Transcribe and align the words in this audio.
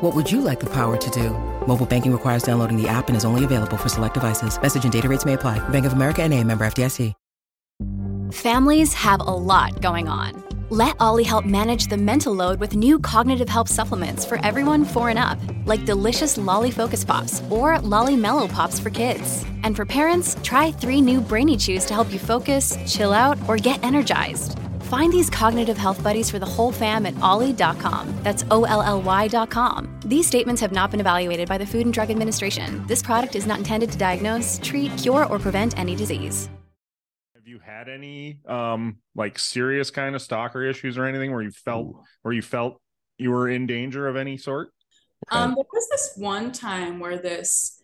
What 0.00 0.14
would 0.14 0.30
you 0.30 0.40
like 0.40 0.60
the 0.60 0.70
power 0.70 0.96
to 0.96 1.10
do? 1.10 1.30
Mobile 1.66 1.86
banking 1.86 2.12
requires 2.12 2.42
downloading 2.42 2.80
the 2.80 2.88
app 2.88 3.08
and 3.08 3.16
is 3.16 3.24
only 3.24 3.44
available 3.44 3.76
for 3.76 3.88
select 3.88 4.14
devices. 4.14 4.60
Message 4.60 4.84
and 4.84 4.92
data 4.92 5.08
rates 5.08 5.24
may 5.24 5.34
apply. 5.34 5.58
Bank 5.70 5.86
of 5.86 5.92
America 5.92 6.22
and 6.22 6.34
a 6.34 6.42
member 6.42 6.66
FDIC. 6.66 7.14
Families 8.32 8.92
have 8.92 9.20
a 9.20 9.24
lot 9.24 9.80
going 9.80 10.06
on. 10.06 10.44
Let 10.68 10.96
OLLY 11.00 11.24
help 11.24 11.46
manage 11.46 11.86
the 11.86 11.96
mental 11.96 12.34
load 12.34 12.60
with 12.60 12.76
new 12.76 12.98
cognitive 12.98 13.48
help 13.48 13.68
supplements 13.68 14.26
for 14.26 14.38
everyone 14.44 14.84
four 14.84 15.08
and 15.08 15.18
up, 15.18 15.38
like 15.64 15.86
delicious 15.86 16.36
Lolly 16.36 16.70
Focus 16.70 17.04
Pops 17.04 17.42
or 17.48 17.78
Lolly 17.80 18.16
Mellow 18.16 18.46
Pops 18.46 18.78
for 18.78 18.90
kids. 18.90 19.46
And 19.64 19.74
for 19.74 19.86
parents, 19.86 20.36
try 20.42 20.70
three 20.70 21.00
new 21.00 21.22
Brainy 21.22 21.56
Chews 21.56 21.86
to 21.86 21.94
help 21.94 22.12
you 22.12 22.18
focus, 22.18 22.76
chill 22.86 23.14
out, 23.14 23.38
or 23.48 23.56
get 23.56 23.82
energized. 23.82 24.58
Find 24.88 25.12
these 25.12 25.28
cognitive 25.28 25.76
health 25.76 26.02
buddies 26.02 26.30
for 26.30 26.38
the 26.38 26.46
whole 26.46 26.72
fam 26.72 27.04
at 27.04 27.20
olly.com. 27.20 28.08
That's 28.22 28.42
O 28.50 28.64
L 28.64 28.80
L 28.80 29.02
Y.com. 29.02 30.00
These 30.06 30.26
statements 30.26 30.62
have 30.62 30.72
not 30.72 30.90
been 30.90 31.00
evaluated 31.00 31.46
by 31.46 31.58
the 31.58 31.66
Food 31.66 31.84
and 31.84 31.92
Drug 31.92 32.10
Administration. 32.10 32.86
This 32.86 33.02
product 33.02 33.36
is 33.36 33.46
not 33.46 33.58
intended 33.58 33.92
to 33.92 33.98
diagnose, 33.98 34.58
treat, 34.62 34.96
cure, 34.96 35.26
or 35.26 35.38
prevent 35.38 35.78
any 35.78 35.94
disease. 35.94 36.48
Have 37.34 37.46
you 37.46 37.58
had 37.58 37.90
any 37.90 38.40
um 38.48 38.96
like 39.14 39.38
serious 39.38 39.90
kind 39.90 40.14
of 40.14 40.22
stalker 40.22 40.64
issues 40.64 40.96
or 40.96 41.04
anything 41.04 41.32
where 41.32 41.42
you 41.42 41.50
felt 41.50 41.94
where 42.22 42.32
you 42.32 42.40
felt 42.40 42.80
you 43.18 43.30
were 43.30 43.50
in 43.50 43.66
danger 43.66 44.08
of 44.08 44.16
any 44.16 44.38
sort? 44.38 44.70
Um, 45.30 45.54
there 45.54 45.64
was 45.70 45.88
this 45.90 46.12
one 46.16 46.50
time 46.50 46.98
where 46.98 47.18
this 47.18 47.77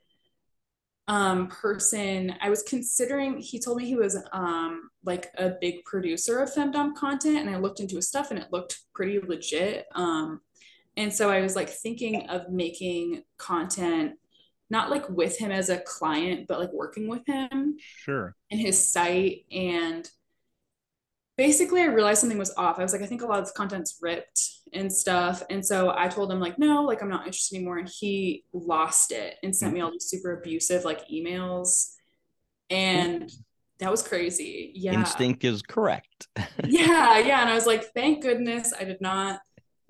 um 1.06 1.48
person 1.48 2.34
I 2.41 2.48
was 2.48 2.62
considering 2.62 3.38
he 3.38 3.58
told 3.60 3.77
me 3.78 3.86
he 3.86 3.94
was 3.97 4.16
um 4.33 4.88
like 5.05 5.30
a 5.36 5.50
big 5.60 5.84
producer 5.84 6.38
of 6.41 6.52
femdom 6.52 6.94
content 6.94 7.38
and 7.38 7.50
I 7.50 7.58
looked 7.58 7.80
into 7.80 7.97
his 7.97 8.08
stuff 8.08 8.30
and 8.30 8.38
it 8.41 8.52
looked 8.52 8.78
pretty 8.94 9.20
legit. 9.20 9.86
Um 9.94 10.41
and 10.97 11.12
so 11.12 11.28
I 11.30 11.41
was 11.42 11.56
like 11.56 11.69
thinking 11.69 12.28
of 12.30 12.50
making 12.50 13.22
content 13.38 14.12
not 14.70 14.91
like 14.91 15.08
with 15.10 15.38
him 15.38 15.50
as 15.50 15.69
a 15.69 15.78
client, 15.78 16.47
but 16.48 16.58
like 16.58 16.72
working 16.72 17.06
with 17.06 17.27
him 17.27 17.77
Sure. 17.98 18.34
in 18.50 18.58
his 18.58 18.82
site 18.92 19.44
and 19.52 20.08
basically 21.36 21.82
I 21.82 21.86
realized 21.86 22.20
something 22.20 22.38
was 22.38 22.55
off. 22.56 22.78
I 22.78 22.82
was 22.82 22.92
like, 22.92 23.02
I 23.02 23.06
think 23.06 23.22
a 23.22 23.27
lot 23.27 23.38
of 23.41 23.44
this 23.44 23.52
content's 23.52 23.98
ripped 24.00 24.41
and 24.75 24.92
stuff. 24.92 25.42
And 25.50 25.64
so 25.64 25.94
I 25.97 26.08
told 26.08 26.30
him 26.30 26.41
like, 26.41 26.58
no, 26.58 26.83
like 26.83 27.03
I'm 27.03 27.08
not 27.08 27.27
interested 27.27 27.56
anymore. 27.56 27.78
And 27.78 27.89
he 27.89 28.44
lost 28.53 29.12
it 29.12 29.36
and 29.42 29.55
sent 29.55 29.72
me 29.72 29.81
all 29.81 29.91
these 29.91 30.06
super 30.06 30.39
abusive 30.39 30.84
like 30.84 31.08
emails. 31.08 31.92
And 32.70 33.31
that 33.78 33.91
was 33.91 34.03
crazy. 34.03 34.72
Yeah. 34.75 34.94
Instinct 34.94 35.44
is 35.44 35.62
correct. 35.62 36.28
Yeah. 36.66 37.19
Yeah. 37.19 37.41
And 37.42 37.50
I 37.50 37.55
was 37.55 37.66
like, 37.66 37.92
thank 37.94 38.22
goodness 38.22 38.72
I 38.78 38.84
did 38.84 39.00
not 39.00 39.41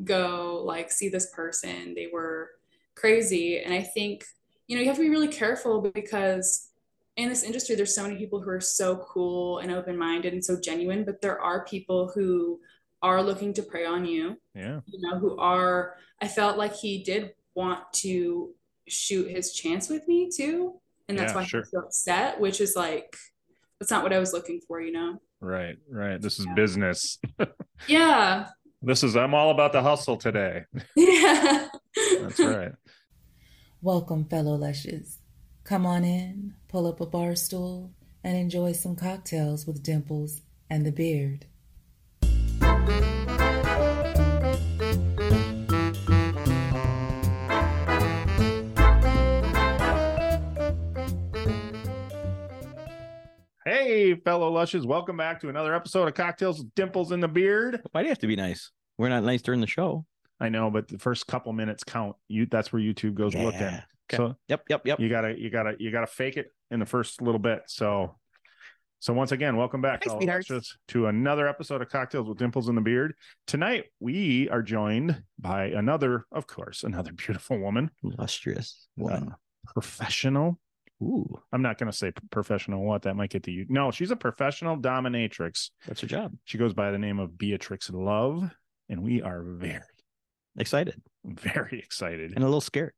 go 0.02 0.62
like 0.64 0.90
see 0.90 1.08
this 1.08 1.30
person. 1.30 1.94
They 1.94 2.08
were 2.12 2.50
crazy. 2.94 3.60
And 3.60 3.72
I 3.72 3.82
think, 3.82 4.24
you 4.66 4.76
know, 4.76 4.82
you 4.82 4.88
have 4.88 4.96
to 4.96 5.02
be 5.02 5.10
really 5.10 5.28
careful 5.28 5.80
because 5.80 6.68
in 7.16 7.28
this 7.28 7.44
industry, 7.44 7.76
there's 7.76 7.94
so 7.94 8.02
many 8.02 8.16
people 8.16 8.40
who 8.40 8.50
are 8.50 8.60
so 8.60 8.96
cool 8.96 9.58
and 9.58 9.70
open 9.70 9.96
minded 9.96 10.32
and 10.32 10.44
so 10.44 10.60
genuine, 10.60 11.04
but 11.04 11.20
there 11.20 11.40
are 11.40 11.64
people 11.64 12.10
who 12.14 12.58
are 13.04 13.22
looking 13.22 13.52
to 13.54 13.62
prey 13.62 13.84
on 13.84 14.04
you, 14.06 14.36
Yeah. 14.54 14.80
you 14.86 14.98
know, 15.02 15.18
who 15.18 15.36
are, 15.38 15.94
I 16.22 16.28
felt 16.28 16.56
like 16.56 16.74
he 16.74 17.02
did 17.04 17.32
want 17.54 17.80
to 18.04 18.50
shoot 18.88 19.28
his 19.30 19.52
chance 19.52 19.88
with 19.88 20.08
me 20.08 20.30
too. 20.34 20.80
And 21.08 21.18
that's 21.18 21.32
Yeah, 21.32 21.36
why 21.36 21.44
sure. 21.44 21.60
he 21.60 21.62
was 21.62 21.70
so 21.70 21.78
upset, 21.80 22.40
which 22.40 22.60
is 22.60 22.74
like, 22.74 23.14
that's 23.78 23.90
not 23.90 24.02
what 24.02 24.12
I 24.14 24.18
was 24.18 24.32
looking 24.32 24.60
for, 24.66 24.80
you 24.80 24.92
know? 24.92 25.20
Right. 25.40 25.76
Right. 25.88 26.20
This 26.20 26.38
is 26.38 26.46
Yeah. 26.46 26.54
business. 26.54 27.18
Yeah. 27.88 28.48
This 28.80 29.02
is 29.04 29.16
I'm 29.16 29.34
all 29.34 29.50
about 29.50 29.72
the 29.72 29.82
hustle 29.82 30.16
today. 30.16 30.64
Yeah. 30.96 31.68
That's 32.20 32.38
right. 32.40 32.72
Welcome, 33.82 34.24
fellow 34.26 34.54
Lushes. 34.54 35.18
Come 35.64 35.84
on 35.86 36.04
in, 36.04 36.54
pull 36.68 36.86
up 36.86 37.00
a 37.00 37.06
bar 37.06 37.34
stool, 37.34 37.92
and 38.22 38.36
enjoy 38.36 38.72
some 38.72 38.96
cocktails 38.96 39.66
with 39.66 39.82
Dimples 39.82 40.40
and 40.70 40.86
the 40.86 40.92
Beard. 40.92 41.46
Hey, 53.64 54.14
fellow 54.16 54.50
lushes, 54.50 54.86
welcome 54.86 55.16
back 55.16 55.40
to 55.40 55.48
another 55.48 55.74
episode 55.74 56.06
of 56.06 56.14
Cocktails 56.14 56.58
with 56.58 56.74
Dimples 56.74 57.12
in 57.12 57.20
the 57.20 57.28
Beard. 57.28 57.80
Why 57.92 58.02
do 58.02 58.06
you 58.06 58.10
have 58.10 58.18
to 58.18 58.26
be 58.26 58.36
nice? 58.36 58.70
We're 58.98 59.08
not 59.08 59.24
nice 59.24 59.40
during 59.40 59.62
the 59.62 59.66
show. 59.66 60.04
I 60.38 60.50
know, 60.50 60.70
but 60.70 60.88
the 60.88 60.98
first 60.98 61.26
couple 61.26 61.52
minutes 61.54 61.84
count. 61.84 62.16
You 62.28 62.44
that's 62.44 62.72
where 62.72 62.82
YouTube 62.82 63.14
goes 63.14 63.34
looking. 63.34 63.60
Yeah. 63.60 63.80
Okay. 64.12 64.16
So 64.18 64.36
Yep, 64.48 64.64
yep, 64.68 64.86
yep. 64.86 65.00
you 65.00 65.08
gotta 65.08 65.40
you 65.40 65.48
gotta 65.48 65.76
you 65.78 65.90
gotta 65.90 66.06
fake 66.06 66.36
it 66.36 66.48
in 66.70 66.80
the 66.80 66.86
first 66.86 67.22
little 67.22 67.38
bit. 67.38 67.62
So 67.66 68.16
so 69.00 69.12
once 69.12 69.32
again, 69.32 69.56
welcome 69.56 69.82
back 69.82 70.02
Hi, 70.04 70.08
fellow 70.08 70.20
sweethearts. 70.20 70.48
lushes, 70.50 70.76
to 70.88 71.06
another 71.08 71.46
episode 71.46 71.82
of 71.82 71.90
Cocktails 71.90 72.26
with 72.26 72.38
Dimples 72.38 72.68
in 72.68 72.74
the 72.74 72.80
Beard. 72.80 73.14
Tonight 73.46 73.84
we 74.00 74.48
are 74.48 74.62
joined 74.62 75.22
by 75.38 75.66
another, 75.66 76.24
of 76.32 76.46
course, 76.46 76.84
another 76.84 77.12
beautiful 77.16 77.58
woman, 77.58 77.90
Illustrious 78.02 78.88
uh, 78.98 79.02
woman. 79.02 79.34
professional. 79.74 80.58
Ooh, 81.02 81.26
I'm 81.52 81.60
not 81.60 81.76
gonna 81.76 81.92
say 81.92 82.12
professional 82.30 82.82
what 82.84 83.02
that 83.02 83.14
might 83.14 83.28
get 83.30 83.42
to 83.42 83.50
you. 83.50 83.66
No, 83.68 83.90
she's 83.90 84.10
a 84.10 84.16
professional 84.16 84.76
dominatrix. 84.78 85.70
that's 85.86 86.00
her 86.00 86.06
job. 86.06 86.32
She 86.44 86.56
goes 86.56 86.72
by 86.72 86.90
the 86.90 86.98
name 86.98 87.18
of 87.18 87.36
Beatrix 87.36 87.90
Love, 87.90 88.48
and 88.88 89.02
we 89.02 89.20
are 89.20 89.42
very, 89.42 89.82
Excited 90.56 91.02
very 91.24 91.78
excited. 91.80 92.32
and 92.34 92.42
a 92.42 92.46
little 92.46 92.60
scared. 92.62 92.92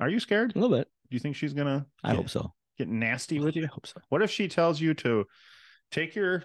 Are 0.00 0.08
you 0.10 0.20
scared? 0.20 0.54
A 0.54 0.58
little 0.58 0.76
bit. 0.76 0.88
Do 1.08 1.14
you 1.14 1.20
think 1.20 1.36
she's 1.36 1.54
gonna 1.54 1.86
I 2.02 2.10
get, 2.10 2.16
hope 2.16 2.28
so. 2.28 2.52
Get 2.78 2.88
nasty 2.88 3.38
with 3.38 3.56
you? 3.56 3.64
I 3.64 3.66
hope 3.66 3.86
so. 3.86 4.00
What 4.08 4.22
if 4.22 4.30
she 4.30 4.48
tells 4.48 4.80
you 4.80 4.94
to 4.94 5.24
take 5.90 6.14
your 6.14 6.44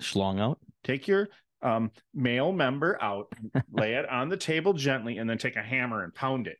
Schlong 0.00 0.40
out. 0.40 0.58
take 0.84 1.08
your 1.08 1.28
um 1.62 1.90
male 2.14 2.52
member 2.52 3.00
out, 3.02 3.32
lay 3.72 3.94
it 3.94 4.08
on 4.08 4.28
the 4.28 4.36
table 4.36 4.72
gently, 4.72 5.18
and 5.18 5.28
then 5.28 5.38
take 5.38 5.56
a 5.56 5.62
hammer 5.62 6.04
and 6.04 6.14
pound 6.14 6.46
it? 6.46 6.58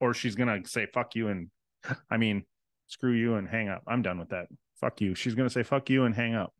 Or 0.00 0.14
she's 0.14 0.34
gonna 0.34 0.60
say 0.66 0.86
fuck 0.92 1.14
you 1.14 1.28
and 1.28 1.48
I 2.10 2.16
mean 2.16 2.44
screw 2.86 3.12
you 3.12 3.34
and 3.36 3.48
hang 3.48 3.68
up. 3.68 3.82
I'm 3.86 4.02
done 4.02 4.18
with 4.18 4.30
that. 4.30 4.46
Fuck 4.80 5.00
you. 5.00 5.14
She's 5.14 5.34
gonna 5.34 5.50
say 5.50 5.62
fuck 5.62 5.88
you 5.90 6.04
and 6.04 6.14
hang 6.14 6.34
up. 6.34 6.52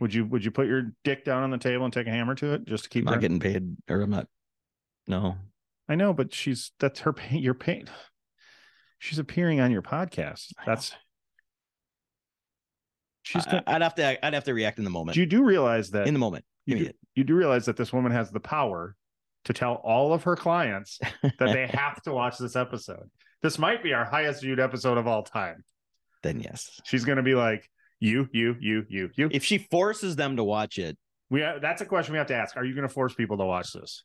Would 0.00 0.12
you 0.12 0.24
would 0.26 0.44
you 0.44 0.50
put 0.50 0.66
your 0.66 0.92
dick 1.04 1.24
down 1.24 1.42
on 1.42 1.50
the 1.50 1.58
table 1.58 1.84
and 1.84 1.92
take 1.92 2.06
a 2.06 2.10
hammer 2.10 2.34
to 2.36 2.54
it 2.54 2.66
just 2.66 2.84
to 2.84 2.90
keep 2.90 3.06
I'm 3.06 3.14
not 3.14 3.20
getting 3.20 3.40
paid, 3.40 3.76
or 3.88 4.00
I'm 4.00 4.10
not. 4.10 4.26
No, 5.06 5.36
I 5.88 5.94
know, 5.94 6.12
but 6.12 6.34
she's 6.34 6.72
that's 6.78 7.00
her 7.00 7.12
pain. 7.12 7.42
Your 7.42 7.54
pain. 7.54 7.88
She's 9.02 9.18
appearing 9.18 9.58
on 9.58 9.72
your 9.72 9.82
podcast. 9.82 10.52
That's 10.64 10.94
she's. 13.22 13.44
Gonna, 13.44 13.64
I'd 13.66 13.82
have 13.82 13.96
to. 13.96 14.24
I'd 14.24 14.32
have 14.32 14.44
to 14.44 14.54
react 14.54 14.78
in 14.78 14.84
the 14.84 14.90
moment. 14.90 15.16
you 15.16 15.26
do 15.26 15.42
realize 15.42 15.90
that 15.90 16.06
in 16.06 16.14
the 16.14 16.20
moment. 16.20 16.44
you 16.66 16.78
do, 16.78 16.90
you 17.16 17.24
do 17.24 17.34
realize 17.34 17.66
that 17.66 17.76
this 17.76 17.92
woman 17.92 18.12
has 18.12 18.30
the 18.30 18.38
power 18.38 18.94
to 19.46 19.52
tell 19.52 19.74
all 19.82 20.14
of 20.14 20.22
her 20.22 20.36
clients 20.36 21.00
that 21.20 21.34
they 21.38 21.66
have 21.72 22.00
to 22.02 22.12
watch 22.12 22.38
this 22.38 22.54
episode. 22.54 23.10
This 23.42 23.58
might 23.58 23.82
be 23.82 23.92
our 23.92 24.04
highest 24.04 24.40
viewed 24.42 24.60
episode 24.60 24.98
of 24.98 25.08
all 25.08 25.24
time. 25.24 25.64
then 26.22 26.38
yes. 26.38 26.80
She's 26.84 27.04
going 27.04 27.16
to 27.16 27.24
be 27.24 27.34
like, 27.34 27.68
"You, 27.98 28.28
you, 28.32 28.54
you, 28.60 28.84
you, 28.88 29.10
you." 29.16 29.28
If 29.32 29.42
she 29.42 29.58
forces 29.58 30.14
them 30.14 30.36
to 30.36 30.44
watch 30.44 30.78
it, 30.78 30.96
we 31.28 31.40
have, 31.40 31.60
that's 31.60 31.80
a 31.80 31.86
question 31.86 32.12
we 32.12 32.18
have 32.18 32.28
to 32.28 32.36
ask. 32.36 32.56
Are 32.56 32.64
you 32.64 32.72
going 32.72 32.86
to 32.86 32.94
force 32.94 33.14
people 33.14 33.38
to 33.38 33.44
watch 33.44 33.72
this? 33.72 34.04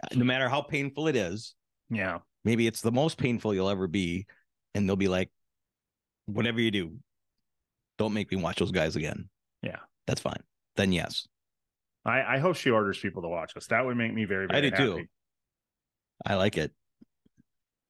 Uh, 0.00 0.14
no 0.14 0.24
matter 0.24 0.48
how 0.48 0.62
painful 0.62 1.08
it 1.08 1.16
is, 1.16 1.56
Yeah. 1.90 2.18
Maybe 2.44 2.66
it's 2.66 2.80
the 2.80 2.92
most 2.92 3.18
painful 3.18 3.54
you'll 3.54 3.68
ever 3.68 3.86
be, 3.86 4.26
and 4.74 4.88
they'll 4.88 4.96
be 4.96 5.08
like, 5.08 5.30
"Whatever 6.26 6.60
you 6.60 6.70
do, 6.70 6.98
don't 7.98 8.14
make 8.14 8.30
me 8.30 8.38
watch 8.42 8.58
those 8.58 8.72
guys 8.72 8.96
again." 8.96 9.28
Yeah. 9.62 9.78
that's 10.06 10.20
fine. 10.20 10.42
Then 10.76 10.92
yes, 10.92 11.26
I, 12.04 12.22
I 12.22 12.38
hope 12.38 12.56
she 12.56 12.70
orders 12.70 12.98
people 12.98 13.22
to 13.22 13.28
watch 13.28 13.56
us. 13.56 13.66
That 13.68 13.84
would 13.84 13.96
make 13.96 14.12
me 14.12 14.24
very, 14.24 14.46
very 14.46 14.58
I 14.58 14.70
do 14.70 14.70
happy. 14.70 15.02
too. 15.02 15.08
I 16.26 16.34
like 16.34 16.56
it. 16.56 16.72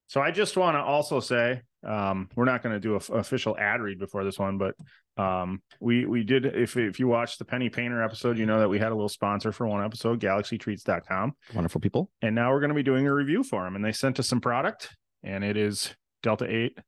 So 0.06 0.20
I 0.20 0.30
just 0.30 0.56
want 0.56 0.76
to 0.76 0.80
also 0.80 1.20
say 1.20 1.62
um, 1.86 2.28
we're 2.36 2.44
not 2.44 2.62
going 2.62 2.74
to 2.74 2.80
do 2.80 2.94
an 2.96 3.02
official 3.18 3.56
ad 3.58 3.80
read 3.80 3.98
before 3.98 4.24
this 4.24 4.38
one, 4.38 4.58
but 4.58 4.74
um, 5.16 5.62
we 5.80 6.04
we 6.06 6.22
did. 6.24 6.44
If 6.46 6.76
if 6.76 7.00
you 7.00 7.08
watched 7.08 7.38
the 7.38 7.44
Penny 7.44 7.68
Painter 7.68 8.02
episode, 8.02 8.38
you 8.38 8.46
know 8.46 8.60
that 8.60 8.68
we 8.68 8.78
had 8.78 8.88
a 8.92 8.94
little 8.94 9.08
sponsor 9.08 9.52
for 9.52 9.66
one 9.66 9.84
episode, 9.84 10.20
GalaxyTreats.com, 10.20 11.32
Wonderful 11.54 11.80
people. 11.80 12.10
and 12.22 12.34
now 12.34 12.50
we're 12.52 12.60
going 12.60 12.68
to 12.70 12.74
be 12.74 12.82
doing 12.82 13.06
a 13.06 13.12
review 13.14 13.42
for 13.42 13.64
them. 13.64 13.74
And 13.76 13.84
they 13.84 13.92
sent 13.92 14.18
us 14.20 14.28
some 14.28 14.40
product, 14.40 14.94
and 15.22 15.42
it 15.44 15.56
is 15.56 15.94
Delta 16.22 16.46
Eight 16.48 16.78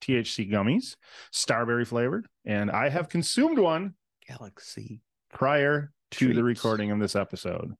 THC 0.00 0.50
gummies, 0.50 0.96
starberry 1.32 1.86
flavored, 1.86 2.26
and 2.44 2.70
I 2.70 2.88
have 2.90 3.08
consumed 3.08 3.58
one 3.58 3.94
Galaxy. 4.28 5.00
prior 5.32 5.92
to 6.12 6.34
the 6.34 6.44
recording 6.44 6.90
of 6.90 6.98
this 7.00 7.16
episode. 7.16 7.72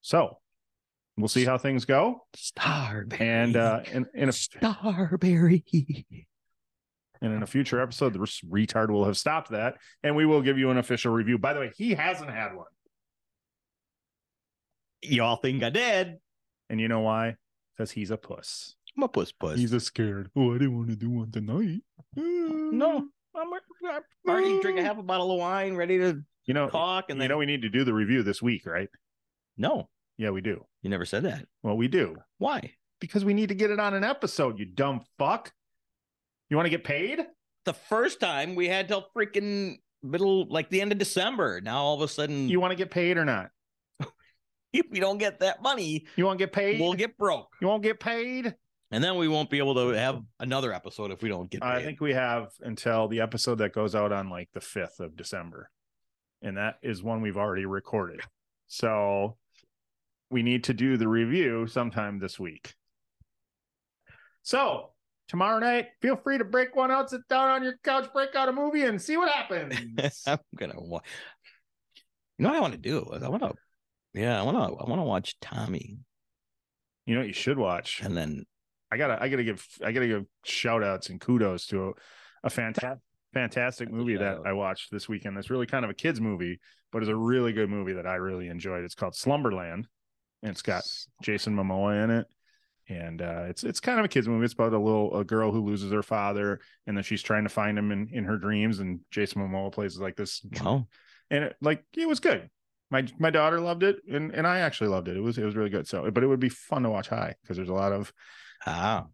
So 0.00 0.38
we'll 1.16 1.28
see 1.28 1.44
how 1.44 1.58
things 1.58 1.84
go. 1.84 2.26
Starberry. 2.36 3.20
And 3.20 3.56
uh, 3.56 3.80
in, 3.92 4.06
in 4.14 4.28
a 4.28 4.32
Starberry. 4.32 6.04
and 7.20 7.32
in 7.32 7.42
a 7.42 7.46
future 7.46 7.80
episode, 7.80 8.12
the 8.12 8.18
retard 8.18 8.90
will 8.90 9.04
have 9.04 9.16
stopped 9.16 9.50
that, 9.50 9.76
and 10.02 10.16
we 10.16 10.26
will 10.26 10.42
give 10.42 10.58
you 10.58 10.70
an 10.70 10.78
official 10.78 11.12
review. 11.12 11.38
By 11.38 11.52
the 11.54 11.60
way, 11.60 11.72
he 11.76 11.94
hasn't 11.94 12.30
had 12.30 12.54
one, 12.54 12.66
Y'all 15.02 15.36
think 15.36 15.62
I 15.62 15.70
did? 15.70 16.16
and 16.70 16.80
you 16.80 16.88
know 16.88 17.00
why? 17.00 17.36
Because 17.76 17.90
he's 17.90 18.10
a 18.10 18.16
puss. 18.16 18.74
I'm 18.96 19.02
a 19.02 19.08
puss 19.08 19.32
puss. 19.32 19.58
He's 19.58 19.72
a 19.72 19.80
scared. 19.80 20.30
Oh, 20.36 20.54
I 20.54 20.58
didn't 20.58 20.76
want 20.76 20.88
to 20.88 20.96
do 20.96 21.10
one 21.10 21.30
tonight. 21.30 21.80
no. 22.16 23.06
I'm, 23.36 23.52
I'm 23.52 24.02
already 24.28 24.60
drink 24.60 24.78
a 24.78 24.82
half 24.84 24.96
a 24.98 25.02
bottle 25.02 25.32
of 25.32 25.38
wine, 25.40 25.74
ready 25.74 25.98
to 25.98 26.22
You 26.46 26.54
know, 26.54 26.68
talk, 26.70 27.06
and 27.10 27.16
you 27.18 27.22
then 27.22 27.28
know, 27.30 27.38
we 27.38 27.46
need 27.46 27.62
to 27.62 27.68
do 27.68 27.84
the 27.84 27.92
review 27.92 28.22
this 28.22 28.40
week, 28.40 28.64
right? 28.66 28.88
no, 29.56 29.88
Yeah, 30.16 30.30
we 30.30 30.40
do. 30.40 30.64
You 30.84 30.90
never 30.90 31.04
said 31.04 31.24
that. 31.24 31.46
Well, 31.62 31.76
we 31.76 31.88
do 31.88 32.16
Why? 32.38 32.74
because 33.00 33.24
we 33.24 33.34
need 33.34 33.48
to 33.48 33.54
get 33.54 33.70
it 33.70 33.80
on 33.80 33.94
an 33.94 34.04
episode. 34.04 34.58
You 34.58 34.66
dumb 34.66 35.00
fuck. 35.18 35.52
You 36.48 36.56
want 36.56 36.66
to 36.66 36.70
get 36.70 36.84
paid? 36.84 37.20
The 37.64 37.72
first 37.72 38.20
time 38.20 38.54
we 38.54 38.68
had 38.68 38.86
till 38.86 39.06
freaking 39.16 39.78
middle, 40.02 40.46
like 40.48 40.68
the 40.70 40.80
end 40.80 40.92
of 40.92 40.98
December. 40.98 41.60
Now 41.60 41.78
all 41.82 41.94
of 41.94 42.02
a 42.02 42.08
sudden, 42.08 42.48
You 42.48 42.60
want 42.60 42.70
to 42.70 42.76
get 42.76 42.90
paid 42.90 43.16
or 43.16 43.24
not? 43.24 43.50
if 44.72 44.86
we 44.90 45.00
don't 45.00 45.18
get 45.18 45.40
that 45.40 45.62
money, 45.62 46.06
You 46.16 46.26
want 46.26 46.38
to 46.38 46.44
get 46.44 46.52
paid? 46.52 46.80
we'll 46.80 46.92
get 46.94 47.16
broke, 47.18 47.48
you 47.60 47.66
won't 47.66 47.82
get 47.82 47.98
paid? 47.98 48.54
and 48.90 49.02
then 49.02 49.16
we 49.16 49.26
won't 49.26 49.50
be 49.50 49.58
able 49.58 49.74
to 49.74 49.88
have 49.98 50.22
another 50.38 50.72
episode 50.72 51.10
if 51.10 51.22
we 51.22 51.28
don't 51.28 51.50
get. 51.50 51.62
Paid. 51.62 51.68
I 51.68 51.82
think 51.82 52.00
we 52.00 52.12
have 52.12 52.52
until 52.60 53.08
the 53.08 53.20
episode 53.22 53.56
that 53.56 53.72
goes 53.72 53.94
out 53.94 54.12
on 54.12 54.28
like 54.30 54.50
the 54.52 54.60
5th 54.60 55.00
of 55.00 55.16
December. 55.16 55.68
And 56.42 56.58
that 56.58 56.76
is 56.82 57.02
one 57.02 57.20
we've 57.22 57.38
already 57.38 57.64
recorded. 57.66 58.20
So 58.66 59.36
we 60.34 60.42
need 60.42 60.64
to 60.64 60.74
do 60.74 60.96
the 60.96 61.06
review 61.06 61.64
sometime 61.68 62.18
this 62.18 62.40
week. 62.40 62.74
So 64.42 64.90
tomorrow 65.28 65.60
night, 65.60 65.86
feel 66.02 66.16
free 66.16 66.38
to 66.38 66.44
break 66.44 66.74
one 66.74 66.90
out, 66.90 67.08
sit 67.08 67.20
down 67.28 67.50
on 67.50 67.62
your 67.62 67.76
couch, 67.84 68.12
break 68.12 68.34
out 68.34 68.48
a 68.48 68.52
movie, 68.52 68.82
and 68.82 69.00
see 69.00 69.16
what 69.16 69.28
happens. 69.30 69.76
I'm 70.26 70.40
gonna. 70.56 70.74
Wa- 70.76 71.02
you 72.36 72.42
know 72.42 72.48
what 72.48 72.58
I 72.58 72.60
want 72.60 72.72
to 72.72 72.80
do? 72.80 73.08
I 73.12 73.28
want 73.28 73.44
to. 73.44 73.52
Yeah, 74.12 74.40
I 74.40 74.42
want 74.42 74.56
to. 74.56 74.84
I 74.84 74.88
want 74.88 74.98
to 74.98 75.04
watch 75.04 75.38
Tommy, 75.40 75.98
you 77.06 77.14
know 77.14 77.20
what 77.20 77.28
you 77.28 77.32
should 77.32 77.56
watch? 77.56 78.00
and 78.02 78.16
then 78.16 78.44
I 78.90 78.96
gotta 78.96 79.22
I 79.22 79.28
gotta 79.28 79.44
give 79.44 79.64
I 79.84 79.92
gotta 79.92 80.08
give 80.08 80.24
shout 80.44 80.82
outs 80.82 81.10
and 81.10 81.20
kudos 81.20 81.68
to 81.68 81.90
a, 81.90 81.92
a 82.42 82.50
fantastic 82.50 82.98
fantastic 83.32 83.88
movie 83.88 84.16
that. 84.16 84.38
I 84.44 84.52
watched 84.52 84.90
this 84.90 85.08
weekend. 85.08 85.38
It's 85.38 85.50
really 85.50 85.66
kind 85.66 85.84
of 85.84 85.92
a 85.92 85.94
kids 85.94 86.20
movie, 86.20 86.58
but 86.90 87.02
it's 87.02 87.10
a 87.10 87.16
really 87.16 87.52
good 87.52 87.70
movie 87.70 87.92
that 87.92 88.06
I 88.06 88.16
really 88.16 88.48
enjoyed. 88.48 88.82
It's 88.82 88.96
called 88.96 89.14
Slumberland, 89.14 89.86
and 90.44 90.52
it's 90.52 90.62
got 90.62 90.84
Jason 91.22 91.56
Momoa 91.56 92.04
in 92.04 92.10
it. 92.10 92.26
And 92.86 93.22
uh, 93.22 93.46
it's 93.48 93.64
it's 93.64 93.80
kind 93.80 93.98
of 93.98 94.04
a 94.04 94.08
kids 94.08 94.28
movie. 94.28 94.44
It's 94.44 94.52
about 94.52 94.74
a 94.74 94.78
little 94.78 95.18
a 95.18 95.24
girl 95.24 95.50
who 95.50 95.64
loses 95.64 95.90
her 95.90 96.02
father, 96.02 96.60
and 96.86 96.94
then 96.94 97.02
she's 97.02 97.22
trying 97.22 97.44
to 97.44 97.48
find 97.48 97.78
him 97.78 97.90
in, 97.90 98.10
in 98.12 98.24
her 98.24 98.36
dreams. 98.36 98.78
And 98.78 99.00
Jason 99.10 99.40
Momoa 99.40 99.72
plays 99.72 99.96
like 99.98 100.16
this, 100.16 100.44
oh, 100.62 100.86
and 101.30 101.44
it, 101.44 101.56
like 101.62 101.82
it 101.96 102.06
was 102.06 102.20
good. 102.20 102.50
My 102.90 103.06
my 103.18 103.30
daughter 103.30 103.58
loved 103.58 103.84
it, 103.84 103.96
and, 104.06 104.32
and 104.32 104.46
I 104.46 104.58
actually 104.58 104.88
loved 104.88 105.08
it. 105.08 105.16
It 105.16 105.22
was 105.22 105.38
it 105.38 105.46
was 105.46 105.56
really 105.56 105.70
good. 105.70 105.88
So, 105.88 106.10
but 106.10 106.22
it 106.22 106.26
would 106.26 106.40
be 106.40 106.50
fun 106.50 106.82
to 106.82 106.90
watch 106.90 107.08
high 107.08 107.34
because 107.40 107.56
there's 107.56 107.70
a 107.70 107.74
lot 107.74 107.92
of 107.92 108.12
ah, 108.66 109.06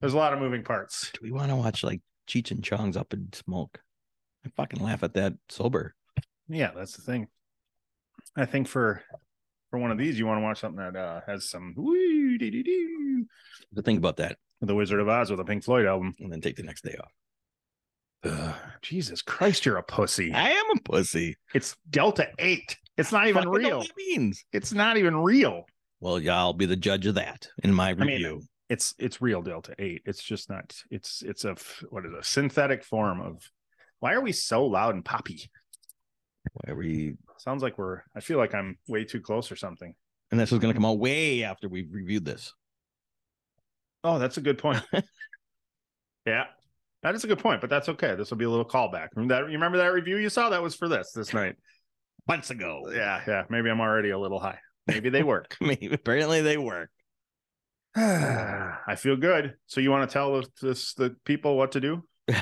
there's 0.00 0.14
a 0.14 0.18
lot 0.18 0.32
of 0.32 0.40
moving 0.40 0.64
parts. 0.64 1.12
do 1.12 1.20
we 1.22 1.30
want 1.30 1.50
to 1.50 1.56
watch 1.56 1.84
like 1.84 2.00
Cheech 2.26 2.50
and 2.50 2.64
Chong's 2.64 2.96
Up 2.96 3.14
in 3.14 3.28
Smoke? 3.32 3.78
I 4.44 4.50
fucking 4.56 4.82
laugh 4.82 5.04
at 5.04 5.14
that 5.14 5.34
sober. 5.48 5.94
Yeah, 6.48 6.72
that's 6.74 6.96
the 6.96 7.02
thing. 7.02 7.28
I 8.36 8.44
think 8.44 8.66
for 8.66 9.04
for 9.74 9.78
one 9.78 9.90
of 9.90 9.98
these, 9.98 10.16
you 10.16 10.24
want 10.24 10.38
to 10.38 10.42
watch 10.44 10.60
something 10.60 10.78
that 10.78 10.94
uh, 10.94 11.20
has 11.26 11.50
some. 11.50 11.74
To 11.74 13.26
think 13.82 13.98
about 13.98 14.18
that, 14.18 14.36
The 14.60 14.72
Wizard 14.72 15.00
of 15.00 15.08
Oz 15.08 15.32
with 15.32 15.40
a 15.40 15.44
Pink 15.44 15.64
Floyd 15.64 15.84
album. 15.84 16.14
and 16.20 16.30
then 16.30 16.40
take 16.40 16.54
the 16.54 16.62
next 16.62 16.84
day 16.84 16.96
off. 17.02 17.10
Ugh, 18.22 18.54
Jesus 18.82 19.20
Christ, 19.20 19.66
you're 19.66 19.78
a 19.78 19.82
pussy. 19.82 20.32
I 20.32 20.50
am 20.50 20.64
a 20.76 20.80
pussy. 20.80 21.36
It's 21.54 21.74
Delta 21.90 22.28
Eight. 22.38 22.76
It's 22.96 23.10
not 23.10 23.26
even 23.26 23.48
real. 23.48 23.78
what 23.78 23.90
means. 23.96 24.44
It's 24.52 24.72
not 24.72 24.96
even 24.96 25.16
real. 25.16 25.64
Well, 25.98 26.20
yeah, 26.20 26.38
I'll 26.38 26.52
be 26.52 26.66
the 26.66 26.76
judge 26.76 27.06
of 27.06 27.16
that 27.16 27.48
in 27.64 27.74
my 27.74 27.94
mean, 27.94 28.06
review. 28.06 28.42
It's 28.70 28.94
it's 28.96 29.20
real 29.20 29.42
Delta 29.42 29.74
Eight. 29.80 30.02
It's 30.06 30.22
just 30.22 30.48
not. 30.48 30.72
It's 30.88 31.20
it's 31.22 31.44
a 31.44 31.56
what 31.90 32.06
is 32.06 32.12
it, 32.12 32.18
a 32.20 32.22
synthetic 32.22 32.84
form 32.84 33.20
of. 33.20 33.42
Why 33.98 34.12
are 34.12 34.20
we 34.20 34.30
so 34.30 34.66
loud 34.66 34.94
and 34.94 35.04
poppy? 35.04 35.50
Where 36.52 36.76
we 36.76 37.16
Sounds 37.38 37.62
like 37.62 37.78
we're. 37.78 38.02
I 38.16 38.20
feel 38.20 38.38
like 38.38 38.54
I'm 38.54 38.78
way 38.88 39.04
too 39.04 39.20
close 39.20 39.50
or 39.50 39.56
something. 39.56 39.94
and 40.30 40.40
this 40.40 40.52
is 40.52 40.58
going 40.58 40.72
to 40.72 40.76
come 40.76 40.86
out 40.86 40.98
way 40.98 41.44
after 41.44 41.68
we've 41.68 41.92
reviewed 41.92 42.24
this. 42.24 42.54
Oh, 44.02 44.18
that's 44.18 44.36
a 44.36 44.40
good 44.40 44.58
point. 44.58 44.82
yeah, 46.26 46.44
that 47.02 47.14
is 47.14 47.24
a 47.24 47.26
good 47.26 47.38
point, 47.38 47.60
but 47.60 47.70
that's 47.70 47.88
okay. 47.88 48.14
This 48.14 48.30
will 48.30 48.38
be 48.38 48.44
a 48.44 48.50
little 48.50 48.64
callback. 48.64 49.08
Remember 49.14 49.34
that? 49.34 49.46
You 49.50 49.54
remember 49.54 49.78
that 49.78 49.92
review 49.92 50.16
you 50.16 50.30
saw? 50.30 50.50
That 50.50 50.62
was 50.62 50.74
for 50.74 50.88
this 50.88 51.12
this 51.12 51.34
night. 51.34 51.56
Months 52.26 52.50
ago. 52.50 52.90
Yeah, 52.90 53.20
yeah. 53.26 53.42
Maybe 53.50 53.68
I'm 53.68 53.80
already 53.80 54.10
a 54.10 54.18
little 54.18 54.40
high. 54.40 54.58
Maybe 54.86 55.10
they 55.10 55.22
work. 55.22 55.56
Maybe 55.60 55.92
apparently 55.92 56.40
they 56.40 56.56
work. 56.56 56.90
I 57.96 58.96
feel 58.96 59.16
good. 59.16 59.54
So 59.66 59.80
you 59.80 59.90
want 59.90 60.08
to 60.08 60.12
tell 60.12 60.40
the, 60.40 60.46
this, 60.62 60.94
the 60.94 61.16
people 61.24 61.56
what 61.56 61.72
to 61.72 61.80
do? 61.80 62.04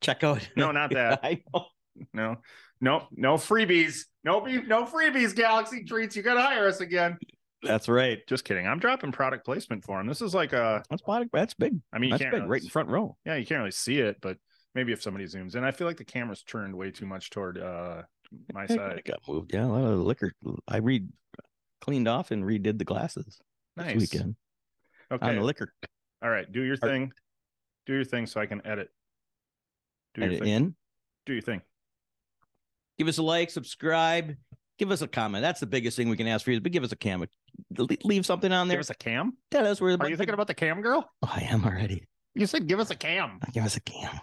Check 0.00 0.24
out. 0.24 0.48
No, 0.56 0.72
not 0.72 0.90
that. 0.92 1.20
I 1.22 1.42
know. 1.54 1.66
No, 2.12 2.36
no, 2.80 3.06
no 3.12 3.34
freebies. 3.34 4.02
No, 4.24 4.40
no 4.44 4.84
freebies. 4.84 5.34
Galaxy 5.34 5.84
treats. 5.84 6.16
You 6.16 6.22
got 6.22 6.34
to 6.34 6.42
hire 6.42 6.66
us 6.68 6.80
again. 6.80 7.18
That's 7.62 7.88
right. 7.88 8.18
Just 8.28 8.44
kidding. 8.44 8.66
I'm 8.66 8.78
dropping 8.78 9.10
product 9.12 9.44
placement 9.44 9.84
for 9.84 10.00
him. 10.00 10.06
This 10.06 10.22
is 10.22 10.34
like 10.34 10.52
a. 10.52 10.82
That's 10.90 11.02
product. 11.02 11.30
That's 11.32 11.54
big. 11.54 11.78
I 11.92 11.98
mean, 11.98 12.08
you 12.10 12.12
That's 12.14 12.22
can't 12.22 12.32
big. 12.34 12.40
really 12.42 12.50
Right 12.50 12.62
in 12.62 12.68
front 12.68 12.88
row. 12.88 13.16
yeah, 13.24 13.34
you 13.36 13.46
can't 13.46 13.58
really 13.58 13.70
see 13.72 13.98
it, 13.98 14.18
but 14.20 14.36
maybe 14.74 14.92
if 14.92 15.02
somebody 15.02 15.24
zooms 15.24 15.56
in, 15.56 15.64
I 15.64 15.70
feel 15.72 15.86
like 15.86 15.96
the 15.96 16.04
camera's 16.04 16.42
turned 16.42 16.74
way 16.76 16.90
too 16.90 17.06
much 17.06 17.30
toward 17.30 17.58
uh 17.58 18.02
my 18.52 18.64
It 18.64 18.70
side. 18.70 19.02
got 19.04 19.20
moved. 19.26 19.52
Yeah, 19.52 19.64
a 19.64 19.66
lot 19.66 19.84
of 19.90 19.98
liquor. 20.00 20.32
I 20.68 20.76
read 20.78 21.08
cleaned 21.80 22.06
off 22.08 22.30
and 22.30 22.44
redid 22.44 22.78
the 22.78 22.84
glasses 22.84 23.40
Nice. 23.76 23.94
this 23.94 24.00
weekend 24.12 24.36
Okay, 25.10 25.26
on 25.28 25.36
the 25.36 25.42
liquor. 25.42 25.72
All 26.22 26.28
right. 26.30 26.50
Do 26.50 26.62
your 26.62 26.76
thing. 26.76 27.12
Do 27.86 27.94
your 27.94 28.04
thing 28.04 28.26
so 28.26 28.40
I 28.40 28.46
can 28.46 28.64
edit. 28.66 28.90
Do 30.14 30.24
your 30.26 30.34
thing. 30.38 30.48
in. 30.48 30.74
Do 31.24 31.32
your 31.32 31.42
thing. 31.42 31.62
Give 32.98 33.08
us 33.08 33.18
a 33.18 33.22
like, 33.22 33.50
subscribe, 33.50 34.34
give 34.78 34.90
us 34.90 35.02
a 35.02 35.08
comment. 35.08 35.42
That's 35.42 35.60
the 35.60 35.66
biggest 35.66 35.96
thing 35.96 36.08
we 36.08 36.16
can 36.16 36.26
ask 36.26 36.44
for 36.44 36.50
you. 36.50 36.60
But 36.60 36.72
give 36.72 36.82
us 36.84 36.92
a 36.92 36.96
cam, 36.96 37.24
Leave 38.04 38.26
something 38.26 38.52
on 38.52 38.68
there. 38.68 38.76
Give 38.76 38.80
us 38.80 38.90
a 38.90 38.94
cam. 38.94 39.36
Tell 39.50 39.66
us 39.66 39.80
where. 39.80 39.96
Are 40.00 40.08
you 40.08 40.16
thinking 40.16 40.34
about 40.34 40.46
the 40.48 40.54
cam 40.54 40.80
girl? 40.80 41.08
Oh, 41.22 41.32
I 41.32 41.42
am 41.42 41.64
already. 41.64 42.04
You 42.34 42.46
said 42.46 42.66
give 42.66 42.78
us 42.80 42.90
a 42.90 42.94
cam. 42.96 43.40
Give 43.52 43.64
us 43.64 43.76
a 43.76 43.80
cam. 43.80 44.20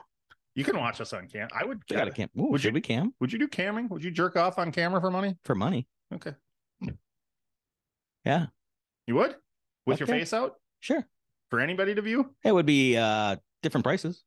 You 0.55 0.63
can 0.63 0.77
watch 0.77 1.01
us 1.01 1.11
on 1.11 1.27
cam. 1.27 1.49
I 1.53 1.65
would. 1.65 1.85
Got 1.87 2.07
a 2.07 2.11
cam. 2.11 2.29
Ooh, 2.37 2.51
Would 2.51 2.61
should 2.61 2.69
you- 2.69 2.73
we 2.75 2.81
cam 2.81 3.13
Would 3.19 3.33
you 3.33 3.39
do 3.39 3.47
camming? 3.47 3.89
Would 3.89 4.03
you 4.03 4.11
jerk 4.11 4.35
off 4.37 4.57
on 4.57 4.71
camera 4.71 5.01
for 5.01 5.11
money? 5.11 5.35
for 5.43 5.55
money? 5.55 5.87
Okay. 6.13 6.33
Yeah, 8.25 8.47
You 9.05 9.15
would? 9.15 9.35
With 9.85 9.99
your 9.99 10.07
face 10.07 10.33
out 10.33 10.55
sure. 10.79 11.05
for 11.51 11.59
anybody 11.59 11.93
to 11.93 12.01
view? 12.01 12.33
It 12.43 12.51
would 12.51 12.65
be 12.65 12.97
uh 12.97 13.35
different 13.61 13.83
prices. 13.83 14.23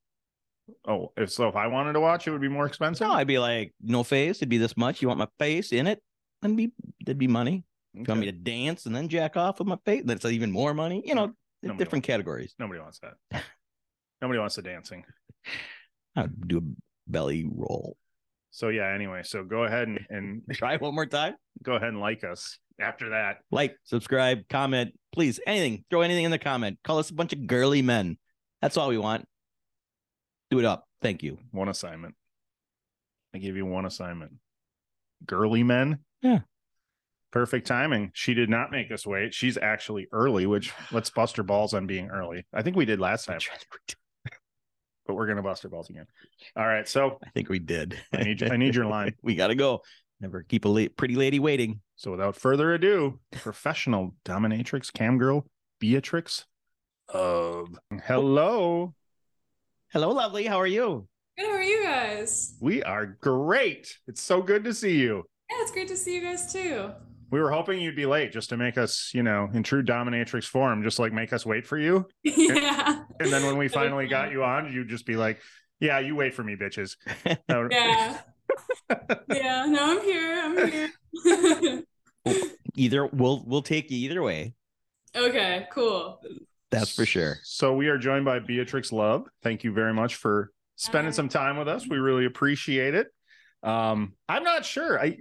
Oh, 0.87 1.13
if 1.17 1.31
so, 1.31 1.49
if 1.49 1.57
I 1.57 1.67
wanted 1.67 1.95
to 1.95 2.01
watch, 2.01 2.27
it 2.27 2.31
would 2.31 2.41
be 2.41 2.49
more 2.49 2.67
expensive. 2.67 3.07
No, 3.07 3.13
I'd 3.13 3.27
be 3.27 3.39
like, 3.39 3.75
no 3.81 4.03
face. 4.03 4.39
It'd 4.39 4.49
be 4.49 4.59
this 4.59 4.77
much. 4.77 5.03
You 5.03 5.09
want 5.09 5.19
my 5.19 5.29
face 5.39 5.73
in 5.73 5.87
it? 5.87 6.03
And 6.43 6.57
be 6.57 6.73
there'd 7.05 7.19
be 7.19 7.29
money. 7.29 7.65
You 7.95 8.05
want 8.07 8.21
me 8.21 8.27
to 8.27 8.33
dance 8.33 8.87
and 8.87 8.95
then 8.95 9.09
jack 9.09 9.37
off 9.37 9.59
with 9.59 9.69
my 9.69 9.79
face? 9.85 10.03
That's 10.05 10.25
even 10.25 10.53
more 10.53 10.75
money. 10.75 11.03
You 11.05 11.15
know, 11.15 11.33
Nobody 11.63 11.79
different 11.79 12.05
categories. 12.05 12.55
Nobody 12.59 12.81
wants 12.81 13.01
that. 13.01 13.15
Nobody 14.23 14.39
wants 14.39 14.57
the 14.57 14.63
dancing. 14.63 15.05
I 16.17 16.23
would 16.23 16.49
do 16.49 16.59
a 16.59 17.11
belly 17.11 17.49
roll. 17.51 17.97
So 18.51 18.69
yeah. 18.69 18.93
Anyway, 18.93 19.23
so 19.25 19.45
go 19.45 19.65
ahead 19.65 19.89
and, 19.89 20.01
and 20.11 20.43
Try 20.53 20.77
one 20.77 20.95
more 20.95 21.07
time. 21.07 21.35
go 21.63 21.75
ahead 21.75 21.89
and 21.89 22.01
like 22.01 22.25
us 22.25 22.59
after 22.81 23.11
that. 23.11 23.39
Like, 23.51 23.77
subscribe, 23.85 24.49
comment, 24.49 24.95
please. 25.13 25.41
Anything. 25.47 25.85
Throw 25.91 26.03
anything 26.03 26.25
in 26.25 26.31
the 26.31 26.39
comment. 26.39 26.79
Call 26.85 26.99
us 26.99 27.11
a 27.11 27.15
bunch 27.15 27.33
of 27.33 27.47
girly 27.47 27.83
men. 27.83 28.19
That's 28.63 28.77
all 28.77 28.89
we 28.89 28.99
want. 28.99 29.27
Do 30.51 30.59
it 30.59 30.65
up. 30.65 30.85
Thank 31.03 31.23
you. 31.23 31.39
One 31.51 31.69
assignment. 31.69 32.15
I 33.35 33.39
gave 33.39 33.57
you 33.57 33.67
one 33.67 33.85
assignment. 33.85 34.33
Girly 35.27 35.63
men. 35.63 35.99
Yeah. 36.23 36.41
Perfect 37.31 37.67
timing. 37.67 38.11
She 38.15 38.33
did 38.33 38.49
not 38.49 38.71
make 38.71 38.91
us 38.91 39.07
wait. 39.07 39.35
She's 39.35 39.59
actually 39.59 40.07
early, 40.13 40.47
which 40.47 40.73
let's 40.93 41.11
bust 41.11 41.37
her 41.37 41.43
balls 41.43 41.75
on 41.75 41.87
being 41.87 42.09
early. 42.09 42.47
I 42.55 42.63
think 42.63 42.75
we 42.77 42.87
did 42.87 43.01
last 43.01 43.27
time, 43.27 43.39
but 45.07 45.15
we're 45.15 45.27
gonna 45.27 45.43
bust 45.43 45.63
her 45.65 45.69
balls 45.69 45.91
again. 45.91 46.07
All 46.57 46.67
right. 46.67 46.89
So 46.89 47.19
I 47.23 47.29
think 47.31 47.51
we 47.51 47.59
did. 47.59 48.01
I 48.15 48.23
need 48.23 48.43
I 48.43 48.57
need 48.57 48.75
your 48.75 48.87
line. 48.91 49.15
we 49.23 49.35
gotta 49.35 49.55
go. 49.55 49.83
Never 50.21 50.43
keep 50.43 50.65
a 50.65 50.89
pretty 50.89 51.17
lady 51.17 51.39
waiting. 51.39 51.81
So 51.97 52.11
without 52.11 52.35
further 52.35 52.73
ado, 52.73 53.21
professional 53.31 54.15
dominatrix 54.25 54.93
cam 54.93 55.19
girl 55.19 55.45
Beatrix 55.81 56.47
of 57.09 57.79
Hello. 58.05 58.95
Hello, 59.93 60.11
lovely. 60.11 60.45
How 60.45 60.59
are 60.61 60.67
you? 60.67 61.09
Good. 61.39 61.47
How 61.47 61.53
are 61.53 61.63
you 61.63 61.83
guys? 61.83 62.55
We 62.61 62.83
are 62.83 63.07
great. 63.07 63.97
It's 64.07 64.23
so 64.23 64.43
good 64.43 64.65
to 64.65 64.75
see 64.75 64.97
you. 64.99 65.25
Yeah, 65.51 65.57
it's 65.61 65.71
great 65.71 65.89
to 65.89 65.97
see 65.97 66.15
you 66.15 66.21
guys 66.21 66.53
too. 66.53 66.91
We 67.31 67.41
were 67.41 67.51
hoping 67.51 67.81
you'd 67.81 67.97
be 67.97 68.07
late 68.07 68.33
just 68.33 68.51
to 68.51 68.57
make 68.57 68.77
us, 68.79 69.11
you 69.15 69.23
know, 69.23 69.49
in 69.53 69.63
true 69.63 69.83
dominatrix 69.83 70.45
form, 70.45 70.83
just 70.83 70.99
like 70.99 71.13
make 71.13 71.33
us 71.33 71.47
wait 71.47 71.67
for 71.67 71.79
you. 71.79 72.07
yeah. 72.23 73.05
And 73.21 73.33
then 73.33 73.45
when 73.45 73.57
we 73.57 73.69
finally 73.69 74.07
got 74.11 74.31
you 74.31 74.45
on, 74.45 74.73
you'd 74.73 74.89
just 74.89 75.07
be 75.07 75.17
like, 75.17 75.39
"Yeah, 75.81 75.99
you 76.01 76.15
wait 76.17 76.35
for 76.35 76.43
me, 76.45 76.57
bitches." 76.57 76.97
Yeah. 77.71 78.19
yeah. 79.31 79.67
No, 79.67 79.99
I'm 79.99 80.03
here. 80.03 80.41
I'm 80.43 80.71
here. 80.71 81.83
Either 82.77 83.07
we'll 83.07 83.43
we'll 83.47 83.63
take 83.63 83.91
you 83.91 83.99
either 83.99 84.23
way. 84.23 84.55
okay. 85.15 85.67
Cool. 85.73 86.21
That's 86.71 86.95
for 86.95 87.07
sure. 87.07 87.39
So 87.43 87.75
we 87.75 87.89
are 87.89 87.99
joined 87.99 88.25
by 88.25 88.41
Beatrix 88.41 88.93
Love. 88.93 89.27
Thank 89.43 89.65
you 89.65 89.73
very 89.73 89.95
much 89.95 90.17
for 90.17 90.51
spending 90.77 91.13
Hi. 91.13 91.17
some 91.17 91.29
time 91.29 91.57
with 91.57 91.69
us. 91.69 91.87
We 91.89 91.97
really 91.97 92.27
appreciate 92.27 92.95
it. 92.95 93.09
Um, 93.63 94.15
I'm 94.29 94.45
not 94.45 94.65
sure. 94.65 95.01
I 95.01 95.19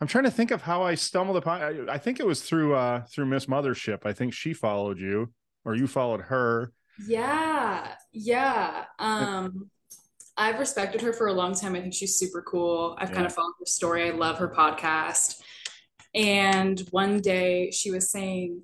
I'm 0.00 0.06
trying 0.06 0.24
to 0.24 0.30
think 0.30 0.50
of 0.50 0.62
how 0.62 0.82
I 0.82 0.94
stumbled 0.94 1.36
upon. 1.36 1.62
I, 1.62 1.94
I 1.94 1.98
think 1.98 2.20
it 2.20 2.26
was 2.26 2.42
through 2.42 2.74
uh 2.74 3.04
through 3.06 3.26
Miss 3.26 3.46
Mothership. 3.46 4.06
I 4.06 4.12
think 4.12 4.32
she 4.32 4.52
followed 4.52 4.98
you, 4.98 5.32
or 5.64 5.74
you 5.74 5.86
followed 5.86 6.22
her. 6.22 6.72
Yeah. 7.06 7.92
Yeah. 8.12 8.84
Um, 8.98 9.70
I've 10.36 10.58
respected 10.58 11.00
her 11.00 11.12
for 11.12 11.28
a 11.28 11.32
long 11.32 11.54
time. 11.54 11.74
I 11.74 11.80
think 11.80 11.94
she's 11.94 12.18
super 12.18 12.42
cool. 12.42 12.96
I've 12.98 13.12
kind 13.12 13.26
of 13.26 13.34
followed 13.34 13.54
her 13.58 13.66
story. 13.66 14.08
I 14.08 14.12
love 14.12 14.38
her 14.38 14.48
podcast. 14.48 15.40
And 16.14 16.80
one 16.90 17.20
day 17.20 17.70
she 17.70 17.90
was 17.90 18.10
saying, 18.10 18.62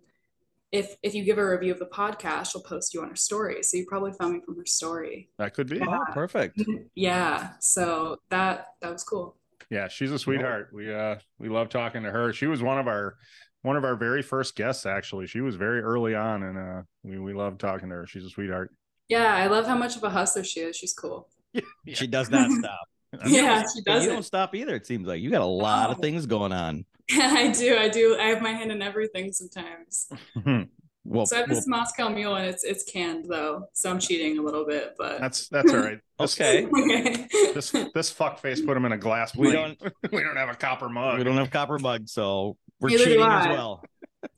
if 0.73 0.97
if 1.02 1.14
you 1.14 1.23
give 1.23 1.38
a 1.38 1.47
review 1.49 1.71
of 1.73 1.79
the 1.79 1.87
podcast, 1.87 2.52
she'll 2.52 2.62
post 2.62 2.95
you 2.95 3.02
on 3.02 3.11
her 3.11 3.17
story. 3.17 3.62
So 3.62 3.76
you 3.76 3.87
probably 3.88 4.12
found 4.12 4.33
me 4.35 4.41
from 4.45 4.57
her 4.57 4.67
story. 4.67 5.29
That 5.38 5.55
could 5.55 5.69
be. 5.69 5.79
Yeah. 5.79 5.99
Oh, 6.09 6.12
perfect. 6.12 6.61
Yeah. 6.95 7.50
So 7.61 8.17
that 8.31 8.69
that 8.81 8.91
was 8.93 9.05
cool. 9.05 9.37
Yeah, 9.71 9.88
she's 9.88 10.11
a 10.11 10.19
sweetheart. 10.19 10.71
We 10.73 10.93
uh 10.93 11.17
we 11.38 11.49
love 11.49 11.69
talking 11.69 12.02
to 12.02 12.11
her. 12.11 12.33
She 12.33 12.47
was 12.47 12.62
one 12.62 12.79
of 12.79 12.88
our 12.88 13.17
one 13.62 13.76
of 13.76 13.85
our 13.85 13.97
very 13.97 14.23
first 14.23 14.57
guests 14.57 14.87
actually. 14.87 15.26
She 15.26 15.41
was 15.41 15.57
very 15.57 15.81
early 15.81 16.14
on 16.14 16.43
and 16.43 16.59
uh 16.59 16.83
we 17.02 17.19
we 17.19 17.33
love 17.35 17.59
talking 17.59 17.88
to 17.91 17.95
her. 17.97 18.07
She's 18.07 18.25
a 18.25 18.31
sweetheart. 18.31 18.75
Yeah, 19.09 19.35
I 19.35 19.47
love 19.49 19.67
how 19.67 19.76
much 19.76 19.97
of 19.97 20.05
a 20.05 20.11
hustler 20.11 20.45
she 20.45 20.61
is. 20.61 20.76
She's 20.76 20.93
cool. 20.95 21.29
She 21.93 22.07
does 22.07 22.31
not 22.31 22.50
stop. 22.50 22.81
Yeah, 23.26 23.61
she 23.61 23.83
But 23.85 23.93
does 23.93 24.05
you 24.05 24.11
don't 24.12 24.23
stop 24.23 24.55
either. 24.55 24.75
It 24.75 24.87
seems 24.87 25.07
like 25.07 25.21
you 25.21 25.31
got 25.31 25.43
a 25.43 25.45
lot 25.45 25.91
of 25.91 25.99
things 25.99 26.25
going 26.25 26.50
on. 26.52 26.87
I 27.21 27.52
do. 27.57 27.76
I 27.76 27.88
do. 27.88 28.16
I 28.19 28.26
have 28.28 28.42
my 28.42 28.52
hand 28.52 28.73
in 28.73 28.83
everything 28.83 29.33
sometimes. 29.33 30.09
Well, 31.04 31.26
So 31.26 31.35
I 31.35 31.40
have 31.40 31.49
well, 31.49 31.57
this 31.57 31.66
Moscow 31.66 32.09
Mule, 32.11 32.37
and 32.37 32.47
it's 32.47 32.62
it's 32.62 32.85
canned 32.85 33.25
though, 33.28 33.64
so 33.73 33.90
I'm 33.90 33.99
cheating 33.99 34.38
a 34.38 34.42
little 34.42 34.64
bit. 34.64 34.95
But 34.97 35.19
That's 35.21 35.49
that's 35.49 35.73
all 35.73 35.81
right. 35.81 35.99
Okay. 36.21 36.64
okay. 36.66 37.26
This 37.54 37.75
this 37.92 38.09
fuck 38.11 38.38
face 38.38 38.61
put 38.61 38.76
him 38.76 38.85
in 38.85 38.92
a 38.92 38.97
glass 38.97 39.35
We 39.35 39.50
plate. 39.50 39.83
we 40.12 40.21
don't 40.23 40.37
have 40.37 40.49
a 40.49 40.54
copper 40.54 40.88
mug. 40.88 41.19
We 41.19 41.25
don't 41.25 41.37
have 41.38 41.50
copper 41.50 41.81
mug, 41.81 42.09
so 42.09 42.57
we're 42.78 42.90
Neither 42.90 43.04
cheating 43.04 43.21
as 43.23 43.49
well. 43.49 43.83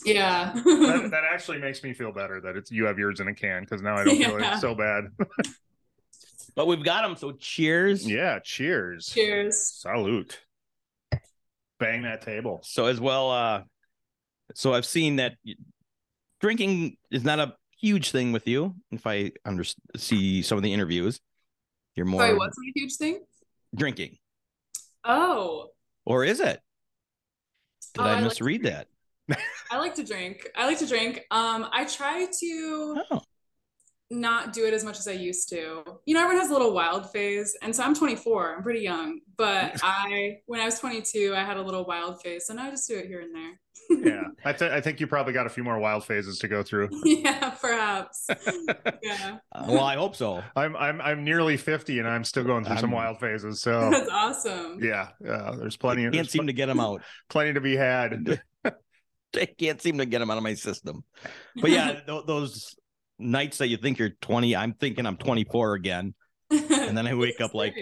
yeah. 0.06 0.52
that, 0.54 1.08
that 1.10 1.24
actually 1.30 1.58
makes 1.58 1.82
me 1.82 1.92
feel 1.92 2.12
better 2.12 2.40
that 2.40 2.56
it's 2.56 2.70
you 2.70 2.86
have 2.86 2.98
yours 2.98 3.20
in 3.20 3.28
a 3.28 3.34
can 3.34 3.64
because 3.64 3.82
now 3.82 3.96
I 3.96 4.04
don't 4.04 4.16
feel 4.16 4.40
Yeah. 4.40 4.56
it 4.56 4.60
so 4.62 4.74
bad. 4.74 5.08
But 6.54 6.66
we've 6.66 6.82
got 6.82 7.02
them. 7.02 7.14
So 7.16 7.32
cheers. 7.32 8.08
yeah, 8.10 8.38
cheers. 8.38 9.08
Cheers. 9.08 9.58
Salute. 9.82 10.40
Bang 11.78 12.02
that 12.02 12.22
table. 12.22 12.60
So 12.62 12.86
as 12.86 13.00
well, 13.00 13.30
uh, 13.30 13.62
so 14.54 14.72
I've 14.74 14.86
seen 14.86 15.16
that 15.16 15.34
drinking 16.40 16.96
is 17.10 17.24
not 17.24 17.38
a 17.40 17.54
huge 17.80 18.10
thing 18.10 18.32
with 18.32 18.46
you. 18.46 18.74
If 18.90 19.06
I 19.06 19.32
under 19.44 19.64
see 19.96 20.42
some 20.42 20.56
of 20.58 20.62
the 20.62 20.72
interviews, 20.72 21.20
you're 21.96 22.06
more 22.06 22.22
Sorry, 22.22 22.38
what's 22.38 22.56
a 22.58 22.72
huge 22.74 22.96
thing? 22.96 23.24
drinking, 23.74 24.18
Oh, 25.04 25.70
or 26.06 26.24
is 26.24 26.40
it? 26.40 26.60
Did 27.94 28.02
Oh, 28.02 28.04
I 28.06 28.14
I 28.14 28.20
like 28.20 28.22
misread 28.24 28.62
drink. 28.62 28.74
that? 28.74 28.88
I 29.70 29.78
like 29.78 29.94
to 29.96 30.04
drink. 30.04 30.48
I 30.56 30.66
like 30.66 30.78
to 30.78 30.86
drink. 30.86 31.20
Um, 31.30 31.68
I 31.72 31.84
try 31.84 32.26
to 32.40 33.02
Oh, 33.10 33.22
not 34.10 34.52
do 34.52 34.66
it 34.66 34.74
as 34.74 34.84
much 34.84 34.98
as 34.98 35.08
I 35.08 35.12
used 35.12 35.48
to. 35.48 35.82
You 36.06 36.14
know, 36.14 36.22
everyone 36.22 36.42
has 36.42 36.50
a 36.50 36.52
little 36.52 36.72
wild 36.72 37.10
phase, 37.10 37.56
and 37.62 37.74
so 37.74 37.82
I'm 37.82 37.94
24. 37.94 38.56
I'm 38.56 38.62
pretty 38.62 38.80
young, 38.80 39.20
but 39.36 39.80
I, 39.82 40.38
when 40.46 40.60
I 40.60 40.66
was 40.66 40.78
22, 40.78 41.34
I 41.36 41.42
had 41.42 41.56
a 41.56 41.62
little 41.62 41.84
wild 41.84 42.20
phase. 42.22 42.46
So 42.46 42.54
now 42.54 42.66
I 42.66 42.70
just 42.70 42.86
do 42.88 42.96
it 42.96 43.06
here 43.06 43.20
and 43.20 43.34
there. 43.34 43.58
Yeah, 43.90 44.22
I, 44.44 44.52
th- 44.52 44.70
I 44.70 44.80
think 44.80 45.00
you 45.00 45.06
probably 45.06 45.32
got 45.32 45.46
a 45.46 45.50
few 45.50 45.64
more 45.64 45.78
wild 45.78 46.04
phases 46.04 46.38
to 46.40 46.48
go 46.48 46.62
through. 46.62 46.90
yeah, 47.04 47.50
perhaps. 47.50 48.26
Yeah, 49.02 49.38
uh, 49.52 49.66
well, 49.68 49.84
I 49.84 49.96
hope 49.96 50.16
so. 50.16 50.42
I'm 50.54 50.76
I'm 50.76 51.00
I'm 51.00 51.24
nearly 51.24 51.56
fifty 51.56 51.98
and 51.98 52.08
I'm 52.08 52.24
still 52.24 52.44
going 52.44 52.64
through 52.64 52.76
some 52.78 52.90
I'm- 52.90 53.04
wild 53.04 53.20
phases. 53.20 53.60
So 53.60 53.90
that's 53.90 54.08
awesome. 54.10 54.78
yeah, 54.82 55.08
yeah. 55.24 55.52
There's 55.58 55.76
plenty. 55.76 56.02
Can't 56.02 56.14
There's 56.14 56.30
seem 56.30 56.46
to 56.46 56.52
get 56.52 56.66
them 56.66 56.80
out. 56.80 57.02
plenty 57.28 57.54
to 57.54 57.60
be 57.60 57.76
had. 57.76 58.40
I 59.36 59.46
can't 59.46 59.82
seem 59.82 59.98
to 59.98 60.06
get 60.06 60.20
them 60.20 60.30
out 60.30 60.36
of 60.36 60.44
my 60.44 60.54
system. 60.54 61.02
But 61.60 61.70
yeah, 61.70 62.00
th- 62.06 62.24
those 62.26 62.76
nights 63.18 63.58
that 63.58 63.68
you 63.68 63.76
think 63.76 63.98
you're 63.98 64.10
20, 64.20 64.54
I'm 64.56 64.72
thinking 64.74 65.06
I'm 65.06 65.16
24 65.16 65.74
again. 65.74 66.14
And 66.50 66.96
then 66.98 67.06
I 67.06 67.14
wake 67.14 67.40
up 67.40 67.54
like 67.54 67.74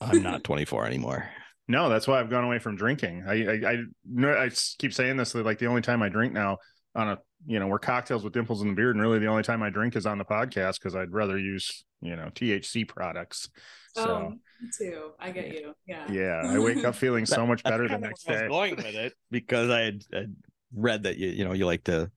I'm 0.00 0.22
not 0.22 0.44
24 0.44 0.86
anymore. 0.86 1.28
No, 1.68 1.88
that's 1.88 2.06
why 2.06 2.20
I've 2.20 2.30
gone 2.30 2.44
away 2.44 2.58
from 2.60 2.76
drinking. 2.76 3.24
I 3.28 3.32
I 3.44 3.72
I, 3.72 3.76
no, 4.08 4.30
I 4.30 4.46
s- 4.46 4.76
keep 4.78 4.94
saying 4.94 5.16
this. 5.16 5.34
Like 5.34 5.58
the 5.58 5.66
only 5.66 5.82
time 5.82 6.00
I 6.02 6.08
drink 6.08 6.32
now 6.32 6.58
on 6.94 7.08
a 7.08 7.18
you 7.44 7.58
know 7.58 7.66
we're 7.66 7.80
cocktails 7.80 8.22
with 8.22 8.32
dimples 8.32 8.62
in 8.62 8.68
the 8.68 8.74
beard, 8.74 8.94
and 8.94 9.02
really 9.02 9.18
the 9.18 9.26
only 9.26 9.42
time 9.42 9.62
I 9.62 9.70
drink 9.70 9.96
is 9.96 10.06
on 10.06 10.16
the 10.18 10.24
podcast 10.24 10.74
because 10.74 10.94
I'd 10.94 11.10
rather 11.12 11.36
use 11.36 11.84
you 12.00 12.14
know 12.14 12.30
THC 12.34 12.86
products. 12.88 13.48
So 13.96 14.08
Oh, 14.08 14.28
me 14.30 14.70
too. 14.78 15.10
I 15.18 15.32
get 15.32 15.48
you. 15.48 15.74
Yeah. 15.86 16.10
yeah, 16.10 16.42
I 16.44 16.58
wake 16.60 16.84
up 16.84 16.94
feeling 16.94 17.26
so 17.26 17.44
much 17.46 17.64
better 17.64 17.88
the 17.88 17.98
next 17.98 18.26
day. 18.28 18.46
going 18.48 18.76
with 18.76 18.86
it 18.86 19.12
because 19.32 19.68
I 19.70 19.80
had, 19.80 20.02
had 20.12 20.36
read 20.72 21.02
that 21.02 21.18
you 21.18 21.28
you 21.30 21.44
know 21.44 21.52
you 21.52 21.66
like 21.66 21.84
to 21.84 22.10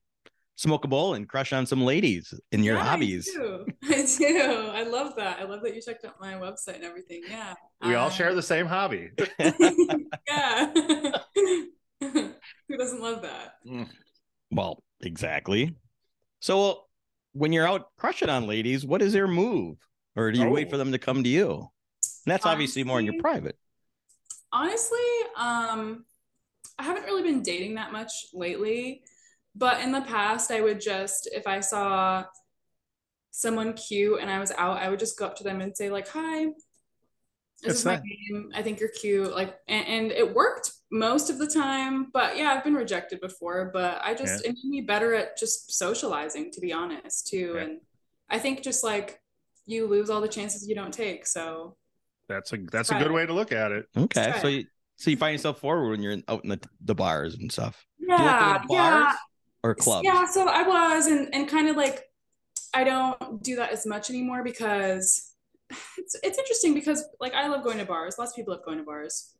smoke 0.59 0.83
a 0.83 0.87
bowl 0.89 1.13
and 1.13 1.27
crush 1.29 1.53
on 1.53 1.65
some 1.65 1.81
ladies 1.85 2.33
in 2.51 2.63
your 2.63 2.75
Yeah, 2.75 2.83
hobbies. 2.83 3.29
I 3.33 3.39
do. 3.39 3.65
I 3.89 4.05
do. 4.17 4.71
I 4.73 4.83
love 4.83 5.15
that. 5.15 5.39
I 5.39 5.45
love 5.45 5.61
that 5.63 5.73
you 5.73 5.81
checked 5.81 6.03
out 6.03 6.19
my 6.19 6.33
website 6.33 6.75
and 6.75 6.83
everything. 6.83 7.21
Yeah. 7.29 7.53
We 7.81 7.95
all 7.95 8.07
Um, 8.07 8.11
share 8.11 8.35
the 8.35 8.43
same 8.43 8.65
hobby. 8.65 9.09
yeah. 10.27 10.73
Who 12.01 12.77
doesn't 12.77 13.01
love 13.01 13.21
that? 13.21 13.55
Well, 14.51 14.83
exactly. 15.01 15.75
So 16.41 16.85
when 17.31 17.53
you're 17.53 17.67
out 17.67 17.87
crushing 17.97 18.29
on 18.29 18.45
ladies, 18.45 18.85
what 18.85 19.01
is 19.01 19.13
their 19.13 19.27
move? 19.29 19.77
Or 20.17 20.29
do 20.31 20.39
you 20.41 20.49
wait 20.49 20.67
Oh. 20.67 20.71
for 20.71 20.77
them 20.77 20.91
to 20.91 20.99
come 20.99 21.23
to 21.23 21.29
you? 21.29 21.51
And 22.25 22.33
that's 22.33 22.45
obviously 22.45 22.83
more 22.83 22.99
in 22.99 23.05
your 23.05 23.19
private. 23.21 23.57
Honestly, 24.51 24.99
um, 25.37 26.03
I 26.77 26.83
haven't 26.83 27.03
really 27.03 27.23
been 27.23 27.43
dating 27.43 27.75
that 27.75 27.93
much 27.93 28.11
lately, 28.33 29.03
but 29.55 29.81
in 29.81 29.91
the 29.91 30.01
past, 30.01 30.51
I 30.51 30.61
would 30.61 30.79
just, 30.81 31.29
if 31.31 31.47
I 31.47 31.59
saw 31.59 32.25
someone 33.31 33.73
cute 33.73 34.19
and 34.21 34.29
I 34.29 34.39
was 34.39 34.51
out, 34.57 34.77
I 34.77 34.89
would 34.89 34.99
just 34.99 35.17
go 35.17 35.25
up 35.25 35.35
to 35.37 35.43
them 35.43 35.61
and 35.61 35.75
say, 35.75 35.89
like, 35.89 36.07
hi, 36.07 36.45
this 37.61 37.71
It's 37.71 37.79
is 37.79 37.85
my 37.85 38.01
name. 38.03 38.51
I 38.55 38.61
think 38.61 38.79
you're 38.79 38.89
cute. 38.89 39.33
Like, 39.33 39.55
and, 39.67 39.85
and 39.87 40.11
it 40.11 40.33
worked 40.33 40.71
most 40.91 41.29
of 41.29 41.37
the 41.37 41.47
time, 41.47 42.07
but 42.13 42.37
yeah, 42.37 42.51
I've 42.51 42.63
been 42.63 42.73
rejected 42.73 43.19
before, 43.21 43.69
but 43.73 43.99
I 44.03 44.13
just, 44.13 44.45
it 44.45 44.55
made 44.63 44.69
me 44.69 44.81
better 44.81 45.13
at 45.13 45.37
just 45.37 45.71
socializing, 45.77 46.51
to 46.53 46.61
be 46.61 46.71
honest, 46.73 47.27
too. 47.27 47.53
Yeah. 47.55 47.61
And 47.61 47.81
I 48.29 48.39
think 48.39 48.63
just 48.63 48.83
like 48.83 49.19
you 49.65 49.87
lose 49.87 50.09
all 50.09 50.21
the 50.21 50.27
chances 50.27 50.67
you 50.67 50.75
don't 50.75 50.93
take. 50.93 51.27
So 51.27 51.75
That's 52.27 52.53
a 52.53 52.57
that's 52.71 52.89
a 52.91 52.93
Right. 52.93 53.03
good 53.03 53.11
way 53.11 53.25
to 53.25 53.33
look 53.33 53.51
at 53.51 53.71
it. 53.71 53.85
Okay. 53.95 54.33
So 54.41 54.47
you 54.47 54.65
so 54.95 55.09
you 55.09 55.17
find 55.17 55.33
yourself 55.33 55.59
forward 55.59 55.89
when 55.89 56.01
you're 56.01 56.11
in, 56.11 56.23
out 56.27 56.43
in 56.43 56.49
the, 56.49 56.59
the 56.83 56.95
bars 56.95 57.35
and 57.35 57.51
stuff. 57.51 57.85
Do 57.99 58.05
you 58.05 58.11
like 58.11 58.19
yeah, 58.19 58.57
to 58.57 58.73
yeah. 58.73 59.13
Bars 59.63 59.71
or 59.71 59.75
clubs? 59.75 60.05
Yeah, 60.05 60.25
so 60.27 60.47
I 60.47 60.63
was, 60.63 61.07
and 61.07 61.33
and 61.33 61.47
kind 61.47 61.69
of 61.69 61.75
like 61.75 62.05
I 62.73 62.83
don't 62.83 63.43
do 63.43 63.55
that 63.57 63.71
as 63.71 63.85
much 63.85 64.09
anymore 64.09 64.43
because 64.43 65.33
it's 65.97 66.15
it's 66.23 66.37
interesting 66.37 66.73
because 66.73 67.05
like 67.19 67.33
I 67.33 67.47
love 67.47 67.63
going 67.63 67.77
to 67.77 67.85
bars. 67.85 68.17
Lots 68.17 68.31
of 68.31 68.35
people 68.35 68.53
love 68.53 68.65
going 68.65 68.77
to 68.77 68.83
bars, 68.83 69.35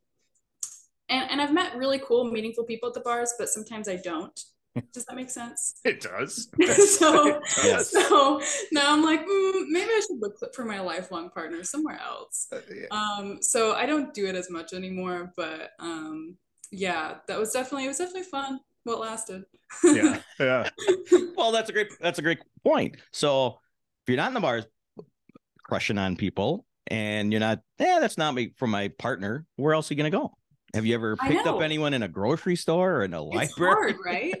and 1.08 1.30
and 1.30 1.40
I've 1.40 1.52
met 1.52 1.76
really 1.76 2.00
cool, 2.06 2.24
meaningful 2.30 2.64
people 2.64 2.88
at 2.88 2.94
the 2.94 3.00
bars, 3.00 3.34
but 3.38 3.48
sometimes 3.48 3.88
I 3.88 3.96
don't. 3.96 4.38
Does 4.92 5.04
that 5.06 5.16
make 5.16 5.30
sense? 5.30 5.80
It 5.84 6.00
does. 6.00 6.48
so 6.98 7.40
It 7.42 7.42
does. 7.62 7.90
so 7.90 8.40
now 8.70 8.92
I'm 8.92 9.02
like, 9.02 9.20
mm, 9.20 9.64
maybe 9.68 9.90
I 9.90 10.00
should 10.06 10.20
look 10.20 10.54
for 10.54 10.64
my 10.64 10.80
lifelong 10.80 11.30
partner 11.30 11.64
somewhere 11.64 12.00
else. 12.00 12.46
Uh, 12.52 12.60
yeah. 12.72 12.86
Um, 12.92 13.42
so 13.42 13.72
I 13.72 13.86
don't 13.86 14.14
do 14.14 14.26
it 14.26 14.36
as 14.36 14.48
much 14.48 14.72
anymore, 14.72 15.32
but 15.36 15.72
um, 15.80 16.36
yeah, 16.70 17.16
that 17.26 17.38
was 17.38 17.52
definitely 17.52 17.86
it 17.86 17.88
was 17.88 17.98
definitely 17.98 18.30
fun. 18.30 18.60
What 18.90 18.98
lasted? 19.00 19.44
yeah, 19.84 20.20
yeah. 20.40 20.68
Well, 21.36 21.52
that's 21.52 21.70
a 21.70 21.72
great 21.72 21.88
that's 22.00 22.18
a 22.18 22.22
great 22.22 22.40
point. 22.64 22.96
So 23.12 23.46
if 24.02 24.08
you're 24.08 24.16
not 24.16 24.26
in 24.28 24.34
the 24.34 24.40
bars 24.40 24.64
crushing 25.62 25.96
on 25.96 26.16
people 26.16 26.66
and 26.88 27.32
you're 27.32 27.38
not, 27.38 27.60
yeah, 27.78 27.98
that's 28.00 28.18
not 28.18 28.34
me 28.34 28.52
for 28.56 28.66
my 28.66 28.88
partner, 28.98 29.46
where 29.54 29.74
else 29.74 29.88
are 29.90 29.94
you 29.94 29.98
gonna 29.98 30.10
go? 30.10 30.32
Have 30.74 30.86
you 30.86 30.94
ever 30.96 31.16
picked 31.16 31.46
up 31.46 31.60
anyone 31.60 31.94
in 31.94 32.02
a 32.02 32.08
grocery 32.08 32.56
store 32.56 32.96
or 32.96 33.04
in 33.04 33.14
a 33.14 33.24
It's 33.28 33.56
library? 33.56 33.92
hard, 33.92 33.96
right? 34.04 34.34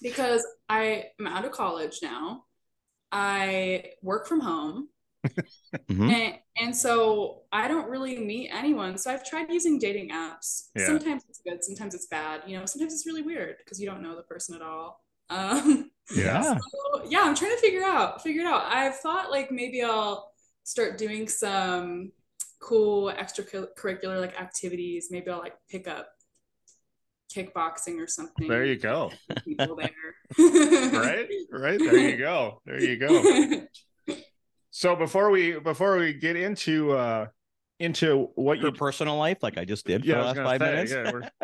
because 0.00 0.46
I 0.70 1.04
am 1.20 1.26
out 1.26 1.44
of 1.44 1.52
college 1.52 1.98
now. 2.02 2.44
I 3.12 3.84
work 4.02 4.26
from 4.26 4.40
home. 4.40 4.88
Mhm. 5.90 6.10
and, 6.12 6.34
and 6.56 6.76
so 6.76 7.42
I 7.52 7.68
don't 7.68 7.88
really 7.90 8.18
meet 8.18 8.50
anyone. 8.52 8.96
So 8.98 9.10
I've 9.12 9.24
tried 9.28 9.50
using 9.50 9.78
dating 9.78 10.10
apps. 10.10 10.68
Yeah. 10.74 10.86
Sometimes 10.86 11.24
it's 11.28 11.40
good, 11.46 11.62
sometimes 11.62 11.94
it's 11.94 12.06
bad. 12.06 12.42
You 12.46 12.58
know, 12.58 12.64
sometimes 12.66 12.92
it's 12.94 13.06
really 13.06 13.22
weird 13.22 13.56
because 13.58 13.80
you 13.80 13.86
don't 13.86 14.02
know 14.02 14.16
the 14.16 14.22
person 14.22 14.54
at 14.54 14.62
all. 14.62 15.02
Um, 15.30 15.90
Yeah. 16.16 16.40
so, 16.56 17.04
yeah, 17.06 17.20
I'm 17.22 17.34
trying 17.34 17.50
to 17.50 17.60
figure 17.60 17.84
out 17.84 18.22
figure 18.22 18.40
it 18.40 18.46
out. 18.46 18.64
I've 18.66 18.96
thought 18.96 19.30
like 19.30 19.50
maybe 19.50 19.82
I'll 19.82 20.32
start 20.64 20.96
doing 20.96 21.28
some 21.28 22.12
cool 22.60 23.12
extracurricular 23.12 24.18
like 24.18 24.40
activities. 24.40 25.08
Maybe 25.10 25.30
I'll 25.30 25.38
like 25.38 25.56
pick 25.68 25.86
up 25.86 26.08
kickboxing 27.34 28.02
or 28.02 28.06
something. 28.06 28.48
There 28.48 28.64
you 28.64 28.76
go. 28.76 29.10
Right? 30.38 31.26
Right. 31.50 31.78
There 31.78 31.96
you 31.98 32.16
go. 32.16 32.62
There 32.64 32.80
you 32.82 32.96
go. 32.96 33.66
So 34.78 34.94
before 34.94 35.30
we 35.30 35.58
before 35.58 35.98
we 35.98 36.12
get 36.12 36.36
into 36.36 36.92
uh 36.92 37.26
into 37.80 38.28
what 38.36 38.60
Your 38.60 38.70
personal 38.70 39.16
life, 39.16 39.38
like 39.42 39.58
I 39.58 39.64
just 39.64 39.84
did 39.84 40.02
for 40.02 40.06
yeah, 40.06 40.18
the 40.18 40.22
last 40.22 40.36
five 40.36 40.60
say, 40.60 40.70
minutes. 40.70 40.92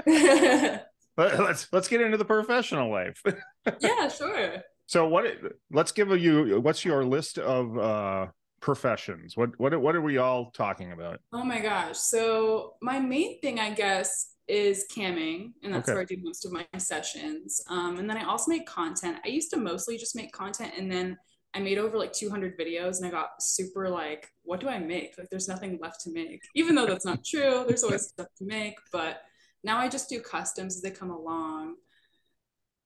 yeah, 0.06 0.78
but 1.16 1.38
let's 1.40 1.66
let's 1.72 1.88
get 1.88 2.00
into 2.00 2.16
the 2.16 2.24
professional 2.24 2.92
life. 2.92 3.20
yeah, 3.80 4.06
sure. 4.06 4.62
So 4.86 5.08
what 5.08 5.26
let's 5.72 5.90
give 5.90 6.16
you 6.16 6.60
what's 6.60 6.84
your 6.84 7.04
list 7.04 7.38
of 7.40 7.76
uh 7.76 8.26
professions? 8.60 9.36
What 9.36 9.58
what 9.58 9.80
what 9.80 9.96
are 9.96 10.00
we 10.00 10.18
all 10.18 10.52
talking 10.52 10.92
about? 10.92 11.18
Oh 11.32 11.42
my 11.42 11.58
gosh. 11.58 11.98
So 11.98 12.74
my 12.82 13.00
main 13.00 13.40
thing, 13.40 13.58
I 13.58 13.74
guess, 13.74 14.34
is 14.46 14.84
camming, 14.94 15.54
and 15.64 15.74
that's 15.74 15.88
Okay. 15.88 15.94
where 15.94 16.02
I 16.02 16.04
do 16.04 16.18
most 16.22 16.46
of 16.46 16.52
my 16.52 16.64
sessions. 16.78 17.60
Um, 17.68 17.98
and 17.98 18.08
then 18.08 18.16
I 18.16 18.26
also 18.26 18.48
make 18.52 18.64
content. 18.64 19.16
I 19.24 19.28
used 19.28 19.50
to 19.50 19.56
mostly 19.56 19.98
just 19.98 20.14
make 20.14 20.30
content, 20.30 20.74
and 20.78 20.88
then 20.88 21.18
I 21.54 21.60
made 21.60 21.78
over 21.78 21.96
like 21.96 22.12
200 22.12 22.58
videos, 22.58 22.98
and 22.98 23.06
I 23.06 23.10
got 23.10 23.42
super 23.42 23.88
like, 23.88 24.28
what 24.42 24.60
do 24.60 24.68
I 24.68 24.78
make? 24.78 25.14
Like, 25.16 25.30
there's 25.30 25.48
nothing 25.48 25.78
left 25.80 26.00
to 26.02 26.12
make. 26.12 26.42
Even 26.54 26.74
though 26.74 26.86
that's 26.86 27.06
not 27.06 27.24
true, 27.24 27.64
there's 27.66 27.84
always 27.84 28.08
stuff 28.08 28.26
to 28.38 28.44
make. 28.44 28.74
But 28.92 29.22
now 29.62 29.78
I 29.78 29.88
just 29.88 30.08
do 30.08 30.20
customs 30.20 30.76
as 30.76 30.82
they 30.82 30.90
come 30.90 31.10
along. 31.10 31.76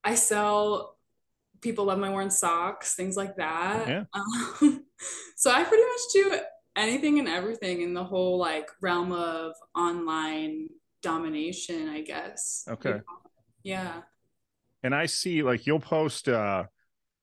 I 0.05 0.15
sell. 0.15 0.97
People 1.61 1.87
love 1.87 1.99
my 1.99 2.11
worn 2.11 2.31
socks, 2.31 2.95
things 2.95 3.17
like 3.17 3.37
that. 3.37 3.89
Yeah. 3.89 4.05
Um, 4.61 4.85
so 5.37 5.51
I 5.51 5.65
pretty 5.65 5.83
much 5.83 6.01
do 6.13 6.41
anything 6.77 7.19
and 7.19 7.29
everything 7.29 7.83
in 7.83 7.95
the 7.95 8.05
whole 8.05 8.39
like 8.39 8.69
realm 8.81 9.13
of 9.13 9.55
online 9.75 10.69
domination, 11.03 11.89
I 11.89 12.03
guess. 12.03 12.65
Okay. 12.69 13.01
Yeah. 13.63 14.03
And 14.83 14.95
I 14.95 15.07
see 15.07 15.43
like 15.43 15.67
you'll 15.67 15.81
post 15.81 16.29
uh 16.29 16.65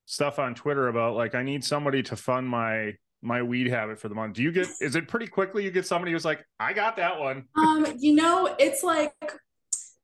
stuff 0.06 0.40
on 0.40 0.56
Twitter 0.56 0.88
about 0.88 1.16
like 1.16 1.36
I 1.36 1.44
need 1.44 1.64
somebody 1.64 2.04
to 2.04 2.16
fund 2.16 2.48
my 2.48 2.96
my 3.22 3.42
weed 3.42 3.68
habit 3.68 4.00
for 4.00 4.08
the 4.08 4.16
month. 4.16 4.36
Do 4.36 4.44
you 4.44 4.52
get 4.52 4.68
is 4.82 4.96
it 4.96 5.08
pretty 5.08 5.28
quickly 5.28 5.64
you 5.64 5.72
get 5.72 5.86
somebody 5.86 6.12
who's 6.12 6.26
like, 6.26 6.46
I 6.60 6.74
got 6.74 6.98
that 6.98 7.20
one. 7.20 7.46
Um, 7.58 7.88
you 7.98 8.16
know, 8.16 8.56
it's 8.60 8.84
like 8.84 9.14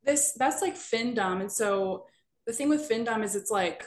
this 0.03 0.34
that's 0.38 0.62
like 0.62 0.75
Findom. 0.75 1.41
And 1.41 1.51
so 1.51 2.05
the 2.48 2.53
thing 2.53 2.70
with 2.70 2.89
Findom 2.89 3.24
is 3.24 3.36
it's 3.36 3.51
like 3.51 3.86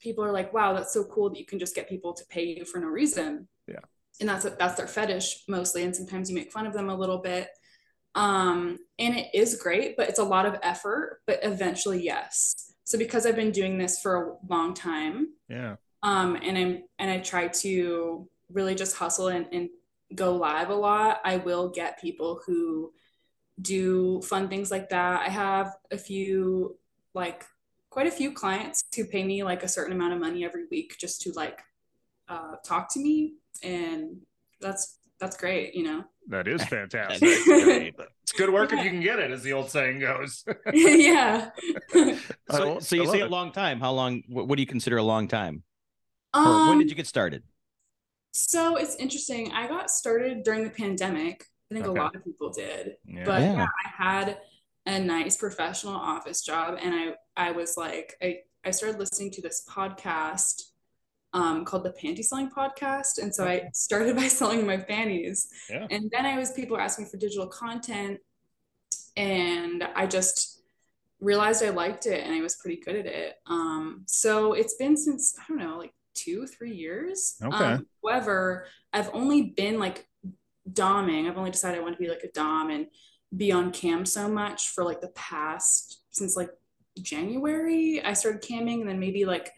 people 0.00 0.24
are 0.24 0.32
like, 0.32 0.52
wow, 0.52 0.72
that's 0.72 0.94
so 0.94 1.04
cool 1.04 1.30
that 1.30 1.38
you 1.38 1.44
can 1.44 1.58
just 1.58 1.74
get 1.74 1.88
people 1.88 2.12
to 2.14 2.24
pay 2.26 2.44
you 2.44 2.64
for 2.64 2.78
no 2.78 2.86
reason. 2.86 3.48
Yeah. 3.66 3.80
And 4.20 4.28
that's 4.28 4.44
that's 4.44 4.74
their 4.74 4.86
fetish 4.86 5.44
mostly. 5.48 5.82
And 5.82 5.94
sometimes 5.94 6.30
you 6.30 6.36
make 6.36 6.52
fun 6.52 6.66
of 6.66 6.72
them 6.72 6.88
a 6.88 6.94
little 6.94 7.18
bit. 7.18 7.48
Um, 8.14 8.78
and 8.98 9.16
it 9.16 9.28
is 9.34 9.60
great, 9.62 9.96
but 9.96 10.08
it's 10.08 10.18
a 10.18 10.24
lot 10.24 10.46
of 10.46 10.56
effort, 10.62 11.20
but 11.26 11.40
eventually, 11.42 12.02
yes. 12.02 12.69
So 12.84 12.98
because 12.98 13.26
I've 13.26 13.36
been 13.36 13.52
doing 13.52 13.78
this 13.78 14.00
for 14.00 14.16
a 14.16 14.36
long 14.48 14.74
time, 14.74 15.28
Yeah. 15.48 15.76
um, 16.02 16.36
and 16.42 16.58
I'm 16.58 16.82
and 16.98 17.10
I 17.10 17.18
try 17.18 17.48
to 17.48 18.28
really 18.52 18.74
just 18.74 18.96
hustle 18.96 19.28
and, 19.28 19.46
and 19.52 19.68
go 20.14 20.34
live 20.36 20.70
a 20.70 20.74
lot. 20.74 21.20
I 21.24 21.36
will 21.36 21.68
get 21.68 22.00
people 22.00 22.40
who 22.46 22.92
do 23.60 24.20
fun 24.22 24.48
things 24.48 24.70
like 24.70 24.88
that. 24.88 25.20
I 25.20 25.28
have 25.28 25.76
a 25.90 25.98
few 25.98 26.76
like 27.14 27.44
quite 27.90 28.06
a 28.06 28.10
few 28.10 28.32
clients 28.32 28.82
who 28.96 29.04
pay 29.04 29.22
me 29.24 29.42
like 29.44 29.62
a 29.62 29.68
certain 29.68 29.92
amount 29.92 30.14
of 30.14 30.20
money 30.20 30.44
every 30.44 30.64
week 30.70 30.96
just 30.98 31.20
to 31.22 31.32
like 31.32 31.60
uh, 32.28 32.54
talk 32.64 32.92
to 32.94 33.00
me, 33.00 33.34
and 33.62 34.16
that's 34.60 34.98
that's 35.20 35.36
great, 35.36 35.74
you 35.74 35.84
know. 35.84 36.04
That 36.28 36.46
is 36.48 36.58
That's 36.70 36.70
fantastic. 36.70 37.44
great. 37.44 37.94
it's 38.22 38.32
good 38.32 38.50
work 38.52 38.72
if 38.72 38.84
you 38.84 38.90
can 38.90 39.00
get 39.00 39.18
it, 39.18 39.32
as 39.32 39.42
the 39.42 39.52
old 39.52 39.68
saying 39.70 39.98
goes. 40.00 40.44
yeah. 40.72 41.50
So, 42.50 42.80
so 42.80 42.96
you 42.96 43.06
say 43.06 43.20
it. 43.20 43.26
a 43.26 43.28
long 43.28 43.52
time. 43.52 43.80
How 43.80 43.92
long? 43.92 44.22
What, 44.28 44.48
what 44.48 44.56
do 44.56 44.62
you 44.62 44.66
consider 44.66 44.96
a 44.98 45.02
long 45.02 45.28
time? 45.28 45.62
Um, 46.34 46.68
when 46.68 46.78
did 46.78 46.88
you 46.90 46.96
get 46.96 47.06
started? 47.06 47.42
So 48.32 48.76
it's 48.76 48.94
interesting. 48.96 49.50
I 49.52 49.66
got 49.66 49.90
started 49.90 50.42
during 50.44 50.64
the 50.64 50.70
pandemic. 50.70 51.44
I 51.70 51.74
think 51.74 51.86
Okay. 51.86 51.98
a 51.98 52.02
lot 52.02 52.14
of 52.14 52.24
people 52.24 52.50
did. 52.52 52.96
Yeah. 53.04 53.24
But 53.24 53.40
Yeah. 53.42 53.52
yeah, 53.54 53.66
I 53.66 53.88
had 54.04 54.38
a 54.86 54.98
nice 54.98 55.36
professional 55.36 55.94
office 55.94 56.42
job 56.42 56.78
and 56.80 56.94
I 56.94 57.14
I 57.36 57.52
was 57.52 57.76
like 57.76 58.14
I 58.22 58.38
I 58.64 58.70
started 58.72 58.98
listening 58.98 59.30
to 59.32 59.42
this 59.42 59.64
podcast 59.68 60.62
um 61.32 61.64
called 61.64 61.84
the 61.84 61.90
Panty 61.92 62.24
Selling 62.24 62.50
Podcast. 62.50 63.18
And 63.22 63.34
so 63.34 63.44
I 63.46 63.68
started 63.74 64.16
by 64.22 64.28
selling 64.28 64.66
my 64.66 64.76
panties. 64.78 65.48
Yeah. 65.68 65.86
And 65.90 66.10
then 66.12 66.26
I 66.26 66.38
was 66.38 66.52
people 66.52 66.76
were 66.76 66.82
asking 66.82 67.06
for 67.06 67.16
digital 67.18 67.46
content 67.48 68.18
and 69.16 69.82
I 69.94 70.06
just 70.06 70.49
realized 71.20 71.62
I 71.62 71.70
liked 71.70 72.06
it 72.06 72.24
and 72.24 72.34
I 72.34 72.40
was 72.40 72.56
pretty 72.56 72.80
good 72.82 72.96
at 72.96 73.06
it. 73.06 73.34
Um 73.46 74.04
so 74.06 74.52
it's 74.52 74.74
been 74.74 74.96
since 74.96 75.36
I 75.38 75.42
don't 75.48 75.58
know 75.58 75.78
like 75.78 75.92
two, 76.14 76.46
three 76.46 76.74
years. 76.74 77.36
Okay. 77.42 77.56
Um, 77.56 77.86
however, 78.02 78.66
I've 78.92 79.10
only 79.14 79.42
been 79.42 79.78
like 79.78 80.06
doming. 80.70 81.28
I've 81.28 81.38
only 81.38 81.50
decided 81.50 81.78
I 81.78 81.82
want 81.82 81.96
to 81.96 82.02
be 82.02 82.08
like 82.08 82.24
a 82.24 82.32
dom 82.32 82.70
and 82.70 82.86
be 83.36 83.52
on 83.52 83.70
cam 83.72 84.04
so 84.04 84.28
much 84.28 84.68
for 84.68 84.84
like 84.84 85.00
the 85.00 85.08
past 85.08 86.02
since 86.10 86.36
like 86.36 86.50
January. 87.00 88.02
I 88.04 88.12
started 88.12 88.42
camming, 88.42 88.80
and 88.80 88.88
then 88.88 88.98
maybe 88.98 89.24
like 89.24 89.52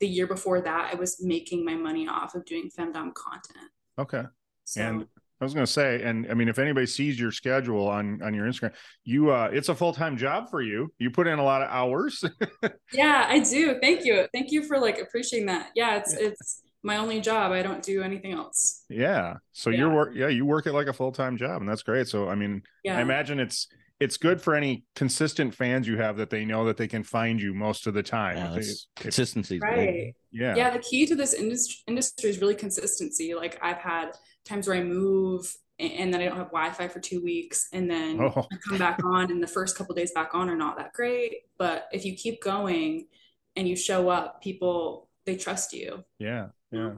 the 0.00 0.08
year 0.08 0.26
before 0.26 0.60
that, 0.60 0.90
I 0.92 0.96
was 0.96 1.22
making 1.22 1.64
my 1.64 1.74
money 1.74 2.06
off 2.06 2.34
of 2.34 2.44
doing 2.44 2.70
femdom 2.76 3.14
content. 3.14 3.70
Okay. 3.98 4.22
So 4.64 4.82
And 4.82 5.06
I 5.40 5.44
was 5.44 5.54
gonna 5.54 5.66
say, 5.66 6.02
and 6.02 6.26
I 6.30 6.34
mean, 6.34 6.48
if 6.48 6.58
anybody 6.58 6.86
sees 6.86 7.18
your 7.18 7.30
schedule 7.30 7.86
on 7.88 8.20
on 8.22 8.34
your 8.34 8.46
Instagram, 8.46 8.74
you 9.04 9.30
uh 9.30 9.48
it's 9.52 9.68
a 9.68 9.74
full-time 9.74 10.16
job 10.16 10.50
for 10.50 10.60
you. 10.60 10.92
You 10.98 11.10
put 11.10 11.26
in 11.26 11.38
a 11.38 11.44
lot 11.44 11.62
of 11.62 11.68
hours. 11.70 12.24
yeah, 12.92 13.26
I 13.28 13.38
do. 13.40 13.78
Thank 13.80 14.04
you. 14.04 14.26
Thank 14.32 14.50
you 14.50 14.64
for 14.64 14.78
like 14.78 14.98
appreciating 14.98 15.46
that. 15.46 15.70
Yeah, 15.74 15.96
it's 15.96 16.12
it's 16.14 16.62
my 16.82 16.96
only 16.96 17.20
job. 17.20 17.52
I 17.52 17.62
don't 17.62 17.82
do 17.82 18.02
anything 18.02 18.32
else. 18.32 18.84
yeah. 18.88 19.34
So 19.52 19.70
Yeah. 19.70 19.78
you're 19.78 19.94
work 19.94 20.10
yeah, 20.14 20.28
you 20.28 20.44
work 20.44 20.66
it 20.66 20.72
like 20.72 20.86
a 20.88 20.92
full-time 20.92 21.36
job, 21.36 21.60
and 21.60 21.68
that's 21.68 21.82
great. 21.82 22.08
So 22.08 22.28
I 22.28 22.34
mean, 22.34 22.62
Yeah. 22.84 22.98
I 22.98 23.02
imagine 23.02 23.38
it's 23.38 23.68
it's 24.00 24.16
good 24.16 24.40
for 24.40 24.54
any 24.54 24.84
consistent 24.94 25.52
fans 25.52 25.88
you 25.88 25.96
have 25.98 26.16
that 26.18 26.30
they 26.30 26.44
know 26.44 26.64
that 26.66 26.76
they 26.76 26.86
can 26.86 27.02
find 27.02 27.40
you 27.42 27.52
most 27.52 27.88
of 27.88 27.94
the 27.94 28.02
time. 28.02 28.36
Yeah, 28.36 28.50
they- 28.60 29.02
consistency. 29.02 29.56
is 29.56 29.60
big. 29.60 29.62
right. 29.62 30.14
yeah. 30.30 30.54
yeah 30.56 30.70
the 30.70 30.78
key 30.78 31.04
to 31.06 31.14
this 31.16 31.32
industry 31.34 31.76
industry 31.88 32.30
is 32.30 32.40
really 32.40 32.54
consistency 32.54 33.34
like 33.34 33.58
i've 33.62 33.78
had 33.78 34.10
times 34.48 34.66
where 34.66 34.76
i 34.76 34.82
move 34.82 35.54
and, 35.78 35.92
and 35.92 36.14
then 36.14 36.20
i 36.20 36.24
don't 36.26 36.36
have 36.36 36.46
wi-fi 36.50 36.88
for 36.88 37.00
two 37.00 37.22
weeks 37.22 37.68
and 37.72 37.90
then 37.90 38.20
Oh. 38.20 38.46
i 38.52 38.56
come 38.68 38.78
back 38.78 38.98
on 39.04 39.30
and 39.30 39.42
the 39.42 39.46
first 39.46 39.76
couple 39.76 39.94
days 39.94 40.12
back 40.12 40.34
on 40.34 40.48
are 40.48 40.56
not 40.56 40.76
that 40.78 40.92
great 40.92 41.42
but 41.58 41.86
if 41.92 42.04
you 42.04 42.14
keep 42.14 42.42
going 42.42 43.06
and 43.56 43.68
you 43.68 43.76
show 43.76 44.08
up 44.08 44.40
people 44.42 45.08
they 45.26 45.36
trust 45.36 45.72
you 45.72 46.04
Yeah. 46.18 46.48
Yeah. 46.72 46.92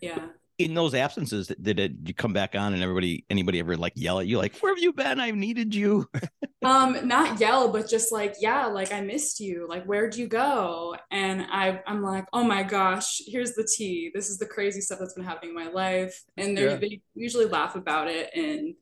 yeah 0.00 0.26
In 0.58 0.72
those 0.72 0.94
absences, 0.94 1.48
did 1.60 1.78
it 1.78 1.92
you 2.06 2.14
come 2.14 2.32
back 2.32 2.54
on 2.54 2.72
and 2.72 2.82
everybody 2.82 3.26
anybody 3.28 3.58
ever 3.58 3.76
like 3.76 3.92
yell 3.94 4.20
at 4.20 4.26
you 4.26 4.38
like, 4.38 4.56
"Where 4.58 4.74
have 4.74 4.82
you 4.82 4.92
been? 4.92 5.20
I've 5.20 5.34
needed 5.36 5.74
you." 5.74 6.08
um 6.64 7.06
not 7.06 7.38
yell 7.38 7.70
but 7.70 7.86
just 7.86 8.10
like 8.10 8.34
yeah 8.40 8.64
like 8.64 8.90
i 8.90 9.00
missed 9.00 9.38
you 9.40 9.66
like 9.68 9.84
where'd 9.84 10.16
you 10.16 10.26
go 10.26 10.96
and 11.10 11.46
i 11.50 11.80
i'm 11.86 12.02
like 12.02 12.24
oh 12.32 12.42
my 12.42 12.62
gosh 12.62 13.20
here's 13.26 13.52
the 13.52 13.62
tea 13.76 14.10
this 14.14 14.30
is 14.30 14.38
the 14.38 14.46
crazy 14.46 14.80
stuff 14.80 14.98
that's 14.98 15.12
been 15.12 15.22
happening 15.22 15.50
in 15.50 15.54
my 15.54 15.70
life 15.70 16.24
and 16.38 16.56
they 16.56 16.64
Yeah. 16.64 16.76
they 16.76 17.00
usually 17.14 17.44
laugh 17.44 17.76
about 17.76 18.08
it 18.08 18.30
and 18.34 18.74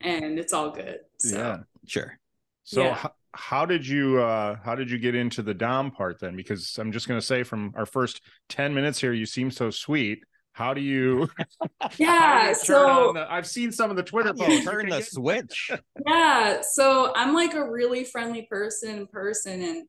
and 0.00 0.38
it's 0.40 0.52
all 0.52 0.70
good 0.72 0.98
so 1.18 1.36
Yeah. 1.38 1.58
Sure. 1.86 2.18
So 2.64 2.82
Yeah. 2.82 2.94
how, 2.94 3.12
how 3.32 3.64
did 3.64 3.86
you 3.86 4.20
uh 4.20 4.56
how 4.64 4.74
did 4.74 4.90
you 4.90 4.98
get 4.98 5.14
into 5.14 5.40
the 5.42 5.54
dom 5.54 5.92
part 5.92 6.18
then? 6.18 6.36
Because 6.36 6.76
I'm 6.78 6.90
just 6.90 7.06
gonna 7.06 7.22
say 7.22 7.44
from 7.44 7.72
our 7.76 7.86
first 7.86 8.20
10 8.48 8.74
minutes 8.74 9.00
here, 9.00 9.12
you 9.12 9.24
seem 9.24 9.50
so 9.52 9.70
sweet. 9.70 10.24
How 10.60 10.74
do 10.74 10.82
you 10.82 11.26
how 11.80 11.88
do 11.88 12.04
yeah 12.04 12.48
you 12.50 12.54
turn 12.54 12.56
so 12.56 13.12
the, 13.14 13.26
I've 13.32 13.46
seen 13.46 13.72
some 13.72 13.90
of 13.90 13.96
the 13.96 14.02
Twitter 14.02 14.34
posts. 14.34 14.66
Turn 14.66 14.90
the 14.90 14.98
get- 14.98 15.06
switch. 15.10 15.70
yeah 16.06 16.60
so 16.60 17.12
i'm 17.16 17.32
like 17.32 17.54
a 17.54 17.70
really 17.70 18.04
friendly 18.04 18.42
person 18.42 18.90
in 18.98 19.06
person 19.06 19.62
and 19.62 19.88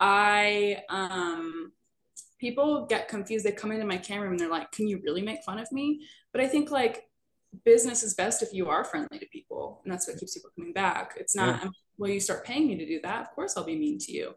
i 0.00 0.82
um 0.88 1.70
people 2.40 2.86
get 2.86 3.06
confused. 3.06 3.44
They 3.44 3.52
come 3.52 3.70
into 3.70 3.86
my 3.86 3.98
camera 3.98 4.24
room 4.24 4.32
and 4.32 4.40
they're 4.40 4.50
like 4.50 4.72
can 4.72 4.88
you 4.88 5.00
really 5.04 5.22
make 5.22 5.44
fun 5.44 5.60
of 5.60 5.70
me? 5.70 6.00
But 6.32 6.40
i 6.40 6.48
think 6.48 6.72
like 6.72 7.04
business 7.64 8.02
is 8.02 8.14
best 8.14 8.42
if 8.42 8.52
you 8.52 8.68
are 8.68 8.82
friendly 8.84 9.18
to 9.20 9.26
people 9.26 9.80
and 9.84 9.92
that's 9.92 10.08
what 10.08 10.18
keeps 10.18 10.34
people 10.34 10.50
coming 10.56 10.72
back. 10.72 11.12
It's 11.18 11.36
not 11.36 11.62
um, 11.62 11.72
well 11.98 12.10
you 12.10 12.18
start 12.18 12.44
paying 12.44 12.66
me 12.66 12.76
to 12.78 12.86
do 12.86 12.98
that 13.04 13.20
of 13.20 13.30
course 13.36 13.56
i'll 13.56 13.64
be 13.64 13.78
mean 13.78 13.98
to 14.00 14.12
you. 14.12 14.34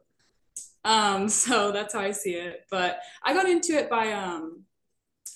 Um 0.85 1.27
so 1.43 1.71
that's 1.71 1.95
how 1.95 2.01
i 2.01 2.11
see 2.11 2.35
it. 2.35 2.65
But 2.69 2.99
i 3.23 3.33
got 3.33 3.49
into 3.49 3.73
it 3.73 3.89
by 3.89 4.11
um 4.11 4.65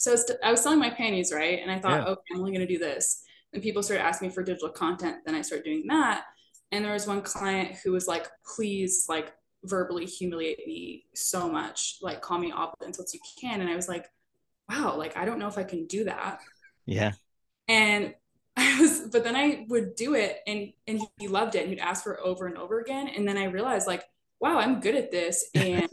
so 0.07 0.15
st- 0.15 0.39
I 0.43 0.51
was 0.51 0.61
selling 0.61 0.79
my 0.79 0.89
panties, 0.89 1.33
right? 1.33 1.59
And 1.61 1.69
I 1.69 1.79
thought, 1.79 2.01
Yeah. 2.01 2.11
okay, 2.13 2.21
I'm 2.33 2.39
only 2.39 2.51
going 2.51 2.65
to 2.65 2.73
do 2.73 2.79
this. 2.79 3.23
And 3.53 3.61
people 3.61 3.83
started 3.83 4.03
asking 4.03 4.29
me 4.29 4.33
for 4.33 4.43
digital 4.43 4.69
content. 4.69 5.17
Then 5.25 5.35
I 5.35 5.41
started 5.41 5.65
doing 5.65 5.85
that. 5.87 6.23
And 6.71 6.83
there 6.83 6.93
was 6.93 7.07
one 7.07 7.21
client 7.21 7.77
who 7.83 7.91
was 7.91 8.07
like, 8.07 8.27
please, 8.55 9.05
like, 9.09 9.33
verbally 9.63 10.05
humiliate 10.05 10.65
me 10.65 11.05
so 11.13 11.49
much. 11.49 11.97
Like, 12.01 12.21
call 12.21 12.37
me 12.39 12.51
off 12.51 12.73
until 12.81 13.05
you 13.13 13.19
can. 13.41 13.61
And 13.61 13.69
I 13.69 13.75
was 13.75 13.87
like, 13.87 14.05
wow, 14.69 14.95
like, 14.97 15.17
I 15.17 15.25
don't 15.25 15.39
know 15.39 15.47
if 15.47 15.57
I 15.57 15.63
can 15.63 15.85
do 15.87 16.05
that. 16.05 16.39
Yeah. 16.85 17.13
And 17.67 18.13
I 18.57 18.79
was, 18.81 19.01
but 19.11 19.23
then 19.23 19.35
I 19.35 19.65
would 19.69 19.95
do 19.95 20.15
it 20.15 20.39
and 20.47 20.73
and 20.87 20.99
he 21.19 21.27
loved 21.27 21.53
it 21.55 21.61
and 21.61 21.69
he'd 21.69 21.79
ask 21.79 22.03
for 22.03 22.13
it 22.15 22.21
over 22.23 22.47
and 22.47 22.57
over 22.57 22.79
again. 22.79 23.07
And 23.07 23.27
then 23.27 23.37
I 23.37 23.45
realized 23.45 23.85
like, 23.87 24.03
wow, 24.39 24.57
I'm 24.57 24.79
good 24.79 24.95
at 24.95 25.11
this 25.11 25.49
and 25.53 25.89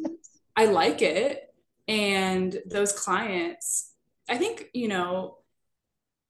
I 0.56 0.66
like 0.66 1.02
it. 1.02 1.52
And 1.88 2.56
those 2.66 2.92
clients, 2.92 3.93
I 4.28 4.36
think, 4.38 4.66
you 4.72 4.88
know, 4.88 5.38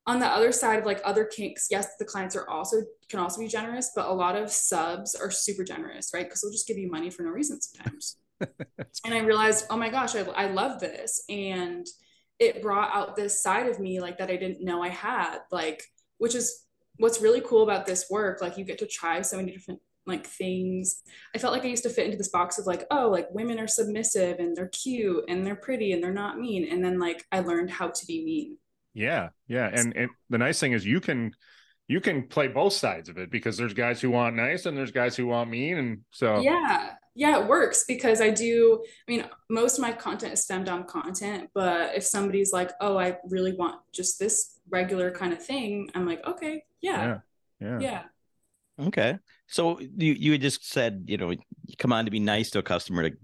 on 0.06 0.20
the 0.20 0.26
other 0.26 0.52
side 0.52 0.80
of 0.80 0.86
like 0.86 1.00
other 1.04 1.24
kinks, 1.24 1.68
yes, 1.70 1.96
the 1.98 2.04
clients 2.04 2.36
are 2.36 2.48
also 2.48 2.82
can 3.08 3.20
also 3.20 3.40
be 3.40 3.48
generous, 3.48 3.92
but 3.94 4.06
a 4.06 4.12
lot 4.12 4.36
of 4.36 4.50
subs 4.50 5.14
are 5.14 5.30
super 5.30 5.64
generous, 5.64 6.10
right? 6.12 6.26
Because 6.26 6.42
they'll 6.42 6.52
just 6.52 6.68
give 6.68 6.78
you 6.78 6.90
money 6.90 7.10
for 7.10 7.22
no 7.22 7.30
reason 7.30 7.60
sometimes. 7.60 8.18
and 8.40 9.14
I 9.14 9.18
realized, 9.20 9.66
oh 9.70 9.76
my 9.76 9.88
gosh, 9.88 10.14
I, 10.14 10.20
I 10.20 10.46
love 10.50 10.80
this. 10.80 11.24
And 11.28 11.86
it 12.38 12.62
brought 12.62 12.94
out 12.94 13.16
this 13.16 13.42
side 13.42 13.68
of 13.68 13.78
me 13.78 14.00
like 14.00 14.18
that 14.18 14.30
I 14.30 14.36
didn't 14.36 14.64
know 14.64 14.82
I 14.82 14.88
had, 14.88 15.38
like, 15.50 15.82
which 16.18 16.34
is 16.34 16.64
what's 16.96 17.22
really 17.22 17.40
cool 17.40 17.62
about 17.62 17.86
this 17.86 18.06
work. 18.10 18.42
Like 18.42 18.58
you 18.58 18.64
get 18.64 18.78
to 18.78 18.86
try 18.86 19.22
so 19.22 19.36
many 19.36 19.52
different 19.52 19.80
like 20.06 20.26
things. 20.26 21.02
I 21.34 21.38
felt 21.38 21.52
like 21.52 21.64
I 21.64 21.68
used 21.68 21.84
to 21.84 21.90
fit 21.90 22.06
into 22.06 22.18
this 22.18 22.28
box 22.28 22.58
of 22.58 22.66
like, 22.66 22.86
oh, 22.90 23.08
like 23.08 23.28
women 23.30 23.58
are 23.58 23.66
submissive 23.66 24.38
and 24.38 24.56
they're 24.56 24.68
cute 24.68 25.24
and 25.28 25.46
they're 25.46 25.56
pretty 25.56 25.92
and 25.92 26.02
they're 26.02 26.12
not 26.12 26.38
mean. 26.38 26.68
And 26.70 26.84
then 26.84 26.98
like 26.98 27.24
I 27.32 27.40
learned 27.40 27.70
how 27.70 27.88
to 27.88 28.06
be 28.06 28.24
mean. 28.24 28.58
Yeah, 28.92 29.30
yeah, 29.48 29.70
and 29.72 29.96
and 29.96 30.10
the 30.30 30.38
nice 30.38 30.60
thing 30.60 30.72
is 30.72 30.86
you 30.86 31.00
can 31.00 31.32
you 31.88 32.00
can 32.00 32.28
play 32.28 32.48
both 32.48 32.72
sides 32.72 33.08
of 33.08 33.18
it 33.18 33.30
because 33.30 33.56
there's 33.56 33.74
guys 33.74 34.00
who 34.00 34.10
want 34.10 34.36
nice 34.36 34.66
and 34.66 34.76
there's 34.76 34.92
guys 34.92 35.16
who 35.16 35.26
want 35.26 35.50
mean, 35.50 35.78
and 35.78 35.98
so 36.10 36.40
Yeah. 36.40 36.90
Yeah, 37.16 37.40
it 37.40 37.46
works 37.46 37.84
because 37.86 38.20
I 38.20 38.30
do. 38.30 38.82
I 39.08 39.10
mean, 39.10 39.24
most 39.48 39.78
of 39.78 39.82
my 39.82 39.92
content 39.92 40.32
is 40.32 40.48
femdom 40.50 40.88
content, 40.88 41.48
but 41.54 41.94
if 41.94 42.02
somebody's 42.02 42.52
like, 42.52 42.72
oh, 42.80 42.98
I 42.98 43.18
really 43.30 43.52
want 43.52 43.80
just 43.92 44.18
this 44.18 44.58
regular 44.68 45.12
kind 45.12 45.32
of 45.32 45.40
thing, 45.40 45.90
I'm 45.94 46.06
like, 46.06 46.26
okay, 46.26 46.64
yeah, 46.80 47.18
yeah, 47.60 47.78
yeah. 47.78 48.02
Okay. 48.80 49.18
So 49.46 49.78
you 49.80 50.12
you 50.12 50.32
had 50.32 50.40
just 50.40 50.68
said, 50.68 51.04
you 51.06 51.16
know, 51.16 51.30
you 51.30 51.76
come 51.78 51.92
on 51.92 52.04
to 52.04 52.10
be 52.10 52.20
nice 52.20 52.50
to 52.50 52.58
a 52.58 52.62
customer 52.62 53.10
to 53.10 53.16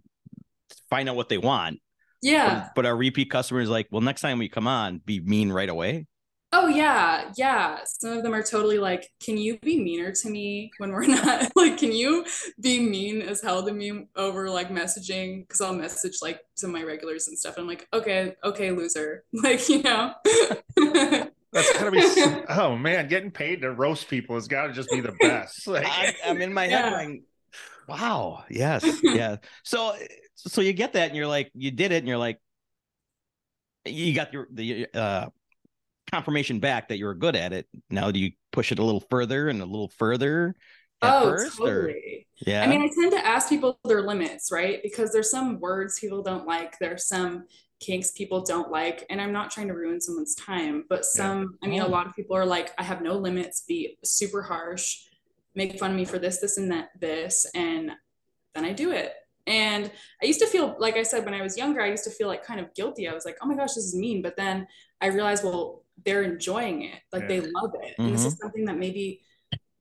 find 0.88 1.08
out 1.08 1.16
what 1.16 1.28
they 1.28 1.38
want. 1.38 1.80
Yeah. 2.22 2.60
But, 2.60 2.74
but 2.76 2.86
our 2.86 2.96
repeat 2.96 3.30
customers 3.30 3.68
like, 3.68 3.88
well, 3.90 4.02
next 4.02 4.20
time 4.20 4.38
we 4.38 4.48
come 4.48 4.66
on, 4.66 5.00
be 5.04 5.20
mean 5.20 5.50
right 5.50 5.68
away. 5.68 6.06
Oh 6.52 6.66
yeah, 6.66 7.30
yeah. 7.36 7.78
Some 7.84 8.10
of 8.10 8.24
them 8.24 8.34
are 8.34 8.42
totally 8.42 8.78
like, 8.78 9.08
"Can 9.22 9.36
you 9.36 9.56
be 9.60 9.80
meaner 9.80 10.10
to 10.10 10.28
me 10.28 10.72
when 10.78 10.90
we're 10.90 11.06
not 11.06 11.52
like? 11.56 11.78
Can 11.78 11.92
you 11.92 12.24
be 12.60 12.80
mean 12.80 13.22
as 13.22 13.40
hell 13.40 13.64
to 13.64 13.72
me 13.72 14.06
over 14.16 14.50
like 14.50 14.68
messaging? 14.68 15.46
Because 15.46 15.60
I'll 15.60 15.74
message 15.74 16.18
like 16.22 16.40
some 16.56 16.70
of 16.70 16.74
my 16.74 16.82
regulars 16.82 17.28
and 17.28 17.38
stuff. 17.38 17.54
And 17.56 17.62
I'm 17.62 17.68
like, 17.68 17.86
okay, 17.92 18.34
okay, 18.42 18.72
loser. 18.72 19.22
Like 19.32 19.68
you 19.68 19.82
know. 19.82 20.12
that's 21.52 21.72
gotta 21.72 21.90
be. 21.90 22.02
oh 22.48 22.76
man, 22.76 23.08
getting 23.08 23.30
paid 23.30 23.62
to 23.62 23.72
roast 23.72 24.08
people 24.08 24.36
has 24.36 24.48
got 24.48 24.68
to 24.68 24.72
just 24.72 24.88
be 24.90 25.00
the 25.00 25.12
best. 25.20 25.66
Like, 25.66 25.86
I, 25.86 26.14
I'm 26.26 26.40
in 26.40 26.52
my 26.52 26.66
head 26.66 26.92
going, 26.92 27.24
wow, 27.88 28.44
yes, 28.48 29.00
yeah. 29.02 29.36
So 29.64 29.94
so 30.36 30.60
you 30.60 30.72
get 30.72 30.94
that 30.94 31.08
and 31.08 31.16
you're 31.16 31.26
like, 31.26 31.50
you 31.54 31.70
did 31.70 31.92
it, 31.92 31.98
and 31.98 32.08
you're 32.08 32.18
like, 32.18 32.38
you 33.84 34.14
got 34.14 34.32
your 34.32 34.48
the 34.52 34.86
uh 34.94 35.26
confirmation 36.10 36.58
back 36.60 36.88
that 36.88 36.98
you 36.98 37.06
were 37.06 37.14
good 37.14 37.36
at 37.36 37.52
it. 37.52 37.66
Now 37.88 38.10
do 38.10 38.20
you 38.20 38.32
push 38.52 38.72
it 38.72 38.78
a 38.78 38.84
little 38.84 39.04
further 39.10 39.48
and 39.48 39.60
a 39.60 39.66
little 39.66 39.90
further 39.98 40.54
at 41.02 41.22
oh, 41.22 41.30
first? 41.30 41.60
Or 41.60 41.86
totally. 41.86 42.26
yeah. 42.46 42.62
I 42.62 42.66
mean, 42.66 42.82
I 42.82 42.88
tend 42.88 43.12
to 43.12 43.26
ask 43.26 43.48
people 43.48 43.78
their 43.84 44.02
limits, 44.02 44.50
right? 44.52 44.80
Because 44.82 45.12
there's 45.12 45.30
some 45.30 45.60
words 45.60 45.98
people 45.98 46.22
don't 46.22 46.46
like. 46.46 46.78
There's 46.78 47.06
some 47.06 47.44
kinks 47.81 48.12
people 48.12 48.43
don't 48.43 48.71
like. 48.71 49.07
And 49.11 49.21
I'm 49.21 49.33
not 49.33 49.51
trying 49.51 49.69
to 49.69 49.75
ruin 49.75 50.01
someone's 50.01 50.35
time, 50.35 50.85
but 50.88 51.05
some, 51.05 51.59
I 51.62 51.66
mean, 51.66 51.81
a 51.81 51.88
lot 51.88 52.07
of 52.07 52.14
people 52.14 52.37
are 52.37 52.47
like, 52.47 52.73
I 52.79 52.83
have 52.83 53.03
no 53.03 53.14
limits, 53.14 53.62
be 53.66 53.99
super 54.05 54.43
harsh, 54.43 54.99
make 55.55 55.79
fun 55.79 55.90
of 55.90 55.97
me 55.97 56.05
for 56.05 56.19
this, 56.19 56.38
this, 56.38 56.59
and 56.59 56.71
that, 56.71 56.90
this. 56.99 57.47
And 57.55 57.93
then 58.55 58.64
I 58.64 58.73
do 58.73 58.93
it. 58.93 59.14
And 59.47 59.90
I 60.23 60.27
used 60.27 60.40
to 60.40 60.47
feel, 60.47 60.77
like 60.79 60.97
I 60.97 61.03
said, 61.03 61.25
when 61.25 61.35
I 61.35 61.43
was 61.43 61.57
younger, 61.57 61.81
I 61.81 61.90
used 61.90 62.05
to 62.05 62.11
feel 62.11 62.29
like 62.29 62.45
kind 62.45 62.61
of 62.61 62.73
guilty. 62.75 63.09
I 63.09 63.14
was 63.14 63.25
like, 63.25 63.38
oh 63.43 63.47
my 63.47 63.57
gosh, 63.57 63.75
this 63.75 63.85
is 63.85 63.97
mean. 63.97 64.23
But 64.23 64.37
then 64.37 64.66
I 65.01 65.07
realized, 65.07 65.43
well, 65.43 65.83
they're 66.05 66.23
enjoying 66.23 66.83
it. 66.83 67.01
Like 67.12 67.29
they 67.29 67.40
love 67.40 67.73
it. 67.83 67.95
And 67.99 68.12
this 68.12 68.21
mm-hmm. 68.21 68.29
is 68.29 68.38
something 68.38 68.64
that 68.66 68.79
maybe 68.79 69.23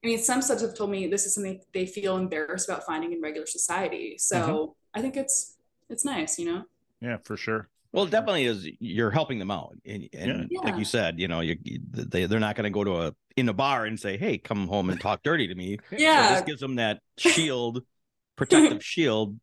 I 0.03 0.07
mean, 0.07 0.19
some 0.19 0.41
subs 0.41 0.61
have 0.61 0.75
told 0.75 0.91
me 0.91 1.07
this 1.07 1.25
is 1.25 1.35
something 1.35 1.59
they 1.73 1.85
feel 1.85 2.17
embarrassed 2.17 2.69
about 2.69 2.85
finding 2.85 3.11
in 3.11 3.21
regular 3.21 3.45
society. 3.45 4.15
So 4.17 4.37
mm-hmm. 4.37 4.71
I 4.93 5.01
think 5.01 5.17
it's 5.17 5.57
it's 5.89 6.05
nice, 6.05 6.39
you 6.39 6.45
know. 6.45 6.63
yeah, 7.01 7.17
for 7.23 7.35
sure. 7.35 7.67
Well, 7.91 8.05
it 8.05 8.11
definitely 8.11 8.45
is. 8.45 8.67
You're 8.79 9.09
helping 9.09 9.39
them 9.39 9.49
out, 9.49 9.75
and, 9.85 10.07
and 10.13 10.47
Yeah. 10.51 10.59
like 10.61 10.77
you 10.77 10.85
said, 10.85 11.19
you 11.19 11.27
know, 11.27 11.39
you 11.39 11.57
they 11.91 12.25
they're 12.27 12.39
not 12.39 12.55
going 12.55 12.65
to 12.65 12.69
go 12.69 12.83
to 12.83 13.07
a 13.07 13.15
in 13.35 13.49
a 13.49 13.53
bar 13.53 13.85
and 13.85 13.99
say, 13.99 14.17
"Hey, 14.17 14.37
come 14.37 14.67
home 14.67 14.89
and 14.91 15.01
talk 15.01 15.23
dirty 15.23 15.47
to 15.47 15.55
me." 15.55 15.77
So 15.89 15.97
Yeah, 15.97 16.31
this 16.35 16.41
gives 16.43 16.61
them 16.61 16.75
that 16.75 16.99
shield, 17.17 17.83
protective 18.35 18.83
shield, 18.83 19.39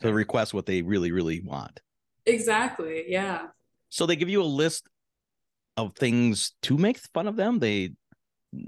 to 0.00 0.12
request 0.12 0.52
what 0.52 0.66
they 0.66 0.82
really, 0.82 1.12
really 1.12 1.40
want. 1.40 1.80
exactly. 2.26 3.04
Yeah. 3.08 3.46
So 3.88 4.06
they 4.06 4.16
give 4.16 4.28
you 4.28 4.42
a 4.42 4.44
list 4.44 4.86
of 5.76 5.94
things 5.96 6.52
to 6.62 6.76
make 6.76 6.98
fun 7.14 7.26
of 7.26 7.36
them. 7.36 7.58
They 7.58 7.94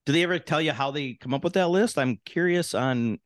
do 0.05 0.13
they 0.13 0.23
ever 0.23 0.39
tell 0.39 0.61
you 0.61 0.71
how 0.71 0.91
they 0.91 1.15
come 1.15 1.33
up 1.33 1.43
with 1.43 1.53
that 1.53 1.67
list? 1.69 1.97
I'm 1.97 2.19
curious 2.23 2.73
on. 2.73 3.19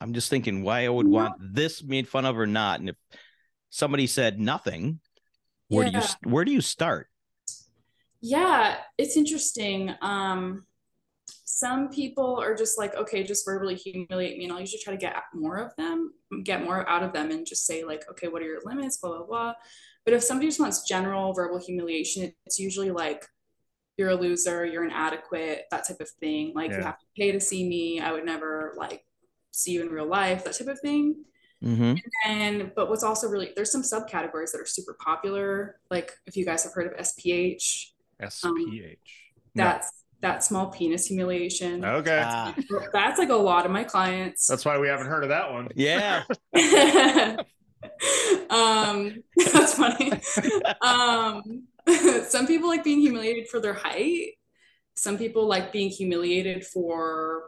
I'm 0.00 0.14
just 0.14 0.30
thinking 0.30 0.62
why 0.62 0.84
I 0.84 0.88
would 0.88 1.06
No. 1.06 1.12
want 1.12 1.54
this 1.54 1.82
made 1.82 2.08
fun 2.08 2.24
of 2.24 2.38
or 2.38 2.46
not, 2.46 2.80
and 2.80 2.90
if 2.90 2.96
somebody 3.70 4.06
said 4.06 4.38
nothing, 4.38 5.00
where 5.68 5.84
do 5.84 5.90
you 5.90 6.02
where 6.24 6.44
do 6.44 6.52
you 6.52 6.60
start? 6.60 7.08
Yeah, 8.20 8.76
it's 8.96 9.16
interesting. 9.16 9.94
Um, 10.00 10.66
some 11.44 11.88
people 11.90 12.40
are 12.40 12.54
just 12.54 12.78
like, 12.78 12.94
okay, 12.94 13.22
just 13.22 13.44
verbally 13.44 13.74
humiliate 13.74 14.38
me, 14.38 14.44
and 14.44 14.52
I'll 14.52 14.60
usually 14.60 14.82
try 14.82 14.94
to 14.94 14.98
get 14.98 15.14
more 15.34 15.58
of 15.58 15.74
them, 15.76 16.12
get 16.44 16.64
more 16.64 16.88
out 16.88 17.02
of 17.02 17.12
them, 17.12 17.30
and 17.30 17.46
just 17.46 17.66
say 17.66 17.84
like, 17.84 18.04
okay, 18.10 18.28
what 18.28 18.42
are 18.42 18.46
your 18.46 18.60
limits, 18.64 18.98
blah 18.98 19.10
blah 19.10 19.26
blah. 19.26 19.54
But 20.04 20.14
if 20.14 20.22
somebody 20.22 20.48
just 20.48 20.60
wants 20.60 20.88
general 20.88 21.32
verbal 21.34 21.58
humiliation, 21.58 22.32
it's 22.46 22.58
usually 22.58 22.90
like, 22.90 23.26
you're 23.98 24.10
a 24.10 24.14
loser, 24.14 24.64
you're 24.64 24.84
inadequate, 24.84 25.64
that 25.70 25.86
type 25.86 26.00
of 26.00 26.08
thing. 26.20 26.52
Like 26.54 26.70
you 26.70 26.82
have 26.82 26.98
to 26.98 27.06
pay 27.16 27.32
to 27.32 27.40
see 27.40 27.68
me. 27.68 28.00
I 28.00 28.12
would 28.12 28.24
never 28.24 28.74
like 28.78 29.04
see 29.50 29.72
you 29.72 29.82
in 29.82 29.88
real 29.90 30.06
life, 30.06 30.44
that 30.44 30.56
type 30.58 30.68
of 30.68 30.80
thing. 30.80 31.24
Mm-hmm. 31.64 31.94
And 32.26 32.72
but 32.76 32.88
what's 32.88 33.02
also 33.02 33.28
really 33.28 33.50
there's 33.56 33.72
some 33.72 33.82
subcategories 33.82 34.52
that 34.52 34.60
are 34.60 34.66
super 34.66 34.96
popular. 35.00 35.80
Like 35.90 36.12
if 36.26 36.36
you 36.36 36.44
guys 36.44 36.62
have 36.64 36.72
heard 36.72 36.86
of 36.92 36.98
SPH, 36.98 37.86
SPH. 38.22 38.96
that's 39.54 39.90
that 40.20 40.42
small 40.44 40.66
penis 40.68 41.06
humiliation. 41.06 41.84
Okay, 41.84 42.22
Ah, 42.24 42.54
That's 42.92 43.18
like 43.18 43.28
a 43.30 43.36
lot 43.36 43.64
of 43.66 43.70
my 43.72 43.84
clients. 43.84 44.46
that's 44.46 44.64
why 44.64 44.78
we 44.78 44.88
haven't 44.88 45.06
heard 45.06 45.22
of 45.24 45.28
that 45.30 45.52
one. 45.52 45.68
yeah. 45.74 46.22
um 48.50 49.22
that's 49.52 49.74
funny. 49.74 50.12
um 50.82 51.64
some 52.28 52.46
people 52.46 52.68
like 52.68 52.84
being 52.84 53.00
humiliated 53.00 53.48
for 53.48 53.60
their 53.60 53.74
height. 53.74 54.32
Some 54.96 55.16
people 55.18 55.46
like 55.46 55.72
being 55.72 55.90
humiliated 55.90 56.66
for 56.66 57.44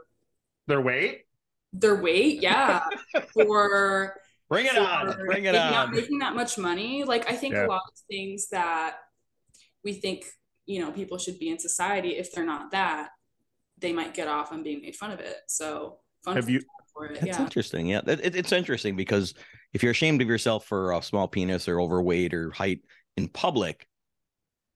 Their 0.69 0.81
weight. 0.81 1.23
Their 1.73 1.95
weight, 1.97 2.43
yeah. 2.43 2.81
for 3.33 4.15
Bring 4.49 4.67
it 4.67 4.77
on. 4.77 5.17
Bring 5.27 5.45
it 5.45 5.55
like, 5.55 5.71
not 5.71 5.93
making 5.93 6.19
that 6.19 6.35
much 6.35 6.59
money. 6.59 7.05
Like 7.05 7.31
I 7.31 7.37
think 7.37 7.55
Yeah. 7.55 7.67
a 7.67 7.69
lot 7.69 7.83
of 7.87 7.95
things 8.11 8.49
that 8.49 8.97
we 9.85 9.93
think, 9.93 10.25
you 10.67 10.81
know, 10.81 10.91
people 10.91 11.19
should 11.19 11.39
be 11.39 11.49
in 11.51 11.59
society, 11.59 12.17
if 12.17 12.33
they're 12.33 12.45
not 12.45 12.73
that, 12.73 13.11
they 13.79 13.93
might 13.93 14.13
get 14.15 14.27
off 14.29 14.53
on 14.53 14.63
being 14.63 14.83
made 14.83 14.97
fun 14.97 15.13
of 15.13 15.21
it. 15.21 15.37
So 15.47 15.99
fun 16.25 16.37
Have 16.37 16.51
you- 16.51 16.63
for 16.93 17.07
it. 17.07 17.15
That's 17.21 17.39
Yeah. 17.39 17.43
interesting. 17.43 17.87
Yeah, 17.87 18.01
it, 18.07 18.21
it- 18.25 18.37
it's 18.37 18.51
interesting 18.53 18.97
because 18.97 19.35
if 19.73 19.83
you're 19.85 19.93
ashamed 19.93 20.21
of 20.21 20.27
yourself 20.29 20.67
for 20.67 20.93
a 20.93 21.01
small 21.03 21.29
penis 21.29 21.69
or 21.69 21.81
overweight 21.81 22.35
or 22.35 22.51
height 22.51 22.81
in 23.17 23.29
public, 23.29 23.87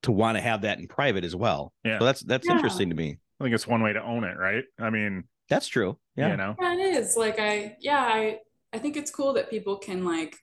to 0.02 0.12
want 0.12 0.36
to 0.36 0.42
have 0.42 0.62
that 0.62 0.78
in 0.78 0.86
private 0.86 1.24
as 1.24 1.34
well. 1.34 1.72
Yeah. 1.82 1.98
So 1.98 2.04
that's 2.04 2.20
that's 2.20 2.46
Yeah. 2.46 2.54
interesting 2.54 2.90
to 2.90 2.94
me. 2.94 3.18
I 3.40 3.44
think 3.44 3.54
it's 3.54 3.66
one 3.66 3.82
way 3.82 3.92
to 3.94 4.02
own 4.02 4.22
it, 4.22 4.36
right? 4.38 4.62
I 4.78 4.90
mean, 4.90 5.24
That's 5.48 5.68
true. 5.68 5.98
Yeah. 6.16 6.30
you 6.30 6.36
know, 6.36 6.56
Yeah, 6.60 6.74
it 6.74 6.96
is. 6.96 7.16
Like 7.16 7.38
I 7.38 7.76
yeah, 7.80 8.00
I 8.00 8.38
I 8.72 8.78
think 8.78 8.96
it's 8.96 9.10
cool 9.10 9.34
that 9.34 9.50
people 9.50 9.76
can 9.78 10.04
like 10.04 10.36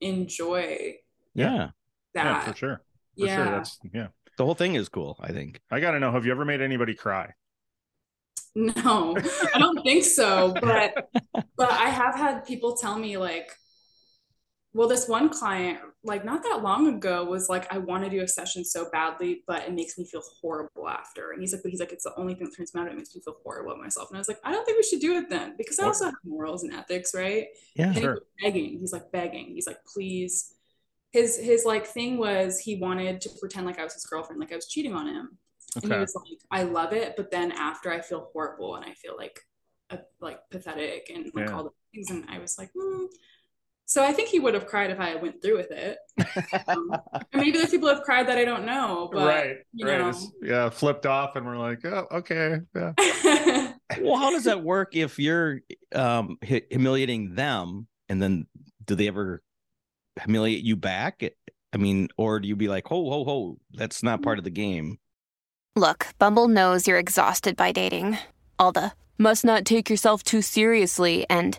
enjoy 0.00 0.96
yeah. 1.34 1.54
yeah, 1.54 1.70
that. 2.14 2.44
for 2.48 2.56
sure. 2.56 2.82
For 3.18 3.26
Yeah. 3.26 3.36
sure. 3.36 3.44
That's 3.44 3.78
yeah. 3.92 4.08
The 4.36 4.44
whole 4.44 4.54
thing 4.54 4.74
is 4.74 4.88
cool. 4.88 5.18
I 5.20 5.32
think. 5.32 5.60
I 5.70 5.80
gotta 5.80 6.00
know. 6.00 6.12
Have 6.12 6.24
you 6.24 6.32
ever 6.32 6.44
made 6.44 6.60
anybody 6.60 6.94
cry? 6.94 7.32
No, 8.54 9.16
I 9.54 9.58
don't 9.58 9.82
think 9.82 10.04
so. 10.04 10.52
But 10.60 11.08
but 11.56 11.70
I 11.70 11.88
have 11.90 12.16
had 12.16 12.44
people 12.46 12.76
tell 12.76 12.98
me 12.98 13.16
like 13.16 13.50
well, 14.72 14.88
this 14.88 15.08
one 15.08 15.28
client, 15.28 15.80
like 16.04 16.24
not 16.24 16.42
that 16.44 16.62
long 16.62 16.86
ago, 16.86 17.24
was 17.24 17.48
like, 17.48 17.72
I 17.72 17.78
want 17.78 18.04
to 18.04 18.10
do 18.10 18.22
a 18.22 18.28
session 18.28 18.64
so 18.64 18.88
badly, 18.90 19.42
but 19.46 19.64
it 19.64 19.74
makes 19.74 19.98
me 19.98 20.04
feel 20.04 20.22
horrible 20.40 20.88
after. 20.88 21.32
And 21.32 21.40
he's 21.40 21.52
like, 21.52 21.62
but 21.62 21.70
he's 21.70 21.80
like, 21.80 21.92
it's 21.92 22.04
the 22.04 22.16
only 22.16 22.34
thing 22.34 22.46
that 22.46 22.56
turns 22.56 22.72
me 22.72 22.80
out. 22.80 22.86
It 22.86 22.96
makes 22.96 23.14
me 23.14 23.20
feel 23.20 23.36
horrible 23.42 23.72
about 23.72 23.82
myself. 23.82 24.10
And 24.10 24.16
I 24.16 24.20
was 24.20 24.28
like, 24.28 24.38
I 24.44 24.52
don't 24.52 24.64
think 24.64 24.78
we 24.78 24.84
should 24.84 25.00
do 25.00 25.14
it 25.18 25.28
then, 25.28 25.54
because 25.58 25.78
I 25.78 25.86
also 25.86 26.04
have 26.06 26.14
morals 26.24 26.62
and 26.62 26.72
ethics, 26.72 27.12
right? 27.14 27.48
Yeah, 27.74 27.88
and 27.88 27.96
sure. 27.98 28.22
begging. 28.40 28.78
He's 28.78 28.92
like 28.92 29.10
begging. 29.10 29.46
He's 29.54 29.66
like, 29.66 29.78
please. 29.92 30.54
His 31.12 31.36
his 31.36 31.64
like 31.64 31.86
thing 31.86 32.18
was 32.18 32.60
he 32.60 32.76
wanted 32.76 33.20
to 33.22 33.30
pretend 33.40 33.66
like 33.66 33.80
I 33.80 33.84
was 33.84 33.94
his 33.94 34.06
girlfriend, 34.06 34.38
like 34.38 34.52
I 34.52 34.56
was 34.56 34.68
cheating 34.68 34.94
on 34.94 35.08
him. 35.08 35.38
And 35.82 35.92
he 35.92 35.98
was 35.98 36.14
like, 36.14 36.38
I 36.52 36.62
love 36.62 36.92
it, 36.92 37.14
but 37.16 37.32
then 37.32 37.50
after 37.50 37.92
I 37.92 38.00
feel 38.00 38.30
horrible 38.32 38.76
and 38.76 38.84
I 38.84 38.94
feel 38.94 39.16
like 39.16 39.40
a, 39.90 39.98
like 40.20 40.38
pathetic 40.50 41.10
and 41.12 41.30
like 41.34 41.48
Yeah. 41.48 41.56
all 41.56 41.64
the 41.64 41.70
things. 41.92 42.10
And 42.10 42.24
I 42.28 42.38
was 42.38 42.58
like, 42.58 42.70
hmm. 42.78 43.06
So 43.90 44.04
I 44.04 44.12
think 44.12 44.28
he 44.28 44.38
would 44.38 44.54
have 44.54 44.68
cried 44.68 44.92
if 44.92 45.00
I 45.00 45.16
went 45.16 45.42
through 45.42 45.56
with 45.56 45.72
it. 45.72 45.98
Um, 46.68 46.92
or 46.92 47.24
maybe 47.34 47.50
there's 47.50 47.70
people 47.70 47.88
who 47.88 47.94
have 47.96 48.04
cried 48.04 48.28
that 48.28 48.38
I 48.38 48.44
don't 48.44 48.64
know, 48.64 49.10
but 49.12 49.26
right. 49.26 49.56
you 49.72 49.84
right. 49.84 49.98
know. 49.98 50.14
Yeah. 50.40 50.70
Flipped 50.70 51.06
off, 51.06 51.34
and 51.34 51.44
we're 51.44 51.58
like, 51.58 51.84
oh, 51.84 52.06
okay. 52.12 52.60
Yeah. 52.72 52.92
well, 54.00 54.16
how 54.16 54.30
does 54.30 54.44
that 54.44 54.62
work 54.62 54.94
if 54.94 55.18
you're 55.18 55.62
um 55.92 56.38
hu- 56.46 56.60
humiliating 56.70 57.34
them 57.34 57.88
and 58.08 58.22
then 58.22 58.46
do 58.84 58.94
they 58.94 59.08
ever 59.08 59.42
humiliate 60.22 60.62
you 60.62 60.76
back? 60.76 61.24
I 61.72 61.76
mean, 61.76 62.10
or 62.16 62.38
do 62.38 62.46
you 62.46 62.54
be 62.54 62.68
like, 62.68 62.86
ho, 62.86 63.10
ho, 63.10 63.24
ho, 63.24 63.58
that's 63.72 64.04
not 64.04 64.22
part 64.22 64.38
of 64.38 64.44
the 64.44 64.50
game? 64.50 64.98
Look, 65.74 66.06
Bumble 66.20 66.46
knows 66.46 66.86
you're 66.86 66.96
exhausted 66.98 67.56
by 67.56 67.72
dating. 67.72 68.18
All 68.56 68.70
the 68.70 68.92
must 69.18 69.44
not 69.44 69.64
take 69.64 69.90
yourself 69.90 70.22
too 70.22 70.42
seriously 70.42 71.26
and 71.28 71.58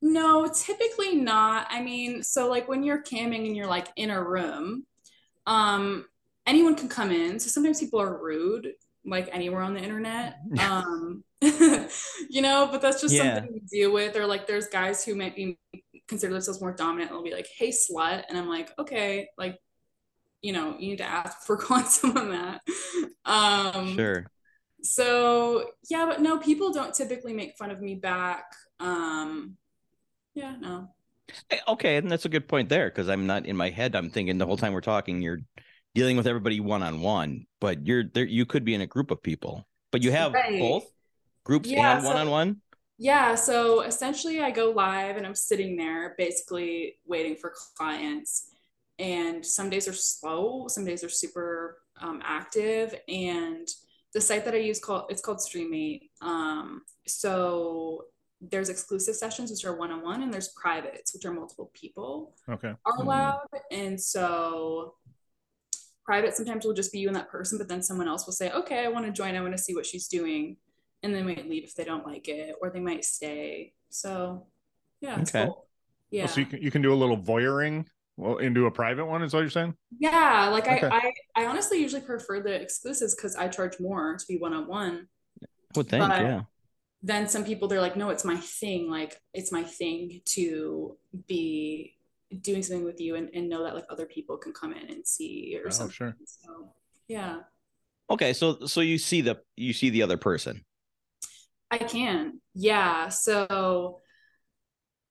No, 0.00 0.46
typically 0.48 1.16
not. 1.16 1.66
I 1.70 1.82
mean, 1.82 2.22
so 2.22 2.48
like 2.48 2.68
when 2.68 2.82
you're 2.82 3.02
camming 3.02 3.46
and 3.46 3.56
you're 3.56 3.66
like 3.66 3.88
in 3.96 4.10
a 4.10 4.22
room, 4.22 4.84
um, 5.46 6.06
anyone 6.46 6.76
can 6.76 6.88
come 6.88 7.10
in. 7.10 7.40
So 7.40 7.48
sometimes 7.48 7.80
people 7.80 8.00
are 8.00 8.22
rude, 8.22 8.68
like 9.04 9.28
anywhere 9.32 9.62
on 9.62 9.74
the 9.74 9.80
internet. 9.80 10.36
Um, 10.58 11.24
you 11.42 12.42
know, 12.42 12.68
but 12.70 12.80
that's 12.80 13.00
just 13.00 13.16
Yeah. 13.16 13.34
something 13.34 13.48
we 13.52 13.60
deal 13.60 13.92
with. 13.92 14.16
Or 14.16 14.26
like 14.26 14.46
there's 14.46 14.68
guys 14.68 15.04
who 15.04 15.14
might 15.14 15.36
be 15.36 15.58
consider 16.08 16.32
themselves 16.32 16.60
more 16.60 16.72
dominant 16.74 17.10
and 17.10 17.16
they'll 17.16 17.24
be 17.24 17.32
like, 17.34 17.48
hey, 17.58 17.70
slut. 17.70 18.24
And 18.28 18.36
I'm 18.38 18.48
like, 18.48 18.72
okay, 18.78 19.28
like, 19.38 19.58
you 20.42 20.52
know, 20.52 20.76
you 20.78 20.90
need 20.90 20.98
to 20.98 21.04
ask 21.04 21.40
before 21.40 21.56
calling 21.58 21.84
someone 21.86 22.30
that. 22.30 22.60
Um, 23.24 23.96
Sure. 23.96 24.26
so 24.82 25.70
yeah, 25.90 26.06
but 26.06 26.20
no, 26.20 26.38
people 26.38 26.72
don't 26.72 26.94
typically 26.94 27.32
make 27.32 27.56
fun 27.58 27.70
of 27.70 27.80
me 27.80 27.94
back. 27.96 28.44
Um, 28.80 29.56
yeah, 30.38 30.56
no. 30.60 30.88
Eh, 31.50 31.58
Okay, 31.68 31.96
and 31.96 32.10
that's 32.10 32.24
a 32.24 32.28
good 32.28 32.48
point 32.48 32.68
there 32.68 32.88
because 32.88 33.08
I'm 33.08 33.26
not 33.26 33.46
in 33.46 33.56
my 33.56 33.70
head. 33.70 33.94
I'm 33.94 34.10
thinking 34.10 34.38
the 34.38 34.46
whole 34.46 34.56
time 34.56 34.72
we're 34.72 34.80
talking, 34.80 35.20
you're 35.22 35.40
dealing 35.94 36.16
with 36.16 36.26
everybody 36.26 36.60
one 36.60 36.82
on 36.82 37.00
one, 37.00 37.46
but 37.60 37.86
you're 37.86 38.04
there. 38.04 38.24
You 38.24 38.46
could 38.46 38.64
be 38.64 38.74
in 38.74 38.80
a 38.80 38.86
group 38.86 39.10
of 39.10 39.22
people, 39.22 39.66
but 39.90 40.02
you 40.02 40.10
have 40.10 40.32
Right. 40.32 40.58
both 40.58 40.84
groups 41.44 41.70
Yeah, 41.70 41.96
and 41.96 42.04
one 42.04 42.16
on 42.16 42.30
one. 42.30 42.60
Yeah, 42.98 43.34
so 43.36 43.82
essentially 43.82 44.40
I 44.40 44.50
go 44.50 44.70
live 44.70 45.16
and 45.16 45.26
I'm 45.26 45.34
sitting 45.34 45.76
there 45.76 46.14
basically 46.18 46.96
waiting 47.06 47.36
for 47.36 47.54
clients. 47.76 48.48
And 48.98 49.46
some 49.46 49.70
days 49.70 49.86
are 49.86 49.92
slow, 49.92 50.66
some 50.68 50.84
days 50.84 51.04
are 51.04 51.08
super 51.08 51.78
um, 52.00 52.20
active. 52.24 52.94
And 53.08 53.68
the 54.14 54.20
site 54.20 54.44
that 54.46 54.54
I 54.54 54.58
use 54.58 54.80
called 54.80 55.04
it's 55.10 55.22
called 55.22 55.38
Streamate. 55.38 56.10
Um, 56.22 56.82
so 57.06 58.06
there's 58.40 58.68
exclusive 58.68 59.16
sessions 59.16 59.50
which 59.50 59.64
are 59.64 59.76
one-on-one 59.76 60.22
and 60.22 60.32
there's 60.32 60.48
privates 60.50 61.12
which 61.12 61.24
are 61.24 61.32
multiple 61.32 61.70
people 61.74 62.34
Okay. 62.48 62.72
are 62.84 62.92
Mhm. 62.96 63.02
allowed. 63.02 63.40
And 63.72 64.00
so 64.00 64.94
private 66.04 66.34
sometimes 66.34 66.64
will 66.64 66.72
just 66.74 66.92
be 66.92 66.98
you 67.00 67.08
and 67.08 67.16
that 67.16 67.28
person, 67.28 67.58
but 67.58 67.68
then 67.68 67.82
someone 67.82 68.08
else 68.08 68.26
will 68.26 68.32
say, 68.32 68.50
okay, 68.52 68.84
I 68.84 68.88
want 68.88 69.06
to 69.06 69.12
join, 69.12 69.34
I 69.34 69.40
want 69.40 69.56
to 69.56 69.62
see 69.62 69.74
what 69.74 69.84
she's 69.86 70.06
doing. 70.08 70.56
And 71.02 71.14
they 71.14 71.22
might 71.22 71.48
leave 71.48 71.64
if 71.64 71.74
they 71.74 71.84
don't 71.84 72.06
like 72.06 72.28
it, 72.28 72.56
or 72.60 72.70
they 72.70 72.80
might 72.80 73.04
stay. 73.04 73.72
So 73.90 74.46
yeah, 75.00 75.20
it's 75.20 75.34
Okay. 75.34 75.46
cool. 75.46 75.66
Yeah. 76.10 76.24
Oh, 76.24 76.26
so 76.26 76.40
you 76.40 76.46
can 76.46 76.62
you 76.62 76.70
can 76.70 76.82
do 76.82 76.92
a 76.92 76.96
little 76.96 77.16
voyeuring 77.16 77.86
well 78.16 78.38
into 78.38 78.66
a 78.66 78.70
private 78.70 79.06
one. 79.06 79.22
Is 79.22 79.32
what 79.34 79.40
you're 79.40 79.50
saying? 79.50 79.76
yeah, 79.98 80.48
like 80.48 80.66
Okay. 80.66 80.86
I, 80.86 80.96
I 81.36 81.42
I 81.42 81.46
honestly 81.46 81.78
usually 81.78 82.02
prefer 82.02 82.40
the 82.40 82.52
exclusives 82.60 83.14
because 83.14 83.36
I 83.36 83.46
charge 83.48 83.78
more 83.78 84.16
to 84.16 84.26
be 84.26 84.38
one 84.38 84.52
on 84.54 84.66
one. 84.66 85.08
I 85.42 85.46
would 85.76 85.88
think, 85.88 86.00
But- 86.08 86.22
yeah. 86.22 86.42
Then 87.02 87.28
some 87.28 87.44
people 87.44 87.68
they're 87.68 87.80
like, 87.80 87.96
no, 87.96 88.10
it's 88.10 88.24
my 88.24 88.36
thing. 88.36 88.90
Like 88.90 89.20
it's 89.32 89.52
my 89.52 89.62
thing 89.62 90.20
to 90.36 90.96
be 91.26 91.94
doing 92.42 92.62
something 92.62 92.84
with 92.84 93.00
you 93.00 93.14
and, 93.14 93.30
and 93.34 93.48
know 93.48 93.64
that 93.64 93.74
like 93.74 93.86
other 93.88 94.04
people 94.06 94.36
can 94.36 94.52
come 94.52 94.72
in 94.72 94.90
and 94.90 95.06
see 95.06 95.58
or 95.62 95.68
Oh, 95.68 95.70
something. 95.70 95.94
sure. 95.94 96.16
So 96.24 96.72
yeah. 97.06 97.40
Okay, 98.10 98.32
so 98.32 98.66
so 98.66 98.80
you 98.80 98.98
see 98.98 99.20
the 99.20 99.38
you 99.56 99.72
see 99.72 99.90
the 99.90 100.02
other 100.02 100.16
person. 100.16 100.64
I 101.70 101.78
can. 101.78 102.40
Yeah. 102.54 103.10
So 103.10 104.00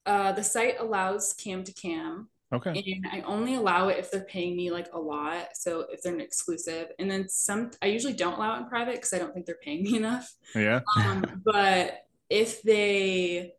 uh, 0.05 0.31
the 0.31 0.43
site 0.43 0.79
allows 0.79 1.33
cam 1.33 1.63
to 1.63 1.73
cam, 1.73 2.29
Okay. 2.53 2.95
and 2.95 3.07
I 3.11 3.21
only 3.25 3.55
allow 3.55 3.89
it 3.89 3.99
if 3.99 4.09
they're 4.09 4.23
paying 4.23 4.55
me 4.55 4.71
like 4.71 4.87
a 4.93 4.99
lot. 4.99 5.49
So 5.53 5.85
if 5.91 6.01
they're 6.01 6.13
an 6.13 6.21
exclusive, 6.21 6.87
and 6.97 7.11
then 7.11 7.27
some, 7.27 7.71
I 7.81 7.87
usually 7.87 8.13
don't 8.13 8.35
allow 8.35 8.55
it 8.55 8.59
in 8.61 8.69
private 8.69 8.95
because 8.95 9.13
I 9.13 9.17
don't 9.17 9.33
think 9.33 9.45
they're 9.45 9.57
paying 9.61 9.83
me 9.83 9.95
enough. 10.01 10.31
Yeah. 10.55 10.81
Um, 10.97 11.41
but 11.43 12.05
if 12.29 12.61
they 12.61 13.53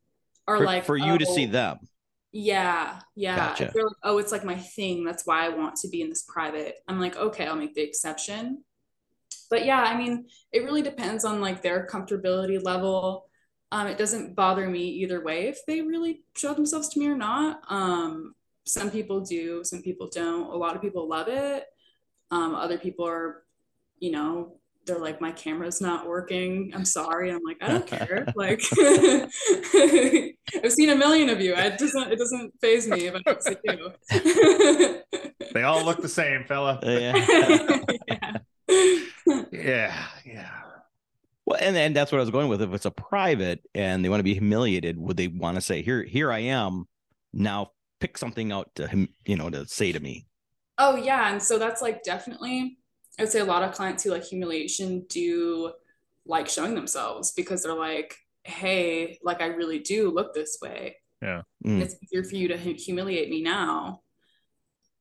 are 0.46 0.59
For, 0.59 0.64
like 0.64 0.85
for 0.85 0.96
you 0.96 1.18
to 1.18 1.27
oh, 1.29 1.35
see 1.35 1.44
them. 1.46 1.79
yeah, 2.33 3.01
yeah. 3.14 3.37
Gotcha. 3.37 3.66
If 3.66 3.72
they're 3.74 3.85
like, 3.85 3.96
oh, 4.05 4.18
it's 4.18 4.33
like 4.33 4.44
my 4.44 4.57
thing. 4.57 5.05
That's 5.05 5.27
why 5.27 5.44
I 5.44 5.51
want 5.51 5.77
to 5.77 5.88
be 5.88 6.01
in 6.01 6.09
this 6.09 6.22
private. 6.22 6.77
I'm 6.88 6.98
like, 6.98 7.16
okay, 7.16 7.46
I'll 7.46 7.57
make 7.57 7.74
the 7.74 7.83
exception. 7.83 8.64
But 9.51 9.64
yeah, 9.66 9.81
I 9.81 9.96
mean, 9.96 10.27
it 10.53 10.64
really 10.64 10.83
depends 10.83 11.24
on 11.24 11.40
like 11.40 11.62
their 11.62 11.87
comfortability 11.87 12.62
level. 12.62 13.27
Um, 13.70 13.87
it 13.87 13.98
doesn't 13.98 14.35
bother 14.35 14.66
me 14.68 14.88
either 14.88 15.22
way 15.22 15.48
if 15.48 15.59
they 15.66 15.83
really 15.83 16.22
show 16.35 16.55
themselves 16.55 16.88
to 16.90 16.98
me 16.98 17.07
or 17.09 17.16
not. 17.16 17.61
Um, 17.68 18.35
some 18.69 18.91
people 18.91 19.21
do, 19.21 19.65
some 19.65 19.83
people 19.83 20.09
don't. 20.13 20.53
A 20.53 20.57
lot 20.57 20.77
of 20.77 20.83
people 20.83 21.09
love 21.09 21.29
it. 21.29 21.65
Um, 22.31 22.55
other 22.55 22.79
people 22.79 23.07
are, 23.07 23.45
you 23.99 24.13
know, 24.13 24.59
they're 24.87 24.99
like, 24.99 25.21
my 25.21 25.33
camera's 25.33 25.81
not 25.81 26.07
working. 26.07 26.73
I'm 26.75 26.85
sorry. 26.85 27.31
I'm 27.31 27.43
like, 27.45 27.59
I 27.61 27.69
don't 27.69 27.87
care. 27.87 28.27
Like, 28.37 28.61
I've 30.65 30.73
seen 30.73 30.91
a 30.91 30.97
million 30.97 31.29
of 31.29 31.41
you. 31.41 31.55
It 31.55 31.79
doesn't. 31.79 32.13
It 32.13 32.19
doesn't 32.19 32.55
faze 32.61 32.89
me 32.89 33.07
if 33.07 33.15
I 33.15 33.21
don't 33.25 33.43
see 33.43 33.57
you. 33.65 35.03
They 35.55 35.63
all 35.63 35.83
look 35.83 36.03
the 36.03 36.09
same, 36.09 36.45
fella. 36.45 36.79
Yeah. 36.83 37.17
yeah. 38.07 38.37
Yeah. 39.51 40.07
Yeah. 40.27 40.51
Well, 41.47 41.59
and 41.59 41.75
and 41.75 41.97
that's 41.97 42.13
what 42.13 42.19
I 42.19 42.21
was 42.21 42.31
going 42.31 42.49
with. 42.49 42.61
If 42.61 42.73
it's 42.75 42.85
a 42.85 42.91
private 42.91 43.65
and 43.75 44.05
they 44.05 44.11
want 44.11 44.21
to 44.21 44.25
be 44.25 44.35
humiliated, 44.35 44.99
would 44.99 45.17
they 45.17 45.29
want 45.29 45.55
to 45.55 45.63
say, 45.63 45.81
"Here, 45.81 46.03
here 46.03 46.31
I 46.31 46.41
am. 46.41 46.87
Now 47.33 47.71
pick 48.01 48.19
something 48.19 48.53
out 48.53 48.75
to 48.77 48.87
him, 48.89 49.09
you 49.27 49.37
know, 49.37 49.51
to 49.51 49.67
say 49.67 49.93
to 49.93 50.01
me." 50.01 50.27
Oh 50.79 50.97
yeah, 50.97 51.33
and 51.33 51.43
so 51.43 51.59
that's 51.59 51.83
like 51.83 52.03
definitely. 52.03 52.79
I 53.19 53.23
would 53.23 53.33
say 53.33 53.41
a 53.41 53.45
lot 53.45 53.65
of 53.65 53.73
clients 53.75 54.05
who 54.05 54.11
like 54.11 54.25
humiliation 54.25 55.05
do 55.09 55.73
like 56.25 56.49
showing 56.49 56.75
themselves 56.75 57.33
because 57.33 57.63
they're 57.63 57.75
like, 57.75 58.17
"Hey, 58.45 59.19
like 59.23 59.41
I 59.41 59.47
really 59.47 59.81
do 59.81 60.11
look 60.11 60.35
this 60.35 60.59
way. 60.63 60.97
Mm. 61.23 61.49
It's 61.81 61.97
easier 62.03 62.23
for 62.25 62.37
you 62.37 62.49
to 62.49 62.57
humiliate 62.57 63.29
me 63.31 63.43
now." 63.43 64.03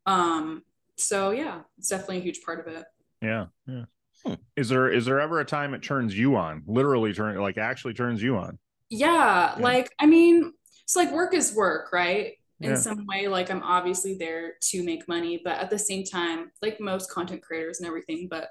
Um. 0.05 0.63
So 0.97 1.31
yeah, 1.31 1.61
it's 1.77 1.89
definitely 1.89 2.17
a 2.17 2.21
huge 2.21 2.41
part 2.41 2.59
of 2.65 2.73
it. 2.73 2.85
Yeah. 3.21 3.47
Yeah. 3.67 3.85
Hmm. 4.25 4.33
Is 4.55 4.69
there 4.69 4.91
is 4.91 5.05
there 5.05 5.19
ever 5.19 5.39
a 5.39 5.45
time 5.45 5.73
it 5.73 5.83
turns 5.83 6.17
you 6.17 6.35
on? 6.37 6.63
Literally 6.65 7.13
turn 7.13 7.37
like 7.37 7.57
actually 7.57 7.93
turns 7.93 8.21
you 8.21 8.37
on. 8.37 8.57
Yeah, 8.89 9.55
Yeah. 9.55 9.63
like 9.63 9.93
I 9.99 10.07
mean, 10.07 10.53
it's 10.83 10.95
like 10.95 11.11
work 11.11 11.33
is 11.33 11.53
work, 11.53 11.91
right? 11.93 12.33
In 12.61 12.69
Yeah. 12.69 12.75
some 12.75 13.05
way, 13.07 13.27
like 13.27 13.51
I'm 13.51 13.63
obviously 13.63 14.15
there 14.15 14.53
to 14.71 14.83
make 14.83 15.07
money, 15.07 15.39
but 15.43 15.57
at 15.59 15.69
the 15.69 15.77
same 15.79 16.03
time, 16.03 16.51
like 16.61 16.79
most 16.79 17.11
content 17.11 17.43
creators 17.43 17.79
and 17.79 17.87
everything, 17.87 18.27
but 18.29 18.49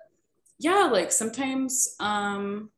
yeah, 0.58 0.88
like 0.92 1.12
sometimes 1.12 1.96
um 2.00 2.70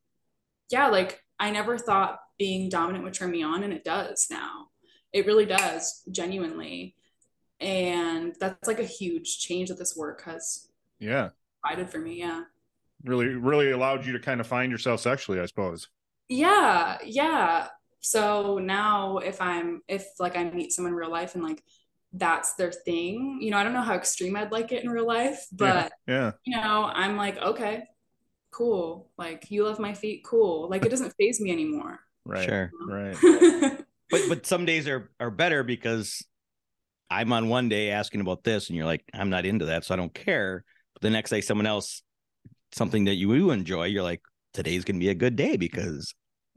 yeah, 0.71 0.89
like 0.89 1.23
I 1.41 1.51
never 1.51 1.79
thought 1.79 2.21
being 2.39 2.69
dominant 2.71 3.05
would 3.05 3.15
turn 3.15 3.31
me 3.31 3.43
on 3.43 3.63
and 3.65 3.73
it 3.73 3.85
does 3.85 4.29
now. 4.31 4.69
It 5.13 5.27
really 5.27 5.47
does, 5.47 6.03
genuinely. 6.11 6.97
And 7.61 8.35
that's 8.41 8.69
like 8.69 8.81
a 8.81 8.85
huge 8.85 9.39
change 9.41 9.69
that 9.71 9.79
this 9.79 9.97
work 9.97 10.23
has 10.25 10.69
Yeah. 11.01 11.31
provided 11.63 11.91
for 11.91 11.99
me, 11.99 12.21
yeah. 12.21 12.45
Really 13.05 13.27
really 13.35 13.71
allowed 13.73 14.07
you 14.07 14.13
to 14.13 14.21
kind 14.21 14.41
of 14.41 14.47
find 14.47 14.71
yourself 14.71 15.01
sexually, 15.01 15.41
I 15.41 15.47
suppose. 15.47 15.89
Yeah, 16.29 16.99
yeah. 17.05 17.69
So 18.01 18.59
now 18.59 19.19
if 19.19 19.41
I'm 19.41 19.83
if 19.89 20.07
like 20.19 20.37
I 20.37 20.45
meet 20.45 20.73
someone 20.73 20.93
in 20.93 20.99
real 20.99 21.11
life 21.11 21.35
and 21.35 21.45
like 21.45 21.63
that's 22.13 22.55
their 22.55 22.73
thing, 22.73 23.39
you 23.41 23.51
know, 23.51 23.59
I 23.59 23.63
don't 23.65 23.75
know 23.75 23.83
how 23.83 23.95
extreme 23.95 24.37
I'd 24.37 24.53
like 24.53 24.73
it 24.73 24.83
in 24.85 24.91
real 24.91 25.07
life, 25.07 25.47
but 25.53 25.93
Yeah. 26.07 26.33
you 26.45 26.57
know, 26.57 26.85
I'm 26.85 27.17
like, 27.17 27.37
okay, 27.39 27.85
cool. 28.51 29.11
Like 29.19 29.51
you 29.51 29.65
love 29.65 29.79
my 29.79 29.95
feet, 29.95 30.25
cool. 30.25 30.69
Like 30.69 30.85
it 30.85 30.89
doesn't 30.91 31.15
faze 31.19 31.41
me 31.41 31.51
anymore. 31.51 32.01
Right. 32.25 32.49
Sure. 32.49 32.73
Right. 32.89 33.75
But 34.11 34.23
but 34.27 34.47
some 34.47 34.65
days 34.65 34.89
are 34.89 35.11
are 35.21 35.31
better 35.31 35.63
because 35.63 36.25
I'm 37.11 37.33
on 37.33 37.49
one 37.49 37.69
day 37.69 37.91
asking 37.91 38.23
about 38.23 38.43
this, 38.45 38.69
and 38.69 38.77
you're 38.77 38.87
like, 38.87 39.05
I'm 39.13 39.31
not 39.31 39.45
into 39.47 39.67
that, 39.67 39.85
so 39.85 39.95
I 39.95 39.97
don't 39.97 40.15
care. 40.15 40.65
But 40.95 41.03
the 41.03 41.11
next 41.11 41.31
day, 41.31 41.43
someone 41.43 41.67
else, 41.67 42.03
something 42.73 43.05
that 43.05 43.17
you 43.17 43.51
enjoy, 43.51 43.85
you're 43.85 44.03
like, 44.03 44.23
today's 44.55 44.85
gonna 44.85 44.99
be 44.99 45.11
a 45.11 45.15
good 45.15 45.37
day 45.37 45.57
because 45.57 46.15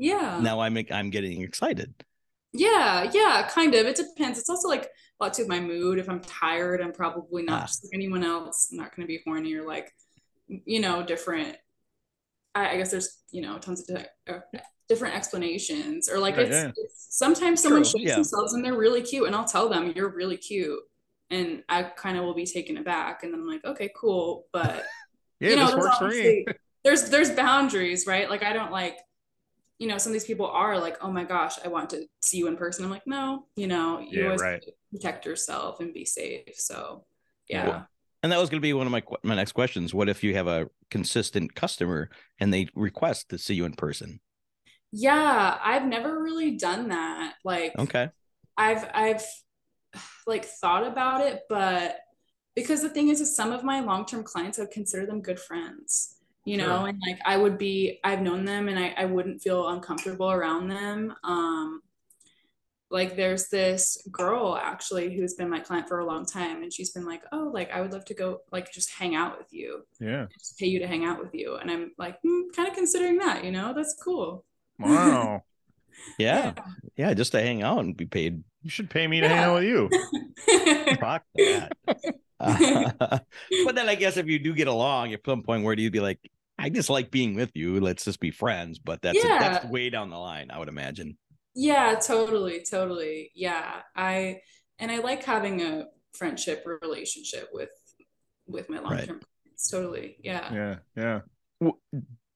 yeah. 0.09 0.39
now 0.41 0.59
I'm 0.61 0.75
I'm 0.91 1.09
getting 1.11 1.41
excited. 1.41 1.93
Yeah, 2.53 3.09
yeah, 3.13 3.47
kind 3.49 3.73
of. 3.75 3.85
It 3.85 3.95
depends. 3.95 4.37
It's 4.39 4.49
also 4.49 4.67
like 4.67 4.85
a 4.85 5.23
lot 5.23 5.33
to 5.35 5.47
my 5.47 5.59
mood. 5.61 5.99
If 5.99 6.09
I'm 6.09 6.19
tired, 6.21 6.81
I'm 6.81 6.91
probably 6.91 7.43
not 7.43 7.61
Ah. 7.61 7.65
just 7.67 7.83
like 7.85 7.91
anyone 7.93 8.23
else. 8.25 8.57
I'm 8.71 8.77
not 8.77 8.93
going 8.95 9.03
to 9.05 9.07
be 9.07 9.21
horny 9.25 9.53
or 9.55 9.63
like, 9.65 9.87
you 10.73 10.81
know, 10.81 11.01
different. 11.03 11.55
I, 12.53 12.71
I 12.71 12.77
guess 12.77 12.91
there's, 12.91 13.09
you 13.31 13.41
know, 13.41 13.57
tons 13.57 13.79
of 13.89 13.95
di- 13.95 14.07
uh, 14.33 14.39
different 14.89 15.15
explanations. 15.15 16.09
Or 16.09 16.19
like 16.19 16.35
Right, 16.35 16.47
it's, 16.47 16.55
yeah. 16.55 16.71
it's 16.75 17.07
sometimes 17.11 17.61
someone 17.61 17.83
True, 17.83 17.91
shows 18.01 18.07
yeah. 18.09 18.15
themselves 18.15 18.53
and 18.53 18.65
they're 18.65 18.77
really 18.77 19.01
cute, 19.01 19.27
and 19.27 19.35
I'll 19.35 19.45
tell 19.55 19.69
them 19.69 19.93
you're 19.95 20.13
really 20.13 20.37
cute, 20.37 20.79
and 21.29 21.63
I 21.69 21.83
kind 21.83 22.17
of 22.17 22.25
will 22.25 22.33
be 22.35 22.45
taken 22.45 22.75
aback, 22.77 23.23
and 23.23 23.31
then 23.33 23.39
I'm 23.39 23.47
like, 23.47 23.63
okay, 23.63 23.89
cool, 23.95 24.47
but 24.51 24.83
Yeah, 25.39 25.49
you 25.51 25.55
know, 25.55 25.67
this 25.67 25.75
works 25.75 25.97
for 25.99 26.09
me. 26.09 26.45
there's 26.83 27.09
there's 27.09 27.31
boundaries, 27.31 28.05
right? 28.05 28.29
Like 28.29 28.43
I 28.43 28.51
don't 28.51 28.71
like, 28.73 28.97
you 29.81 29.87
know, 29.87 29.97
some 29.97 30.11
of 30.11 30.13
these 30.13 30.25
people 30.25 30.47
are 30.47 30.79
like, 30.79 30.97
oh 31.01 31.11
my 31.11 31.25
gosh, 31.25 31.55
I 31.65 31.69
want 31.69 31.89
to 31.91 32.05
see 32.21 32.37
you 32.37 32.47
in 32.47 32.57
person. 32.57 32.85
I'm 32.85 32.91
like, 32.91 33.07
no, 33.07 33.47
you 33.57 33.67
know, 33.67 33.99
you 33.99 34.21
Yeah, 34.21 34.25
always 34.25 34.41
right. 34.41 34.63
protect 34.93 35.25
yourself 35.25 35.81
and 35.81 35.93
be 35.93 36.05
safe. 36.05 36.55
So 36.55 37.05
Yeah. 37.49 37.65
yeah. 37.65 37.83
And 38.23 38.31
that 38.31 38.39
was 38.39 38.49
going 38.49 38.61
to 38.61 38.65
be 38.67 38.73
one 38.73 38.85
of 38.87 38.91
my 38.91 39.03
my 39.23 39.35
next 39.35 39.53
questions. 39.53 39.93
What 39.93 40.09
if 40.09 40.23
you 40.23 40.35
have 40.35 40.47
a 40.47 40.69
consistent 40.91 41.55
customer 41.55 42.09
and 42.39 42.53
they 42.53 42.67
request 42.75 43.29
to 43.29 43.39
see 43.39 43.55
you 43.55 43.65
in 43.65 43.73
person? 43.73 44.21
Yeah, 44.91 45.57
I've 45.63 45.85
never 45.85 46.21
really 46.21 46.57
done 46.57 46.89
that. 46.89 47.35
Like 47.43 47.73
Okay. 47.77 48.11
I've 48.57 48.89
I've 48.93 49.23
like 50.27 50.45
thought 50.45 50.87
about 50.87 51.21
it, 51.21 51.43
but 51.49 51.99
because 52.55 52.81
the 52.81 52.89
thing 52.89 53.09
is, 53.09 53.21
is 53.21 53.35
some 53.35 53.51
of 53.53 53.63
my 53.63 53.81
long-term 53.81 54.23
clients, 54.23 54.59
I 54.59 54.63
would 54.63 54.71
consider 54.71 55.05
them 55.05 55.21
good 55.21 55.39
friends, 55.39 56.17
you 56.45 56.57
know, 56.57 56.79
Sure. 56.79 56.87
and 56.87 56.99
like 57.07 57.19
I 57.25 57.37
would 57.37 57.57
be, 57.57 57.99
I've 58.03 58.21
known 58.21 58.45
them 58.45 58.67
and 58.67 58.77
I, 58.79 58.93
I 58.97 59.05
wouldn't 59.05 59.41
feel 59.41 59.67
uncomfortable 59.69 60.31
around 60.31 60.69
them. 60.69 61.13
Um, 61.23 61.81
like 62.89 63.15
there's 63.15 63.47
this 63.47 64.05
girl 64.11 64.57
actually 64.61 65.15
who's 65.15 65.35
been 65.35 65.49
my 65.49 65.59
client 65.61 65.87
for 65.87 65.99
a 65.99 66.05
long 66.05 66.25
time 66.25 66.61
and 66.61 66.73
she's 66.73 66.91
been 66.91 67.05
like, 67.05 67.21
oh, 67.31 67.49
like 67.53 67.71
I 67.71 67.79
would 67.79 67.93
love 67.93 68.03
to 68.05 68.13
go 68.13 68.39
like 68.51 68.71
just 68.73 68.91
hang 68.91 69.15
out 69.15 69.37
with 69.37 69.47
you, 69.53 69.85
Yeah. 69.99 70.25
just 70.33 70.57
pay 70.57 70.65
you 70.65 70.79
to 70.79 70.87
hang 70.87 71.05
out 71.05 71.19
with 71.19 71.33
you. 71.33 71.55
And 71.55 71.71
I'm 71.71 71.91
like, 71.97 72.19
hmm, 72.21 72.49
kind 72.55 72.67
of 72.67 72.73
considering 72.75 73.17
that, 73.19 73.45
you 73.45 73.51
know, 73.51 73.73
that's 73.75 73.95
cool. 74.03 74.43
Wow. 74.79 75.43
Yeah. 76.17 76.53
Yeah. 76.95 77.13
Just 77.13 77.33
to 77.33 77.41
hang 77.41 77.61
out 77.61 77.79
and 77.79 77.95
be 77.95 78.05
paid. 78.07 78.43
you 78.63 78.69
should 78.71 78.89
pay 78.89 79.05
me 79.05 79.19
to 79.21 79.29
hang 79.29 79.37
out 79.39 79.55
with 79.55 79.65
you. 79.65 79.89
Fuck 80.99 81.23
that. 81.35 81.73
Uh, 82.41 83.19
but 83.65 83.75
then 83.75 83.87
I 83.87 83.95
guess 83.95 84.17
if 84.17 84.27
you 84.27 84.39
do 84.39 84.53
get 84.53 84.67
along, 84.67 85.13
at 85.13 85.25
some 85.25 85.43
point, 85.43 85.63
where 85.63 85.75
do 85.75 85.83
you 85.83 85.91
be 85.91 85.99
like, 85.99 86.19
I 86.57 86.69
just 86.69 86.89
like 86.89 87.11
being 87.11 87.35
with 87.35 87.51
you. 87.55 87.79
Let's 87.79 88.05
just 88.05 88.19
be 88.19 88.31
friends. 88.31 88.79
But 88.79 89.01
that's 89.01 89.21
that's 89.23 89.65
way 89.65 89.89
down 89.89 90.09
the 90.09 90.17
line, 90.17 90.51
I 90.51 90.59
would 90.59 90.69
imagine. 90.69 91.17
Yeah, 91.55 91.95
totally, 91.95 92.63
totally. 92.69 93.31
Yeah. 93.35 93.81
I 93.95 94.41
and 94.79 94.91
I 94.91 94.99
like 94.99 95.23
having 95.23 95.61
a 95.61 95.85
friendship 96.13 96.65
relationship 96.65 97.49
with 97.51 97.69
with 98.47 98.69
my 98.69 98.79
long-term 98.79 99.21
clients. 99.21 99.69
Totally. 99.69 100.17
Yeah. 100.23 100.53
Yeah. 100.53 101.21
Yeah. 101.61 101.71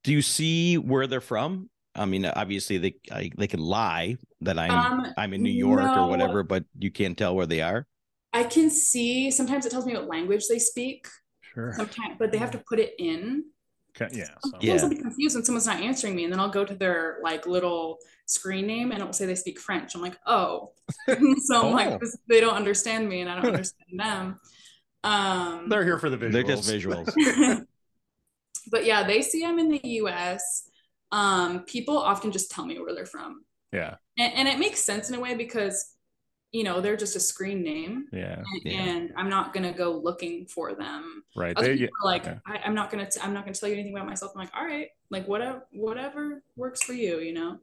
Do 0.04 0.12
you 0.12 0.22
see 0.22 0.78
where 0.78 1.08
they're 1.08 1.22
from? 1.22 1.70
I 1.96 2.06
mean, 2.06 2.26
obviously 2.26 2.78
they 2.78 2.96
I, 3.12 3.32
they 3.38 3.48
can 3.48 3.62
lie 3.62 4.18
that 4.42 4.60
I'm 4.60 4.72
Um, 4.72 5.14
I'm 5.18 5.34
in 5.34 5.42
New 5.44 5.50
York 5.50 5.82
no. 5.82 6.06
or 6.06 6.10
whatever, 6.10 6.44
but 6.44 6.66
you 6.78 6.92
can't 6.92 7.18
tell 7.18 7.36
where 7.36 7.46
they 7.46 7.62
are. 7.62 7.88
I 8.36 8.44
can 8.44 8.70
see 8.70 9.32
sometimes 9.32 9.66
it 9.66 9.72
tells 9.72 9.86
me 9.86 9.94
what 9.94 10.08
language 10.08 10.46
they 10.50 10.60
speak, 10.60 11.08
Sure. 11.54 11.74
sometimes, 11.74 12.18
but 12.20 12.32
they 12.32 12.38
have 12.38 12.52
to 12.52 12.62
put 12.70 12.80
it 12.80 12.94
in. 13.00 13.46
Okay, 14.00 14.10
Yeah. 14.20 14.26
So. 14.44 14.52
Sometimes 14.52 14.64
Yeah. 14.64 14.84
I'll 14.84 14.90
be 14.90 14.98
confused 14.98 15.36
when 15.36 15.46
someone's 15.46 15.66
not 15.66 15.80
answering 15.82 16.16
me, 16.16 16.24
and 16.26 16.34
then 16.34 16.40
I'll 16.42 16.50
go 16.60 16.66
to 16.66 16.76
their 16.76 17.20
like 17.24 17.48
little 17.48 18.00
screen 18.28 18.68
name 18.68 18.92
and 18.92 19.02
it 19.02 19.06
will 19.06 19.14
say 19.14 19.26
they 19.26 19.36
speak 19.36 19.60
French. 19.60 19.96
I'm 19.96 20.02
like, 20.02 20.18
oh. 20.28 20.74
so 21.08 21.16
I'm 21.16 21.66
Oh. 21.66 21.70
like, 21.72 22.02
they 22.28 22.42
don't 22.42 22.56
understand 22.56 23.08
me 23.08 23.22
and 23.22 23.30
I 23.30 23.36
don't 23.36 23.46
understand 23.56 24.00
them. 24.06 24.40
Um 25.04 25.70
They're 25.70 25.84
here 25.86 26.00
for 26.00 26.10
the 26.10 26.18
visuals. 26.18 26.32
They're 26.34 26.44
just 26.44 26.70
visuals. 26.70 27.66
but 28.72 28.86
yeah, 28.86 29.04
they 29.08 29.22
see 29.22 29.46
I'm 29.46 29.60
in 29.60 29.70
the 29.70 29.82
US. 30.02 30.68
Um, 31.12 31.64
people 31.66 31.98
often 31.98 32.32
just 32.32 32.52
tell 32.52 32.66
me 32.66 32.80
where 32.80 32.94
they're 32.96 33.06
from. 33.06 33.46
yeah. 33.72 33.96
And, 34.18 34.34
and 34.34 34.48
it 34.48 34.60
makes 34.60 34.80
sense 34.82 35.10
in 35.10 35.16
a 35.16 35.20
way 35.20 35.36
because, 35.36 35.95
you 36.56 36.64
know, 36.64 36.80
they're 36.80 36.96
just 36.96 37.18
a 37.18 37.20
screen 37.20 37.62
name. 37.62 38.08
Yeah. 38.14 38.38
And, 38.40 38.62
Yeah. 38.64 38.72
and 38.72 39.14
I'm 39.18 39.30
not 39.30 39.54
gonna 39.54 39.74
go 39.74 39.92
looking 39.92 40.46
for 40.46 40.74
them. 40.74 41.24
Right. 41.36 41.56
Other 41.58 41.68
They, 41.68 41.78
people 41.80 41.94
are 42.04 42.08
like, 42.08 42.24
yeah. 42.26 42.40
I, 42.48 42.60
I'm 42.60 42.74
not 42.74 42.90
gonna, 42.90 43.10
t- 43.10 43.20
I'm 43.22 43.34
not 43.34 43.44
gonna 43.44 43.56
tell 43.56 43.68
you 43.68 43.76
anything 43.76 43.94
about 43.94 44.08
myself. 44.08 44.32
I'm 44.34 44.40
like, 44.40 44.52
all 44.58 44.66
right, 44.66 44.88
like 45.10 45.28
whatever, 45.28 45.68
whatever 45.74 46.42
works 46.56 46.82
for 46.84 46.94
you, 46.94 47.20
you 47.20 47.34
know. 47.34 47.58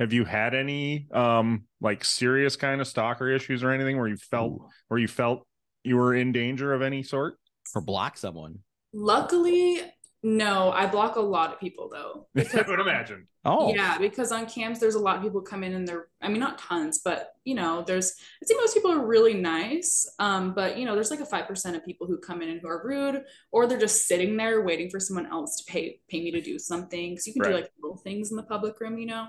Have 0.00 0.12
you 0.12 0.24
had 0.24 0.54
any 0.54 1.06
um 1.12 1.66
like 1.80 2.04
serious 2.04 2.56
kind 2.56 2.80
of 2.80 2.88
stalker 2.88 3.28
issues 3.30 3.62
or 3.62 3.70
anything 3.70 3.96
where 3.96 4.08
you 4.08 4.16
felt 4.16 4.60
where 4.88 4.98
you 4.98 5.06
felt 5.06 5.46
you 5.84 5.96
were 5.96 6.14
in 6.14 6.32
danger 6.32 6.72
of 6.72 6.82
any 6.82 7.02
sort? 7.04 7.36
or 7.76 7.80
block 7.80 8.18
someone. 8.18 8.58
Luckily, 8.92 9.80
no. 10.22 10.70
I 10.70 10.86
block 10.86 11.16
a 11.16 11.20
lot 11.20 11.52
of 11.52 11.60
people 11.60 11.90
though. 11.90 12.26
I 12.36 12.64
would 12.68 12.80
imagine. 12.80 13.26
Oh, 13.44 13.74
Yeah, 13.74 13.98
because 13.98 14.30
on 14.30 14.46
cams 14.46 14.78
there's 14.78 14.94
a 14.94 15.00
lot 15.00 15.16
of 15.16 15.22
people 15.22 15.40
come 15.40 15.64
in 15.64 15.74
and 15.74 15.86
they're 15.86 16.08
I 16.20 16.28
mean 16.28 16.40
not 16.40 16.58
tons, 16.58 17.00
but 17.04 17.32
you 17.44 17.54
know, 17.54 17.82
there's 17.86 18.14
I 18.42 18.46
think 18.46 18.60
most 18.60 18.74
people 18.74 18.92
are 18.92 19.04
really 19.04 19.34
nice. 19.34 20.08
Um, 20.18 20.54
but 20.54 20.78
you 20.78 20.84
know, 20.84 20.94
there's 20.94 21.10
like 21.10 21.20
a 21.20 21.26
five 21.26 21.46
percent 21.46 21.76
of 21.76 21.84
people 21.84 22.06
who 22.06 22.18
come 22.18 22.42
in 22.42 22.50
and 22.50 22.60
who 22.60 22.68
are 22.68 22.86
rude, 22.86 23.24
or 23.50 23.66
they're 23.66 23.78
just 23.78 24.06
sitting 24.06 24.36
there 24.36 24.62
waiting 24.62 24.90
for 24.90 25.00
someone 25.00 25.26
else 25.26 25.56
to 25.56 25.64
pay 25.64 26.00
pay 26.08 26.22
me 26.22 26.30
to 26.30 26.40
do 26.40 26.58
something. 26.58 27.10
Because 27.10 27.26
you 27.26 27.32
can 27.32 27.42
do 27.42 27.54
like 27.54 27.70
little 27.82 27.98
things 27.98 28.30
in 28.30 28.36
the 28.36 28.42
public 28.44 28.80
room, 28.80 28.98
you 28.98 29.06
know, 29.06 29.26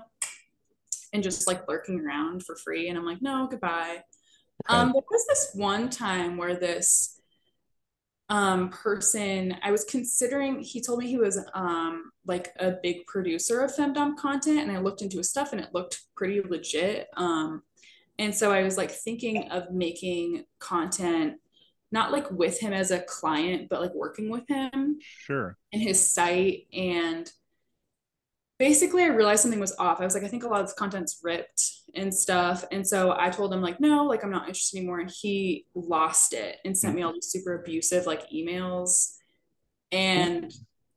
and 1.12 1.22
just 1.22 1.46
like 1.46 1.68
lurking 1.68 2.00
around 2.00 2.44
for 2.44 2.56
free. 2.56 2.88
And 2.88 2.98
I'm 2.98 3.06
like, 3.06 3.22
no, 3.22 3.48
goodbye. 3.50 4.02
Um, 4.68 4.92
there 4.92 5.02
was 5.10 5.26
this 5.28 5.50
one 5.54 5.90
time 5.90 6.36
where 6.36 6.56
this 6.56 7.13
um 8.30 8.70
person 8.70 9.54
I 9.62 9.70
was 9.70 9.84
considering 9.84 10.60
he 10.60 10.80
told 10.80 11.00
me 11.00 11.06
he 11.08 11.18
was 11.18 11.38
um 11.52 12.10
like 12.26 12.52
a 12.58 12.72
big 12.82 13.06
producer 13.06 13.60
of 13.60 13.74
femdom 13.74 14.16
content 14.16 14.60
and 14.60 14.72
I 14.72 14.80
looked 14.80 15.02
into 15.02 15.18
his 15.18 15.28
stuff 15.28 15.52
and 15.52 15.60
it 15.60 15.74
looked 15.74 16.00
pretty 16.16 16.40
legit 16.40 17.08
um 17.16 17.62
and 18.18 18.34
so 18.34 18.50
I 18.52 18.62
was 18.62 18.78
like 18.78 18.90
thinking 18.90 19.50
of 19.50 19.70
making 19.72 20.44
content 20.58 21.34
not 21.92 22.12
like 22.12 22.30
with 22.30 22.58
him 22.58 22.72
as 22.72 22.90
a 22.90 23.00
client 23.00 23.68
but 23.68 23.82
like 23.82 23.94
working 23.94 24.30
with 24.30 24.48
him 24.48 24.98
Sure. 25.18 25.56
in 25.72 25.80
his 25.80 26.14
site 26.14 26.66
and 26.72 27.30
basically 28.64 29.02
I 29.02 29.08
realized 29.08 29.42
something 29.42 29.60
was 29.60 29.76
off. 29.78 30.00
I 30.00 30.06
was 30.06 30.14
like, 30.14 30.24
I 30.24 30.28
think 30.28 30.42
a 30.42 30.48
lot 30.48 30.62
of 30.62 30.66
this 30.66 30.74
content's 30.74 31.20
ripped 31.22 31.70
and 31.94 32.14
stuff. 32.14 32.64
And 32.72 32.86
so 32.86 33.14
I 33.14 33.28
told 33.28 33.52
him 33.52 33.60
like, 33.60 33.78
no, 33.78 34.06
like 34.06 34.24
I'm 34.24 34.30
not 34.30 34.48
interested 34.48 34.78
anymore. 34.78 35.00
And 35.00 35.10
he 35.10 35.66
lost 35.74 36.32
it 36.32 36.60
and 36.64 36.74
sent 36.74 36.94
me 36.94 37.02
all 37.02 37.12
these 37.12 37.26
super 37.26 37.60
abusive 37.60 38.06
like 38.06 38.30
emails. 38.30 39.16
And 39.92 40.50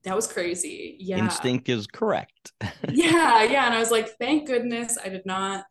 that 0.06 0.16
was 0.16 0.32
crazy. 0.32 0.96
Yeah. 1.02 1.18
instinct 1.18 1.68
is 1.68 1.88
correct. 1.88 2.54
Yeah. 2.90 3.44
Yeah. 3.44 3.66
And 3.66 3.76
I 3.76 3.80
was 3.80 3.92
like, 3.92 4.18
thank 4.18 4.48
goodness 4.48 4.98
I 5.04 5.10
did 5.10 5.26
not 5.26 5.66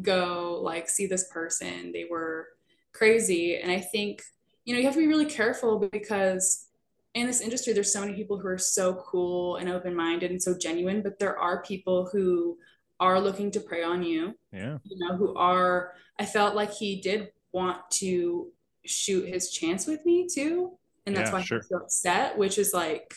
go 0.00 0.60
like 0.62 0.88
see 0.88 1.06
this 1.08 1.28
person. 1.32 1.90
They 1.90 2.06
were 2.08 2.46
crazy. 2.92 3.56
And 3.56 3.72
I 3.72 3.80
think, 3.80 4.22
you 4.64 4.72
know, 4.72 4.78
you 4.78 4.86
have 4.86 4.94
to 4.94 5.00
be 5.00 5.08
really 5.08 5.26
careful 5.26 5.80
because 5.80 6.68
in 7.14 7.26
this 7.26 7.40
industry, 7.40 7.72
there's 7.72 7.92
so 7.92 8.00
many 8.00 8.14
people 8.14 8.38
who 8.38 8.48
are 8.48 8.58
so 8.58 8.94
cool 8.94 9.56
and 9.56 9.68
open 9.68 9.94
minded 9.94 10.30
and 10.30 10.40
so 10.42 10.56
genuine, 10.56 11.02
but 11.02 11.18
there 11.18 11.36
are 11.38 11.62
people 11.62 12.08
who 12.12 12.56
are 13.00 13.20
looking 13.20 13.50
to 13.52 13.60
prey 13.60 13.82
on 13.82 14.02
you. 14.02 14.34
Yeah. 14.52 14.78
You 14.84 14.98
know, 14.98 15.16
who 15.16 15.34
are, 15.34 15.94
I 16.18 16.26
felt 16.26 16.54
like 16.54 16.72
he 16.72 17.00
did 17.00 17.30
want 17.52 17.78
to 17.92 18.48
shoot 18.86 19.26
his 19.26 19.50
chance 19.50 19.86
with 19.86 20.04
me 20.06 20.28
too. 20.32 20.78
And 21.06 21.16
that's 21.16 21.30
Yeah, 21.30 21.34
why 21.34 21.42
sure. 21.42 21.58
I 21.58 21.62
feel 21.62 21.78
upset, 21.78 22.38
which 22.38 22.58
is 22.58 22.72
like, 22.72 23.12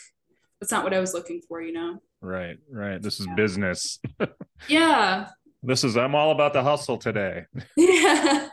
that's 0.60 0.72
not 0.72 0.84
what 0.84 0.94
I 0.94 1.00
was 1.00 1.14
looking 1.14 1.42
for, 1.48 1.62
you 1.62 1.74
know? 1.74 2.02
Right. 2.22 2.58
Right. 2.72 3.02
This 3.02 3.20
is 3.20 3.28
Yeah. 3.28 3.36
business. 3.36 4.00
Yeah. 4.70 5.28
This 5.62 5.84
is 5.84 5.98
I'm 5.98 6.16
all 6.16 6.32
about 6.32 6.54
the 6.54 6.64
hustle 6.64 6.98
today. 6.98 7.44
Yeah. 7.78 8.48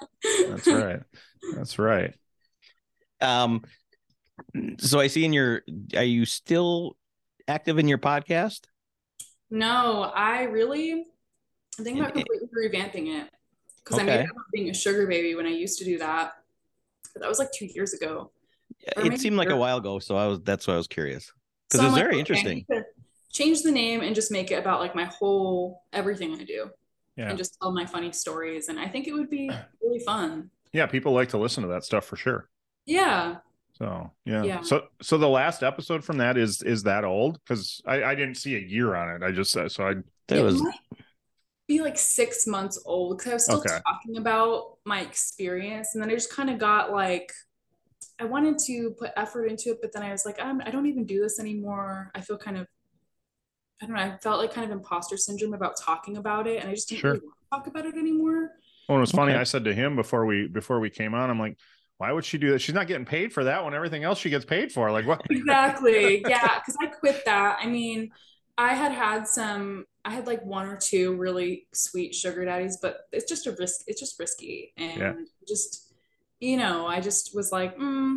That's 0.48 0.66
right. 0.66 1.00
That's 1.54 1.78
right. 1.78 2.14
Um, 3.20 3.62
so 4.78 4.98
I 5.00 5.06
see 5.06 5.24
in 5.24 5.32
your, 5.32 5.62
are 5.96 6.02
you 6.04 6.24
still 6.24 6.96
active 7.48 7.78
in 7.78 7.88
your 7.88 7.98
podcast? 7.98 8.60
No, 9.50 10.10
I 10.14 10.44
really 10.44 11.06
I 11.78 11.82
think 11.82 11.98
about 11.98 12.14
And- 12.14 12.24
completely 12.26 12.48
revamping 12.68 13.20
it 13.22 13.30
because 13.82 13.98
I 13.98 14.02
Okay. 14.02 14.16
made 14.16 14.20
it 14.24 14.30
about 14.30 14.44
being 14.52 14.70
a 14.70 14.74
sugar 14.74 15.06
baby 15.06 15.34
when 15.34 15.46
I 15.46 15.50
used 15.50 15.78
to 15.78 15.84
do 15.84 15.98
that. 15.98 16.34
But 17.14 17.22
that 17.22 17.28
was 17.28 17.38
like 17.38 17.50
two 17.52 17.66
years 17.66 17.92
ago. 17.94 18.30
Or 18.96 19.06
It 19.06 19.18
seemed 19.20 19.36
like 19.36 19.48
a 19.50 19.56
while 19.56 19.78
ago, 19.78 19.98
so 19.98 20.16
I 20.16 20.26
was 20.26 20.40
that's 20.42 20.66
why 20.66 20.74
I 20.74 20.76
was 20.76 20.86
curious 20.86 21.32
because 21.68 21.80
So 21.80 21.86
it's 21.86 21.92
like, 21.94 22.02
very 22.02 22.12
okay, 22.14 22.20
interesting. 22.20 22.66
Change 23.32 23.62
the 23.62 23.70
name 23.72 24.00
and 24.00 24.14
just 24.14 24.30
make 24.30 24.50
it 24.50 24.54
about 24.56 24.80
like 24.80 24.94
my 24.94 25.04
whole 25.04 25.82
everything 25.92 26.34
I 26.34 26.44
do 26.44 26.70
Yeah. 27.16 27.28
and 27.30 27.38
just 27.38 27.56
tell 27.60 27.72
my 27.72 27.86
funny 27.86 28.12
stories. 28.12 28.68
And 28.68 28.78
I 28.78 28.88
think 28.88 29.06
it 29.08 29.12
would 29.12 29.30
be 29.30 29.50
really 29.82 30.00
fun. 30.00 30.50
Yeah. 30.72 30.86
People 30.86 31.12
like 31.12 31.30
to 31.30 31.38
listen 31.38 31.62
to 31.62 31.68
that 31.70 31.84
stuff 31.84 32.04
for 32.04 32.16
sure. 32.16 32.48
Yeah. 32.86 33.36
So 33.80 34.12
yeah. 34.26 34.48
Yeah. 34.48 34.60
So 34.60 34.88
so 35.00 35.16
the 35.16 35.28
last 35.28 35.62
episode 35.62 36.04
from 36.04 36.18
that 36.18 36.36
is 36.36 36.62
is 36.62 36.82
that 36.82 37.04
old? 37.04 37.40
Because 37.40 37.80
I, 37.86 38.04
I 38.04 38.14
didn't 38.14 38.34
see 38.36 38.56
a 38.56 38.58
year 38.60 38.94
on 38.94 39.08
it. 39.16 39.22
I 39.24 39.32
just 39.32 39.56
uh, 39.56 39.68
so 39.68 39.86
I 39.86 39.94
That 40.28 40.38
it 40.38 40.42
was 40.42 40.62
be 41.68 41.80
like 41.80 41.98
six 41.98 42.46
months 42.46 42.82
old 42.84 43.18
because 43.18 43.30
I 43.30 43.34
was 43.34 43.44
still 43.46 43.62
Okay. 43.62 43.80
talking 43.86 44.16
about 44.16 44.78
my 44.84 45.00
experience, 45.00 45.90
and 45.94 46.02
then 46.02 46.10
I 46.10 46.14
just 46.14 46.32
kind 46.32 46.50
of 46.50 46.58
got 46.58 46.90
like, 46.92 47.32
I 48.20 48.24
wanted 48.24 48.58
to 48.66 48.92
put 48.98 49.12
effort 49.16 49.46
into 49.46 49.70
it, 49.70 49.78
but 49.82 49.92
then 49.92 50.02
I 50.02 50.12
was 50.12 50.26
like, 50.26 50.40
I'm, 50.42 50.60
I 50.62 50.70
don't 50.70 50.86
even 50.86 51.06
do 51.06 51.20
this 51.22 51.40
anymore. 51.40 52.10
I 52.14 52.20
feel 52.22 52.38
kind 52.38 52.58
of, 52.58 52.66
I 53.82 53.86
don't 53.86 53.96
know, 53.96 54.02
I 54.02 54.16
felt 54.18 54.38
like 54.40 54.52
kind 54.52 54.70
of 54.70 54.76
imposter 54.76 55.16
syndrome 55.16 55.54
about 55.54 55.74
talking 55.80 56.16
about 56.18 56.46
it, 56.46 56.60
and 56.60 56.68
I 56.68 56.74
just 56.74 56.88
didn't 56.88 57.02
Sure. 57.02 57.08
really 57.08 57.20
want 57.24 57.34
to 57.42 57.56
talk 57.56 57.66
about 57.66 57.86
it 57.86 57.96
anymore. 57.98 58.50
Well, 58.88 58.98
it 58.98 59.02
was 59.02 59.12
funny. 59.12 59.34
Okay. 59.34 59.34
I 59.34 59.44
said 59.44 59.64
to 59.64 59.74
him 59.74 59.94
before 59.96 60.26
we 60.26 60.48
before 60.48 60.80
we 60.80 60.90
came 60.90 61.14
on, 61.14 61.30
I'm 61.30 61.38
like, 61.38 61.58
why 62.00 62.12
would 62.12 62.24
she 62.24 62.38
do 62.38 62.52
that? 62.52 62.62
She's 62.62 62.74
not 62.74 62.86
getting 62.86 63.04
paid 63.04 63.30
for 63.30 63.44
that 63.44 63.62
one. 63.62 63.74
Everything 63.74 64.04
else 64.04 64.18
she 64.18 64.30
gets 64.30 64.46
paid 64.46 64.72
for. 64.72 64.90
Like 64.90 65.06
what? 65.06 65.20
Exactly, 65.28 66.24
yeah, 66.26 66.58
because 66.58 66.74
I 66.80 66.86
quit 66.86 67.26
that. 67.26 67.58
I 67.60 67.66
mean, 67.66 68.10
I 68.56 68.72
had 68.72 68.90
had 68.90 69.28
some. 69.28 69.84
I 70.02 70.10
had 70.10 70.26
like 70.26 70.42
one 70.42 70.66
or 70.66 70.78
two 70.78 71.14
really 71.16 71.66
sweet 71.74 72.14
sugar 72.14 72.46
daddies, 72.46 72.78
but 72.80 73.00
it's 73.12 73.28
just 73.28 73.46
a 73.46 73.52
risk. 73.52 73.82
It's 73.86 74.00
just 74.00 74.18
risky, 74.18 74.72
and 74.78 74.98
Yeah. 74.98 75.12
just 75.46 75.92
you 76.40 76.56
know, 76.56 76.86
I 76.86 77.02
just 77.02 77.36
was 77.36 77.52
like, 77.52 77.76
mm. 77.76 78.16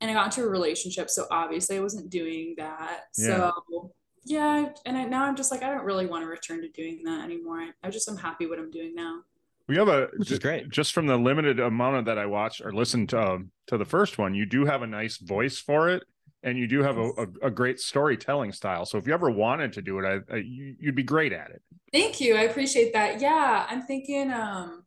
and 0.00 0.10
I 0.10 0.14
got 0.14 0.24
into 0.34 0.48
a 0.48 0.50
relationship, 0.50 1.10
so 1.10 1.26
obviously 1.30 1.76
I 1.76 1.80
wasn't 1.80 2.08
doing 2.08 2.54
that. 2.56 3.08
Yeah. 3.18 3.50
So 3.66 3.92
yeah, 4.24 4.70
and 4.86 4.96
I, 4.96 5.04
now 5.04 5.24
I'm 5.24 5.36
just 5.36 5.50
like, 5.52 5.62
I 5.62 5.70
don't 5.70 5.84
really 5.84 6.06
want 6.06 6.24
to 6.24 6.28
return 6.28 6.62
to 6.62 6.68
doing 6.70 7.02
that 7.04 7.22
anymore. 7.22 7.58
I, 7.58 7.70
I 7.84 7.90
just 7.90 8.08
I'm 8.08 8.16
happy 8.16 8.46
what 8.46 8.58
I'm 8.58 8.70
doing 8.70 8.94
now. 8.94 9.20
We 9.68 9.76
have 9.76 9.88
a 9.88 10.08
Which 10.16 10.30
is 10.30 10.38
great. 10.38 10.68
Just 10.68 10.92
from 10.92 11.06
the 11.06 11.16
limited 11.16 11.58
amount 11.58 11.96
of 11.96 12.04
that 12.04 12.18
I 12.18 12.26
watched 12.26 12.60
or 12.64 12.72
listened 12.72 13.08
to 13.10 13.20
um, 13.20 13.50
to 13.66 13.76
the 13.76 13.84
first 13.84 14.16
one, 14.16 14.34
you 14.34 14.46
do 14.46 14.64
have 14.64 14.82
a 14.82 14.86
nice 14.86 15.16
voice 15.16 15.58
for 15.58 15.88
it, 15.88 16.04
and 16.42 16.56
you 16.56 16.68
do 16.68 16.82
have 16.82 16.98
a, 16.98 17.10
a, 17.18 17.26
a 17.46 17.50
great 17.50 17.80
storytelling 17.80 18.52
style. 18.52 18.86
So 18.86 18.98
if 18.98 19.06
you 19.06 19.12
ever 19.12 19.30
wanted 19.30 19.72
to 19.74 19.82
do 19.82 19.98
it, 19.98 20.04
I, 20.04 20.34
I 20.34 20.36
you, 20.38 20.76
you'd 20.78 20.94
be 20.94 21.02
great 21.02 21.32
at 21.32 21.50
it. 21.50 21.62
Thank 21.92 22.20
you. 22.20 22.36
I 22.36 22.42
appreciate 22.42 22.92
that. 22.92 23.20
Yeah, 23.20 23.66
I'm 23.68 23.82
thinking 23.82 24.32
um 24.32 24.84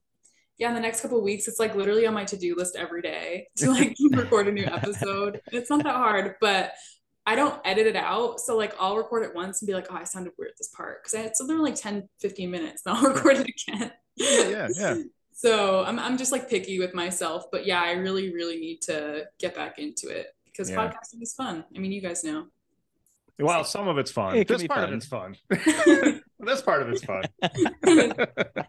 yeah, 0.58 0.70
in 0.70 0.76
the 0.76 0.82
next 0.82 1.02
couple 1.02 1.18
of 1.18 1.24
weeks 1.24 1.48
it's 1.48 1.60
like 1.60 1.76
literally 1.76 2.06
on 2.06 2.14
my 2.14 2.26
to-do 2.26 2.56
list 2.56 2.76
every 2.78 3.02
day 3.02 3.48
to 3.58 3.72
like 3.72 3.98
record 4.12 4.48
a 4.48 4.52
new 4.52 4.66
episode. 4.66 5.42
It's 5.52 5.70
not 5.70 5.84
that 5.84 5.96
hard, 5.96 6.36
but 6.40 6.74
I 7.26 7.36
don't 7.36 7.60
edit 7.66 7.88
it 7.88 7.96
out. 7.96 8.40
So 8.40 8.58
like 8.58 8.74
I'll 8.80 8.98
record 8.98 9.24
it 9.24 9.36
once 9.36 9.62
and 9.62 9.68
be 9.68 9.74
like, 9.74 9.88
"Oh, 9.90 9.96
I 9.96 10.04
sounded 10.06 10.34
weird 10.38 10.52
at 10.52 10.58
this 10.58 10.70
part." 10.70 11.04
Cuz 11.04 11.14
I 11.14 11.24
it's 11.24 11.42
literally 11.42 11.72
like 11.72 11.80
10 11.80 12.08
15 12.20 12.50
minutes. 12.50 12.82
Then 12.84 12.96
I'll 12.96 13.04
record 13.14 13.38
it 13.38 13.48
again. 13.48 13.92
Yeah, 14.16 14.68
yeah. 14.76 14.96
So, 15.32 15.86
I'm 15.86 15.98
I'm 16.00 16.18
just 16.18 16.34
like 16.34 16.50
picky 16.50 16.80
with 16.80 16.94
myself, 16.94 17.46
but 17.50 17.66
yeah, 17.66 17.82
I 17.82 17.92
really 17.94 18.34
really 18.34 18.60
need 18.60 18.82
to 18.84 19.24
get 19.40 19.56
back 19.56 19.80
into 19.80 20.10
it 20.10 20.28
because 20.44 20.70
Yeah. 20.70 20.76
podcasting 20.76 21.22
is 21.22 21.34
fun. 21.34 21.64
I 21.74 21.80
mean, 21.80 21.94
you 21.94 22.02
guys 22.02 22.26
know. 22.26 22.48
Well, 23.40 23.64
some 23.64 23.88
of 23.88 23.98
it's 23.98 24.12
fun. 24.12 24.36
It 24.36 24.50
this 24.50 24.62
be 24.64 24.68
part 24.68 24.82
fun. 24.82 24.90
of 24.90 24.96
it's 24.98 25.06
fun. 25.06 25.36
this 26.40 26.62
part 26.62 26.82
of 26.82 26.90
it's 26.90 27.06
fun. 27.06 27.24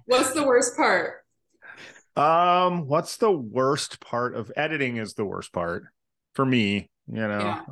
What's 0.06 0.32
the 0.32 0.44
worst 0.46 0.76
part? 0.76 1.24
um, 2.16 2.86
what's 2.86 3.16
the 3.16 3.32
worst 3.32 4.00
part 4.00 4.36
of 4.36 4.52
editing? 4.56 4.96
Is 4.98 5.14
the 5.14 5.24
worst 5.24 5.52
part 5.52 5.86
for 6.34 6.46
me. 6.46 6.88
You 7.08 7.16
know, 7.26 7.38
Yeah. 7.40 7.62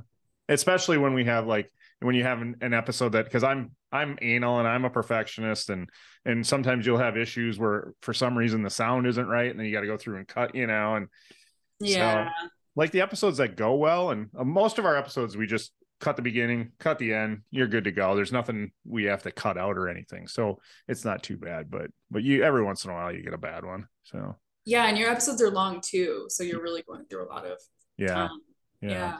especially 0.48 0.98
when 0.98 1.14
we 1.14 1.24
have 1.26 1.46
like 1.46 1.70
when 2.00 2.16
you 2.16 2.24
have 2.24 2.42
an, 2.42 2.56
an 2.62 2.74
episode 2.74 3.10
that 3.10 3.26
because 3.26 3.44
I'm 3.44 3.72
I'm 3.90 4.18
anal 4.20 4.58
and 4.58 4.68
I'm 4.68 4.84
a 4.84 4.90
perfectionist 4.90 5.70
and 5.70 5.88
and 6.24 6.46
sometimes 6.46 6.84
you'll 6.86 6.98
have 6.98 7.16
issues 7.16 7.58
where 7.58 7.92
for 8.02 8.12
some 8.12 8.36
reason 8.36 8.62
the 8.62 8.70
sound 8.70 9.06
isn't 9.06 9.26
right 9.26 9.50
and 9.50 9.58
then 9.58 9.66
you 9.66 9.72
got 9.72 9.80
to 9.80 9.86
go 9.86 9.96
through 9.96 10.16
and 10.18 10.28
cut 10.28 10.54
you 10.54 10.66
know 10.66 10.96
and 10.96 11.08
Yeah. 11.80 12.28
like 12.76 12.90
the 12.90 13.00
episodes 13.00 13.38
that 13.38 13.56
go 13.56 13.74
well 13.74 14.10
and 14.10 14.28
uh, 14.38 14.44
most 14.44 14.78
of 14.78 14.84
our 14.86 14.96
episodes 14.96 15.36
we 15.36 15.46
just 15.46 15.72
cut 16.00 16.16
the 16.16 16.22
beginning 16.22 16.70
cut 16.78 16.98
the 16.98 17.12
end 17.12 17.42
you're 17.50 17.66
good 17.66 17.84
to 17.84 17.90
go 17.92 18.14
there's 18.14 18.30
nothing 18.32 18.70
we 18.86 19.04
have 19.04 19.22
to 19.22 19.32
cut 19.32 19.58
out 19.58 19.76
or 19.76 19.88
anything 19.88 20.28
so 20.28 20.58
it's 20.86 21.04
not 21.04 21.22
too 21.22 21.36
bad 21.36 21.70
but 21.70 21.90
but 22.10 22.22
you 22.22 22.44
every 22.44 22.62
once 22.62 22.84
in 22.84 22.90
a 22.90 22.94
while 22.94 23.12
you 23.12 23.22
get 23.22 23.34
a 23.34 23.38
bad 23.38 23.64
one 23.64 23.86
so 24.04 24.36
Yeah, 24.64 24.86
and 24.86 24.96
your 24.98 25.10
episodes 25.10 25.40
are 25.42 25.50
long 25.50 25.80
too, 25.80 26.26
so 26.28 26.42
you're 26.44 26.62
really 26.62 26.82
going 26.82 27.06
through 27.06 27.24
a 27.26 27.30
lot 27.32 27.46
of 27.46 27.58
yeah 27.96 28.14
time. 28.14 28.30
yeah, 28.82 28.90
Yeah. 28.90 29.18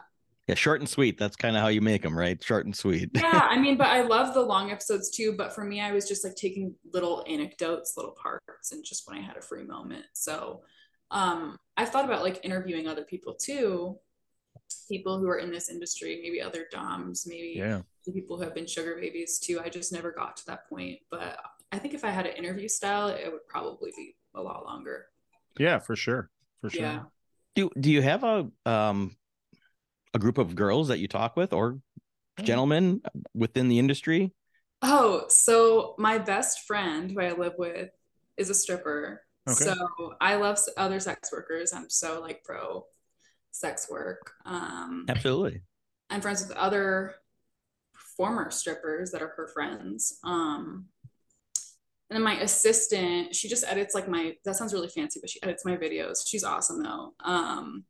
Yeah, 0.49 0.55
short 0.55 0.81
and 0.81 0.89
sweet. 0.89 1.19
That's 1.19 1.37
kind 1.37 1.57
of 1.57 1.63
how 1.63 1.69
you 1.69 1.81
make 1.81 2.03
them, 2.03 2.17
right? 2.19 2.43
Short 2.43 2.65
and 2.67 2.75
sweet. 2.75 3.11
Yeah, 3.15 3.47
I 3.49 3.59
mean, 3.61 3.77
but 3.77 3.89
I 3.89 4.03
love 4.03 4.35
the 4.35 4.41
long 4.43 4.71
episodes 4.71 5.11
too. 5.11 5.35
But 5.37 5.55
for 5.55 5.65
me, 5.65 5.81
I 5.81 5.93
was 5.93 6.09
just 6.09 6.25
like 6.25 6.35
taking 6.35 6.75
little 6.93 7.25
anecdotes, 7.29 7.95
little 7.97 8.13
parts, 8.21 8.73
and 8.73 8.85
just 8.85 9.07
when 9.09 9.19
I 9.19 9.21
had 9.21 9.37
a 9.37 9.43
free 9.43 9.65
moment. 9.65 10.07
So 10.15 10.63
um 11.11 11.57
I've 11.77 11.89
thought 11.89 12.05
about 12.05 12.23
like 12.23 12.45
interviewing 12.45 12.87
other 12.87 13.05
people 13.05 13.35
too, 13.35 13.99
people 14.91 15.19
who 15.19 15.29
are 15.29 15.39
in 15.39 15.51
this 15.51 15.69
industry, 15.71 16.21
maybe 16.23 16.41
other 16.43 16.67
DOMs, 16.71 17.27
maybe 17.27 17.55
yeah 17.57 17.83
the 18.07 18.13
people 18.13 18.37
who 18.39 18.43
have 18.45 18.55
been 18.55 18.67
sugar 18.67 18.97
babies 18.99 19.39
too. 19.39 19.61
I 19.61 19.69
just 19.69 19.93
never 19.93 20.13
got 20.13 20.37
to 20.39 20.47
that 20.47 20.69
point. 20.69 20.99
But 21.11 21.39
I 21.73 21.79
think 21.79 21.93
if 21.95 22.05
I 22.05 22.11
had 22.11 22.27
an 22.27 22.37
interview 22.37 22.69
style, 22.69 23.09
it 23.09 23.31
would 23.31 23.47
probably 23.47 23.93
be 23.97 24.17
a 24.35 24.41
lot 24.43 24.65
longer. 24.65 25.07
yeah 25.59 25.79
for 25.79 25.97
sure 25.97 26.31
for 26.61 26.71
sure 26.71 26.81
Yeah. 26.83 27.01
Do 27.55 27.71
do 27.81 27.91
you 27.91 28.03
have 28.03 28.25
a 28.25 28.51
um 28.67 29.17
a 30.15 30.19
group 30.19 30.39
of 30.39 30.55
girls 30.55 30.89
that 30.89 30.99
you 30.99 31.09
talk 31.09 31.37
with 31.37 31.53
or 31.53 31.79
gentlemen 32.43 33.03
within 33.35 33.69
the 33.69 33.79
industry? 33.79 34.33
Oh, 34.83 35.25
so 35.29 35.95
my 35.99 36.19
best 36.19 36.67
friend 36.67 37.11
who 37.11 37.21
I 37.21 37.33
live 37.33 37.55
with 37.59 37.91
is 38.37 38.51
a 38.51 38.55
stripper. 38.55 39.23
Okay. 39.49 39.65
So 39.65 39.75
I 40.21 40.37
love 40.37 40.59
other 40.77 41.01
sex 41.01 41.33
workers. 41.33 41.73
I'm 41.73 41.91
so 41.91 42.21
like 42.21 42.45
pro 42.45 42.85
sex 43.51 43.89
work. 43.91 44.33
Um, 44.45 45.07
Absolutely. 45.09 45.63
I'm 46.11 46.21
friends 46.21 46.47
with 46.47 46.57
other 46.57 47.15
former 48.17 48.51
strippers 48.51 49.11
that 49.11 49.23
are 49.23 49.33
her 49.37 49.49
friends. 49.49 50.19
Um, 50.23 50.87
and 52.11 52.17
then 52.17 52.23
my 52.23 52.41
assistant, 52.41 53.35
she 53.35 53.49
just 53.49 53.65
edits 53.67 53.95
like 53.95 54.09
my, 54.09 54.35
that 54.45 54.57
sounds 54.57 54.73
really 54.73 54.89
fancy, 54.89 55.21
but 55.21 55.29
she 55.29 55.43
edits 55.43 55.65
my 55.65 55.77
videos. 55.77 56.27
She's 56.27 56.45
awesome 56.45 56.83
though. 56.83 57.15
Um, 57.25 57.85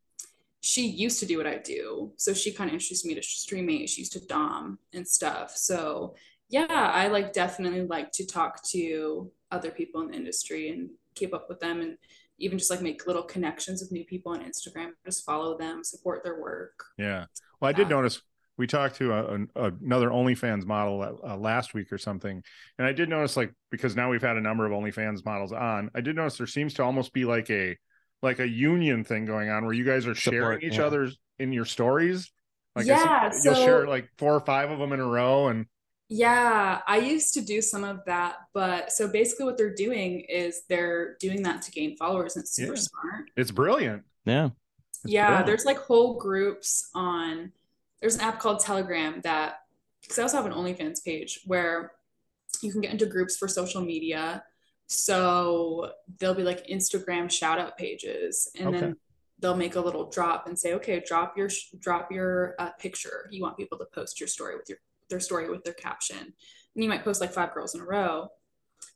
she 0.60 0.86
used 0.86 1.20
to 1.20 1.26
do 1.26 1.36
what 1.38 1.46
I 1.46 1.58
do. 1.58 2.12
So 2.16 2.34
she 2.34 2.52
kind 2.52 2.68
of 2.68 2.74
introduced 2.74 3.06
me 3.06 3.14
to 3.14 3.20
Streamate. 3.20 3.88
She 3.88 4.02
used 4.02 4.12
to 4.14 4.26
Dom 4.26 4.78
and 4.92 5.06
stuff. 5.06 5.56
So 5.56 6.14
yeah, 6.48 6.66
I 6.94 7.08
like 7.08 7.32
definitely 7.32 7.82
like 7.82 8.10
to 8.12 8.26
talk 8.26 8.62
to 8.70 9.30
other 9.50 9.70
people 9.70 10.00
in 10.00 10.08
the 10.08 10.16
industry 10.16 10.70
and 10.70 10.90
keep 11.14 11.34
up 11.34 11.46
with 11.48 11.60
them 11.60 11.80
and 11.80 11.96
even 12.38 12.58
just 12.58 12.70
like 12.70 12.82
make 12.82 13.06
little 13.06 13.22
connections 13.22 13.80
with 13.82 13.92
new 13.92 14.04
people 14.04 14.32
on 14.32 14.40
Instagram, 14.40 14.90
just 15.04 15.24
follow 15.24 15.58
them, 15.58 15.82
support 15.82 16.22
their 16.22 16.40
work. 16.40 16.84
Yeah. 16.96 17.26
Well, 17.60 17.68
I 17.68 17.72
did 17.72 17.88
Yeah. 17.88 17.96
notice 17.96 18.22
we 18.56 18.66
talked 18.66 18.96
to 18.96 19.12
a, 19.12 19.46
a, 19.56 19.72
another 19.82 20.08
OnlyFans 20.10 20.64
model 20.66 21.20
uh, 21.24 21.36
last 21.36 21.74
week 21.74 21.92
or 21.92 21.98
something, 21.98 22.42
and 22.78 22.86
I 22.86 22.92
did 22.92 23.08
notice 23.08 23.36
like 23.36 23.52
because 23.70 23.94
now 23.94 24.10
we've 24.10 24.22
had 24.22 24.36
a 24.36 24.40
number 24.40 24.66
of 24.66 24.72
OnlyFans 24.72 25.24
models 25.24 25.52
on, 25.52 25.90
I 25.94 26.00
did 26.00 26.16
notice 26.16 26.38
there 26.38 26.46
seems 26.48 26.74
to 26.74 26.82
almost 26.82 27.12
be 27.12 27.24
like 27.24 27.50
a 27.50 27.76
like 28.22 28.40
a 28.40 28.48
union 28.48 29.04
thing 29.04 29.24
going 29.26 29.48
on 29.48 29.64
where 29.64 29.74
you 29.74 29.84
guys 29.84 30.06
are 30.06 30.14
sharing 30.14 30.58
Support, 30.60 30.64
each 30.64 30.78
yeah. 30.78 30.84
other's 30.86 31.18
in 31.38 31.52
your 31.52 31.64
stories. 31.64 32.30
Like 32.74 32.86
Yeah, 32.86 33.30
see- 33.30 33.48
you'll 33.48 33.54
share 33.58 33.86
like 33.86 34.08
four 34.18 34.34
or 34.34 34.40
five 34.40 34.70
of 34.70 34.78
them 34.78 34.92
in 34.92 35.00
a 35.00 35.06
row, 35.06 35.48
and 35.48 35.66
Yeah, 36.08 36.80
I 36.86 36.98
used 36.98 37.34
to 37.34 37.40
do 37.40 37.60
some 37.62 37.84
of 37.84 38.00
that, 38.06 38.36
but 38.54 38.90
so 38.92 39.08
basically 39.08 39.44
what 39.46 39.56
they're 39.58 39.74
doing 39.74 40.20
is 40.28 40.62
they're 40.68 41.16
doing 41.20 41.42
that 41.42 41.62
to 41.62 41.70
gain 41.70 41.96
followers 41.96 42.34
and 42.36 42.42
it's 42.42 42.52
super 42.52 42.74
Yeah. 42.74 42.80
smart. 42.80 43.30
it's 43.36 43.50
brilliant. 43.50 44.04
Yeah. 44.24 44.50
It's 45.04 45.12
yeah, 45.12 45.26
brilliant. 45.26 45.46
there's 45.46 45.64
like 45.64 45.78
whole 45.78 46.18
groups 46.18 46.88
on 46.94 47.52
there's 48.00 48.14
an 48.14 48.20
app 48.22 48.38
called 48.40 48.60
Telegram 48.60 49.20
that 49.22 49.56
because 50.02 50.18
I 50.18 50.22
also 50.22 50.36
have 50.36 50.46
an 50.46 50.52
OnlyFans 50.52 51.04
page 51.04 51.40
where 51.46 51.92
you 52.62 52.72
can 52.72 52.80
get 52.80 52.92
into 52.92 53.06
groups 53.06 53.36
for 53.36 53.46
social 53.48 53.80
media. 53.82 54.42
So 54.88 55.92
there'll 56.18 56.34
be 56.34 56.42
like 56.42 56.66
Instagram 56.66 57.30
shout 57.30 57.58
out 57.58 57.76
pages, 57.76 58.50
and 58.58 58.68
Okay. 58.68 58.80
then 58.80 58.96
they'll 59.38 59.56
make 59.56 59.76
a 59.76 59.80
little 59.80 60.10
drop 60.10 60.46
and 60.46 60.58
say, 60.58 60.74
okay, 60.74 61.02
drop 61.06 61.36
your 61.36 61.50
drop 61.78 62.10
your 62.10 62.54
uh, 62.58 62.70
picture. 62.80 63.28
You 63.30 63.42
want 63.42 63.56
people 63.56 63.78
to 63.78 63.84
post 63.94 64.18
your 64.18 64.28
story 64.28 64.56
with 64.56 64.68
your 64.68 64.78
their 65.10 65.20
story 65.20 65.48
with 65.50 65.62
their 65.64 65.74
caption, 65.74 66.18
and 66.18 66.84
you 66.84 66.88
might 66.88 67.04
post 67.04 67.20
like 67.20 67.32
five 67.32 67.52
girls 67.54 67.74
in 67.74 67.82
a 67.82 67.84
row, 67.84 68.28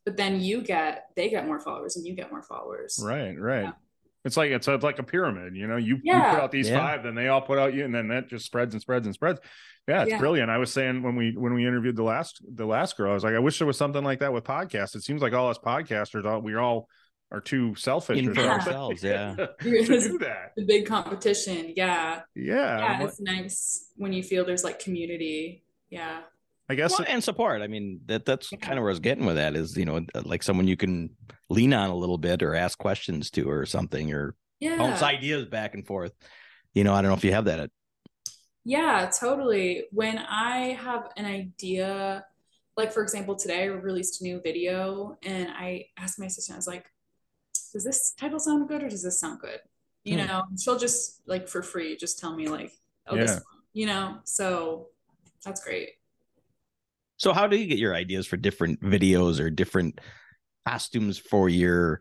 but 0.05 0.17
then 0.17 0.41
you 0.41 0.63
get 0.63 1.09
they 1.15 1.29
get 1.29 1.47
more 1.47 1.61
followers 1.61 1.97
and 1.97 2.07
you 2.07 2.15
get 2.15 2.31
more 2.31 2.43
followers. 2.43 2.99
Right, 3.03 3.39
right. 3.39 3.65
Yeah. 3.65 3.73
It's 4.25 4.37
like 4.37 4.51
it's, 4.53 4.69
it's 4.69 4.85
like 4.85 4.99
a 4.99 5.03
pyramid, 5.03 5.57
you 5.57 5.67
know. 5.67 5.77
You, 5.77 5.99
you 6.03 6.13
put 6.13 6.21
out 6.21 6.53
these 6.53 6.69
Yeah. 6.69 6.79
five, 6.79 7.03
then 7.03 7.15
they 7.17 7.29
all 7.29 7.41
put 7.41 7.59
out 7.59 7.75
you, 7.75 7.85
and 7.85 7.95
then 7.95 8.09
that 8.09 8.29
just 8.29 8.45
spreads 8.47 8.73
and 8.75 8.81
spreads 8.81 9.07
and 9.07 9.15
spreads. 9.15 9.41
Yeah, 9.89 10.03
it's 10.03 10.13
Yeah. 10.13 10.19
brilliant. 10.19 10.49
I 10.49 10.59
was 10.59 10.73
saying 10.73 11.03
when 11.03 11.17
we 11.17 11.35
when 11.37 11.55
we 11.55 11.67
interviewed 11.67 11.97
the 11.97 12.05
last 12.05 12.41
the 12.55 12.67
last 12.67 12.97
girl, 12.97 13.11
I 13.11 13.15
was 13.15 13.25
like, 13.25 13.35
I 13.35 13.41
wish 13.41 13.59
there 13.59 13.67
was 13.67 13.77
something 13.77 14.05
like 14.05 14.21
that 14.21 14.33
with 14.33 14.45
podcasts. 14.45 14.95
It 14.95 15.03
seems 15.03 15.23
like 15.23 15.33
all 15.33 15.49
us 15.51 15.59
podcasters, 15.59 16.25
all 16.25 16.41
we 16.41 16.55
all 16.55 16.89
are 17.33 17.41
too 17.41 17.75
selfish 17.75 18.19
In 18.19 18.27
for 18.29 18.35
something 18.35 18.51
ourselves, 18.51 19.03
yeah. 19.03 19.35
to 19.37 19.55
do 19.63 20.19
that. 20.19 20.53
The 20.57 20.67
big 20.67 20.87
competition, 20.87 21.73
yeah, 21.75 22.21
Yeah, 22.37 22.79
yeah. 22.79 22.87
I'm 23.01 23.07
It's 23.09 23.21
nice 23.21 23.89
when 23.97 24.13
you 24.13 24.23
feel 24.23 24.45
there's 24.45 24.63
like 24.65 24.79
community. 24.79 25.65
Yeah. 25.91 26.21
I 26.73 26.75
guess 26.75 26.99
Well, 26.99 27.07
and 27.09 27.23
support. 27.23 27.61
I 27.61 27.67
mean, 27.67 28.01
that 28.07 28.25
that's 28.25 28.49
kind 28.63 28.79
of 28.79 28.83
where 28.83 28.91
I 28.91 28.93
was 28.93 29.01
getting 29.01 29.27
with 29.27 29.37
that 29.37 29.55
is, 29.55 29.77
you 29.77 29.85
know, 29.85 30.01
like 30.25 30.43
someone 30.43 30.67
you 30.67 30.77
can 30.77 31.11
lean 31.51 31.75
on 31.75 31.91
a 31.91 31.95
little 31.95 32.17
bit 32.17 32.43
or 32.43 32.55
ask 32.55 32.79
questions 32.79 33.31
to 33.33 33.49
or 33.51 33.67
something 33.67 34.13
or 34.15 34.35
Yeah. 34.59 34.77
bounce 34.79 35.03
ideas 35.03 35.47
back 35.47 35.75
and 35.75 35.87
forth. 35.87 36.13
You 36.73 36.85
know, 36.85 36.95
I 36.95 37.03
don't 37.03 37.11
know 37.11 37.17
if 37.17 37.25
you 37.25 37.33
have 37.33 37.45
that. 37.45 37.61
At, 37.61 37.71
Yeah, 38.65 39.11
totally. 39.19 39.85
When 39.93 40.17
I 40.19 40.73
have 40.81 41.11
an 41.19 41.27
idea, 41.27 42.25
like 42.77 42.93
for 42.93 43.03
example, 43.03 43.37
today 43.37 43.65
I 43.65 43.67
released 43.67 44.23
a 44.23 44.25
new 44.25 44.41
video 44.41 45.19
and 45.23 45.51
I 45.51 45.87
asked 45.99 46.19
my 46.19 46.27
assistant, 46.27 46.57
I 46.57 46.59
was 46.59 46.67
like, 46.67 46.87
does 47.73 47.85
this 47.85 48.15
title 48.19 48.39
sound 48.39 48.69
good 48.69 48.83
or 48.83 48.89
does 48.89 49.03
this 49.03 49.21
sound 49.21 49.41
good? 49.41 49.61
You 50.05 50.17
Hmm. 50.17 50.27
know, 50.27 50.43
she'll 50.59 50.79
just 50.79 51.21
like 51.27 51.49
for 51.49 51.63
free 51.63 51.97
just 51.97 52.19
tell 52.19 52.35
me 52.35 52.49
like, 52.49 52.73
oh, 53.09 53.17
this 53.17 53.33
one, 53.33 53.63
you 53.73 53.87
know, 53.87 54.21
so 54.25 54.89
that's 55.45 55.63
great. 55.63 55.91
So, 57.23 57.33
how 57.33 57.47
do 57.47 57.57
you 57.57 57.69
get 57.69 57.79
your 57.79 57.95
ideas 57.95 58.27
for 58.27 58.37
different 58.37 58.81
videos 58.81 59.39
or 59.39 59.49
different 59.49 60.01
costumes 60.67 61.19
for 61.19 61.49
your 61.49 62.01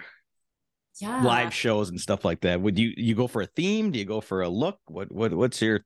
Yeah. 1.00 1.24
live 1.24 1.54
shows 1.54 1.90
and 1.90 2.02
stuff 2.02 2.26
like 2.26 2.42
that? 2.42 2.60
Would 2.60 2.80
you 2.80 2.92
you 2.98 3.14
go 3.14 3.28
for 3.28 3.44
a 3.44 3.46
theme? 3.46 3.92
Do 3.92 4.00
you 4.00 4.06
go 4.06 4.20
for 4.20 4.42
a 4.42 4.50
look? 4.50 4.80
What 4.88 5.12
what 5.12 5.32
what's 5.32 5.62
your 5.62 5.86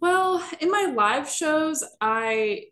Well, 0.00 0.46
in 0.60 0.70
my 0.70 0.92
live 0.94 1.26
shows, 1.26 1.82
I 2.02 2.66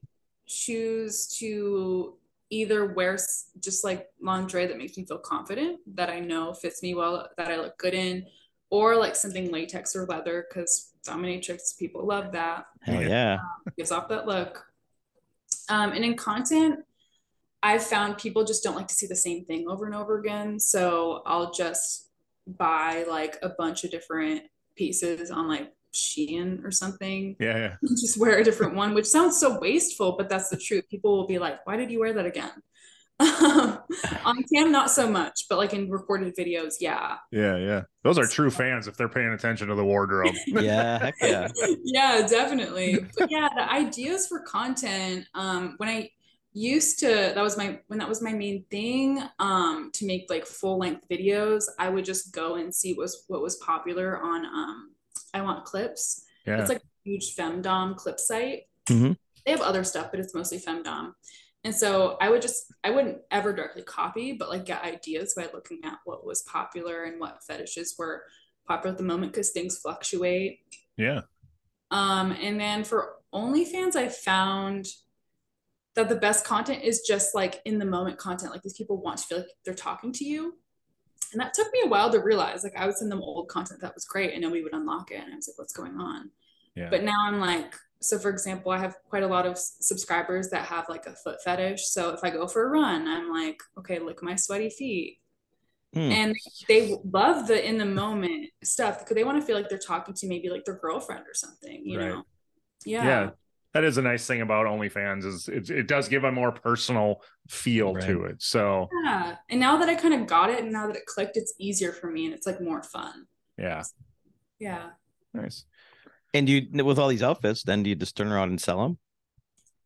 choose 0.46 1.28
to 1.38 2.18
either 2.50 2.92
wear 2.92 3.16
just 3.60 3.82
like 3.82 4.08
lingerie 4.20 4.66
that 4.66 4.76
makes 4.76 4.96
me 4.98 5.06
feel 5.06 5.18
confident, 5.18 5.80
that 5.94 6.10
I 6.10 6.20
know 6.20 6.52
fits 6.52 6.82
me 6.82 6.94
well, 6.94 7.28
that 7.38 7.48
I 7.48 7.56
look 7.56 7.78
good 7.78 7.94
in, 7.94 8.26
or 8.68 8.96
like 8.96 9.16
something 9.16 9.50
latex 9.50 9.96
or 9.96 10.04
leather, 10.04 10.46
because 10.48 10.92
dominatrix 11.06 11.78
people 11.78 12.06
love 12.06 12.32
that. 12.32 12.66
hell 12.82 13.02
Yeah. 13.02 13.08
yeah. 13.08 13.34
Um, 13.40 13.72
gives 13.78 13.90
off 13.90 14.08
that 14.10 14.26
look. 14.26 14.66
Um, 15.70 15.92
and 15.92 16.04
in 16.04 16.16
content, 16.16 16.80
I've 17.62 17.84
found 17.84 18.18
people 18.18 18.44
just 18.44 18.62
don't 18.62 18.74
like 18.74 18.88
to 18.88 18.94
see 18.94 19.06
the 19.06 19.16
same 19.16 19.44
thing 19.44 19.68
over 19.68 19.86
and 19.86 19.94
over 19.94 20.18
again. 20.18 20.58
So 20.58 21.22
I'll 21.24 21.52
just 21.52 22.10
buy 22.46 23.04
like 23.08 23.38
a 23.42 23.50
bunch 23.50 23.84
of 23.84 23.90
different 23.90 24.42
pieces 24.76 25.30
on 25.30 25.46
like 25.46 25.72
Shein 25.92 26.64
or 26.64 26.70
something 26.70 27.36
yeah, 27.40 27.56
yeah. 27.56 27.76
just 27.88 28.18
wear 28.18 28.38
a 28.38 28.44
different 28.44 28.74
one, 28.74 28.94
which 28.94 29.06
sounds 29.06 29.38
so 29.38 29.58
wasteful, 29.58 30.16
but 30.16 30.28
that's 30.28 30.48
the 30.48 30.56
truth. 30.56 30.88
People 30.88 31.16
will 31.16 31.26
be 31.26 31.38
like, 31.38 31.66
why 31.66 31.76
did 31.76 31.90
you 31.90 32.00
wear 32.00 32.12
that 32.12 32.26
again? 32.26 32.52
On 34.24 34.42
cam, 34.54 34.72
not 34.72 34.90
so 34.90 35.10
much, 35.10 35.46
but 35.48 35.58
like 35.58 35.74
in 35.74 35.90
recorded 35.90 36.34
videos, 36.36 36.74
yeah. 36.80 37.16
Yeah, 37.30 37.56
yeah. 37.56 37.82
Those 38.02 38.18
are 38.18 38.26
true 38.26 38.50
fans 38.50 38.88
if 38.88 38.96
they're 38.96 39.08
paying 39.08 39.32
attention 39.32 39.68
to 39.68 39.74
the 39.74 39.84
wardrobe. 39.84 40.34
Yeah, 40.46 41.10
yeah. 41.20 41.48
yeah, 41.84 42.26
definitely. 42.26 42.98
But 43.18 43.30
yeah, 43.30 43.48
the 43.54 43.70
ideas 43.70 44.26
for 44.26 44.40
content, 44.40 45.26
um, 45.34 45.74
when 45.76 45.88
I 45.88 46.10
used 46.52 46.98
to 46.98 47.06
that 47.06 47.40
was 47.42 47.56
my 47.56 47.78
when 47.86 48.00
that 48.00 48.08
was 48.08 48.20
my 48.20 48.32
main 48.32 48.64
thing 48.72 49.22
um 49.38 49.88
to 49.94 50.04
make 50.04 50.26
like 50.28 50.44
full 50.44 50.78
length 50.78 51.06
videos 51.08 51.66
i 51.78 51.88
would 51.88 52.04
just 52.04 52.34
go 52.34 52.56
and 52.56 52.74
see 52.74 52.92
what 52.92 53.02
was 53.02 53.24
what 53.28 53.40
was 53.40 53.54
popular 53.58 54.20
on 54.20 54.44
um 54.44 54.90
iWantClips 55.32 56.22
Yeah. 56.46 56.58
It's 56.60 56.68
like 56.68 56.78
a 56.78 56.90
huge 57.04 57.36
femdom 57.36 57.96
clip 57.96 58.18
site. 58.18 58.62
Mhm. 58.88 59.16
They 59.44 59.52
have 59.52 59.60
other 59.60 59.84
stuff, 59.84 60.10
but 60.10 60.20
it's 60.20 60.34
mostly 60.34 60.58
femdom. 60.58 61.12
And 61.62 61.74
so 61.74 62.16
I 62.20 62.30
would 62.30 62.40
just 62.40 62.72
I 62.82 62.90
wouldn't 62.90 63.18
ever 63.30 63.52
directly 63.52 63.82
copy, 63.82 64.32
but 64.32 64.48
like 64.48 64.64
get 64.64 64.82
ideas 64.82 65.34
by 65.36 65.48
looking 65.52 65.80
at 65.84 65.98
what 66.04 66.26
was 66.26 66.42
popular 66.42 67.04
and 67.04 67.20
what 67.20 67.44
fetishes 67.46 67.94
were 67.98 68.22
popular 68.66 68.92
at 68.92 68.98
the 68.98 69.04
moment 69.04 69.32
because 69.32 69.50
things 69.50 69.78
fluctuate. 69.78 70.60
yeah. 70.96 71.22
Um, 71.90 72.30
and 72.40 72.60
then 72.60 72.84
for 72.84 73.16
OnlyFans, 73.34 73.96
I 73.96 74.08
found 74.08 74.86
that 75.96 76.08
the 76.08 76.14
best 76.14 76.44
content 76.44 76.84
is 76.84 77.00
just 77.00 77.34
like 77.34 77.60
in 77.64 77.78
the 77.78 77.84
moment 77.84 78.16
content. 78.16 78.52
Like 78.52 78.62
these 78.62 78.76
people 78.76 79.02
want 79.02 79.18
to 79.18 79.24
feel 79.24 79.38
like 79.38 79.48
they're 79.64 79.74
talking 79.74 80.12
to 80.12 80.24
you. 80.24 80.54
And 81.32 81.40
that 81.40 81.52
took 81.52 81.72
me 81.72 81.80
a 81.84 81.88
while 81.88 82.10
to 82.10 82.20
realize. 82.20 82.62
Like 82.62 82.76
I 82.76 82.86
would 82.86 82.96
send 82.96 83.10
them 83.10 83.22
old 83.22 83.48
content 83.48 83.80
that 83.80 83.94
was 83.94 84.04
great 84.04 84.32
and 84.32 84.42
nobody 84.42 84.62
would 84.62 84.72
unlock 84.72 85.10
it. 85.10 85.22
And 85.22 85.32
I 85.32 85.36
was 85.36 85.48
like, 85.48 85.58
what's 85.58 85.72
going 85.72 85.96
on? 85.96 86.30
Yeah. 86.74 86.90
But 86.90 87.02
now 87.02 87.26
I'm 87.26 87.40
like, 87.40 87.74
so 88.00 88.18
for 88.18 88.30
example, 88.30 88.72
I 88.72 88.78
have 88.78 88.96
quite 89.08 89.22
a 89.22 89.26
lot 89.28 89.46
of 89.46 89.58
subscribers 89.58 90.48
that 90.50 90.64
have 90.66 90.88
like 90.88 91.06
a 91.06 91.14
foot 91.14 91.36
fetish. 91.44 91.86
So 91.86 92.10
if 92.10 92.20
I 92.24 92.30
go 92.30 92.46
for 92.46 92.64
a 92.66 92.70
run, 92.70 93.06
I'm 93.06 93.30
like, 93.30 93.60
okay, 93.78 93.98
look 93.98 94.18
at 94.18 94.22
my 94.22 94.36
sweaty 94.36 94.70
feet. 94.70 95.18
Hmm. 95.92 96.10
And 96.12 96.36
they 96.68 96.96
love 97.04 97.46
the 97.48 97.68
in 97.68 97.76
the 97.76 97.84
moment 97.84 98.50
stuff 98.62 99.00
because 99.00 99.14
they 99.16 99.24
want 99.24 99.40
to 99.40 99.46
feel 99.46 99.56
like 99.56 99.68
they're 99.68 99.78
talking 99.78 100.14
to 100.14 100.28
maybe 100.28 100.48
like 100.48 100.64
their 100.64 100.76
girlfriend 100.78 101.22
or 101.26 101.34
something, 101.34 101.82
you 101.84 101.98
Right. 101.98 102.08
know? 102.08 102.22
Yeah. 102.86 103.04
yeah 103.04 103.30
that 103.74 103.84
is 103.84 103.98
a 103.98 104.02
nice 104.02 104.26
thing 104.26 104.40
about 104.40 104.66
onlyfans 104.66 105.24
is 105.24 105.46
it, 105.46 105.68
it 105.70 105.86
does 105.86 106.08
give 106.08 106.24
a 106.24 106.32
more 106.32 106.50
personal 106.50 107.22
feel 107.48 107.94
Right. 107.94 108.04
to 108.06 108.24
it 108.24 108.42
so 108.42 108.88
Yeah. 109.04 109.36
And 109.50 109.60
now 109.60 109.76
that 109.76 109.88
I 109.88 109.94
kind 109.96 110.14
of 110.14 110.26
got 110.26 110.48
it 110.50 110.60
and 110.62 110.72
now 110.72 110.86
that 110.86 110.96
it 110.96 111.04
clicked, 111.06 111.36
it's 111.36 111.52
easier 111.58 111.92
for 111.92 112.10
me 112.10 112.24
and 112.24 112.34
it's 112.34 112.46
like 112.46 112.60
more 112.60 112.82
fun. 112.82 113.26
yeah 113.58 113.82
Yeah. 114.58 114.90
nice 115.34 115.66
And 116.34 116.48
you 116.48 116.84
with 116.84 116.98
all 116.98 117.08
these 117.08 117.22
outfits, 117.22 117.62
then 117.62 117.82
do 117.82 117.90
you 117.90 117.96
just 117.96 118.16
turn 118.16 118.30
around 118.32 118.50
and 118.50 118.60
sell 118.60 118.82
them? 118.82 118.98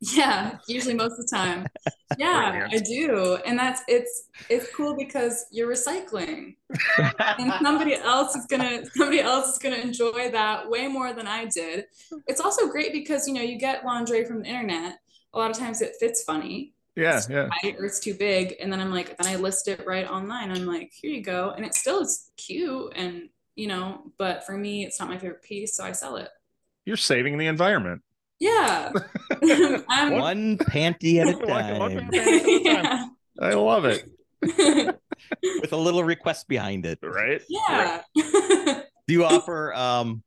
Yeah, 0.00 0.58
usually 0.68 0.94
most 0.94 1.12
of 1.12 1.26
the 1.26 1.28
time. 1.36 1.66
Yeah, 2.16 2.68
I 2.70 2.78
do. 2.78 3.38
And 3.44 3.58
that's 3.58 3.82
it's 3.88 4.28
it's 4.48 4.72
cool 4.72 4.94
because 4.96 5.46
you're 5.50 5.68
recycling. 5.68 6.54
And 7.38 7.52
somebody 7.62 7.94
else 7.96 8.36
is 8.36 8.46
gonna 8.46 8.84
somebody 8.94 9.18
else 9.20 9.48
is 9.48 9.58
gonna 9.58 9.76
enjoy 9.76 10.30
that 10.30 10.70
way 10.70 10.86
more 10.86 11.12
than 11.12 11.26
I 11.26 11.46
did. 11.46 11.86
It's 12.28 12.40
also 12.40 12.68
great 12.68 12.92
because 12.92 13.26
you 13.26 13.34
know 13.34 13.40
you 13.42 13.58
get 13.58 13.84
lingerie 13.84 14.26
from 14.26 14.42
the 14.42 14.48
internet. 14.48 14.98
A 15.32 15.38
lot 15.38 15.50
of 15.50 15.58
times 15.58 15.80
it 15.82 15.96
fits 15.98 16.22
funny. 16.22 16.74
yeah 16.96 17.16
It's 17.16 17.28
yeah 17.28 17.48
tight 17.62 17.76
or 17.80 17.86
it's 17.86 17.98
too 18.00 18.14
big. 18.14 18.54
And 18.60 18.72
then 18.72 18.80
I'm 18.80 18.92
like, 18.92 19.16
then 19.18 19.26
I 19.26 19.36
list 19.36 19.66
it 19.66 19.84
right 19.86 20.08
online. 20.08 20.52
I'm 20.52 20.66
like, 20.66 20.92
here 20.94 21.10
you 21.10 21.22
go. 21.22 21.50
And 21.56 21.64
it 21.66 21.74
still 21.74 22.00
is 22.00 22.30
cute 22.36 22.92
and 22.94 23.28
you 23.56 23.66
know, 23.68 24.02
but 24.18 24.44
for 24.44 24.56
me 24.56 24.84
it's 24.84 24.98
not 25.00 25.08
my 25.08 25.18
favorite 25.18 25.42
piece, 25.42 25.76
so 25.76 25.84
I 25.84 25.92
sell 25.92 26.16
it. 26.16 26.28
you're 26.84 26.96
saving 26.96 27.38
the 27.38 27.46
environment 27.46 28.02
Yeah. 28.40 28.92
I'm 29.88 30.12
One 30.18 30.58
panty 30.58 31.20
at 31.20 31.28
a 31.34 31.38
One- 31.38 31.78
one 31.78 31.90
time 31.96 32.10
at 32.14 32.26
a 32.26 32.40
time. 32.40 32.60
yeah. 32.64 33.06
i 33.40 33.54
love 33.54 33.84
it 33.84 34.08
with 34.42 35.72
a 35.72 35.76
little 35.76 36.04
request 36.04 36.48
behind 36.48 36.86
it. 36.86 36.98
right 37.02 37.42
Yeah. 37.48 38.02
Do 38.14 39.12
you 39.12 39.24
offer 39.24 39.72
um 39.74 40.22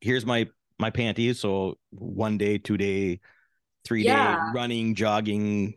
here's 0.00 0.24
my 0.26 0.48
my 0.78 0.90
panties 0.90 1.40
so 1.40 1.78
one 1.90 2.36
day, 2.38 2.58
two 2.58 2.76
day, 2.76 3.20
three 3.84 4.04
Yeah. 4.04 4.34
day 4.36 4.40
running, 4.54 4.94
jogging, 4.94 5.76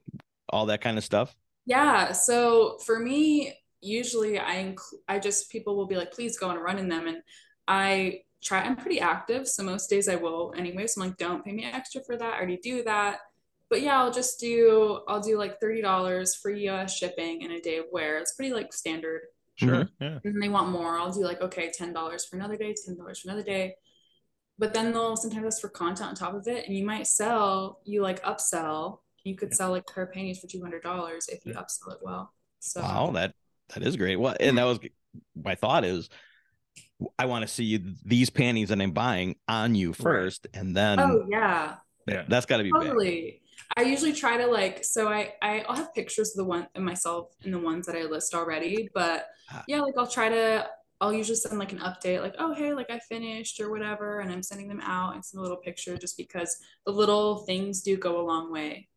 all 0.50 0.68
that 0.68 0.82
kind 0.82 0.98
of 0.98 1.04
stuff? 1.04 1.36
yeah. 1.66 2.12
So 2.14 2.78
for 2.86 2.98
me, 3.00 3.54
usually 3.82 4.40
I 4.40 4.56
inc- 4.56 5.00
I 5.08 5.20
just 5.20 5.50
people 5.52 5.76
will 5.76 5.88
be 5.88 5.96
like, 5.96 6.12
please 6.12 6.38
go 6.38 6.50
and 6.50 6.62
run 6.62 6.80
in 6.80 6.90
them. 6.90 7.08
And 7.08 7.22
I 7.68 8.22
try, 8.44 8.62
I'm 8.62 8.76
pretty 8.76 9.00
active. 9.00 9.48
So 9.48 9.64
most 9.64 9.90
days 9.90 10.08
I 10.08 10.16
will 10.16 10.54
anyway. 10.58 10.88
So 10.88 11.02
I'm 11.02 11.10
like, 11.10 11.18
don't 11.18 11.44
pay 11.44 11.52
me 11.52 11.66
extra 11.66 12.02
for 12.04 12.18
that. 12.18 12.34
I 12.34 12.38
already 12.38 12.58
do 12.58 12.84
that. 12.84 13.20
But 13.70 13.82
yeah, 13.82 14.00
I'll 14.00 14.12
just 14.12 14.40
do, 14.40 15.02
I'll 15.08 15.22
do 15.22 15.38
like 15.38 15.60
$30 15.60 16.42
free 16.42 16.70
US 16.70 16.96
shipping 16.96 17.44
and 17.44 17.52
a 17.52 17.60
day 17.60 17.78
of 17.78 17.86
wear. 17.92 18.18
It's 18.18 18.34
pretty 18.34 18.54
like 18.54 18.72
standard. 18.74 19.22
sure 19.56 19.86
mm-hmm. 19.86 20.04
yeah 20.04 20.20
and 20.24 20.42
they 20.42 20.50
want 20.50 20.70
more, 20.70 20.98
I'll 20.98 21.12
do 21.12 21.22
like, 21.22 21.42
okay, 21.42 21.72
$10 21.78 22.30
for 22.30 22.36
another 22.38 22.56
day, 22.56 22.74
$10 22.74 22.98
for 22.98 23.14
another 23.26 23.44
day. 23.44 23.76
But 24.60 24.74
then 24.74 24.92
they'll 24.92 25.18
sometimes 25.18 25.46
ask 25.46 25.62
for 25.62 25.70
content 25.70 26.10
on 26.10 26.16
top 26.16 26.34
of 26.34 26.48
it. 26.48 26.66
And 26.66 26.76
you 26.76 26.86
might 26.86 27.08
sell, 27.08 27.80
you 27.84 28.02
like 28.02 28.24
upsell. 28.24 29.00
You 29.24 29.36
could 29.36 29.54
sell 29.54 29.72
like 29.72 29.86
pair 29.86 30.06
of 30.06 30.14
panties 30.14 30.40
for 30.40 30.48
$200 30.48 30.82
if 31.30 31.46
you 31.46 31.54
upsell 31.54 31.92
it 31.92 32.00
well. 32.02 32.34
So 32.60 32.82
Wow, 32.82 33.12
that 33.12 33.34
that 33.74 33.84
is 33.84 33.96
great. 33.98 34.16
What 34.18 34.42
and 34.42 34.58
that 34.58 34.66
was 34.66 34.80
my 35.36 35.56
thought 35.56 35.84
is 35.86 36.10
I 37.20 37.26
want 37.26 37.44
to 37.44 37.48
see 37.48 37.64
you, 37.64 37.94
these 38.06 38.30
panties 38.30 38.70
that 38.70 38.82
I'm 38.82 38.92
buying 38.92 39.36
on 39.48 39.76
you 39.76 39.94
first, 39.94 40.48
and 40.54 40.76
then 40.76 41.00
oh 41.00 41.26
yeah, 41.30 41.76
Yeah. 42.08 42.24
that's 42.28 42.46
got 42.46 42.58
to 42.58 42.64
be 42.64 42.72
big. 42.72 42.82
totally. 42.82 43.42
I 43.76 43.82
usually 43.84 44.14
try 44.14 44.38
to 44.38 44.48
like 44.48 44.84
so 44.84 45.08
I, 45.08 45.34
I 45.42 45.60
I'll 45.68 45.76
have 45.76 45.94
pictures 45.94 46.32
of 46.32 46.38
the 46.38 46.46
one 46.46 46.68
of 46.74 46.82
myself 46.82 47.34
and 47.44 47.54
the 47.54 47.60
ones 47.60 47.86
that 47.88 47.96
I 47.96 48.04
list 48.04 48.34
already, 48.34 48.90
but 48.94 49.28
Ah. 49.52 49.64
yeah, 49.68 49.82
like 49.82 49.94
I'll 49.98 50.08
try 50.08 50.30
to 50.30 50.68
I'll 51.00 51.14
usually 51.14 51.36
send 51.36 51.60
like 51.60 51.72
an 51.74 51.80
update, 51.80 52.22
like, 52.24 52.34
oh 52.40 52.56
hey, 52.56 52.74
like 52.74 52.90
I 52.90 52.98
finished 53.00 53.60
or 53.60 53.70
whatever, 53.70 54.20
and 54.22 54.32
I'm 54.32 54.42
sending 54.42 54.68
them 54.68 54.82
out 54.82 55.14
and 55.14 55.24
send 55.24 55.38
a 55.40 55.44
little 55.44 55.58
picture 55.58 55.96
just 55.98 56.18
because 56.18 56.58
the 56.88 56.92
little 56.92 57.46
things 57.46 57.82
do 57.84 57.98
go 57.98 58.20
a 58.20 58.26
long 58.26 58.52
way, 58.52 58.88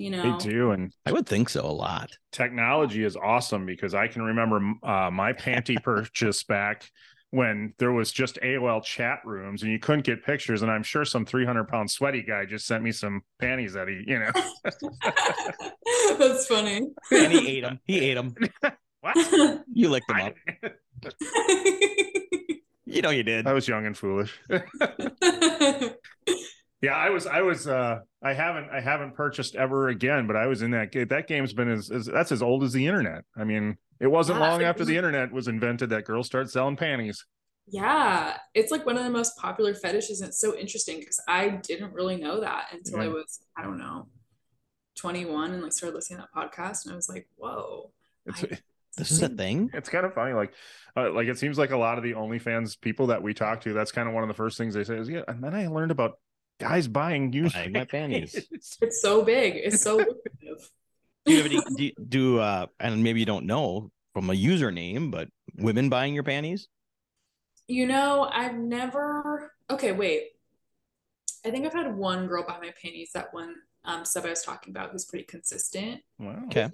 you 0.00 0.10
know. 0.10 0.38
They 0.38 0.50
do, 0.50 0.70
and 0.70 0.92
I 1.04 1.12
would 1.12 1.26
think 1.26 1.50
so 1.50 1.64
a 1.64 1.68
lot. 1.68 2.10
technology 2.32 3.04
is 3.04 3.16
awesome 3.16 3.66
because 3.66 3.94
I 3.94 4.08
can 4.08 4.22
remember 4.22 4.56
uh, 4.82 5.10
my 5.10 5.34
panty 5.34 5.76
purchase 5.82 6.42
back 6.42 6.90
when 7.32 7.74
there 7.78 7.92
was 7.92 8.10
just 8.10 8.36
AOL 8.42 8.82
chat 8.82 9.20
rooms 9.24 9.62
and 9.62 9.70
you 9.70 9.78
couldn't 9.78 10.04
get 10.04 10.24
pictures. 10.24 10.62
And 10.62 10.70
I'm 10.70 10.82
sure 10.82 11.04
some 11.04 11.24
300 11.24 11.68
pound 11.68 11.90
sweaty 11.90 12.22
guy 12.22 12.44
just 12.44 12.66
sent 12.66 12.82
me 12.82 12.90
some 12.90 13.22
panties 13.38 13.74
that 13.74 13.86
he, 13.88 14.02
you 14.06 14.18
know, 14.18 14.32
That's 16.18 16.46
funny. 16.46 16.88
And 17.12 17.32
he 17.32 17.58
ate 17.58 17.60
them. 17.60 17.78
He 17.84 18.00
ate 18.00 18.14
them. 18.14 18.34
what? 19.00 19.64
You 19.72 19.90
licked 19.90 20.08
them 20.08 20.16
I, 20.16 20.22
up. 20.22 21.12
You 22.86 23.02
know 23.02 23.10
you 23.10 23.22
did. 23.22 23.46
I 23.46 23.52
was 23.52 23.68
young 23.68 23.86
and 23.86 23.96
foolish. 23.96 24.36
Yeah, 26.82 26.94
I 26.94 27.10
was, 27.10 27.26
I 27.26 27.42
was, 27.42 27.66
uh, 27.66 28.00
I 28.22 28.32
haven't, 28.32 28.70
I 28.70 28.80
haven't 28.80 29.14
purchased 29.14 29.54
ever 29.54 29.88
again, 29.88 30.26
but 30.26 30.36
I 30.36 30.46
was 30.46 30.62
in 30.62 30.70
that, 30.72 30.92
game. 30.92 31.08
that 31.08 31.26
game's 31.28 31.52
been 31.52 31.70
as, 31.70 31.90
as 31.90 32.06
that's 32.06 32.32
as 32.32 32.42
old 32.42 32.62
as 32.64 32.72
the 32.72 32.86
internet. 32.86 33.24
I 33.36 33.44
mean, 33.44 33.76
it 34.00 34.06
wasn't 34.08 34.38
Yeah, 34.38 34.48
long 34.50 34.60
it 34.60 34.64
after 34.64 34.84
the 34.84 34.96
internet 34.96 35.32
was 35.32 35.48
invented 35.48 35.90
that 35.90 36.04
girls 36.04 36.26
started 36.26 36.48
selling 36.50 36.76
panties. 36.76 37.24
Yeah, 37.66 38.36
it's 38.54 38.72
like 38.72 38.84
one 38.86 38.96
of 38.96 39.04
the 39.04 39.10
most 39.10 39.36
popular 39.36 39.74
fetishes. 39.74 40.20
And 40.20 40.28
it's 40.28 40.40
so 40.40 40.56
interesting 40.56 40.98
because 40.98 41.20
I 41.28 41.48
didn't 41.50 41.92
really 41.92 42.16
know 42.16 42.40
that 42.40 42.66
until 42.72 43.00
I 43.00 43.08
was, 43.08 43.40
I 43.56 43.62
don't 43.62 43.78
know, 43.78 44.08
21 44.96 45.52
and 45.52 45.62
like 45.62 45.72
started 45.72 45.94
listening 45.94 46.20
to 46.20 46.26
that 46.34 46.50
podcast. 46.50 46.84
And 46.84 46.92
I 46.92 46.96
was 46.96 47.08
like, 47.08 47.28
whoa. 47.36 47.92
It's, 48.26 48.44
I- 48.44 48.58
This 48.96 49.12
is 49.12 49.22
a 49.22 49.28
thing. 49.28 49.70
it's 49.72 49.88
kind 49.88 50.04
of 50.04 50.12
funny 50.14 50.34
like 50.34 50.52
uh, 50.96 51.12
like 51.12 51.28
it 51.28 51.38
seems 51.38 51.56
like 51.56 51.70
a 51.70 51.76
lot 51.76 51.96
of 51.96 52.02
the 52.02 52.12
onlyfans 52.14 52.78
people 52.78 53.06
that 53.06 53.22
we 53.22 53.32
talk 53.32 53.60
to 53.62 53.72
that's 53.72 53.92
kind 53.92 54.08
of 54.08 54.14
one 54.14 54.24
of 54.24 54.28
the 54.28 54.34
first 54.34 54.58
things 54.58 54.74
they 54.74 54.82
say 54.82 54.96
is 54.96 55.08
yeah 55.08 55.22
and 55.28 55.42
then 55.42 55.54
i 55.54 55.68
learned 55.68 55.92
about 55.92 56.18
guys 56.60 56.86
buying 56.86 57.32
used 57.32 57.54
Buying 57.54 57.72
my 57.72 57.84
panties. 57.84 58.46
It's 58.82 59.00
so 59.02 59.22
big. 59.24 59.54
It's 59.56 59.82
so 59.82 59.96
lucrative. 59.96 60.70
Do 61.26 61.32
you 61.32 61.42
have 61.42 61.46
any 61.52 61.60
do, 61.76 61.90
do 62.08 62.38
uh 62.38 62.66
and 62.78 63.02
maybe 63.02 63.20
you 63.20 63.26
don't 63.26 63.46
know 63.46 63.90
from 64.14 64.30
a 64.30 64.32
username, 64.32 65.10
but 65.10 65.28
women 65.56 65.88
buying 65.90 66.14
your 66.14 66.22
panties? 66.24 66.68
You 67.68 67.86
know, 67.86 68.28
I've 68.32 68.56
never. 68.56 69.52
Okay, 69.68 69.92
wait. 69.92 70.28
I 71.44 71.50
think 71.50 71.66
I've 71.66 71.74
had 71.74 71.94
one 71.94 72.26
girl 72.26 72.42
buy 72.46 72.58
my 72.60 72.72
panties. 72.82 73.10
That 73.12 73.34
one 73.34 73.54
um 73.84 74.04
sub 74.04 74.24
I 74.24 74.30
was 74.30 74.42
talking 74.42 74.70
about 74.72 74.92
who's 74.92 75.04
pretty 75.04 75.24
consistent, 75.24 76.00
wow 76.18 76.42
Okay. 76.46 76.68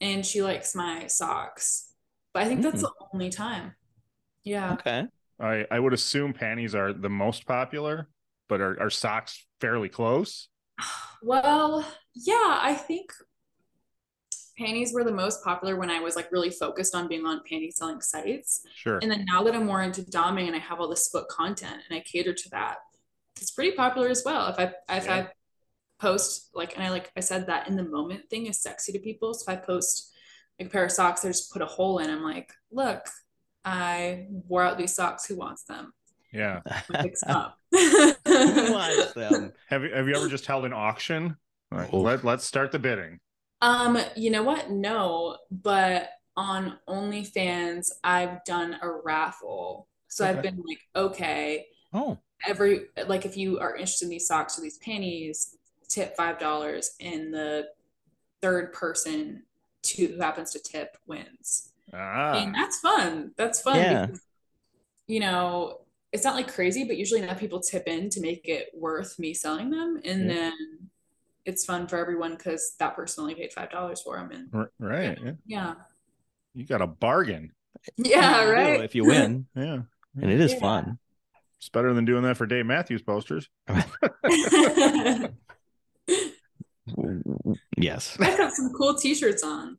and 0.00 0.26
she 0.26 0.42
likes 0.42 0.74
my 0.74 1.06
socks. 1.06 1.92
But 2.34 2.42
I 2.42 2.46
think 2.48 2.62
that's 2.62 2.82
the 2.82 2.92
only 3.12 3.30
time. 3.30 3.74
Yeah. 4.44 4.74
Okay. 4.74 5.06
I, 5.38 5.66
I 5.70 5.78
would 5.78 5.92
assume 5.92 6.32
panties 6.32 6.74
are 6.74 6.92
the 6.92 7.08
most 7.10 7.46
popular 7.46 8.08
but 8.48 8.60
are, 8.60 8.80
are 8.80 8.90
socks 8.90 9.46
fairly 9.60 9.88
close 9.88 10.48
Well, 11.22 11.84
yeah, 12.14 12.58
I 12.60 12.74
think 12.74 13.12
panties 14.58 14.92
were 14.92 15.04
the 15.04 15.12
most 15.12 15.44
popular 15.44 15.76
when 15.76 15.90
I 15.90 16.00
was 16.00 16.16
like 16.16 16.32
really 16.32 16.50
focused 16.50 16.94
on 16.94 17.08
being 17.08 17.26
on 17.26 17.40
panty 17.50 17.70
selling 17.72 18.00
sites. 18.00 18.62
sure 18.74 18.98
And 19.00 19.10
then 19.10 19.24
now 19.26 19.42
that 19.44 19.54
I'm 19.54 19.66
more 19.66 19.82
into 19.82 20.02
doming 20.02 20.46
and 20.46 20.56
I 20.56 20.58
have 20.60 20.80
all 20.80 20.88
this 20.88 21.04
split 21.06 21.28
content 21.28 21.82
and 21.88 21.98
I 21.98 22.02
cater 22.02 22.32
to 22.32 22.48
that, 22.50 22.76
it's 23.36 23.50
pretty 23.50 23.72
popular 23.76 24.08
as 24.08 24.22
well. 24.24 24.48
If 24.48 24.58
I 24.58 24.96
if 24.96 25.04
Yeah. 25.04 25.14
I 25.14 25.28
post 25.98 26.50
like 26.54 26.74
and 26.76 26.84
I 26.84 26.90
like 26.90 27.10
I 27.16 27.20
said 27.20 27.46
that 27.48 27.68
in 27.68 27.76
the 27.76 27.82
moment 27.84 28.30
thing 28.30 28.46
is 28.46 28.60
sexy 28.62 28.92
to 28.92 28.98
people. 28.98 29.34
So 29.34 29.50
if 29.50 29.58
I 29.58 29.60
post 29.62 30.12
like 30.58 30.68
a 30.68 30.70
pair 30.70 30.84
of 30.84 30.92
socks, 30.92 31.24
I 31.24 31.28
just 31.28 31.52
put 31.52 31.62
a 31.62 31.66
hole 31.66 31.98
in. 31.98 32.10
I'm 32.10 32.22
like, 32.22 32.52
look, 32.72 33.06
I 33.64 34.26
wore 34.30 34.62
out 34.62 34.78
these 34.78 34.94
socks. 34.94 35.26
Who 35.26 35.36
wants 35.36 35.64
them? 35.64 35.92
yeah 36.32 36.60
up. 37.28 37.58
Who 38.54 38.66
wants 38.66 39.12
them? 39.12 39.52
have 39.66 39.82
you 39.84 39.92
have 39.94 40.08
you 40.08 40.14
ever 40.14 40.28
just 40.28 40.46
held 40.46 40.64
an 40.64 40.72
auction 40.72 41.36
like, 41.70 41.92
Oh. 41.92 42.00
let, 42.00 42.24
let's 42.24 42.44
start 42.44 42.72
the 42.72 42.78
bidding 42.78 43.20
Um, 43.62 43.98
you 44.16 44.30
know 44.30 44.42
what? 44.42 44.70
No, 44.70 45.38
but 45.50 46.10
on 46.36 46.78
OnlyFans, 46.88 47.90
I've 48.04 48.44
done 48.44 48.76
a 48.82 48.90
raffle. 48.90 49.88
So 50.08 50.26
I've 50.26 50.42
been 50.42 50.62
like, 50.66 50.80
okay, 50.94 51.66
Oh, 51.92 52.18
every 52.46 52.86
like 53.06 53.24
if 53.26 53.36
you 53.36 53.58
are 53.60 53.74
interested 53.76 54.06
in 54.06 54.10
these 54.10 54.26
socks 54.26 54.58
or 54.58 54.62
these 54.62 54.78
panties, 54.78 55.56
tip 55.88 56.16
five 56.16 56.38
dollars, 56.38 56.92
and 57.00 57.32
the 57.32 57.68
third 58.42 58.72
person 58.72 59.42
to 59.82 60.06
who 60.08 60.20
happens 60.20 60.52
to 60.52 60.58
tip 60.60 60.96
wins. 61.06 61.72
ah 61.92 62.32
And 62.34 62.54
that's 62.54 62.80
fun. 62.80 63.32
That's 63.36 63.60
fun 63.62 63.76
Yeah. 63.80 64.06
because 64.06 64.20
you 65.06 65.20
know 65.20 65.80
it's 66.16 66.24
not 66.24 66.34
like 66.34 66.52
crazy, 66.52 66.82
but 66.84 66.96
usually 66.96 67.20
enough 67.22 67.38
people 67.38 67.60
tip 67.60 67.86
in 67.86 68.08
to 68.10 68.20
make 68.20 68.48
it 68.48 68.70
worth 68.74 69.18
me 69.18 69.32
selling 69.34 69.70
them, 69.70 70.00
and 70.04 70.22
Yeah. 70.26 70.34
then 70.34 70.52
it's 71.44 71.64
fun 71.64 71.86
for 71.86 71.96
everyone 71.98 72.32
because 72.36 72.74
that 72.80 72.96
person 72.96 73.22
only 73.22 73.34
paid 73.36 73.52
five 73.52 73.70
dollars 73.70 74.00
for 74.02 74.16
them, 74.16 74.30
and 74.32 74.66
right 74.80 75.18
yeah. 75.22 75.32
yeah. 75.46 75.74
you 76.54 76.64
got 76.66 76.80
a 76.82 76.86
bargain 76.86 77.52
Yeah, 77.96 78.44
you 78.44 78.50
right. 78.50 78.80
If 78.82 78.94
you 78.94 79.04
win, 79.04 79.46
yeah 79.54 79.80
and 80.20 80.30
it 80.30 80.40
is 80.40 80.52
Yeah. 80.54 80.58
fun. 80.60 80.98
it's 81.58 81.68
better 81.68 81.92
than 81.94 82.04
doing 82.06 82.22
that 82.24 82.36
for 82.38 82.46
dave 82.46 82.64
matthews 82.66 83.02
posters 83.02 83.48
Yes. 87.76 88.16
I've 88.20 88.38
got 88.38 88.52
some 88.52 88.72
cool 88.76 88.94
t-shirts 88.94 89.42
on. 89.42 89.76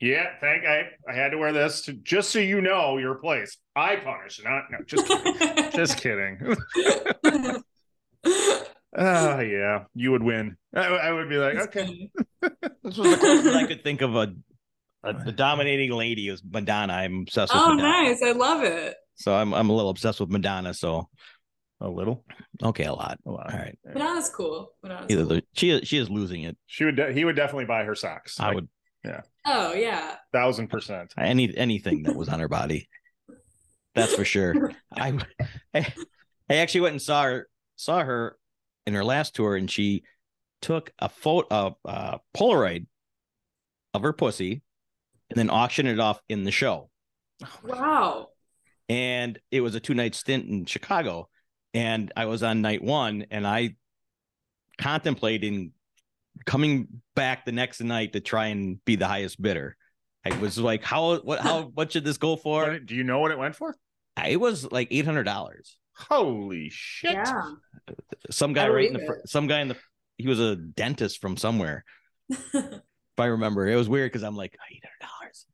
Yeah, 0.00 0.26
thank 0.40 0.64
I 0.64 0.88
I 1.08 1.14
had 1.14 1.30
to 1.32 1.36
wear 1.38 1.52
this 1.52 1.82
to 1.82 1.92
just 1.92 2.30
so 2.30 2.38
you 2.38 2.60
know 2.62 2.96
your 2.96 3.16
place. 3.16 3.58
I 3.76 3.96
punish, 3.96 4.40
not 4.42 4.64
no, 4.70 4.78
just 4.86 5.06
kidding. 5.06 5.70
just 5.72 5.98
kidding. 5.98 6.56
Oh 8.96 9.40
yeah, 9.40 9.84
you 9.94 10.10
would 10.10 10.22
win. 10.22 10.56
I, 10.74 10.80
I 10.86 11.12
would 11.12 11.28
be 11.28 11.36
like, 11.36 11.56
okay, 11.56 12.10
This 12.82 12.96
was 12.96 13.10
the 13.10 13.16
closest 13.18 13.54
I 13.54 13.66
could 13.66 13.84
think 13.84 14.00
of 14.00 14.16
a, 14.16 14.34
a 15.04 15.12
the 15.24 15.32
dominating 15.32 15.92
lady 15.92 16.28
is 16.28 16.42
Madonna. 16.44 16.94
I'm 16.94 17.20
obsessed 17.20 17.52
with 17.54 17.62
Oh, 17.62 17.74
Madonna. 17.74 18.08
nice. 18.08 18.22
I 18.22 18.32
love 18.32 18.64
it. 18.64 18.96
So 19.14 19.34
I'm 19.34 19.54
I'm 19.54 19.70
a 19.70 19.72
little 19.72 19.90
obsessed 19.90 20.18
with 20.18 20.30
Madonna. 20.30 20.74
So 20.74 21.08
a 21.80 21.88
little, 21.88 22.24
okay, 22.62 22.84
a 22.84 22.92
lot. 22.92 23.18
a 23.24 23.30
lot. 23.30 23.52
All 23.52 23.58
right. 23.58 23.78
Madonna's 23.84 24.28
cool. 24.28 24.72
Madonna's 24.82 25.06
Either 25.10 25.22
cool. 25.24 25.36
the, 25.36 25.42
she 25.52 25.80
she 25.84 25.96
is 25.98 26.10
losing 26.10 26.42
it. 26.42 26.56
She 26.66 26.84
would. 26.84 26.96
De- 26.96 27.12
he 27.12 27.24
would 27.24 27.36
definitely 27.36 27.66
buy 27.66 27.84
her 27.84 27.94
socks. 27.94 28.40
I 28.40 28.46
like, 28.48 28.54
would 28.56 28.68
Oh, 29.46 29.72
yeah. 29.72 30.16
thousand 30.32 30.68
percent. 30.68 31.14
any 31.16 31.56
anything 31.56 32.02
that 32.04 32.14
was 32.14 32.28
on 32.28 32.40
her 32.40 32.48
body. 32.48 32.88
That's 33.94 34.14
for 34.14 34.24
sure. 34.24 34.72
I, 34.92 35.18
I 35.74 35.92
I 36.48 36.56
actually 36.56 36.82
went 36.82 36.92
and 36.92 37.02
saw 37.02 37.24
her 37.24 37.48
saw 37.76 38.04
her 38.04 38.36
in 38.86 38.94
her 38.94 39.04
last 39.04 39.34
tour, 39.34 39.56
and 39.56 39.70
she 39.70 40.04
took 40.60 40.92
a 40.98 41.08
photo 41.08 41.76
a 41.86 41.88
uh, 41.88 42.18
Polaroid 42.36 42.86
of 43.94 44.02
her 44.02 44.12
pussy, 44.12 44.62
and 45.30 45.38
then 45.38 45.50
auctioned 45.50 45.88
it 45.88 45.98
off 45.98 46.20
in 46.28 46.44
the 46.44 46.50
show. 46.50 46.90
Wow. 47.64 48.28
And 48.88 49.38
it 49.50 49.60
was 49.60 49.74
a 49.74 49.80
two 49.80 49.94
night 49.94 50.14
stint 50.14 50.48
in 50.48 50.66
Chicago, 50.66 51.28
and 51.72 52.12
I 52.16 52.26
was 52.26 52.42
on 52.42 52.60
night 52.60 52.82
one, 52.82 53.26
and 53.30 53.46
I 53.46 53.76
contemplating 54.78 55.72
coming 56.46 56.88
back 57.14 57.44
the 57.44 57.52
next 57.52 57.80
night 57.80 58.12
to 58.14 58.20
try 58.20 58.46
and 58.46 58.84
be 58.84 58.96
the 58.96 59.06
highest 59.06 59.40
bidder. 59.40 59.76
I 60.24 60.36
was 60.38 60.58
like, 60.58 60.82
how 60.82 61.18
what 61.18 61.40
how 61.40 61.62
what 61.74 61.92
should 61.92 62.04
this 62.04 62.18
go 62.18 62.36
for? 62.36 62.78
Do 62.78 62.94
you 62.94 63.04
know 63.04 63.20
what 63.20 63.30
it 63.30 63.38
went 63.38 63.56
for? 63.56 63.74
Uh, 64.16 64.24
it 64.28 64.36
was 64.36 64.70
like 64.70 64.88
eight 64.90 65.04
hundred 65.04 65.24
dollars. 65.24 65.76
Holy 65.94 66.68
shit! 66.70 67.12
Yeah. 67.12 67.52
Some 68.30 68.52
guy 68.52 68.68
right 68.68 68.86
in 68.86 68.92
the 68.92 69.00
believe 69.00 69.20
fr- 69.20 69.26
some 69.26 69.46
guy 69.46 69.60
in 69.60 69.68
the 69.68 69.76
he 70.16 70.28
was 70.28 70.40
a 70.40 70.56
dentist 70.56 71.20
from 71.20 71.36
somewhere. 71.36 71.84
If 73.18 73.24
I 73.24 73.26
remember, 73.26 73.68
it 73.68 73.76
was 73.76 73.88
weird 73.88 74.10
because 74.10 74.22
I'm 74.22 74.36
like 74.36 74.56
eight 74.72 74.82
hundred 74.82 75.10
dollars. 75.10 75.44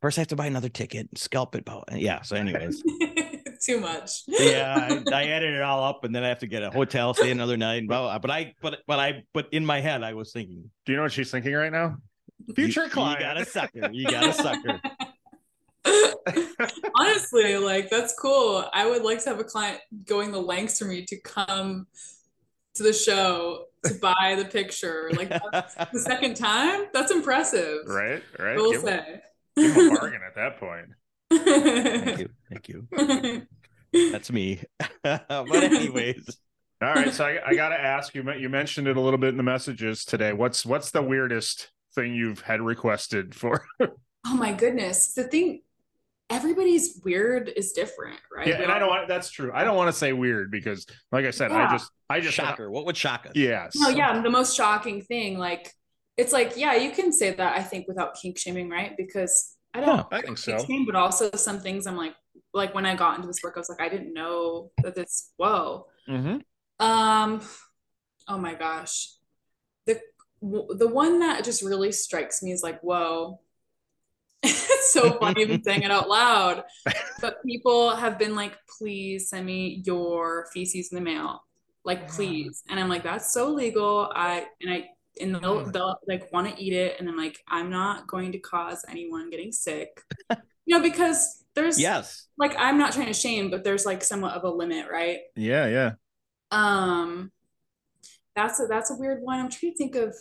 First, 0.00 0.16
I 0.16 0.22
have 0.22 0.28
to 0.28 0.36
buy 0.36 0.46
another 0.46 0.70
ticket, 0.70 1.08
and 1.10 1.18
scalp 1.18 1.54
it. 1.54 1.64
But 1.64 2.00
yeah, 2.00 2.22
so 2.22 2.36
anyways, 2.36 2.82
Too 3.62 3.78
much. 3.78 4.22
yeah, 4.26 5.02
I, 5.06 5.14
I 5.14 5.24
added 5.28 5.54
it 5.54 5.62
all 5.62 5.84
up, 5.84 6.02
and 6.04 6.14
then 6.14 6.24
I 6.24 6.28
have 6.28 6.40
to 6.40 6.46
get 6.48 6.62
a 6.64 6.70
hotel, 6.70 7.14
stay 7.14 7.30
another 7.30 7.56
night. 7.56 7.76
and 7.76 7.88
blah, 7.88 8.02
blah, 8.02 8.18
But 8.18 8.30
I, 8.30 8.54
but 8.60 8.80
but 8.88 8.98
I, 8.98 9.22
but 9.32 9.46
in 9.52 9.64
my 9.64 9.80
head, 9.80 10.02
I 10.02 10.14
was 10.14 10.32
thinking, 10.32 10.68
Do 10.84 10.92
you 10.92 10.96
know 10.96 11.04
what 11.04 11.12
she's 11.12 11.30
thinking 11.30 11.52
right 11.54 11.70
now? 11.70 11.96
Future 12.56 12.84
you, 12.84 12.90
client. 12.90 13.20
you 13.20 13.26
got 13.26 13.40
a 13.40 13.44
sucker, 13.44 13.90
you 13.92 14.04
got 14.10 14.28
a 14.28 14.32
sucker. 14.32 14.80
Honestly, 16.96 17.56
like 17.56 17.88
that's 17.90 18.14
cool. 18.18 18.64
I 18.72 18.88
would 18.88 19.02
like 19.02 19.22
to 19.24 19.30
have 19.30 19.40
a 19.40 19.44
client 19.44 19.80
going 20.06 20.32
the 20.32 20.40
lengths 20.40 20.78
for 20.78 20.84
me 20.86 21.04
to 21.06 21.20
come 21.20 21.86
to 22.74 22.82
the 22.82 22.92
show 22.92 23.66
to 23.84 23.94
buy 24.02 24.34
the 24.38 24.44
picture. 24.44 25.10
Like 25.16 25.28
the 25.28 25.98
second 25.98 26.34
time, 26.36 26.86
that's 26.92 27.10
impressive. 27.12 27.80
right, 27.86 28.22
right. 28.38 28.54
I 28.54 28.56
will 28.56 28.72
Give, 28.72 28.80
say. 28.82 29.20
give 29.56 29.76
a 29.76 29.90
bargain 29.98 30.20
at 30.26 30.34
that 30.36 30.58
point. 30.58 30.86
Thank 31.38 32.18
you. 32.18 32.28
Thank 32.50 32.68
you. 32.68 33.46
That's 34.12 34.30
me. 34.30 34.62
but 35.02 35.30
anyways, 35.30 36.38
All 36.80 36.94
right, 36.94 37.12
so 37.12 37.24
I, 37.24 37.38
I 37.46 37.54
got 37.54 37.68
to 37.68 37.80
ask 37.80 38.14
you. 38.14 38.24
You 38.32 38.48
mentioned 38.48 38.88
it 38.88 38.96
a 38.96 39.00
little 39.00 39.18
bit 39.18 39.30
in 39.30 39.36
the 39.36 39.42
messages 39.42 40.04
today. 40.04 40.32
What's 40.32 40.66
what's 40.66 40.90
the 40.90 41.02
weirdest 41.02 41.70
thing 41.94 42.14
you've 42.14 42.40
had 42.40 42.60
requested 42.60 43.34
for? 43.34 43.64
oh 43.80 44.34
my 44.34 44.52
goodness, 44.52 45.14
the 45.14 45.24
thing. 45.24 45.62
Everybody's 46.30 46.98
weird 47.04 47.52
is 47.54 47.72
different, 47.72 48.18
right? 48.34 48.46
Yeah, 48.46 48.62
and 48.62 48.72
I 48.72 48.78
don't 48.78 48.88
want. 48.88 49.06
That's 49.06 49.30
true. 49.30 49.52
I 49.52 49.64
don't 49.64 49.76
want 49.76 49.88
to 49.88 49.92
say 49.92 50.14
weird 50.14 50.50
because, 50.50 50.86
like 51.10 51.26
I 51.26 51.30
said, 51.30 51.50
Yeah. 51.50 51.68
I 51.68 51.70
just, 51.70 51.90
I 52.08 52.20
just 52.20 52.34
shocker. 52.34 52.70
What 52.70 52.86
would 52.86 52.96
shock 52.96 53.26
us? 53.26 53.32
Yes. 53.34 53.74
No, 53.76 53.90
yeah, 53.90 54.18
the 54.22 54.30
most 54.30 54.56
shocking 54.56 55.02
thing, 55.02 55.38
like 55.38 55.70
it's 56.16 56.32
like, 56.32 56.56
yeah, 56.56 56.74
you 56.74 56.90
can 56.90 57.12
say 57.12 57.32
that 57.32 57.56
I 57.56 57.62
think 57.62 57.88
without 57.88 58.14
kink 58.14 58.38
shaming, 58.38 58.68
right? 58.68 58.96
Because 58.96 59.56
I 59.74 59.80
don't 59.80 59.96
Yeah, 59.96 60.04
I 60.10 60.20
think 60.22 60.38
so. 60.38 60.56
kink 60.56 60.68
shame, 60.68 60.86
but 60.86 60.96
also 60.96 61.30
some 61.32 61.60
things 61.60 61.86
I'm 61.86 61.96
like, 61.96 62.14
like 62.52 62.74
when 62.74 62.86
I 62.86 62.94
got 62.94 63.16
into 63.16 63.26
this 63.26 63.42
work, 63.42 63.54
I 63.56 63.60
was 63.60 63.68
like, 63.68 63.80
I 63.80 63.88
didn't 63.88 64.12
know 64.12 64.70
that 64.82 64.94
this. 64.94 65.32
Whoa. 65.36 65.86
Mm-hmm. 66.08 66.38
Um, 66.84 67.40
oh 68.28 68.38
my 68.38 68.54
gosh, 68.54 69.14
the 69.86 70.00
the 70.42 70.88
one 70.88 71.20
that 71.20 71.44
just 71.44 71.62
really 71.62 71.92
strikes 71.92 72.42
me 72.42 72.52
is 72.52 72.62
like, 72.62 72.80
whoa. 72.80 73.40
it's 74.42 74.92
so 74.92 75.18
funny 75.18 75.42
even 75.42 75.62
saying 75.64 75.82
it 75.82 75.90
out 75.90 76.08
loud. 76.08 76.64
But 77.20 77.42
people 77.44 77.94
have 77.94 78.18
been 78.18 78.34
like, 78.34 78.58
please 78.78 79.28
send 79.28 79.46
me 79.46 79.82
your 79.86 80.48
feces 80.52 80.90
in 80.90 80.96
the 80.96 81.02
mail. 81.02 81.44
Like, 81.84 82.08
please. 82.08 82.62
And 82.68 82.78
I'm 82.78 82.88
like, 82.88 83.04
that's 83.04 83.32
so 83.32 83.50
legal. 83.50 84.10
I 84.14 84.46
and 84.60 84.72
I 84.72 84.88
and 85.20 85.34
they'll 85.34 85.64
they'll 85.70 85.98
like 86.08 86.32
want 86.32 86.54
to 86.54 86.62
eat 86.62 86.72
it. 86.72 86.98
And 86.98 87.08
I'm 87.08 87.16
like, 87.16 87.38
I'm 87.48 87.70
not 87.70 88.06
going 88.06 88.32
to 88.32 88.38
cause 88.38 88.84
anyone 88.88 89.30
getting 89.30 89.52
sick. 89.52 90.00
You 90.64 90.76
know, 90.78 90.82
because 90.82 91.42
there's 91.56 91.80
Yes. 91.80 92.28
like 92.38 92.54
I'm 92.56 92.78
not 92.78 92.92
trying 92.92 93.08
to 93.08 93.12
shame, 93.12 93.50
but 93.50 93.64
there's 93.64 93.84
like 93.84 94.04
somewhat 94.04 94.34
of 94.34 94.44
a 94.44 94.48
limit, 94.48 94.86
right? 94.90 95.18
Yeah, 95.34 95.66
yeah. 95.66 95.92
Um, 96.52 97.32
that's 98.36 98.60
a 98.60 98.66
that's 98.66 98.90
a 98.90 98.94
weird 98.94 99.22
one. 99.22 99.40
I'm 99.40 99.50
trying 99.50 99.72
to 99.72 99.76
think 99.78 99.96
of 99.96 100.14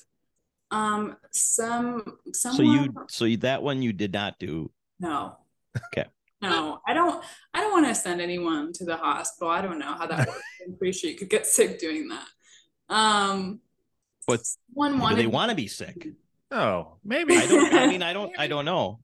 um 0.71 1.15
some 1.31 2.03
some 2.33 2.55
So 2.55 2.63
you, 2.63 2.93
so 3.09 3.25
you, 3.25 3.37
that 3.37 3.61
one 3.61 3.81
you 3.83 3.93
did 3.93 4.13
not 4.13 4.39
do. 4.39 4.71
no. 4.99 5.37
Okay. 5.93 6.05
No, 6.41 6.79
I 6.87 6.93
don't. 6.95 7.23
I 7.53 7.61
don't 7.61 7.71
want 7.71 7.85
to 7.85 7.93
send 7.93 8.19
anyone 8.19 8.73
to 8.73 8.85
the 8.85 8.97
hospital. 8.97 9.49
I 9.51 9.61
don't 9.61 9.77
know 9.77 9.93
how 9.93 10.07
that 10.07 10.27
works. 10.27 10.41
I'm 10.65 10.75
pretty 10.75 10.97
sure 10.97 11.09
you 11.11 11.15
could 11.15 11.29
get 11.29 11.45
sick 11.45 11.79
doing 11.79 12.09
that. 12.09 12.25
Um, 12.89 13.59
But 14.27 14.41
one 14.73 14.99
Do 14.99 15.15
they 15.15 15.27
want 15.27 15.49
to 15.49 15.55
be 15.55 15.67
sick? 15.67 16.07
Oh, 16.51 16.97
maybe. 17.03 17.35
I 17.35 17.47
don't. 17.47 17.73
I 17.73 17.87
mean, 17.87 18.03
I 18.03 18.13
don't. 18.13 18.31
I 18.37 18.47
don't 18.47 18.65
know. 18.65 18.99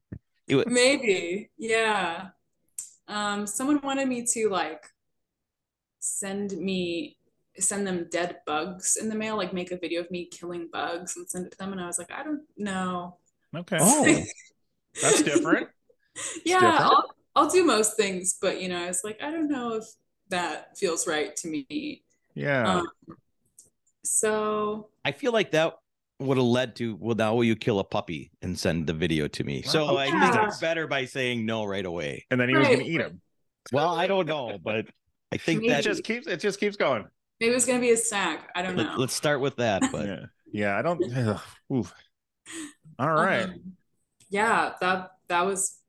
It 0.48 0.56
would- 0.56 0.70
Maybe, 0.72 1.50
yeah. 1.58 2.30
Um, 3.08 3.48
someone 3.48 3.80
wanted 3.82 4.08
me 4.08 4.26
to 4.34 4.50
like 4.50 4.84
send 6.00 6.52
me 6.58 7.18
send 7.60 7.88
them 7.88 8.08
dead 8.12 8.38
bugs 8.46 8.98
in 8.98 9.10
the 9.10 9.16
mail, 9.16 9.36
like 9.36 9.54
make 9.54 9.72
a 9.72 9.78
video 9.78 10.02
of 10.02 10.12
me 10.12 10.26
killing 10.26 10.70
bugs 10.72 11.16
and 11.18 11.28
send 11.28 11.46
it 11.48 11.52
to 11.54 11.58
them, 11.58 11.72
and 11.72 11.82
I 11.82 11.88
was 11.88 11.98
like, 11.98 12.12
I 12.12 12.24
don't 12.24 12.44
know. 12.58 13.18
Okay. 13.56 13.78
Oh, 13.80 14.04
That's 15.02 15.22
different. 15.24 15.70
yeah, 16.46 16.60
different. 16.60 16.82
I'll 16.82 17.16
I'll 17.36 17.50
do 17.50 17.64
most 17.64 17.96
things, 17.98 18.38
but 18.42 18.62
you 18.62 18.70
know, 18.70 18.84
I 18.84 18.88
was 18.88 19.02
like, 19.04 19.22
I 19.22 19.32
don't 19.32 19.48
know 19.50 19.74
if 19.74 19.86
that 20.30 20.78
feels 20.78 21.08
right 21.08 21.36
to 21.38 21.48
me. 21.48 22.04
Yeah. 22.36 22.76
Um, 22.80 22.88
so 24.08 24.90
I 25.06 25.12
feel 25.12 25.32
like 25.32 25.52
that 25.52 25.76
would 26.20 26.38
have 26.38 26.46
led 26.46 26.76
to 26.78 26.96
well, 27.00 27.16
now 27.16 27.36
will 27.36 27.44
you 27.44 27.56
kill 27.56 27.80
a 27.80 27.84
puppy 27.84 28.32
and 28.42 28.58
send 28.58 28.88
the 28.88 28.94
video 28.94 29.28
to 29.28 29.44
me? 29.44 29.62
So 29.62 29.86
Wow. 29.86 29.98
I 29.98 30.10
think 30.10 30.48
it's 30.48 30.60
better 30.60 30.88
by 30.88 31.06
saying 31.06 31.46
no 31.46 31.66
right 31.66 31.86
away. 31.86 32.26
and 32.32 32.40
then 32.40 32.50
he 32.50 32.56
was 32.56 32.68
going 32.68 32.80
to 32.80 32.86
eat 32.86 33.02
him. 33.02 33.22
Well, 33.72 33.94
I 33.94 34.08
don't 34.08 34.28
know, 34.28 34.58
but 34.64 34.88
I 35.32 35.38
think 35.38 35.62
Maybe 35.62 35.74
that 35.74 35.80
It 35.82 35.84
just 35.84 36.04
keeps. 36.04 36.26
It 36.28 36.40
just 36.40 36.60
keeps 36.60 36.78
going. 36.78 37.06
maybe 37.40 37.54
it's 37.54 37.66
gonna 37.66 37.80
be 37.80 37.92
a 37.92 37.98
snack. 37.98 38.50
I 38.56 38.62
don't 38.62 38.76
know. 38.76 38.96
let, 38.98 39.10
us 39.10 39.14
start 39.14 39.42
with 39.42 39.58
that. 39.58 39.82
But 39.92 40.06
Yeah. 40.06 40.26
Yeah. 40.52 40.78
I 40.78 40.82
don't. 40.82 41.04
ugh, 41.16 41.42
oof. 41.72 41.94
All 42.98 43.14
right. 43.14 43.44
Um, 43.44 43.74
yeah, 44.30 44.74
that 44.82 45.12
that 45.28 45.46
was 45.46 45.80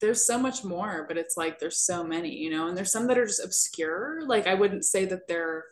there's 0.00 0.26
so 0.26 0.38
much 0.38 0.64
more, 0.64 1.04
but 1.06 1.18
it's 1.18 1.36
like 1.36 1.58
there's 1.58 1.84
so 1.84 2.02
many, 2.02 2.34
you 2.34 2.50
know, 2.50 2.68
and 2.68 2.76
there's 2.76 2.90
some 2.90 3.06
that 3.08 3.18
are 3.18 3.26
just 3.26 3.44
obscure. 3.44 4.22
Like 4.26 4.46
I 4.46 4.54
wouldn't 4.54 4.84
say 4.84 5.04
that 5.04 5.28
they're 5.28 5.64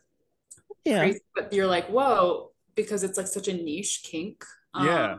yeah, 0.84 1.00
crazy, 1.00 1.20
but 1.34 1.52
you're 1.52 1.66
like, 1.66 1.86
whoa, 1.88 2.52
because 2.74 3.02
it's 3.02 3.18
like 3.18 3.26
such 3.26 3.48
a 3.48 3.52
niche 3.52 4.02
kink. 4.04 4.44
Um, 4.74 4.86
yeah. 4.86 5.18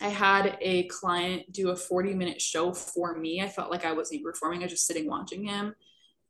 I 0.00 0.08
had 0.08 0.58
a 0.60 0.84
client 0.84 1.52
do 1.52 1.70
a 1.70 1.76
40 1.76 2.14
minute 2.14 2.40
show 2.40 2.72
for 2.72 3.16
me. 3.16 3.40
I 3.40 3.48
felt 3.48 3.70
like 3.70 3.84
I 3.84 3.92
wasn't 3.92 4.20
even 4.20 4.32
performing, 4.32 4.60
I 4.60 4.64
was 4.64 4.72
just 4.72 4.86
sitting 4.86 5.06
watching 5.06 5.44
him. 5.44 5.74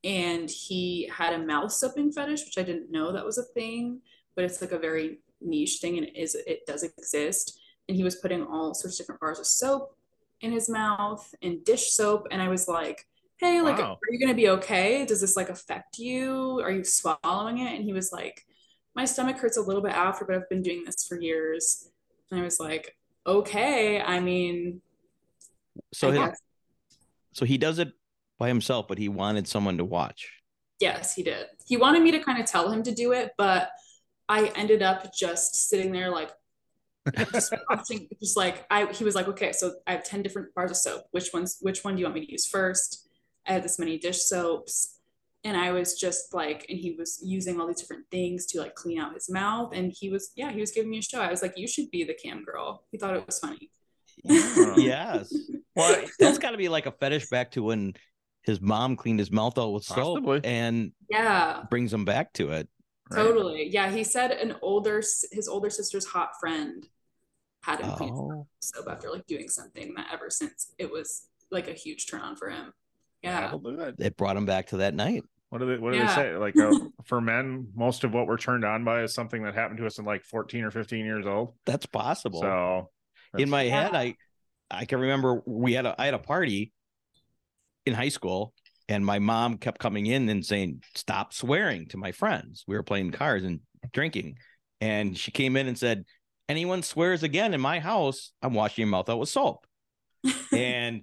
And 0.05 0.51
he 0.51 1.09
had 1.12 1.32
a 1.32 1.38
mouth 1.38 1.72
soaping 1.72 2.12
fetish, 2.12 2.45
which 2.45 2.59
I 2.59 2.62
didn't 2.62 2.90
know 2.90 3.12
that 3.12 3.24
was 3.24 3.38
a 3.38 3.45
thing, 3.45 4.01
but 4.34 4.45
it's 4.45 4.61
like 4.61 4.72
a 4.72 4.78
very 4.78 5.20
niche 5.40 5.78
thing 5.80 5.99
and 5.99 6.07
it 6.07 6.16
is 6.16 6.34
it 6.34 6.66
does 6.66 6.82
exist. 6.82 7.61
And 7.88 7.97
he 7.97 8.05
was 8.05 8.16
putting 8.16 8.45
all 8.45 8.74
sorts 8.74 8.99
of 8.99 9.05
different 9.05 9.20
bars 9.20 9.38
of 9.38 9.47
soap 9.47 9.97
in 10.40 10.53
his 10.53 10.68
mouth 10.68 11.34
and 11.40 11.64
dish 11.64 11.93
soap. 11.93 12.26
And 12.30 12.43
I 12.43 12.49
was 12.49 12.68
like, 12.68 13.07
hey, 13.43 13.61
like, 13.61 13.78
Wow. 13.78 13.95
are 13.95 14.12
you 14.12 14.18
gonna 14.20 14.34
be 14.34 14.49
okay? 14.51 15.05
Does 15.05 15.20
this 15.20 15.36
like 15.36 15.49
affect 15.51 15.99
you? 15.99 16.61
Are 16.61 16.70
you 16.70 16.84
swallowing 16.84 17.59
it? 17.59 17.74
And 17.74 17.84
he 17.84 17.93
was 17.93 18.12
like, 18.12 18.47
my 18.95 19.05
stomach 19.05 19.36
hurts 19.38 19.57
a 19.57 19.62
little 19.62 19.82
bit 19.82 19.93
after, 19.93 20.24
but 20.24 20.36
I've 20.36 20.49
been 20.49 20.62
doing 20.62 20.84
this 20.84 21.07
for 21.09 21.20
years. 21.20 21.88
And 22.30 22.40
I 22.40 22.45
was 22.45 22.61
like, 22.61 22.97
okay. 23.26 24.01
I 24.01 24.20
mean, 24.20 24.80
so 25.93 26.09
I 26.11 26.28
his- 26.28 26.40
so 27.32 27.45
he 27.45 27.59
does 27.59 27.78
it 27.78 27.93
by 28.38 28.49
himself, 28.49 28.86
but 28.88 28.99
he 28.99 29.09
wanted 29.09 29.49
someone 29.49 29.78
to 29.78 29.84
watch. 29.84 30.30
yes, 30.80 31.14
he 31.14 31.22
did. 31.22 31.47
He 31.66 31.76
wanted 31.76 32.03
me 32.03 32.11
to 32.12 32.18
kind 32.18 32.40
of 32.40 32.47
tell 32.47 32.70
him 32.70 32.82
to 32.82 32.93
do 32.95 33.12
it, 33.12 33.32
but 33.38 33.70
I 34.28 34.47
ended 34.57 34.82
up 34.82 35.12
just 35.14 35.68
sitting 35.68 35.93
there 35.93 36.11
like 36.11 36.30
just 37.32 37.55
watching, 37.70 38.09
just 38.20 38.36
like 38.36 38.66
I 38.70 38.86
he 38.93 39.05
was 39.05 39.14
like, 39.14 39.28
okay, 39.28 39.53
so 39.53 39.72
I 39.86 39.93
have 39.93 40.05
10 40.05 40.22
different 40.22 40.55
bars 40.55 40.70
of 40.70 40.76
soap. 40.76 41.05
Which 41.12 41.30
ones, 41.32 41.59
which 41.61 41.82
one 41.84 41.95
do 41.95 42.01
you 42.01 42.07
want 42.07 42.14
me 42.16 42.26
to 42.26 42.32
use 42.32 42.47
first? 42.47 43.09
I 43.47 43.53
had 43.53 43.62
this 43.62 43.78
many 43.78 43.99
dish 43.99 44.22
soaps. 44.24 44.99
And 45.45 45.57
I 45.57 45.72
was 45.72 45.99
just 45.99 46.32
like, 46.34 46.66
and 46.68 46.78
he 46.78 46.93
was 46.97 47.18
using 47.20 47.61
all 47.61 47.66
these 47.66 47.80
different 47.80 48.05
things 48.12 48.47
to 48.47 48.61
like 48.61 48.76
clean 48.76 49.01
out 49.01 49.12
his 49.14 49.28
mouth. 49.28 49.72
And 49.74 49.93
he 49.93 50.09
was, 50.09 50.30
yeah, 50.36 50.53
he 50.53 50.61
was 50.61 50.70
giving 50.70 50.90
me 50.90 50.99
a 50.99 51.03
show. 51.03 51.20
I 51.20 51.30
was 51.30 51.43
like, 51.43 51.55
you 51.59 51.66
should 51.66 51.90
be 51.90 52.05
the 52.05 52.14
cam 52.14 52.45
girl. 52.45 52.84
He 52.93 52.99
thought 52.99 53.16
it 53.16 53.26
was 53.26 53.40
funny. 53.40 53.70
Oh. 54.28 54.74
yes. 54.78 55.32
Well, 55.74 56.05
that's 56.20 56.36
got 56.36 56.51
to 56.51 56.59
be 56.59 56.68
like 56.68 56.84
a 56.84 56.93
fetish 56.93 57.30
back 57.30 57.53
to 57.53 57.62
when 57.62 57.95
his 58.43 58.61
mom 58.61 58.95
cleaned 58.95 59.18
his 59.20 59.30
mouth 59.32 59.57
out 59.57 59.70
with 59.72 59.84
soap 59.84 60.18
Possibly. 60.22 60.40
and 60.45 60.93
Yeah. 61.09 61.62
brings 61.70 61.95
him 61.95 62.05
back 62.05 62.34
to 62.34 62.51
it. 62.51 62.68
Right. 63.11 63.16
Totally. 63.24 63.70
Yeah. 63.70 63.90
He 63.90 64.05
said 64.05 64.32
an 64.32 64.55
older, 64.61 64.99
his 65.32 65.49
older 65.49 65.70
sister's 65.70 66.05
hot 66.05 66.32
friend 66.38 66.86
had 67.62 67.80
him 67.80 67.90
clean 67.93 68.11
his 68.11 68.18
Oh, 68.20 68.47
soap 68.61 68.86
after 68.90 69.11
like 69.11 69.26
doing 69.26 69.49
something 69.49 69.95
that 69.95 70.09
ever 70.12 70.28
since 70.28 70.74
it 70.78 70.93
was 70.93 71.22
like 71.51 71.68
a 71.68 71.72
huge 71.72 72.07
turn 72.07 72.20
on 72.20 72.36
for 72.36 72.51
him. 72.51 72.74
Yeah. 73.22 73.40
That'll 73.42 73.58
do 73.60 73.80
it. 73.80 73.96
it 73.98 74.16
brought 74.16 74.36
him 74.36 74.46
back 74.46 74.68
to 74.68 74.78
that 74.78 74.94
night. 74.94 75.22
What 75.50 75.58
do 75.58 75.66
they? 75.66 75.78
What 75.78 75.92
do 75.92 75.98
Yeah. 75.98 76.06
they 76.06 76.14
say? 76.14 76.36
Like 76.36 76.56
uh, 76.58 76.72
for 77.04 77.20
men, 77.20 77.68
most 77.74 78.04
of 78.04 78.12
what 78.14 78.26
we're 78.26 78.38
turned 78.38 78.64
on 78.64 78.84
by 78.84 79.02
is 79.02 79.14
something 79.14 79.42
that 79.44 79.54
happened 79.54 79.78
to 79.78 79.86
us 79.86 79.98
in 79.98 80.04
like 80.04 80.24
14 80.24 80.64
or 80.64 80.70
15 80.70 81.04
years 81.04 81.26
old. 81.26 81.54
That's 81.66 81.86
possible. 81.86 82.40
So 82.40 82.90
in 83.38 83.50
my 83.50 83.62
Yeah. 83.62 83.82
head, 83.82 83.94
I 83.94 84.16
I 84.70 84.84
can 84.86 85.00
remember 85.00 85.42
we 85.46 85.74
had 85.74 85.86
a 85.86 85.94
I 86.00 86.06
had 86.06 86.14
a 86.14 86.18
party 86.18 86.72
in 87.84 87.94
high 87.94 88.08
school, 88.08 88.54
and 88.88 89.04
my 89.04 89.18
mom 89.18 89.58
kept 89.58 89.78
coming 89.78 90.06
in 90.06 90.28
and 90.28 90.44
saying, 90.44 90.82
"Stop 90.94 91.32
swearing 91.34 91.86
to 91.88 91.96
my 91.98 92.12
friends." 92.12 92.64
We 92.66 92.76
were 92.76 92.82
playing 92.82 93.10
cards 93.10 93.44
and 93.44 93.60
drinking, 93.92 94.38
and 94.80 95.16
she 95.16 95.30
came 95.32 95.56
in 95.56 95.66
and 95.66 95.78
said, 95.78 96.06
"Anyone 96.48 96.82
swears 96.82 97.22
again 97.22 97.52
in 97.54 97.60
my 97.60 97.78
house, 97.80 98.32
I'm 98.40 98.54
washing 98.54 98.82
your 98.82 98.90
mouth 98.90 99.08
out 99.10 99.18
with 99.18 99.28
soap." 99.28 99.66
and 100.52 101.02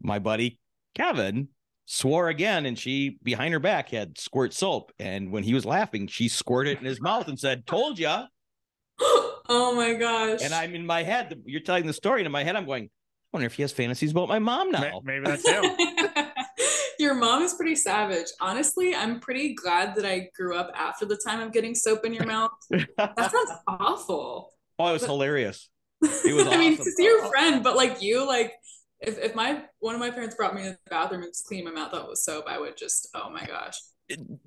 my 0.00 0.18
buddy 0.20 0.58
Kevin 0.98 1.48
swore 1.86 2.28
again, 2.28 2.66
and 2.66 2.78
she 2.78 3.18
behind 3.22 3.52
her 3.54 3.60
back 3.60 3.90
had 3.90 4.18
squirt 4.18 4.52
soap, 4.52 4.92
and 4.98 5.30
when 5.32 5.42
he 5.42 5.54
was 5.54 5.64
laughing, 5.64 6.06
she 6.06 6.28
squirted 6.28 6.74
it 6.74 6.80
in 6.80 6.86
his 6.86 7.00
mouth 7.00 7.28
and 7.28 7.38
said, 7.38 7.66
"Told 7.66 7.98
ya." 7.98 8.26
oh 9.00 9.74
my 9.76 9.94
gosh. 9.94 10.40
And 10.42 10.52
I'm 10.52 10.74
in 10.74 10.84
my 10.86 11.02
head, 11.02 11.40
you're 11.46 11.60
telling 11.60 11.86
the 11.86 11.92
story, 11.92 12.20
and 12.20 12.26
in 12.26 12.32
my 12.32 12.44
head, 12.44 12.56
I'm 12.56 12.66
going, 12.66 12.84
I 12.84 12.88
wonder 13.32 13.46
if 13.46 13.54
he 13.54 13.62
has 13.62 13.72
fantasies 13.72 14.12
about 14.12 14.28
my 14.28 14.38
mom 14.38 14.70
now. 14.70 15.00
maybe 15.04 15.24
that's 15.24 15.46
him. 15.46 15.64
Your 16.98 17.14
mom 17.14 17.42
is 17.42 17.54
pretty 17.54 17.76
savage. 17.76 18.26
Honestly, 18.40 18.94
I'm 18.94 19.20
pretty 19.20 19.54
glad 19.54 19.94
that 19.94 20.04
I 20.04 20.30
grew 20.34 20.56
up 20.56 20.72
after 20.74 21.04
the 21.04 21.16
time 21.16 21.40
of 21.40 21.52
getting 21.52 21.74
soap 21.74 22.04
in 22.04 22.12
your 22.12 22.26
mouth. 22.26 22.50
That 22.96 23.30
sounds 23.30 23.52
awful. 23.68 24.50
Oh, 24.78 24.88
it 24.88 24.92
was 24.94 25.04
hilarious. 25.04 25.68
It 26.02 26.34
was 26.34 26.48
I 26.48 26.56
mean, 26.56 26.72
awesome. 26.72 26.84
to 26.86 26.90
see 26.90 27.04
your 27.04 27.26
friend, 27.26 27.62
but 27.62 27.76
like 27.76 28.02
you, 28.02 28.26
like 28.26 28.52
if, 29.00 29.18
if 29.18 29.34
my 29.34 29.62
one 29.80 29.94
of 29.94 30.00
my 30.00 30.10
parents 30.10 30.34
brought 30.34 30.54
me 30.54 30.62
to 30.64 30.70
the 30.70 30.78
bathroom 30.90 31.22
and 31.22 31.32
cleaned 31.46 31.64
my 31.66 31.70
mouth 31.70 31.94
out 31.94 32.08
with 32.08 32.18
soap, 32.18 32.44
I 32.48 32.58
would 32.58 32.76
just, 32.76 33.08
oh 33.14 33.30
my 33.30 33.44
gosh, 33.46 33.78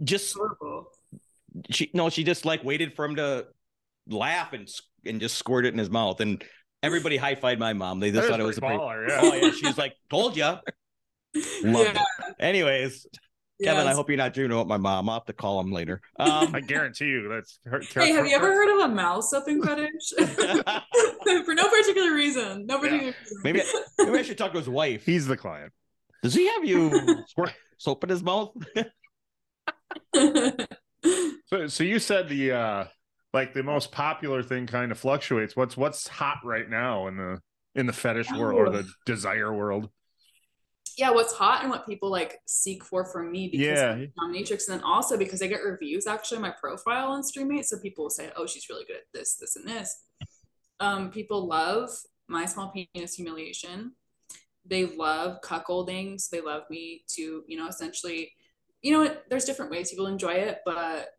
Just 0.03 0.35
horrible. 0.35 0.87
she 1.71 1.89
no, 1.93 2.09
she 2.09 2.23
just 2.23 2.45
like 2.45 2.63
waited 2.63 2.95
for 2.95 3.05
him 3.05 3.15
to 3.17 3.47
laugh 4.07 4.53
and 4.53 4.67
and 5.05 5.19
just 5.19 5.37
squirt 5.37 5.65
it 5.65 5.73
in 5.73 5.77
his 5.79 5.89
mouth, 5.89 6.19
and 6.21 6.43
everybody 6.83 7.17
high 7.25 7.35
fived 7.35 7.59
my 7.59 7.73
mom. 7.73 7.99
They 7.99 8.11
just 8.11 8.15
That 8.15 8.23
is 8.25 8.29
thought 8.31 8.39
it 8.39 8.43
was 8.43 8.57
a 8.57 8.61
pretty 8.61 8.77
pretty. 8.77 8.83
baller, 8.91 9.07
yeah. 9.09 9.19
Oh 9.21 9.33
yeah, 9.33 9.51
she 9.51 9.65
was 9.67 9.77
like, 9.77 9.95
"Told 10.09 10.35
ya." 10.37 10.59
Love 11.63 11.85
Yeah. 11.95 12.03
it. 12.27 12.35
Anyways, 12.39 13.05
Kevin, 13.63 13.87
I 13.87 13.93
hope 13.93 14.09
you're 14.09 14.17
not 14.17 14.33
dreaming 14.33 14.53
about 14.53 14.67
my 14.67 14.77
mom. 14.77 15.09
I'll 15.09 15.15
have 15.15 15.25
to 15.25 15.33
call 15.33 15.59
him 15.59 15.71
later. 15.71 16.01
Um, 16.19 16.53
I 16.55 16.61
guarantee 16.61 17.05
you 17.05 17.29
that's. 17.29 17.59
Her, 17.65 17.81
Hey, 17.93 18.11
have 18.11 18.25
you 18.25 18.35
ever 18.35 18.47
heard 18.47 18.73
of 18.75 18.91
a 18.91 18.93
mouth 18.93 19.23
soaping 19.25 19.61
fetish? 19.61 20.13
For 20.17 21.53
no 21.53 21.67
particular 21.69 22.13
reason. 22.13 22.65
No 22.65 22.79
particular 22.79 23.13
reason. 23.21 23.41
maybe 23.43 23.61
maybe 23.99 24.19
I 24.19 24.21
should 24.23 24.37
talk 24.37 24.51
to 24.53 24.57
his 24.59 24.69
wife. 24.69 25.05
He's 25.05 25.27
the 25.27 25.37
client. 25.37 25.71
Does 26.23 26.33
he 26.33 26.47
have 26.47 26.65
you 26.65 27.23
squirt 27.27 27.53
soap 27.77 28.03
in 28.03 28.09
his 28.09 28.23
mouth? 28.23 28.51
So, 30.13 31.67
so 31.67 31.83
you 31.83 31.99
said 31.99 32.29
the 32.29 32.51
uh 32.51 32.85
like 33.33 33.53
the 33.53 33.63
most 33.63 33.91
popular 33.91 34.43
thing 34.43 34.67
kind 34.67 34.91
of 34.91 34.97
fluctuates. 34.97 35.55
What's 35.55 35.75
what's 35.77 36.07
hot 36.07 36.39
right 36.43 36.69
now 36.69 37.07
in 37.07 37.17
the 37.17 37.39
in 37.75 37.85
the 37.85 37.93
fetish 37.93 38.31
world 38.31 38.59
or 38.59 38.69
the 38.69 38.87
desire 39.05 39.53
world? 39.53 39.89
Yeah, 40.97 41.11
what's 41.11 41.33
hot 41.33 41.61
and 41.61 41.69
what 41.69 41.85
people 41.85 42.09
like 42.11 42.39
seek 42.45 42.83
for 42.83 43.05
from 43.05 43.31
me 43.31 43.47
because 43.49 43.79
Yeah. 43.79 43.91
I'm 43.91 44.11
dominatrix, 44.33 44.67
and 44.67 44.77
then 44.79 44.83
also 44.83 45.17
because 45.17 45.41
I 45.41 45.47
get 45.47 45.63
reviews 45.63 46.07
actually 46.07 46.37
on 46.37 46.41
my 46.43 46.51
profile 46.59 47.09
on 47.11 47.21
Streamate, 47.23 47.65
so 47.65 47.79
people 47.79 48.05
will 48.05 48.09
say, 48.09 48.31
"Oh, 48.35 48.45
she's 48.45 48.69
really 48.69 48.85
good 48.85 48.97
at 48.97 49.11
this, 49.13 49.35
this, 49.35 49.55
and 49.55 49.67
this." 49.67 50.03
Um, 50.79 51.11
people 51.11 51.47
love 51.47 51.89
my 52.27 52.45
small 52.45 52.71
penis 52.71 53.13
humiliation. 53.15 53.95
They 54.65 54.85
love 54.85 55.41
cuckolding, 55.41 56.19
so 56.19 56.35
they 56.35 56.41
love 56.41 56.63
me 56.69 57.03
to, 57.15 57.43
you 57.47 57.57
know, 57.57 57.67
essentially, 57.67 58.33
you 58.81 58.91
know, 58.91 59.15
there's 59.29 59.45
different 59.45 59.71
ways 59.71 59.89
people 59.91 60.07
enjoy 60.07 60.33
it, 60.33 60.59
but 60.65 61.09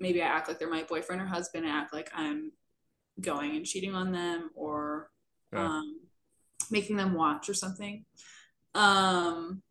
maybe 0.00 0.22
I 0.22 0.26
act 0.26 0.48
like 0.48 0.58
they're 0.58 0.70
my 0.70 0.84
boyfriend 0.84 1.20
or 1.22 1.26
husband, 1.26 1.64
and 1.64 1.72
act 1.74 1.92
like 1.92 2.10
I'm 2.14 2.52
going 3.20 3.56
and 3.56 3.66
cheating 3.66 3.94
on 3.94 4.12
them 4.12 4.50
or 4.54 5.10
Yeah. 5.52 5.66
um, 5.66 6.00
making 6.70 6.96
them 6.96 7.14
watch 7.14 7.48
or 7.48 7.54
something. 7.54 8.04
Um, 8.78 9.62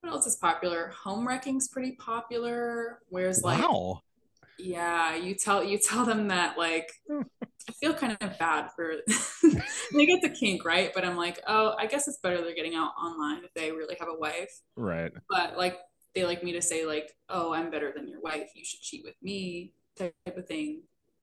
what 0.00 0.12
else 0.12 0.26
is 0.26 0.36
popular? 0.36 0.92
Home 1.04 1.26
wrecking's 1.26 1.68
pretty 1.68 1.92
popular. 1.92 3.00
Where's 3.08 3.42
like, 3.42 3.60
wow. 3.60 4.02
yeah, 4.58 5.16
you 5.16 5.34
tell 5.34 5.64
you 5.64 5.78
tell 5.78 6.04
them 6.04 6.28
that 6.28 6.58
like 6.58 6.90
I 7.68 7.72
feel 7.72 7.94
kind 7.94 8.16
of 8.20 8.38
bad 8.38 8.70
for 8.76 8.94
they 9.94 10.06
get 10.06 10.20
the 10.22 10.30
kink, 10.30 10.64
right? 10.64 10.92
But 10.94 11.04
I'm 11.04 11.16
like, 11.16 11.40
oh, 11.46 11.74
I 11.78 11.86
guess 11.86 12.06
it's 12.08 12.18
better 12.22 12.42
they're 12.42 12.54
getting 12.54 12.74
out 12.74 12.92
online 13.02 13.44
if 13.44 13.54
they 13.54 13.72
really 13.72 13.96
have 14.00 14.08
a 14.08 14.18
wife. 14.18 14.50
Right. 14.76 15.12
But 15.30 15.56
like 15.56 15.78
they 16.14 16.24
like 16.24 16.42
me 16.44 16.52
to 16.52 16.62
say 16.62 16.86
like, 16.86 17.10
oh, 17.28 17.54
I'm 17.54 17.70
better 17.70 17.92
than 17.94 18.08
your 18.08 18.20
wife. 18.20 18.50
You 18.54 18.64
should 18.64 18.80
cheat 18.80 19.02
with 19.04 19.16
me, 19.22 19.72
type 19.98 20.14
of 20.36 20.46
thing. 20.46 20.82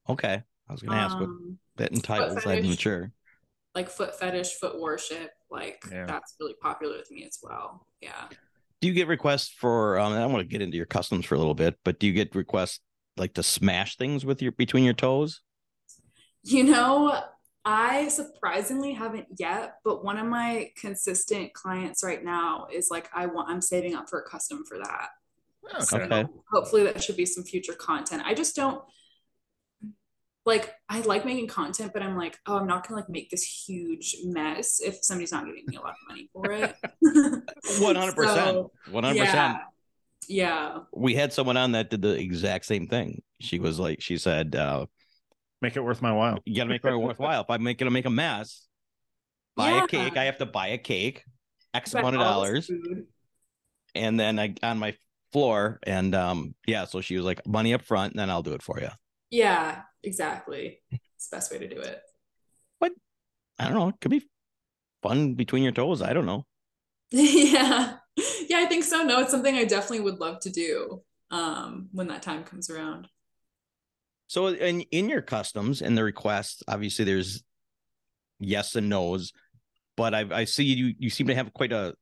Okay. 0.10 0.44
I 0.70 0.74
was 0.74 0.82
gonna 0.82 0.98
ask 0.98 1.20
what 1.20 1.30
Um, 1.30 1.60
that 1.78 1.92
entitles. 1.92 2.46
I 2.46 2.62
mature. 2.62 3.12
like 3.76 3.90
foot 3.90 4.18
fetish, 4.20 4.54
foot 4.60 4.80
worship, 4.80 5.32
like 5.52 5.84
Yeah. 5.92 6.06
that's 6.06 6.36
really 6.40 6.56
popular 6.62 6.98
with 6.98 7.12
me 7.12 7.24
as 7.26 7.38
well. 7.44 7.86
Yeah. 8.02 8.28
Do 8.80 8.88
you 8.88 8.94
get 8.94 9.08
requests 9.08 9.50
for? 9.50 10.00
Um, 10.00 10.14
I 10.14 10.26
want 10.26 10.40
to 10.40 10.48
get 10.48 10.62
into 10.62 10.78
your 10.78 10.86
customs 10.88 11.26
for 11.26 11.36
a 11.36 11.38
little 11.38 11.54
bit, 11.54 11.78
but 11.84 12.00
do 12.00 12.08
you 12.08 12.14
get 12.14 12.34
requests 12.34 12.80
like 13.18 13.34
to 13.36 13.44
smash 13.44 13.98
things 13.98 14.26
with 14.26 14.42
your 14.42 14.54
between 14.54 14.84
your 14.84 14.94
toes? 14.96 15.42
You 16.44 16.64
know, 16.64 17.22
I 17.64 18.08
surprisingly 18.08 18.94
haven't 18.94 19.28
yet, 19.38 19.76
but 19.84 20.04
one 20.04 20.18
of 20.18 20.26
my 20.26 20.72
consistent 20.76 21.54
clients 21.54 22.04
right 22.04 22.24
now 22.24 22.66
is 22.74 22.88
like, 22.90 23.10
I 23.14 23.28
want, 23.28 23.50
I'm 23.50 23.62
saving 23.62 23.94
up 23.94 24.10
for 24.10 24.20
a 24.20 24.28
custom 24.28 24.64
for 24.68 24.80
that. 24.80 25.10
So 25.84 25.98
Okay. 26.00 26.26
hopefully 26.52 26.84
that 26.86 27.04
should 27.04 27.18
be 27.18 27.28
some 27.28 27.44
future 27.44 27.74
content. 27.74 28.24
I 28.26 28.34
just 28.34 28.56
don't 28.56 28.84
like, 30.46 30.74
I 30.90 31.02
like 31.02 31.26
making 31.26 31.48
content, 31.48 31.92
but 31.94 32.02
I'm 32.02 32.18
like, 32.18 32.38
oh, 32.48 32.58
I'm 32.58 32.68
not 32.68 32.88
gonna 32.88 33.02
like 33.02 33.10
make 33.10 33.30
this 33.30 33.44
huge 33.44 34.16
mess 34.24 34.80
if 34.82 35.04
somebody's 35.04 35.32
not 35.32 35.46
giving 35.46 35.64
me 35.68 35.76
a 35.78 35.82
lot 35.82 35.92
of 35.92 36.08
money 36.10 36.30
for 36.34 36.52
it. 36.52 36.76
One 37.82 37.96
hundred 37.96 38.16
percent. 38.16 38.68
One 38.90 39.04
hundred 39.04 39.26
percent. 39.26 39.58
Yeah. 40.28 40.80
We 40.94 41.16
had 41.16 41.34
someone 41.34 41.58
on 41.58 41.74
that 41.74 41.90
did 41.90 42.02
the 42.02 42.14
exact 42.20 42.66
same 42.66 42.88
thing. 42.88 43.22
She 43.40 43.60
was 43.60 43.80
like, 43.80 44.02
she 44.02 44.18
said, 44.18 44.56
uh, 44.56 44.86
Make 45.62 45.76
it 45.76 45.82
worth 45.82 46.02
my 46.02 46.12
while. 46.12 46.40
"You 46.46 46.56
got 46.56 46.64
to 46.64 46.70
make 46.70 46.84
it 46.84 46.96
worthwhile. 46.98 47.42
If 47.42 47.50
I'm 47.52 47.64
gonna 47.64 47.92
make 47.92 48.08
a 48.08 48.10
mess, 48.10 48.68
buy 49.56 49.70
Yeah. 49.70 49.84
a 49.84 49.88
cake. 49.88 50.18
I 50.18 50.24
have 50.24 50.40
to 50.40 50.48
buy 50.48 50.70
a 50.70 50.78
cake, 50.80 51.24
X 51.76 51.94
But 51.94 52.00
amount 52.00 52.16
of 52.16 52.22
dollars, 52.22 52.72
and 53.94 54.20
then 54.20 54.40
I 54.40 54.56
on 54.64 54.80
my 54.80 54.98
floor, 55.34 55.80
and 55.84 56.16
um, 56.16 56.56
yeah. 56.66 56.86
So 56.86 57.00
she 57.02 57.16
was 57.16 57.26
like, 57.26 57.46
money 57.46 57.76
up 57.76 57.84
front, 57.84 58.14
and 58.14 58.20
then 58.20 58.32
I'll 58.32 58.42
do 58.42 58.54
it 58.54 58.64
for 58.64 58.80
you. 58.80 58.90
Yeah, 59.30 59.82
exactly. 60.04 60.80
It's 60.92 61.28
the 61.28 61.38
best 61.38 61.52
way 61.52 61.60
to 61.60 61.68
do 61.68 61.80
it. 61.80 62.02
What? 62.80 62.94
I 63.60 63.66
don't 63.66 63.74
know. 63.74 63.90
It 63.90 63.96
could 64.02 64.12
be 64.12 64.28
fun 65.04 65.36
between 65.36 65.64
your 65.64 65.72
toes. 65.72 66.02
I 66.02 66.14
don't 66.14 66.26
know. 66.26 66.46
yeah. 67.12 67.98
Yeah, 68.48 68.58
I 68.58 68.66
think 68.66 68.84
so. 68.84 69.04
No, 69.04 69.20
it's 69.20 69.32
something 69.32 69.56
I 69.56 69.66
definitely 69.66 70.02
would 70.02 70.20
love 70.20 70.40
to 70.42 70.50
do 70.50 71.02
um 71.30 71.88
when 71.94 72.08
that 72.08 72.22
time 72.22 72.44
comes 72.44 72.70
around. 72.70 73.08
So 74.28 74.48
in 74.48 74.82
in 74.92 75.10
your 75.10 75.22
customs 75.22 75.82
and 75.82 75.98
the 75.98 76.04
requests, 76.04 76.64
obviously 76.68 77.06
there's 77.06 77.44
yes 78.40 78.76
and 78.76 78.90
no's, 78.90 79.34
but 79.98 80.14
I 80.14 80.26
I 80.32 80.44
see 80.46 80.64
you 80.64 80.94
you 80.98 81.10
seem 81.10 81.28
to 81.28 81.36
have 81.36 81.54
quite 81.54 81.72
a 81.72 81.94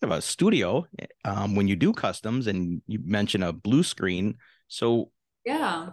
kind 0.00 0.12
of 0.12 0.18
a 0.18 0.22
studio 0.22 0.86
um, 1.24 1.54
when 1.54 1.68
you 1.68 1.76
do 1.76 1.92
customs, 1.92 2.46
and 2.46 2.82
you 2.86 3.00
mention 3.04 3.42
a 3.42 3.52
blue 3.52 3.82
screen. 3.82 4.36
So 4.68 5.12
Yeah. 5.44 5.90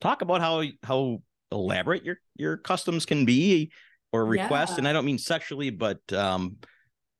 Talk 0.00 0.22
about 0.22 0.40
how 0.40 0.64
how 0.82 1.22
elaborate 1.50 2.04
your 2.04 2.18
your 2.36 2.56
customs 2.56 3.06
can 3.06 3.24
be 3.24 3.72
or 4.12 4.24
request, 4.24 4.72
Yeah. 4.72 4.78
and 4.78 4.88
I 4.88 4.92
don't 4.92 5.04
mean 5.04 5.18
sexually, 5.18 5.70
but 5.70 6.00
um, 6.12 6.56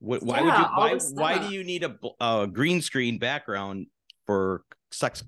wh- 0.01 0.23
why 0.23 0.41
would 0.43 0.55
you 0.55 0.65
why 0.65 0.99
why 1.15 1.39
do 1.39 1.53
you 1.55 1.65
need 1.65 1.85
a, 1.85 1.97
a 2.21 2.47
green 2.47 2.81
screen 2.81 3.19
background 3.19 3.87
for 4.27 4.65
sex 4.91 5.23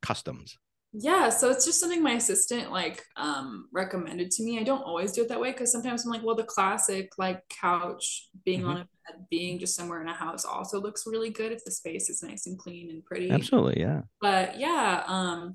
customs? 0.00 0.58
Yeah, 0.94 1.30
so 1.30 1.48
it's 1.50 1.64
just 1.64 1.80
something 1.80 2.02
my 2.02 2.12
assistant 2.12 2.70
like 2.70 3.02
um 3.16 3.68
recommended 3.72 4.30
to 4.32 4.42
me. 4.42 4.58
I 4.58 4.62
don't 4.62 4.82
always 4.82 5.12
do 5.12 5.22
it 5.22 5.28
that 5.30 5.40
way 5.40 5.50
because 5.52 5.72
sometimes 5.72 6.04
I'm 6.04 6.10
like, 6.10 6.22
well, 6.22 6.36
the 6.36 6.44
classic 6.44 7.12
like 7.16 7.40
couch 7.48 8.28
being 8.44 8.64
on 8.64 8.76
a 8.76 8.80
bed, 8.80 9.26
being 9.30 9.58
just 9.58 9.74
somewhere 9.74 10.02
in 10.02 10.08
a 10.08 10.12
house 10.14 10.44
also 10.44 10.80
looks 10.82 11.04
really 11.06 11.30
good 11.30 11.50
if 11.50 11.64
the 11.64 11.70
space 11.70 12.10
is 12.10 12.22
nice 12.22 12.46
and 12.46 12.58
clean 12.58 12.90
and 12.90 13.02
pretty. 13.06 13.30
Absolutely, 13.30 13.80
yeah. 13.80 14.02
But 14.20 14.58
yeah, 14.60 15.04
um 15.06 15.54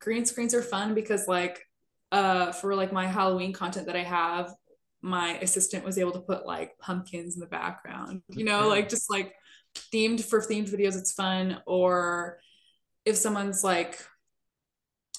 green 0.00 0.24
screens 0.24 0.54
are 0.54 0.62
fun 0.62 0.94
because 0.94 1.26
like 1.26 1.62
uh 2.12 2.52
for 2.52 2.74
like 2.74 2.92
my 2.92 3.06
Halloween 3.06 3.52
content 3.52 3.86
that 3.86 3.96
I 3.96 4.04
have, 4.04 4.54
my 5.02 5.38
assistant 5.38 5.84
was 5.84 5.98
able 5.98 6.12
to 6.12 6.20
put 6.20 6.46
like 6.46 6.78
pumpkins 6.78 7.34
in 7.34 7.40
the 7.40 7.46
background, 7.46 8.22
you 8.28 8.44
know, 8.44 8.68
like 8.68 8.88
just 8.88 9.10
like 9.10 9.32
themed 9.92 10.24
for 10.24 10.40
themed 10.40 10.70
videos, 10.70 10.96
it's 10.96 11.12
fun. 11.12 11.60
Or 11.66 12.38
if 13.04 13.16
someone's 13.16 13.62
like 13.62 13.98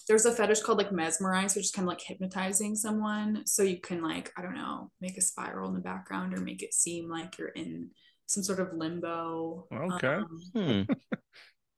there's 0.08 0.26
a 0.26 0.32
fetish 0.32 0.62
called 0.62 0.78
like 0.78 0.92
mesmerize, 0.92 1.56
which 1.56 1.66
is 1.66 1.72
kind 1.72 1.86
of 1.86 1.90
like 1.90 2.02
hypnotizing 2.02 2.76
someone. 2.76 3.46
So 3.46 3.64
you 3.64 3.80
can 3.82 4.02
like, 4.02 4.32
I 4.38 4.42
don't 4.42 4.56
know, 4.56 4.90
make 5.02 5.18
a 5.18 5.22
spiral 5.22 5.68
in 5.68 5.74
the 5.76 5.82
background 5.82 6.34
or 6.34 6.40
make 6.40 6.64
it 6.64 6.74
seem 6.74 7.10
like 7.10 7.38
you're 7.38 7.50
in 7.50 7.90
some 8.26 8.42
sort 8.44 8.60
of 8.60 8.74
limbo. 8.74 9.68
Okay. 9.72 10.08
Um, 10.08 10.40
Hmm. 10.56 10.82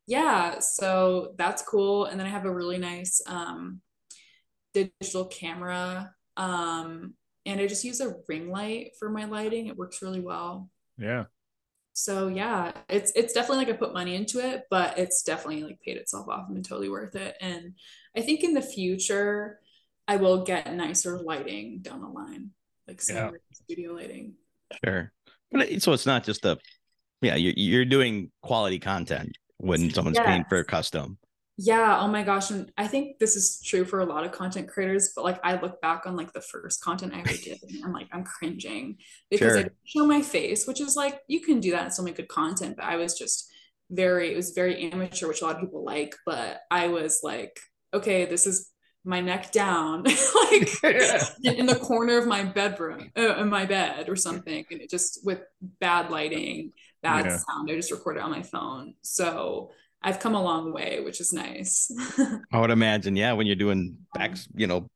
yeah 0.09 0.59
so 0.59 1.33
that's 1.37 1.61
cool 1.61 2.05
and 2.05 2.19
then 2.19 2.25
i 2.27 2.29
have 2.29 2.45
a 2.45 2.53
really 2.53 2.77
nice 2.77 3.21
um 3.27 3.79
digital 4.73 5.25
camera 5.25 6.11
um 6.37 7.13
and 7.45 7.61
i 7.61 7.67
just 7.67 7.83
use 7.83 8.01
a 8.01 8.13
ring 8.27 8.49
light 8.49 8.91
for 8.99 9.09
my 9.09 9.25
lighting 9.25 9.67
it 9.67 9.77
works 9.77 10.01
really 10.01 10.19
well 10.19 10.69
Yeah. 10.97 11.25
so 11.93 12.27
yeah 12.27 12.71
it's 12.89 13.11
it's 13.15 13.33
definitely 13.33 13.65
like 13.65 13.73
i 13.75 13.77
put 13.77 13.93
money 13.93 14.15
into 14.15 14.39
it 14.39 14.63
but 14.69 14.97
it's 14.97 15.23
definitely 15.23 15.63
like 15.63 15.79
paid 15.85 15.97
itself 15.97 16.27
off 16.27 16.45
and 16.47 16.55
been 16.55 16.63
totally 16.63 16.89
worth 16.89 17.15
it 17.15 17.35
and 17.41 17.73
i 18.17 18.21
think 18.21 18.43
in 18.43 18.53
the 18.53 18.61
future 18.61 19.59
i 20.07 20.15
will 20.17 20.43
get 20.43 20.73
nicer 20.73 21.19
lighting 21.19 21.79
down 21.81 22.01
the 22.01 22.07
line 22.07 22.49
like 22.87 23.01
some 23.01 23.15
Yeah. 23.15 23.31
studio 23.53 23.93
lighting 23.93 24.33
Sure. 24.85 25.11
But 25.51 25.61
it, 25.69 25.81
so 25.81 25.93
it's 25.93 26.05
not 26.05 26.23
just 26.23 26.45
a 26.45 26.57
yeah, 27.21 27.35
you're 27.35 27.53
you're 27.57 27.85
doing 27.85 28.31
quality 28.43 28.79
content 28.79 29.35
when 29.59 29.91
someone's 29.91 30.19
paying 30.19 30.45
for 30.49 30.59
a 30.59 30.65
custom. 30.65 31.17
Yeah, 31.61 31.99
oh 31.99 32.07
my 32.07 32.23
gosh. 32.23 32.51
And 32.51 32.71
I 32.77 32.87
think 32.87 33.19
this 33.19 33.35
is 33.35 33.61
true 33.61 33.83
for 33.83 33.99
a 33.99 34.05
lot 34.05 34.23
of 34.23 34.31
content 34.31 34.69
creators, 34.69 35.11
but 35.13 35.25
like 35.25 35.39
I 35.43 35.59
look 35.59 35.81
back 35.81 36.05
on 36.05 36.15
like 36.15 36.31
the 36.31 36.39
first 36.41 36.81
content 36.81 37.13
I 37.13 37.19
ever 37.19 37.35
did 37.35 37.59
and 37.69 37.83
I'm 37.83 37.91
like, 37.91 38.07
I'm 38.13 38.23
cringing 38.23 38.97
because 39.29 39.55
I 39.57 39.61
Sure. 39.61 39.63
didn't 39.63 39.75
show 39.83 40.05
my 40.05 40.21
face, 40.21 40.65
which 40.65 40.79
is 40.79 40.95
like 40.95 41.19
you 41.27 41.41
can 41.41 41.59
do 41.59 41.71
that 41.71 41.83
and 41.83 41.93
still 41.93 42.05
make 42.05 42.15
good 42.15 42.29
content, 42.29 42.77
but 42.77 42.85
I 42.85 42.95
was 42.95 43.17
just 43.17 43.51
very, 43.91 44.31
it 44.31 44.37
was 44.37 44.51
very 44.51 44.89
amateur, 44.91 45.27
which 45.27 45.41
a 45.41 45.45
lot 45.45 45.55
of 45.55 45.61
people 45.61 45.83
like, 45.83 46.15
but 46.25 46.61
I 46.71 46.87
was 46.87 47.19
like, 47.23 47.59
okay, 47.93 48.25
this 48.25 48.47
is 48.47 48.69
my 49.03 49.19
neck 49.21 49.51
down, 49.51 50.03
like 50.51 50.83
in, 50.83 51.55
in 51.59 51.65
the 51.65 51.75
corner 51.81 52.17
of 52.17 52.27
my 52.27 52.43
bedroom, 52.43 53.09
uh, 53.17 53.35
in 53.37 53.49
my 53.49 53.65
bed 53.65 54.07
or 54.09 54.15
something, 54.15 54.65
and 54.71 54.81
it 54.81 54.89
just 54.89 55.25
with 55.25 55.41
bad 55.61 56.09
lighting, 56.09 56.71
bad 57.01 57.25
Yeah. 57.25 57.37
sound. 57.37 57.69
I 57.71 57.75
just 57.75 57.91
recorded 57.91 58.21
on 58.21 58.31
my 58.31 58.43
phone. 58.43 58.93
So 59.01 59.71
I've 60.01 60.19
come 60.19 60.35
a 60.35 60.41
long 60.41 60.71
way, 60.73 61.01
which 61.01 61.19
is 61.21 61.33
nice. 61.33 61.91
I 62.51 62.59
would 62.59 62.71
imagine, 62.71 63.15
yeah, 63.15 63.33
when 63.33 63.47
you're 63.47 63.55
doing 63.55 63.97
back, 64.13 64.31
um, 64.31 64.37
you 64.55 64.67
know, 64.67 64.87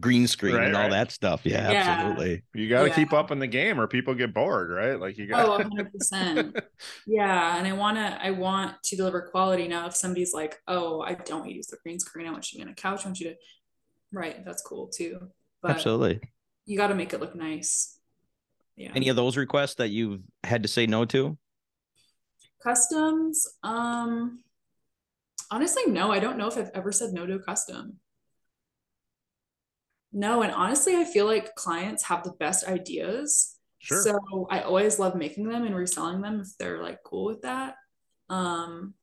green 0.00 0.26
screen 0.26 0.56
Right, 0.56 0.66
and 0.66 0.74
all 0.74 0.82
right. 0.82 0.90
that 0.90 1.12
stuff. 1.12 1.42
Yeah, 1.44 1.70
Yeah. 1.70 1.96
absolutely. 1.98 2.42
You 2.54 2.68
got 2.68 2.82
to 2.82 2.88
Yeah. 2.90 2.96
keep 2.96 3.12
up 3.12 3.30
in 3.30 3.38
the 3.38 3.46
game, 3.46 3.80
or 3.80 3.86
people 3.86 4.14
get 4.14 4.34
bored, 4.34 4.70
right? 4.70 4.98
Like 4.98 5.16
you 5.18 5.26
got. 5.26 5.46
Oh, 5.46 5.58
100%. 5.58 6.56
Yeah, 7.06 7.56
and 7.58 7.66
I 7.66 7.72
want 7.72 7.96
to 7.98 8.18
I 8.24 8.30
want 8.30 8.82
to 8.84 8.96
deliver 8.96 9.22
quality 9.30 9.68
now 9.68 9.86
if 9.86 9.94
somebody's 9.94 10.32
like, 10.34 10.56
"Oh, 10.66 11.00
I 11.00 11.14
don't 11.14 11.40
want 11.40 11.46
you 11.46 11.54
to 11.54 11.56
use 11.56 11.66
the 11.68 11.76
green 11.82 11.98
screen. 11.98 12.26
I 12.26 12.30
want 12.32 12.50
you 12.52 12.58
to 12.58 12.64
be 12.64 12.68
on 12.68 12.72
a 12.72 12.76
couch. 12.76 13.04
I 13.04 13.08
want 13.08 13.20
you 13.20 13.30
to." 13.30 13.36
Right, 14.12 14.44
that's 14.44 14.62
cool 14.62 14.88
too. 14.88 15.28
But 15.62 15.70
Absolutely. 15.70 16.20
you 16.66 16.76
got 16.78 16.88
to 16.88 16.94
make 16.94 17.12
it 17.12 17.20
look 17.20 17.34
nice. 17.34 17.98
Yeah. 18.76 18.92
Any 18.94 19.08
of 19.08 19.16
those 19.16 19.36
requests 19.36 19.76
that 19.76 19.90
you've 19.90 20.20
had 20.42 20.62
to 20.62 20.68
say 20.68 20.86
no 20.86 21.04
to? 21.06 21.38
Customs, 22.62 23.46
um 23.62 24.42
honestly 25.50 25.84
no, 25.86 26.10
I 26.10 26.18
don't 26.18 26.38
know 26.38 26.48
if 26.48 26.56
I've 26.56 26.70
ever 26.74 26.92
said 26.92 27.12
no 27.12 27.26
to 27.26 27.34
a 27.34 27.42
custom. 27.42 27.98
No, 30.12 30.42
and 30.42 30.52
honestly, 30.52 30.96
I 30.96 31.04
feel 31.04 31.26
like 31.26 31.54
clients 31.56 32.04
have 32.04 32.22
the 32.22 32.32
best 32.32 32.66
ideas. 32.66 33.56
Sure. 33.78 34.02
So 34.02 34.46
I 34.50 34.60
always 34.60 34.98
love 34.98 35.14
making 35.16 35.48
them 35.48 35.64
and 35.64 35.74
reselling 35.74 36.20
them 36.22 36.40
if 36.40 36.56
they're 36.58 36.82
like 36.82 37.02
cool 37.04 37.26
with 37.26 37.42
that. 37.42 37.74
Um 38.28 38.94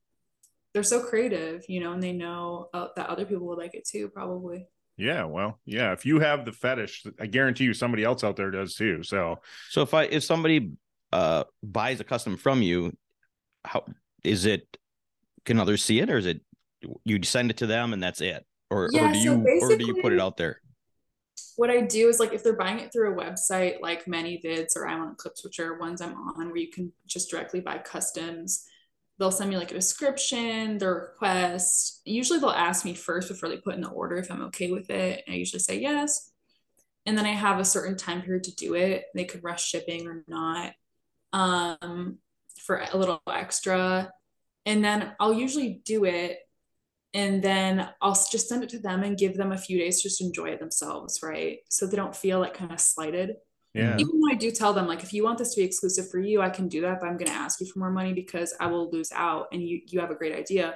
they're 0.74 0.84
so 0.84 1.03
creative, 1.03 1.63
you 1.67 1.82
know, 1.82 1.91
and 1.91 2.01
they 2.01 2.13
know 2.13 2.69
uh, 2.74 2.88
that 2.95 3.09
other 3.09 3.26
people 3.26 3.47
would 3.47 3.57
like 3.57 3.76
it 3.76 3.86
too, 3.86 4.07
probably. 4.07 4.67
Yeah, 5.02 5.26
well, 5.26 5.60
yeah. 5.66 5.93
If 5.93 6.06
you 6.06 6.20
have 6.20 6.45
the 6.45 6.52
fetish, 6.52 7.06
I 7.20 7.26
guarantee 7.26 7.64
you 7.64 7.74
somebody 7.74 8.04
else 8.04 8.24
out 8.24 8.36
there 8.36 8.52
does 8.52 8.76
too. 8.76 9.02
So 9.04 9.39
So 9.70 9.82
if 9.82 9.93
I 9.93 10.04
if 10.04 10.24
somebody 10.24 10.72
uh 11.12 11.45
buys 11.64 11.99
a 11.99 12.04
custom 12.04 12.38
from 12.38 12.62
you, 12.62 12.95
how 13.66 13.86
is 14.24 14.45
it? 14.45 14.78
Can 15.45 15.60
others 15.60 15.84
see 15.84 15.99
it, 15.99 16.10
or 16.10 16.18
is 16.18 16.28
it 16.28 16.41
you 17.04 17.22
send 17.24 17.49
it 17.49 17.58
to 17.58 17.68
them 17.68 17.93
and 17.93 18.02
that's 18.04 18.22
it, 18.22 18.45
or 18.70 18.89
Yeah, 18.93 19.10
or 19.10 19.14
do 19.14 19.20
so 19.20 19.24
you 19.24 19.60
or 19.62 19.76
do 19.76 19.86
you 19.86 19.95
put 19.95 20.14
it 20.14 20.20
out 20.20 20.38
there? 20.38 20.62
what 21.58 21.70
I 21.70 21.82
do 21.82 22.08
is 22.08 22.20
like 22.20 22.34
if 22.34 22.43
they're 22.43 22.56
buying 22.56 22.80
it 22.80 22.91
through 22.93 23.14
a 23.14 23.16
website 23.16 23.82
like 23.82 24.06
ManyVids 24.06 24.76
or 24.76 24.86
iWantClips, 24.86 25.43
which 25.43 25.60
are 25.60 25.78
ones 25.80 26.02
I'm 26.02 26.16
on 26.16 26.47
where 26.47 26.58
you 26.58 26.70
can 26.70 26.91
just 27.08 27.30
directly 27.30 27.60
buy 27.60 27.78
customs, 27.80 28.66
they'll 29.20 29.32
send 29.32 29.49
me 29.49 29.57
like 29.57 29.72
a 29.72 29.76
description, 29.76 30.78
their 30.78 30.93
request. 30.93 32.01
Usually 32.05 32.39
they'll 32.39 32.49
ask 32.49 32.86
me 32.86 32.93
first 32.93 33.28
before 33.28 33.49
they 33.49 33.57
put 33.57 33.76
in 33.76 33.82
the 33.82 33.89
order 33.89 34.18
if 34.18 34.32
I'm 34.32 34.43
okay 34.43 34.72
with 34.72 34.89
it. 34.89 35.24
And 35.26 35.36
I 35.36 35.38
usually 35.38 35.59
say 35.59 35.80
yes. 35.80 36.32
And 37.05 37.18
then 37.18 37.26
I 37.26 37.32
have 37.32 37.59
a 37.59 37.66
certain 37.66 37.97
time 37.97 38.22
period 38.22 38.43
to 38.45 38.55
do 38.55 38.76
it. 38.76 39.05
They 39.16 39.26
could 39.26 39.43
rush 39.43 39.68
shipping 39.68 40.07
or 40.07 40.24
not 40.28 40.74
um, 41.34 42.18
for 42.66 42.84
a 42.91 42.97
little 42.97 43.22
extra. 43.30 44.12
And 44.66 44.84
then 44.84 45.14
I'll 45.20 45.34
usually 45.34 45.82
do 45.86 46.05
it 46.05 46.39
and 47.14 47.43
then 47.43 47.89
I'll 48.01 48.14
just 48.14 48.47
send 48.47 48.64
it 48.64 48.70
to 48.70 48.80
them 48.80 49.03
and 49.03 49.18
give 49.18 49.36
them 49.36 49.51
a 49.51 49.57
few 49.57 49.78
days 49.78 50.01
to 50.01 50.09
just 50.09 50.22
enjoy 50.22 50.49
it 50.49 50.59
themselves, 50.59 51.20
right? 51.22 51.59
So 51.70 51.86
they 51.86 51.97
don't 51.97 52.16
feel 52.16 52.39
like 52.39 52.53
kind 52.53 52.72
of 52.72 52.80
slighted. 52.80 53.36
Yeah, 53.74 54.03
Even 54.03 54.19
though 54.22 54.30
I 54.32 54.36
do 54.36 54.51
tell 54.51 54.74
them, 54.74 54.88
like, 54.88 55.03
if 55.03 55.13
you 55.13 55.24
want 55.24 55.38
this 55.39 55.53
to 55.55 55.61
be 55.61 55.65
exclusive 55.65 56.09
for 56.09 56.19
you, 56.19 56.41
I 56.41 56.49
can 56.49 56.67
do 56.67 56.82
that, 56.82 56.99
but 56.99 57.07
I'm 57.09 57.17
going 57.17 57.32
to 57.32 57.38
ask 57.38 57.59
you 57.61 57.67
for 57.67 57.80
more 57.80 57.91
money 57.91 58.13
because 58.13 58.53
I 58.59 58.67
will 58.67 58.89
lose 58.91 59.11
out 59.13 59.47
and 59.51 59.61
you 59.61 59.82
you 59.88 59.99
have 59.99 60.11
a 60.11 60.15
great 60.15 60.36
idea. 60.36 60.76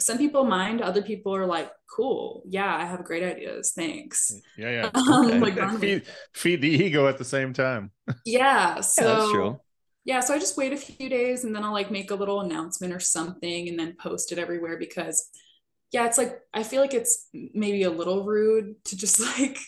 Some 0.00 0.18
people 0.18 0.44
mind, 0.44 0.82
other 0.82 1.02
people 1.02 1.34
are 1.36 1.46
like, 1.46 1.72
cool, 1.94 2.42
yeah, 2.46 2.74
I 2.76 2.84
have 2.86 3.04
great 3.04 3.22
ideas, 3.24 3.72
thanks. 3.76 4.32
yeah, 4.56 4.70
yeah. 4.70 4.90
Um, 5.32 5.40
Okay. 5.40 5.40
like, 5.40 5.70
feed, 5.70 6.06
feed 6.34 6.62
the 6.62 6.68
ego 6.68 7.08
at 7.08 7.18
the 7.18 7.24
same 7.24 7.52
time. 7.52 7.90
yeah, 8.24 8.80
so 8.80 9.04
yeah, 9.04 9.14
that's 9.14 9.28
true. 9.28 9.60
yeah, 10.04 10.20
so 10.20 10.34
I 10.34 10.38
just 10.38 10.56
wait 10.56 10.72
a 10.72 10.76
few 10.76 11.08
days 11.08 11.44
and 11.44 11.54
then 11.54 11.64
I'll 11.64 11.72
like 11.72 11.90
make 11.90 12.10
a 12.10 12.14
little 12.14 12.40
announcement 12.40 12.92
or 12.92 13.00
something 13.00 13.68
and 13.68 13.78
then 13.78 13.96
post 14.00 14.32
it 14.32 14.38
everywhere 14.38 14.78
because 14.78 15.30
yeah, 15.92 16.06
it's 16.06 16.18
like 16.18 16.40
I 16.52 16.62
feel 16.62 16.80
like 16.80 16.94
it's 16.94 17.28
maybe 17.32 17.84
a 17.84 17.90
little 17.90 18.24
rude 18.24 18.74
to 18.86 18.96
just 18.96 19.20
like 19.38 19.58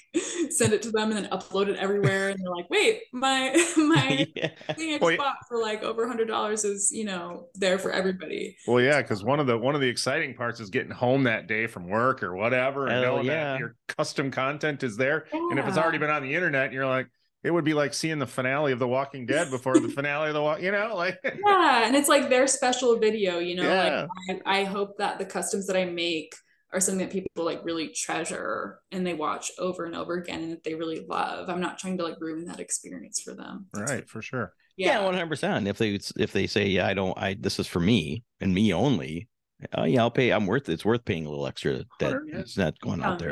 send 0.51 0.73
it 0.73 0.83
to 0.83 0.91
them 0.91 1.13
and 1.13 1.25
then 1.25 1.31
upload 1.31 1.69
it 1.69 1.77
everywhere 1.77 2.31
and 2.31 2.41
they're 2.41 2.55
like, 2.55 2.69
wait, 2.71 3.03
my 3.13 3.51
my 3.77 4.27
yeah. 4.37 4.51
thing 4.75 4.95
I 4.95 4.99
Well, 5.01 5.11
just 5.11 5.19
bought 5.19 5.37
for 5.49 5.59
like 5.59 5.83
over 5.83 6.05
a 6.05 6.09
hundred 6.09 6.27
dollars 6.27 6.65
is, 6.65 6.91
you 6.93 7.05
know, 7.05 7.47
there 7.55 7.79
for 7.79 7.93
everybody. 7.93 8.57
Well, 8.67 8.83
yeah, 8.83 9.01
because 9.01 9.23
one 9.23 9.39
of 9.39 9.47
the 9.47 9.57
one 9.57 9.75
of 9.75 9.81
the 9.81 9.89
exciting 9.89 10.35
parts 10.35 10.61
is 10.61 10.71
getting 10.71 10.91
home 10.91 11.23
that 11.25 11.47
day 11.47 11.67
from 11.67 11.89
work 11.89 12.23
or 12.23 12.35
whatever, 12.35 12.87
and 12.87 13.05
Hell 13.05 13.15
knowing 13.15 13.27
yeah. 13.27 13.53
that 13.53 13.61
your 13.61 13.77
custom 13.87 14.31
content 14.31 14.83
is 14.83 14.97
there. 14.97 15.27
And 15.33 15.59
if 15.59 15.67
it's 15.67 15.79
already 15.79 15.99
been 15.99 16.11
on 16.11 16.23
the 16.23 16.35
internet, 16.35 16.73
you're 16.73 16.87
like, 16.87 17.07
it 17.45 17.51
would 17.51 17.65
be 17.65 17.75
like 17.75 17.95
seeing 17.95 18.19
the 18.19 18.27
finale 18.27 18.73
of 18.73 18.79
The 18.79 18.89
Walking 18.89 19.27
Dead 19.27 19.51
before 19.51 19.79
the 19.79 19.89
finale 19.95 20.29
of 20.29 20.35
the 20.35 20.43
Walk. 20.43 20.61
You 20.61 20.73
know, 20.73 20.95
like 20.97 21.19
Yeah, 21.25 21.87
and 21.87 21.95
it's 21.97 22.09
like 22.09 22.29
their 22.29 22.47
special 22.47 22.99
video, 22.99 23.39
you 23.39 23.55
know, 23.57 23.63
Yeah. 23.63 24.07
like 24.29 24.43
I, 24.47 24.61
I 24.61 24.65
hope 24.65 24.99
that 24.99 25.19
the 25.19 25.25
customs 25.25 25.67
that 25.69 25.77
I 25.77 25.85
make 25.85 26.35
are 26.73 26.81
something 26.81 27.07
that 27.07 27.13
people 27.13 27.45
like 27.45 27.65
really 27.65 27.89
treasure 27.89 28.81
and 28.93 29.07
they 29.07 29.15
watch 29.15 29.51
over 29.59 29.85
and 29.87 29.95
over 29.97 30.15
again 30.15 30.43
and 30.43 30.53
that 30.53 30.65
they 30.65 30.75
really 30.75 31.07
love. 31.09 31.49
I'm 31.49 31.61
not 31.61 31.79
trying 31.79 31.97
to 31.99 32.05
like 32.05 32.21
ruin 32.21 32.45
that 32.47 32.61
experience 32.61 33.21
for 33.23 33.35
them. 33.35 33.67
right 33.75 34.09
for 34.09 34.21
sure. 34.21 34.53
Yeah, 34.77 35.03
one 35.03 35.15
hundred 35.15 35.31
percent. 35.31 35.67
If 35.67 35.79
they 35.79 35.99
if 36.19 36.33
they 36.33 36.47
say, 36.47 36.67
yeah, 36.69 36.87
I 36.87 36.95
don't, 36.95 37.17
I 37.19 37.35
this 37.41 37.59
is 37.59 37.67
for 37.67 37.81
me 37.81 38.23
and 38.41 38.55
me 38.55 38.73
only. 38.73 39.29
Oh 39.75 39.83
yeah, 39.85 40.03
I'll 40.03 40.11
pay. 40.11 40.31
I'm 40.31 40.47
worth. 40.47 40.69
It's 40.69 40.85
worth 40.85 41.05
paying 41.05 41.27
a 41.27 41.31
little 41.31 41.49
extra. 41.49 41.85
That 41.99 42.13
Hundred, 42.13 42.29
yeah. 42.33 42.39
it's 42.39 42.57
not 42.57 42.79
going 42.79 43.03
out 43.03 43.19
there, 43.19 43.31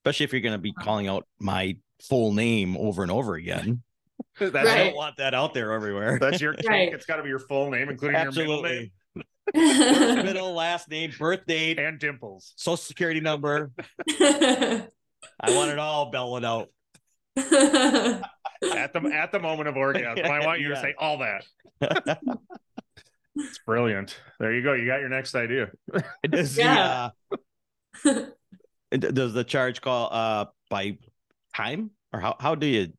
especially 0.00 0.24
if 0.24 0.32
you're 0.32 0.42
going 0.42 0.52
to 0.52 0.58
be 0.58 0.72
calling 0.74 1.08
out 1.08 1.26
my 1.38 1.76
full 2.02 2.32
name 2.32 2.76
over 2.76 3.02
and 3.02 3.10
over 3.12 3.34
again. 3.34 3.82
That's, 4.38 4.54
I 4.54 4.78
don't 4.84 4.96
want 4.96 5.16
that 5.16 5.34
out 5.34 5.52
there 5.54 5.72
everywhere. 5.72 6.18
that's 6.20 6.40
your 6.40 6.54
kink. 6.54 6.68
Right. 6.68 6.92
It's 6.92 7.06
got 7.06 7.16
to 7.16 7.22
be 7.24 7.28
your 7.28 7.38
full 7.40 7.70
name, 7.70 7.88
including 7.88 8.20
your 8.20 8.32
middle 8.32 8.62
name 8.62 8.90
First, 9.14 9.24
middle, 10.24 10.52
last 10.54 10.88
name, 10.90 11.12
birth 11.18 11.44
date, 11.46 11.78
and 11.78 11.98
dimples. 11.98 12.52
social 12.56 12.76
security 12.76 13.20
number. 13.20 13.72
I 14.20 14.82
want 15.48 15.70
it 15.70 15.78
all 15.78 16.10
bellowed 16.10 16.44
out. 16.44 16.68
At 17.36 18.92
the 18.92 19.10
at 19.12 19.32
the 19.32 19.38
moment 19.40 19.68
of 19.68 19.76
orgasm, 19.76 20.24
I 20.26 20.44
want 20.44 20.60
you 20.60 20.68
to 20.68 20.76
say 20.76 20.94
all 20.98 21.18
that. 21.18 21.44
It's 23.36 23.58
brilliant. 23.64 24.16
There 24.40 24.52
you 24.52 24.62
go. 24.62 24.72
You 24.74 24.86
got 24.86 25.00
your 25.00 25.08
next 25.08 25.34
idea. 25.34 25.70
Does 26.28 26.56
Yeah. 26.58 27.10
the 28.04 28.34
uh, 28.92 28.96
does 28.96 29.32
the 29.32 29.44
charge 29.44 29.80
call 29.80 30.08
uh 30.12 30.46
by 30.70 30.98
time 31.58 31.90
or 32.12 32.20
how 32.20 32.36
how 32.38 32.54
do 32.54 32.66
you 32.66 32.92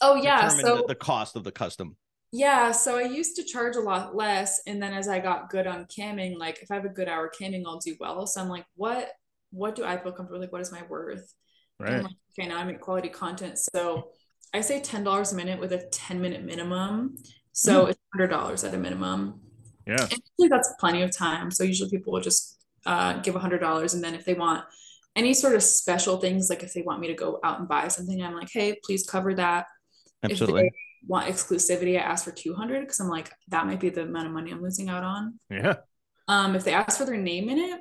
oh 0.00 0.14
yeah, 0.16 0.48
so 0.48 0.76
the, 0.76 0.84
the 0.88 0.94
cost 0.94 1.36
of 1.36 1.44
the 1.44 1.52
custom? 1.52 1.96
Yeah, 2.32 2.72
so 2.72 2.98
I 2.98 3.02
used 3.02 3.36
to 3.36 3.44
charge 3.44 3.76
a 3.76 3.80
lot 3.80 4.16
less, 4.16 4.60
and 4.66 4.82
then 4.82 4.92
as 4.92 5.08
I 5.08 5.20
got 5.20 5.50
good 5.50 5.66
on 5.66 5.86
camming, 5.86 6.36
like 6.36 6.58
if 6.62 6.70
I 6.70 6.74
have 6.74 6.84
a 6.84 6.88
good 6.88 7.08
hour 7.08 7.30
camming, 7.30 7.62
I'll 7.66 7.78
do 7.78 7.96
well. 8.00 8.26
So 8.26 8.40
I'm 8.40 8.48
like, 8.48 8.66
what 8.76 9.10
what 9.50 9.74
do 9.76 9.84
I 9.84 9.96
feel 9.96 10.12
comfortable? 10.12 10.40
Like, 10.40 10.52
what 10.52 10.60
is 10.60 10.72
my 10.72 10.82
worth? 10.88 11.32
Right. 11.78 12.02
like, 12.02 12.12
okay, 12.38 12.48
now 12.48 12.58
I 12.58 12.64
make 12.64 12.80
quality 12.80 13.08
content. 13.08 13.58
So 13.58 14.10
I 14.52 14.60
say 14.60 14.80
ten 14.80 15.04
dollars 15.04 15.32
a 15.32 15.36
minute 15.36 15.60
with 15.60 15.72
a 15.72 15.86
10 15.90 16.20
minute 16.20 16.44
minimum. 16.44 17.16
So 17.52 17.86
it's 17.86 17.98
hundred 18.12 18.28
dollars 18.28 18.64
at 18.64 18.74
a 18.74 18.78
minimum. 18.78 19.40
Yeah. 19.86 20.02
And 20.02 20.20
usually 20.38 20.48
that's 20.48 20.72
plenty 20.80 21.02
of 21.02 21.16
time. 21.16 21.50
So 21.50 21.62
usually 21.62 21.90
people 21.90 22.12
will 22.12 22.20
just 22.20 22.58
uh, 22.84 23.20
give 23.20 23.36
a 23.36 23.38
hundred 23.38 23.60
dollars, 23.60 23.94
and 23.94 24.02
then 24.02 24.14
if 24.14 24.24
they 24.24 24.34
want 24.34 24.64
any 25.16 25.34
sort 25.34 25.54
of 25.54 25.62
special 25.62 26.18
things, 26.18 26.50
like 26.50 26.62
if 26.62 26.72
they 26.72 26.82
want 26.82 27.00
me 27.00 27.08
to 27.08 27.14
go 27.14 27.38
out 27.44 27.60
and 27.60 27.68
buy 27.68 27.88
something, 27.88 28.22
I'm 28.22 28.34
like, 28.34 28.50
hey, 28.52 28.78
please 28.84 29.06
cover 29.06 29.34
that 29.34 29.66
if 30.24 30.32
Absolutely. 30.32 30.62
they 30.62 30.72
want 31.06 31.28
exclusivity, 31.28 31.98
I 31.98 32.02
ask 32.02 32.24
for 32.24 32.32
200 32.32 32.80
because 32.80 32.98
I'm 33.00 33.08
like, 33.08 33.30
that 33.48 33.66
might 33.66 33.80
be 33.80 33.90
the 33.90 34.02
amount 34.02 34.26
of 34.26 34.32
money 34.32 34.50
I'm 34.50 34.62
losing 34.62 34.88
out 34.88 35.04
on. 35.04 35.38
Yeah. 35.50 35.76
Um, 36.28 36.56
if 36.56 36.64
they 36.64 36.72
ask 36.72 36.98
for 36.98 37.04
their 37.04 37.18
name 37.18 37.48
in 37.50 37.58
it, 37.58 37.80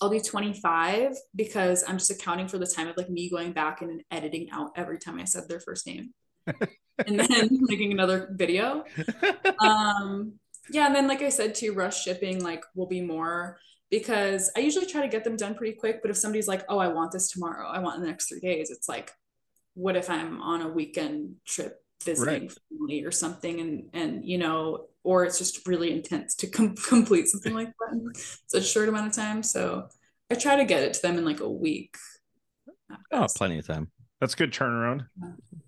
I'll 0.00 0.10
do 0.10 0.20
25 0.20 1.16
because 1.34 1.84
I'm 1.86 1.98
just 1.98 2.10
accounting 2.10 2.48
for 2.48 2.58
the 2.58 2.66
time 2.66 2.88
of 2.88 2.96
like 2.96 3.08
me 3.08 3.30
going 3.30 3.52
back 3.52 3.80
and 3.80 4.02
editing 4.10 4.50
out 4.50 4.72
every 4.76 4.98
time 4.98 5.18
I 5.20 5.24
said 5.24 5.48
their 5.48 5.60
first 5.60 5.86
name 5.86 6.12
and 6.46 7.20
then 7.20 7.48
making 7.50 7.92
another 7.92 8.30
video. 8.32 8.84
Um, 9.58 10.34
yeah, 10.70 10.86
and 10.86 10.94
then 10.94 11.08
like 11.08 11.22
I 11.22 11.30
said, 11.30 11.54
to 11.56 11.70
rush 11.70 12.02
shipping 12.02 12.42
like 12.42 12.62
will 12.74 12.88
be 12.88 13.00
more 13.00 13.58
because 13.90 14.50
I 14.56 14.60
usually 14.60 14.86
try 14.86 15.02
to 15.02 15.08
get 15.08 15.24
them 15.24 15.36
done 15.36 15.54
pretty 15.54 15.76
quick. 15.76 16.00
But 16.02 16.10
if 16.10 16.16
somebody's 16.16 16.48
like, 16.48 16.64
oh, 16.68 16.78
I 16.78 16.88
want 16.88 17.12
this 17.12 17.30
tomorrow, 17.30 17.68
I 17.68 17.78
want 17.80 17.96
in 17.96 18.02
the 18.02 18.08
next 18.08 18.28
three 18.28 18.40
days, 18.40 18.70
it's 18.70 18.88
like, 18.88 19.12
what 19.74 19.96
if 19.96 20.08
I'm 20.10 20.40
on 20.42 20.62
a 20.62 20.68
weekend 20.68 21.36
trip 21.46 21.82
visiting 22.04 22.48
Right. 22.48 22.58
family 22.70 23.04
or 23.04 23.10
something, 23.10 23.60
and 23.60 23.88
and 23.92 24.24
you 24.24 24.38
know, 24.38 24.86
or 25.02 25.24
it's 25.24 25.38
just 25.38 25.66
really 25.66 25.92
intense 25.92 26.34
to 26.36 26.46
com- 26.46 26.74
complete 26.88 27.28
something 27.28 27.54
like 27.54 27.68
that 27.68 27.92
in 27.92 28.12
such 28.46 28.62
a 28.62 28.64
short 28.64 28.88
amount 28.88 29.08
of 29.08 29.12
time. 29.14 29.42
So 29.42 29.88
I 30.30 30.34
try 30.34 30.56
to 30.56 30.64
get 30.64 30.82
it 30.82 30.94
to 30.94 31.02
them 31.02 31.18
in 31.18 31.24
like 31.24 31.40
a 31.40 31.48
week. 31.50 31.96
Oh, 33.12 33.26
plenty 33.36 33.58
of 33.58 33.66
time. 33.66 33.90
That's 34.20 34.34
good 34.34 34.52
turnaround. 34.52 35.06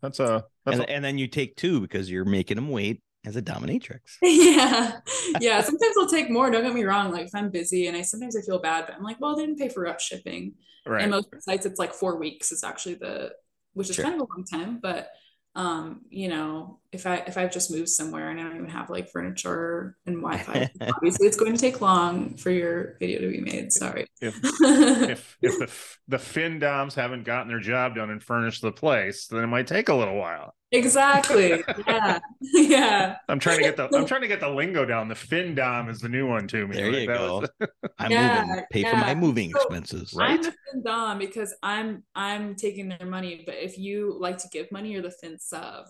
That's 0.00 0.20
a 0.20 0.44
that's 0.64 0.78
And, 0.78 0.84
a, 0.88 0.90
and 0.90 1.04
then 1.04 1.18
you 1.18 1.26
take 1.28 1.56
two 1.56 1.80
because 1.80 2.10
you're 2.10 2.24
making 2.24 2.54
them 2.56 2.70
wait 2.70 3.02
as 3.28 3.36
a 3.36 3.42
dominatrix. 3.42 4.00
yeah 4.22 5.00
yeah 5.40 5.60
sometimes 5.68 5.94
i'll 5.98 6.08
take 6.08 6.30
more 6.30 6.50
don't 6.50 6.64
get 6.64 6.74
me 6.74 6.82
wrong 6.82 7.12
like 7.12 7.26
if 7.26 7.34
i'm 7.34 7.50
busy 7.50 7.86
and 7.86 7.96
i 7.96 8.02
sometimes 8.02 8.36
i 8.36 8.40
feel 8.40 8.58
bad 8.58 8.86
but 8.86 8.96
i'm 8.96 9.02
like 9.02 9.20
well 9.20 9.36
they 9.36 9.44
didn't 9.44 9.58
pay 9.58 9.68
for 9.68 9.82
rush 9.82 10.06
shipping 10.08 10.54
right. 10.86 11.02
and 11.02 11.10
most 11.10 11.28
sites 11.40 11.66
it's 11.66 11.78
like 11.78 11.92
four 11.92 12.16
weeks 12.16 12.50
is 12.50 12.64
actually 12.64 12.94
the 12.94 13.30
which 13.74 13.90
is 13.90 13.96
Sure. 13.96 14.04
kind 14.04 14.16
of 14.16 14.22
a 14.22 14.32
long 14.34 14.44
time 14.44 14.80
but 14.82 15.10
um, 15.54 16.02
you 16.08 16.28
know, 16.28 16.78
if 16.92 17.04
I 17.04 17.16
if 17.26 17.36
I've 17.36 17.50
just 17.50 17.72
moved 17.72 17.88
somewhere 17.88 18.30
and 18.30 18.38
I 18.38 18.44
don't 18.44 18.54
even 18.54 18.68
have 18.68 18.90
like 18.90 19.10
furniture 19.10 19.96
and 20.06 20.22
Wi-Fi, 20.22 20.70
obviously 20.96 21.26
it's 21.26 21.36
going 21.36 21.52
to 21.52 21.58
take 21.60 21.80
long 21.80 22.36
for 22.36 22.50
your 22.50 22.96
video 23.00 23.20
to 23.22 23.28
be 23.28 23.40
made. 23.40 23.72
Sorry. 23.72 24.06
If 24.20 24.38
if 24.62 25.36
if 25.42 25.58
the 25.58 25.72
the 26.06 26.18
fin 26.20 26.60
doms 26.60 26.94
haven't 26.94 27.24
gotten 27.24 27.48
their 27.48 27.58
job 27.58 27.96
done 27.96 28.10
and 28.10 28.22
furnished 28.22 28.62
the 28.62 28.70
place, 28.70 29.26
then 29.26 29.42
it 29.42 29.48
might 29.48 29.66
take 29.66 29.88
a 29.88 29.94
little 29.94 30.14
while. 30.16 30.54
Exactly. 30.70 31.62
Yeah. 31.86 32.18
yeah. 32.42 33.16
I'm 33.28 33.38
trying 33.38 33.56
to 33.58 33.62
get 33.62 33.76
the 33.76 33.88
I'm 33.96 34.04
trying 34.06 34.20
to 34.20 34.28
get 34.28 34.40
the 34.40 34.48
lingo 34.50 34.84
down. 34.84 35.08
The 35.08 35.14
fin 35.14 35.54
dom 35.54 35.88
is 35.88 36.00
the 36.00 36.08
new 36.08 36.26
one 36.28 36.46
to 36.48 36.66
me. 36.66 36.76
There 36.76 36.92
Like, 36.92 37.00
you 37.00 37.06
go. 37.06 37.40
was- 37.40 37.68
I'm 37.98 38.10
Yeah, 38.10 38.44
moving. 38.46 38.64
Pay 38.70 38.84
for 38.84 38.96
my 38.96 39.14
moving 39.14 39.50
So, 39.52 39.56
expenses. 39.60 40.14
Right. 40.14 40.32
I'm 40.38 40.42
the 40.42 40.52
fin 40.72 40.82
dom 40.84 41.18
because 41.18 41.54
I'm 41.62 42.02
I'm 42.14 42.54
taking 42.54 42.88
their 42.90 43.06
money, 43.06 43.42
but 43.46 43.54
if 43.54 43.78
you 43.78 44.16
like 44.20 44.38
to 44.38 44.48
give 44.52 44.70
money, 44.70 44.92
you're 44.92 45.02
the 45.02 45.10
fin 45.10 45.38
sub. 45.38 45.86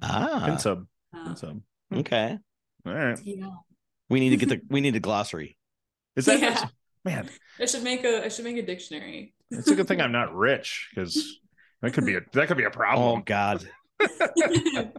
Ah, 0.00 0.42
fin 0.46 0.58
sub. 0.58 0.86
Uh, 1.14 1.24
Fin 1.26 1.36
sub. 1.36 1.60
okay. 1.94 2.38
All 2.86 2.94
right. 2.94 3.18
yeah. 3.24 3.46
We 4.08 4.20
need 4.20 4.30
to 4.30 4.36
get 4.38 4.48
the 4.48 4.60
we 4.70 4.80
need 4.80 4.96
a 4.96 5.00
glossary. 5.00 5.58
Is 6.16 6.24
that 6.26 6.40
Yeah. 6.40 6.64
man? 7.04 7.28
I 7.60 7.66
should 7.66 7.82
make 7.82 8.04
a 8.04 8.24
I 8.24 8.28
should 8.28 8.44
make 8.46 8.56
a 8.56 8.62
dictionary. 8.64 9.34
It's 9.50 9.68
a 9.68 9.74
good 9.74 9.86
thing 9.86 10.00
I'm 10.00 10.12
not 10.12 10.34
rich 10.34 10.88
because 10.94 11.38
that 11.82 11.92
could 11.92 12.06
be 12.06 12.14
a 12.16 12.20
that 12.32 12.48
could 12.48 12.56
be 12.56 12.64
a 12.64 12.70
problem. 12.70 13.20
Oh. 13.20 13.22
God, 13.24 13.68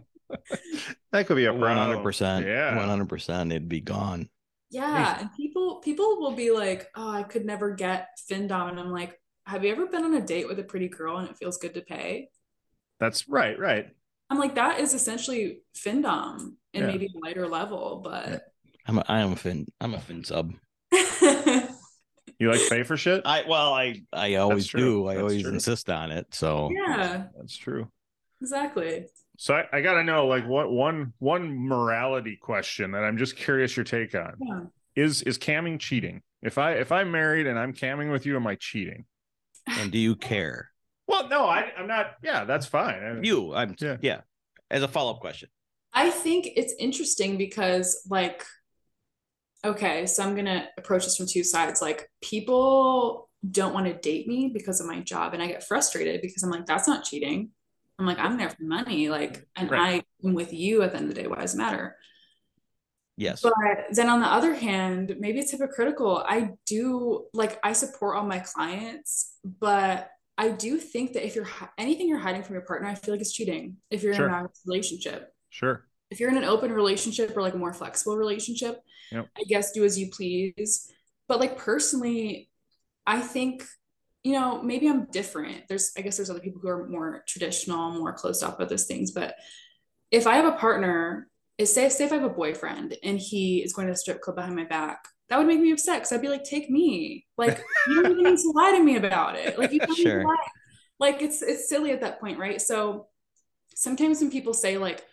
that 1.12 1.26
could 1.26 1.36
be 1.36 1.44
a 1.46 1.52
one 1.52 1.60
problem. 1.60 1.78
hundred 1.86 2.02
percent. 2.02 2.46
Yeah. 2.46 2.76
one 2.76 2.88
hundred 2.88 3.08
percent. 3.08 3.52
It'd 3.52 3.68
be 3.68 3.80
gone. 3.80 4.28
Yeah, 4.70 5.20
and 5.20 5.32
people 5.34 5.76
people 5.84 6.18
will 6.18 6.32
be 6.32 6.50
like, 6.50 6.88
"Oh, 6.96 7.08
I 7.10 7.22
could 7.22 7.44
never 7.44 7.74
get 7.74 8.08
FinDom," 8.30 8.70
and 8.70 8.80
I'm 8.80 8.90
like, 8.90 9.20
"Have 9.46 9.64
you 9.64 9.70
ever 9.70 9.86
been 9.86 10.04
on 10.04 10.14
a 10.14 10.20
date 10.20 10.48
with 10.48 10.58
a 10.58 10.64
pretty 10.64 10.88
girl 10.88 11.18
and 11.18 11.28
it 11.28 11.36
feels 11.36 11.58
good 11.58 11.74
to 11.74 11.80
pay?" 11.80 12.28
That's 12.98 13.28
right. 13.28 13.58
Right. 13.58 13.88
I'm 14.30 14.38
like, 14.38 14.54
that 14.54 14.80
is 14.80 14.94
essentially 14.94 15.60
FinDom 15.76 16.54
in 16.72 16.80
Yeah. 16.82 16.86
maybe 16.86 17.06
a 17.06 17.18
lighter 17.24 17.46
level, 17.46 18.00
but 18.02 18.42
I'm 18.86 18.98
a, 18.98 19.04
I 19.06 19.20
am 19.20 19.32
a 19.32 19.36
fin. 19.36 19.66
I'm 19.80 19.94
a 19.94 20.00
fin 20.00 20.24
sub. 20.24 20.54
You 22.40 22.50
like 22.50 22.68
pay 22.68 22.82
for 22.82 22.96
shit? 22.96 23.22
I 23.24 23.44
well, 23.48 23.72
I 23.74 24.02
I 24.12 24.34
always 24.36 24.66
do. 24.68 25.06
I 25.06 25.14
That's 25.14 25.22
always 25.22 25.42
true. 25.42 25.52
insist 25.52 25.88
on 25.88 26.10
it. 26.10 26.26
So 26.34 26.68
yeah, 26.74 27.26
That's 27.36 27.56
true. 27.56 27.86
Exactly. 28.44 29.06
So 29.38 29.54
I, 29.54 29.64
I 29.72 29.80
got 29.80 29.94
to 29.94 30.04
know 30.04 30.26
like 30.26 30.46
what 30.46 30.70
one 30.70 31.12
one 31.18 31.58
morality 31.58 32.36
question 32.36 32.92
that 32.92 33.02
I'm 33.02 33.16
just 33.16 33.36
curious 33.36 33.76
your 33.76 33.84
take 33.84 34.14
on 34.14 34.34
Yeah. 34.40 34.60
is 34.94 35.22
is 35.22 35.38
camming 35.38 35.80
cheating? 35.80 36.22
If 36.42 36.58
I 36.58 36.74
if 36.74 36.92
I'm 36.92 37.10
married 37.10 37.46
and 37.46 37.58
I'm 37.58 37.72
camming 37.72 38.12
with 38.12 38.26
you, 38.26 38.36
am 38.36 38.46
I 38.46 38.54
cheating? 38.56 39.06
and 39.66 39.90
do 39.90 39.98
you 39.98 40.14
care? 40.14 40.68
Well, 41.08 41.28
no, 41.28 41.46
I 41.46 41.72
I'm 41.78 41.86
not. 41.88 42.12
Yeah, 42.22 42.44
that's 42.44 42.66
fine. 42.66 43.02
I- 43.02 43.20
You, 43.22 43.54
I'm 43.54 43.74
Yeah. 43.80 43.96
yeah. 44.02 44.20
As 44.70 44.82
a 44.82 44.88
follow 44.88 45.12
up 45.14 45.20
question, 45.20 45.48
I 45.92 46.10
think 46.10 46.48
it's 46.56 46.74
interesting 46.78 47.36
because, 47.38 48.06
like, 48.10 48.44
okay, 49.64 50.06
so 50.06 50.22
I'm 50.22 50.34
gonna 50.36 50.68
approach 50.78 51.04
this 51.04 51.16
from 51.16 51.26
two 51.26 51.44
sides. 51.44 51.80
Like, 51.82 52.08
people 52.22 53.30
don't 53.50 53.74
want 53.74 53.86
to 53.86 53.94
date 53.94 54.26
me 54.28 54.50
because 54.52 54.80
of 54.80 54.86
my 54.86 55.00
job, 55.00 55.34
and 55.34 55.42
I 55.42 55.46
get 55.46 55.64
frustrated 55.64 56.20
because 56.22 56.42
I'm 56.42 56.50
like, 56.50 56.66
that's 56.66 56.86
not 56.88 57.04
cheating. 57.04 57.50
I'm 57.98 58.06
like, 58.06 58.18
I'm 58.18 58.36
there 58.36 58.50
for 58.50 58.62
money, 58.64 59.08
like, 59.08 59.46
and 59.56 59.70
Right. 59.70 60.04
I 60.24 60.26
am 60.28 60.34
with 60.34 60.52
you 60.52 60.82
at 60.82 60.90
the 60.92 60.96
end 60.98 61.08
of 61.08 61.14
the 61.14 61.22
day. 61.22 61.28
Why 61.28 61.40
does 61.40 61.54
it 61.54 61.58
matter? 61.58 61.96
yes. 63.16 63.42
But 63.42 63.52
then 63.92 64.08
on 64.08 64.20
the 64.20 64.26
other 64.26 64.54
hand, 64.54 65.14
maybe 65.20 65.38
it's 65.38 65.52
hypocritical. 65.52 66.18
I 66.26 66.50
do 66.66 67.26
like 67.32 67.60
I 67.62 67.72
support 67.72 68.16
all 68.16 68.24
my 68.26 68.40
clients, 68.40 69.36
but 69.44 70.10
I 70.36 70.48
do 70.48 70.78
think 70.78 71.12
that 71.12 71.24
if 71.24 71.36
you're 71.36 71.46
anything 71.78 72.08
you're 72.08 72.18
hiding 72.18 72.42
from 72.42 72.54
your 72.54 72.62
partner, 72.64 72.88
I 72.88 72.96
feel 72.96 73.14
like 73.14 73.20
it's 73.20 73.32
cheating. 73.32 73.76
If 73.88 74.02
you're 74.02 74.14
Sure. 74.14 74.26
in 74.26 74.34
a 74.34 74.48
relationship, 74.66 75.32
Sure. 75.50 75.86
if 76.10 76.18
you're 76.18 76.28
in 76.30 76.36
an 76.36 76.42
open 76.42 76.72
relationship 76.72 77.36
or 77.36 77.42
like 77.42 77.54
a 77.54 77.58
more 77.58 77.72
flexible 77.72 78.16
relationship, 78.16 78.80
Yep. 79.12 79.28
I 79.38 79.42
guess 79.44 79.70
do 79.70 79.84
as 79.84 79.96
you 79.96 80.10
please. 80.10 80.90
But 81.28 81.38
like 81.38 81.56
personally, 81.56 82.50
I 83.06 83.20
think, 83.20 83.64
you 84.24 84.32
know, 84.32 84.62
maybe 84.62 84.88
I'm 84.88 85.04
different. 85.06 85.68
There's, 85.68 85.92
I 85.96 86.00
guess 86.00 86.16
there's 86.16 86.30
other 86.30 86.40
people 86.40 86.60
who 86.60 86.68
are 86.68 86.88
more 86.88 87.22
traditional, 87.28 87.90
more 87.90 88.14
closed 88.14 88.42
off 88.42 88.58
with 88.58 88.70
those 88.70 88.86
things. 88.86 89.12
But 89.12 89.36
if 90.10 90.26
I 90.26 90.36
have 90.36 90.46
a 90.46 90.56
partner, 90.56 91.28
is 91.58 91.72
say, 91.72 91.88
say 91.88 92.04
if 92.04 92.12
I 92.12 92.16
have 92.16 92.24
a 92.24 92.30
boyfriend 92.30 92.96
and 93.04 93.18
he 93.18 93.62
is 93.62 93.72
going 93.72 93.86
to 93.86 93.92
the 93.92 93.98
strip 93.98 94.20
club 94.20 94.36
behind 94.36 94.56
my 94.56 94.64
back, 94.64 95.04
that 95.28 95.38
would 95.38 95.46
make 95.46 95.60
me 95.60 95.70
upset 95.72 95.98
because 95.98 96.12
I'd 96.12 96.22
be 96.22 96.28
like, 96.28 96.42
take 96.42 96.68
me. 96.68 97.26
Like, 97.36 97.58
you 97.88 98.02
don't 98.02 98.12
even 98.12 98.24
need 98.24 98.38
to 98.38 98.52
lie 98.54 98.72
to 98.72 98.82
me 98.82 98.96
about 98.96 99.36
it. 99.36 99.58
Like, 99.58 99.72
you 99.72 99.80
don't 99.80 99.98
need 99.98 100.04
to 100.04 100.10
Sure. 100.10 100.24
lie. 100.24 100.36
Like, 100.98 101.22
it's 101.22 101.42
it's 101.42 101.68
silly 101.68 101.92
at 101.92 102.00
that 102.00 102.18
point, 102.20 102.38
right? 102.38 102.60
So 102.60 103.08
sometimes 103.74 104.20
when 104.20 104.30
people 104.30 104.54
say, 104.54 104.78
like, 104.78 105.04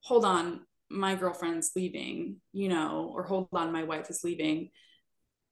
hold 0.00 0.24
on, 0.24 0.60
my 0.88 1.14
girlfriend's 1.16 1.72
leaving, 1.76 2.36
you 2.52 2.68
know, 2.68 3.12
or 3.14 3.24
hold 3.24 3.48
on, 3.52 3.72
my 3.72 3.84
wife 3.84 4.10
is 4.10 4.24
leaving. 4.24 4.70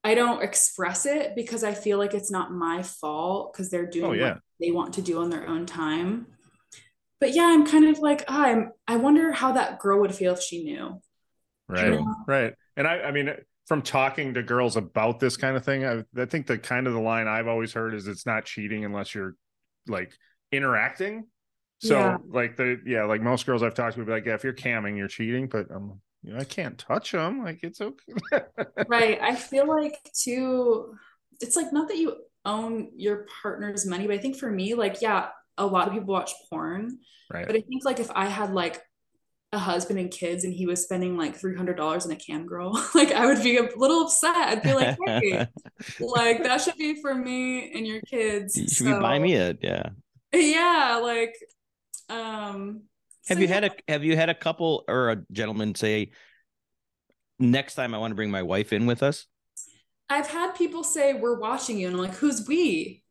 I 0.09 0.15
don't 0.15 0.43
express 0.43 1.07
it 1.07 1.35
because 1.37 1.63
I 1.65 1.75
feel 1.75 1.99
like 1.99 2.15
it's 2.15 2.31
not 2.31 2.53
my 2.53 2.83
fault 2.83 3.53
because 3.53 3.71
they're 3.71 3.87
doing 3.87 4.11
Oh, 4.11 4.13
yeah. 4.13 4.35
what 4.35 4.41
they 4.61 4.71
want 4.71 4.95
to 4.95 5.03
do 5.03 5.21
on 5.21 5.31
their 5.31 5.47
own 5.47 5.67
time. 5.67 6.27
But 7.21 7.35
yeah, 7.35 7.47
I'm 7.47 7.67
kind 7.67 7.87
of 7.89 7.99
like, 7.99 8.25
ah, 8.29 8.45
I'm, 8.47 8.71
I 8.87 8.97
wonder 8.97 9.33
how 9.33 9.53
that 9.53 9.81
girl 9.81 10.01
would 10.01 10.15
feel 10.15 10.33
if 10.35 10.41
she 10.43 10.63
knew. 10.65 11.01
Right. 11.69 11.89
True. 11.91 12.15
Right. 12.27 12.55
And 12.77 12.87
I 12.87 13.01
I 13.03 13.11
mean 13.11 13.31
from 13.67 13.83
talking 13.83 14.35
to 14.35 14.43
girls 14.43 14.77
about 14.77 15.21
this 15.21 15.37
kind 15.37 15.57
of 15.57 15.65
thing, 15.65 15.85
I 15.85 16.05
I 16.17 16.25
think 16.25 16.47
the 16.47 16.59
kind 16.59 16.87
of 16.87 16.95
the 16.95 17.01
line 17.01 17.29
I've 17.29 17.49
always 17.49 17.73
heard 17.73 17.95
is 17.95 18.09
it's 18.09 18.25
not 18.25 18.45
cheating 18.47 18.85
unless 18.85 19.15
you're 19.15 19.35
like 19.87 20.13
interacting. 20.53 21.27
So 21.81 21.99
Yeah. 21.99 22.17
like 22.31 22.57
the 22.57 22.81
yeah, 22.87 23.05
like 23.05 23.21
most 23.21 23.47
girls 23.47 23.63
I've 23.63 23.75
talked 23.75 23.95
to 23.95 24.01
would 24.01 24.07
be 24.07 24.13
like, 24.13 24.27
yeah, 24.27 24.35
if 24.35 24.45
you're 24.45 24.53
camming, 24.55 24.97
you're 24.97 25.09
cheating, 25.09 25.49
but 25.49 25.71
um 25.71 26.01
you 26.23 26.33
know, 26.33 26.39
I 26.39 26.45
can't 26.45 26.79
touch 26.79 27.13
them. 27.13 27.43
Like 27.43 27.61
it's 27.63 27.81
okay. 27.81 28.13
Right. 28.89 29.19
I 29.21 29.35
feel 29.35 29.67
like 29.67 29.97
too, 30.15 30.95
it's 31.41 31.57
like 31.57 31.73
not 31.73 31.89
that 31.89 31.99
you 31.99 32.17
own 32.45 32.91
your 32.97 33.27
partner's 33.43 33.87
money, 33.87 34.07
but 34.07 34.15
I 34.15 34.19
think 34.19 34.37
for 34.37 34.51
me, 34.51 34.75
like, 34.75 35.01
yeah, 35.03 35.29
a 35.57 35.67
lot 35.67 35.89
of 35.89 35.95
people 35.95 36.13
watch 36.13 36.33
porn, 36.49 36.99
right. 37.33 37.47
but 37.47 37.57
I 37.57 37.61
think 37.61 37.85
like 37.85 38.01
if 38.01 38.11
I 38.11 38.27
had 38.27 38.53
like 38.53 38.81
a 39.53 39.59
husband 39.59 39.99
and 39.99 40.11
kids 40.11 40.45
and 40.45 40.53
he 40.53 40.67
was 40.67 40.83
spending 40.83 41.17
like 41.17 41.39
$300 41.39 42.05
on 42.05 42.11
a 42.11 42.17
cam 42.17 42.47
girl, 42.47 42.73
like 42.95 43.13
I 43.13 43.27
would 43.27 43.43
be 43.43 43.57
a 43.59 43.69
little 43.77 44.03
upset. 44.03 44.37
I'd 44.37 44.63
be 44.63 44.75
like, 44.75 44.97
hey, 45.07 45.47
like 46.01 46.43
that 46.43 46.61
should 46.61 46.77
be 46.77 47.01
for 47.01 47.15
me 47.15 47.73
and 47.73 47.87
your 47.87 48.01
kids. 48.03 48.55
should 48.55 48.71
So, 48.71 49.01
buying 49.01 49.23
me 49.23 49.35
it. 49.35 49.59
Yeah. 49.63 49.91
Yeah. 50.33 51.01
Like, 51.03 51.35
um, 52.09 52.83
Have 53.29 53.37
so 53.37 53.43
you 53.43 53.49
had 53.49 53.65
a 53.65 53.71
Have 53.89 54.05
you 54.05 54.17
had 54.17 54.29
a 54.29 54.35
couple 54.35 54.85
or 54.89 55.11
a 55.11 55.17
gentleman 55.33 55.75
say, 55.75 56.11
next 57.39 57.75
time 57.75 57.95
I 57.95 57.99
want 57.99 58.11
to 58.13 58.15
bring 58.17 58.31
my 58.31 58.43
wife 58.43 58.73
in 58.73 58.87
with 58.87 59.03
us? 59.03 59.27
I've 60.11 60.29
had 60.29 60.53
people 60.55 60.85
say, 60.85 61.15
We're 61.15 61.39
watching 61.39 61.79
you. 61.79 61.87
And 61.89 61.97
I'm 61.97 62.03
like, 62.03 62.15
Who's 62.17 62.47
we? 62.49 63.03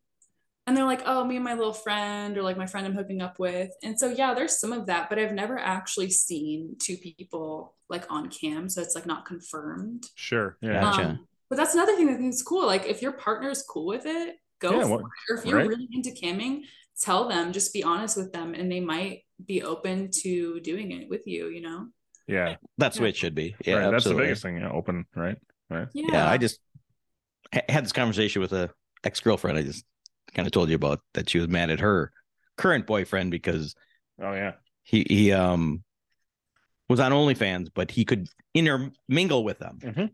And 0.66 0.76
they're 0.76 0.84
like, 0.84 1.02
Oh, 1.06 1.24
me 1.24 1.36
and 1.36 1.44
my 1.44 1.54
little 1.54 1.72
friend, 1.72 2.36
or 2.36 2.42
like 2.42 2.58
my 2.58 2.66
friend 2.66 2.86
I'm 2.86 2.94
hooking 2.94 3.22
up 3.22 3.38
with. 3.38 3.70
And 3.82 3.98
so, 3.98 4.08
yeah, 4.10 4.34
there's 4.34 4.58
some 4.58 4.72
of 4.72 4.86
that, 4.86 5.08
but 5.08 5.18
I've 5.18 5.32
never 5.32 5.58
actually 5.58 6.10
seen 6.10 6.76
two 6.78 6.96
people 6.96 7.74
like 7.88 8.04
on 8.10 8.28
cam. 8.28 8.68
So 8.68 8.82
it's 8.82 8.94
like 8.94 9.06
not 9.06 9.24
confirmed. 9.24 10.04
Sure. 10.14 10.56
Yeah. 10.60 10.80
Gotcha. 10.80 11.04
Um, 11.10 11.26
but 11.48 11.56
that's 11.56 11.72
another 11.74 11.96
thing 11.96 12.06
that 12.08 12.14
I 12.14 12.16
think 12.18 12.34
is 12.34 12.42
cool. 12.42 12.66
Like, 12.66 12.84
if 12.86 13.00
your 13.00 13.12
partner 13.12 13.48
is 13.48 13.62
cool 13.62 13.86
with 13.86 14.04
it, 14.04 14.36
go 14.60 14.72
Yeah, 14.76 14.82
for 14.82 14.88
what- 14.88 15.00
it. 15.00 15.32
Or 15.32 15.38
if 15.38 15.46
you're 15.46 15.56
right. 15.56 15.66
really 15.68 15.88
into 15.92 16.10
camming, 16.10 16.62
tell 17.00 17.28
them, 17.28 17.52
just 17.52 17.72
be 17.72 17.82
honest 17.84 18.16
with 18.16 18.32
them, 18.32 18.54
and 18.54 18.70
they 18.70 18.80
might 18.80 19.22
be 19.44 19.62
open 19.62 20.10
to 20.22 20.60
doing 20.60 20.90
it 20.92 21.08
with 21.08 21.26
you, 21.26 21.48
you 21.48 21.60
know? 21.60 21.86
Yeah. 22.26 22.56
That's 22.76 22.96
the 22.96 23.04
way 23.04 23.08
it 23.10 23.16
should 23.16 23.34
be. 23.34 23.54
Yeah, 23.64 23.74
right. 23.76 23.90
That's 23.90 24.04
the 24.04 24.14
biggest 24.14 24.42
thing. 24.42 24.58
Yeah. 24.58 24.70
Open. 24.70 25.06
Right. 25.14 25.36
Right. 25.70 25.88
Yeah. 25.94 26.06
Yeah, 26.12 26.30
I 26.30 26.36
just 26.38 26.60
ha- 27.54 27.62
had 27.68 27.84
this 27.84 27.92
conversation 27.92 28.42
with 28.42 28.52
a 28.52 28.70
ex 29.04 29.20
girlfriend. 29.20 29.58
I 29.58 29.62
just 29.62 29.84
kind 30.34 30.46
of 30.46 30.52
told 30.52 30.68
you 30.68 30.74
about 30.76 31.00
that. 31.14 31.28
She 31.30 31.38
was 31.38 31.48
mad 31.48 31.70
at 31.70 31.80
her 31.80 32.12
current 32.56 32.86
boyfriend 32.86 33.30
because 33.30 33.74
Oh 34.20 34.32
yeah. 34.32 34.52
he 34.82 35.06
he 35.08 35.32
um 35.32 35.84
was 36.88 37.00
on 37.00 37.12
OnlyFans, 37.12 37.68
but 37.74 37.90
he 37.90 38.04
could 38.04 38.28
intermingle 38.54 39.44
with 39.44 39.58
them. 39.58 40.10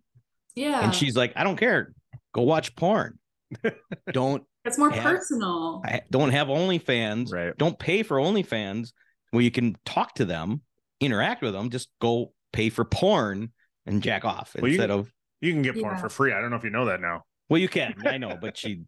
yeah. 0.55 0.85
And 0.85 0.95
she's 0.95 1.17
like, 1.17 1.33
I 1.37 1.45
don't 1.45 1.57
care. 1.57 1.95
Go 2.33 2.43
watch 2.43 2.75
porn. 2.77 3.19
don't 4.13 4.45
it's 4.65 4.79
more 4.79 4.91
Yeah. 4.91 5.03
personal. 5.03 5.83
I 5.85 6.01
don't 6.11 6.31
have 6.31 6.49
OnlyFans. 6.49 7.33
Right. 7.33 7.57
Don't 7.57 7.79
pay 7.79 8.03
for 8.03 8.17
OnlyFans 8.19 8.93
where 9.31 9.43
you 9.43 9.51
can 9.51 9.77
talk 9.85 10.15
to 10.17 10.25
them, 10.25 10.63
interact 11.01 11.43
with 11.43 11.53
them. 11.53 11.71
Just 11.71 11.91
go 12.01 12.33
pay 12.53 12.71
for 12.71 12.85
porn 12.85 13.53
and 13.87 14.03
jack 14.03 14.25
off 14.25 14.55
Well, 14.55 14.69
you- 14.69 14.75
instead 14.75 14.91
of 14.91 15.13
You 15.41 15.53
can 15.53 15.63
get 15.63 15.75
porn 15.75 15.95
Yeah. 15.97 16.01
for 16.01 16.09
free. 16.09 16.33
I 16.33 16.41
don't 16.41 16.51
know 16.51 16.57
if 16.57 16.65
you 16.65 16.71
know 16.71 16.87
that 16.87 17.01
now. 17.01 17.25
well, 17.51 17.61
you 17.61 17.69
can. 17.69 17.95
I 18.07 18.17
know, 18.19 18.37
but 18.41 18.57
she 18.57 18.83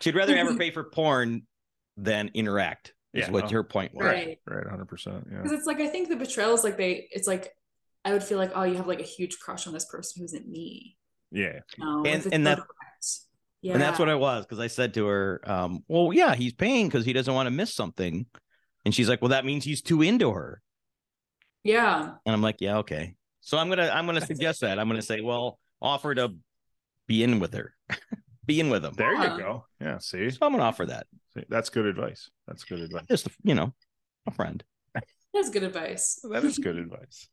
she'd 0.00 0.14
rather 0.14 0.36
have 0.36 0.48
her 0.48 0.56
pay 0.58 0.70
for 0.70 0.84
porn 0.84 1.46
than 1.96 2.30
interact. 2.34 2.94
Is 3.14 3.26
Yeah, 3.26 3.30
what 3.30 3.44
no. 3.44 3.50
her 3.50 3.64
point 3.64 3.94
was. 3.94 4.06
Right. 4.06 4.38
Right. 4.46 4.66
Hundred 4.66 4.86
percent. 4.88 5.26
Yeah. 5.30 5.38
Because 5.38 5.52
it's 5.52 5.66
like 5.66 5.80
I 5.80 5.86
think 5.88 6.08
the 6.08 6.16
betrayal 6.16 6.54
is 6.54 6.64
like 6.64 6.76
they 6.76 7.08
it's 7.10 7.26
like 7.28 7.50
I 8.04 8.12
would 8.12 8.22
feel 8.24 8.36
like, 8.38 8.50
oh, 8.54 8.64
you 8.64 8.74
have 8.76 8.86
like 8.88 9.00
a 9.00 9.04
huge 9.04 9.38
crush 9.38 9.66
on 9.66 9.72
this 9.72 9.84
person 9.84 10.20
who 10.20 10.24
isn't 10.24 10.48
me. 10.48 10.96
Yeah. 11.30 11.60
No, 11.78 12.04
And- 12.04 12.26
and 12.32 12.46
that- 12.46 12.56
direct. 12.56 12.70
Yeah. 13.62 13.74
And 13.74 13.80
that's 13.82 13.98
what 13.98 14.08
I 14.08 14.16
was 14.16 14.44
because 14.44 14.58
I 14.58 14.66
said 14.66 14.94
to 14.94 15.06
her, 15.06 15.40
um, 15.44 15.84
"Well, 15.88 16.12
yeah, 16.12 16.34
he's 16.34 16.52
paying 16.52 16.88
because 16.88 17.04
he 17.04 17.12
doesn't 17.12 17.32
want 17.32 17.46
to 17.46 17.50
miss 17.50 17.72
something." 17.72 18.26
And 18.84 18.92
she's 18.94 19.08
like, 19.08 19.22
Well, 19.22 19.28
that 19.28 19.44
means 19.44 19.64
he's 19.64 19.80
too 19.82 20.02
into 20.02 20.32
her. 20.32 20.60
Yeah. 21.62 22.14
And 22.26 22.34
I'm 22.34 22.42
like, 22.42 22.56
Yeah, 22.60 22.78
okay. 22.78 23.14
So 23.40 23.56
I'm 23.58 23.68
gonna 23.68 23.88
I'm 23.88 24.06
gonna 24.06 24.20
suggest 24.26 24.60
that. 24.62 24.78
I'm 24.78 24.88
gonna 24.88 25.02
say, 25.02 25.20
well, 25.20 25.58
offer 25.80 26.14
to 26.14 26.34
be 27.06 27.22
in 27.22 27.38
with 27.40 27.54
her. 27.54 27.74
be 28.46 28.58
in 28.60 28.70
with 28.70 28.84
him. 28.84 28.94
There 28.96 29.14
Yeah. 29.14 29.36
you 29.36 29.42
go. 29.42 29.64
Yeah. 29.80 29.98
See, 29.98 30.30
So 30.30 30.38
I'm 30.46 30.52
gonna 30.52 30.64
offer 30.64 30.86
that. 30.86 31.06
See, 31.34 31.44
that's 31.48 31.70
good 31.70 31.86
advice. 31.86 32.30
That's 32.48 32.64
good 32.64 32.80
advice. 32.80 33.04
Just 33.08 33.28
you 33.44 33.54
know, 33.54 33.72
a 34.26 34.32
friend. 34.32 34.62
That's 35.32 35.50
good 35.50 35.62
advice. 35.62 36.20
That 36.30 36.44
is 36.44 36.58
good 36.58 36.76
advice. 36.76 37.28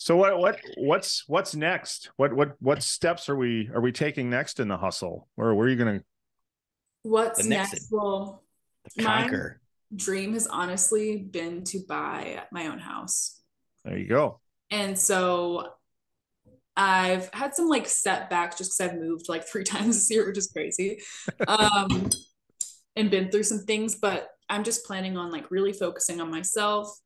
So 0.00 0.14
what 0.16 0.38
what 0.38 0.60
what's 0.76 1.24
what's 1.28 1.56
next? 1.56 2.10
What 2.16 2.32
what 2.32 2.54
what 2.60 2.82
steps 2.84 3.28
are 3.28 3.34
we 3.36 3.68
are 3.74 3.80
we 3.80 3.90
taking 3.90 4.30
next 4.30 4.60
in 4.60 4.68
the 4.68 4.76
hustle? 4.76 5.28
Or 5.36 5.54
where 5.56 5.66
are 5.66 5.70
you 5.70 5.76
gonna 5.76 6.02
What's 7.02 7.42
The 7.42 7.48
next- 7.48 7.72
next? 7.72 7.88
Well, 7.90 8.44
The 8.96 9.02
Mine- 9.02 9.22
conquer. 9.22 9.60
dream 9.94 10.34
has 10.34 10.46
honestly 10.46 11.16
been 11.16 11.64
to 11.64 11.80
buy 11.88 12.44
my 12.52 12.68
own 12.68 12.78
house. 12.78 13.40
there 13.84 13.98
you 13.98 14.06
go. 14.06 14.40
And 14.70 14.96
so 14.98 15.72
I've 16.76 17.28
had 17.34 17.54
some 17.56 17.66
like 17.68 17.88
setbacks 17.88 18.56
just 18.58 18.78
because 18.78 18.92
I've 18.92 19.00
moved 19.00 19.28
like 19.28 19.44
three 19.48 19.64
times 19.74 19.96
this 19.96 20.10
year, 20.12 20.26
which 20.26 20.38
is 20.38 20.46
crazy. 20.52 21.00
Um, 21.48 22.08
and 22.94 23.10
been 23.10 23.30
through 23.32 23.44
some 23.44 23.60
things, 23.64 23.96
but 23.96 24.28
I'm 24.48 24.62
just 24.62 24.84
planning 24.84 25.16
on 25.16 25.32
like 25.32 25.50
really 25.50 25.72
focusing 25.72 26.20
on 26.20 26.30
myself, 26.30 26.96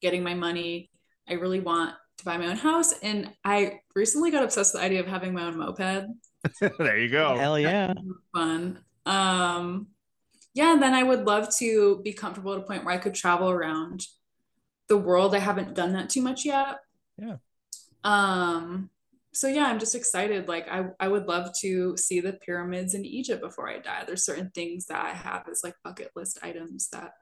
getting 0.00 0.22
my 0.22 0.34
money. 0.34 0.88
I 1.28 1.34
really 1.34 1.60
want 1.60 1.94
to 2.18 2.24
buy 2.24 2.36
my 2.36 2.46
own 2.46 2.56
house. 2.56 2.94
And 3.02 3.32
I 3.44 3.80
recently 3.94 4.30
got 4.30 4.42
obsessed 4.42 4.74
with 4.74 4.82
the 4.82 4.86
idea 4.86 5.00
of 5.00 5.06
having 5.06 5.32
my 5.32 5.44
own 5.44 5.58
moped. 5.58 6.06
there 6.78 6.98
you 6.98 7.08
go. 7.08 7.36
Hell 7.36 7.58
yeah. 7.58 7.94
Fun. 8.34 8.80
Um, 9.06 9.88
yeah, 10.54 10.72
and 10.72 10.82
then 10.82 10.94
I 10.94 11.02
would 11.02 11.24
love 11.24 11.54
to 11.56 12.00
be 12.04 12.12
comfortable 12.12 12.52
at 12.52 12.58
a 12.58 12.62
point 12.62 12.84
where 12.84 12.94
I 12.94 12.98
could 12.98 13.14
travel 13.14 13.50
around 13.50 14.06
the 14.88 14.98
world. 14.98 15.34
I 15.34 15.38
haven't 15.38 15.74
done 15.74 15.94
that 15.94 16.10
too 16.10 16.22
much 16.22 16.44
yet. 16.44 16.78
Yeah. 17.16 17.36
Um, 18.04 18.90
so 19.32 19.48
yeah, 19.48 19.64
I'm 19.64 19.78
just 19.78 19.94
excited. 19.94 20.48
Like 20.48 20.68
I, 20.68 20.86
I 21.00 21.08
would 21.08 21.26
love 21.26 21.52
to 21.60 21.96
see 21.96 22.20
the 22.20 22.34
pyramids 22.34 22.94
in 22.94 23.04
Egypt 23.04 23.40
before 23.40 23.68
I 23.68 23.78
die. 23.78 24.04
There's 24.06 24.24
certain 24.24 24.50
things 24.54 24.86
that 24.86 25.02
I 25.02 25.10
have 25.10 25.48
as 25.50 25.62
like 25.64 25.74
bucket 25.82 26.10
list 26.14 26.38
items 26.42 26.88
that 26.90 27.12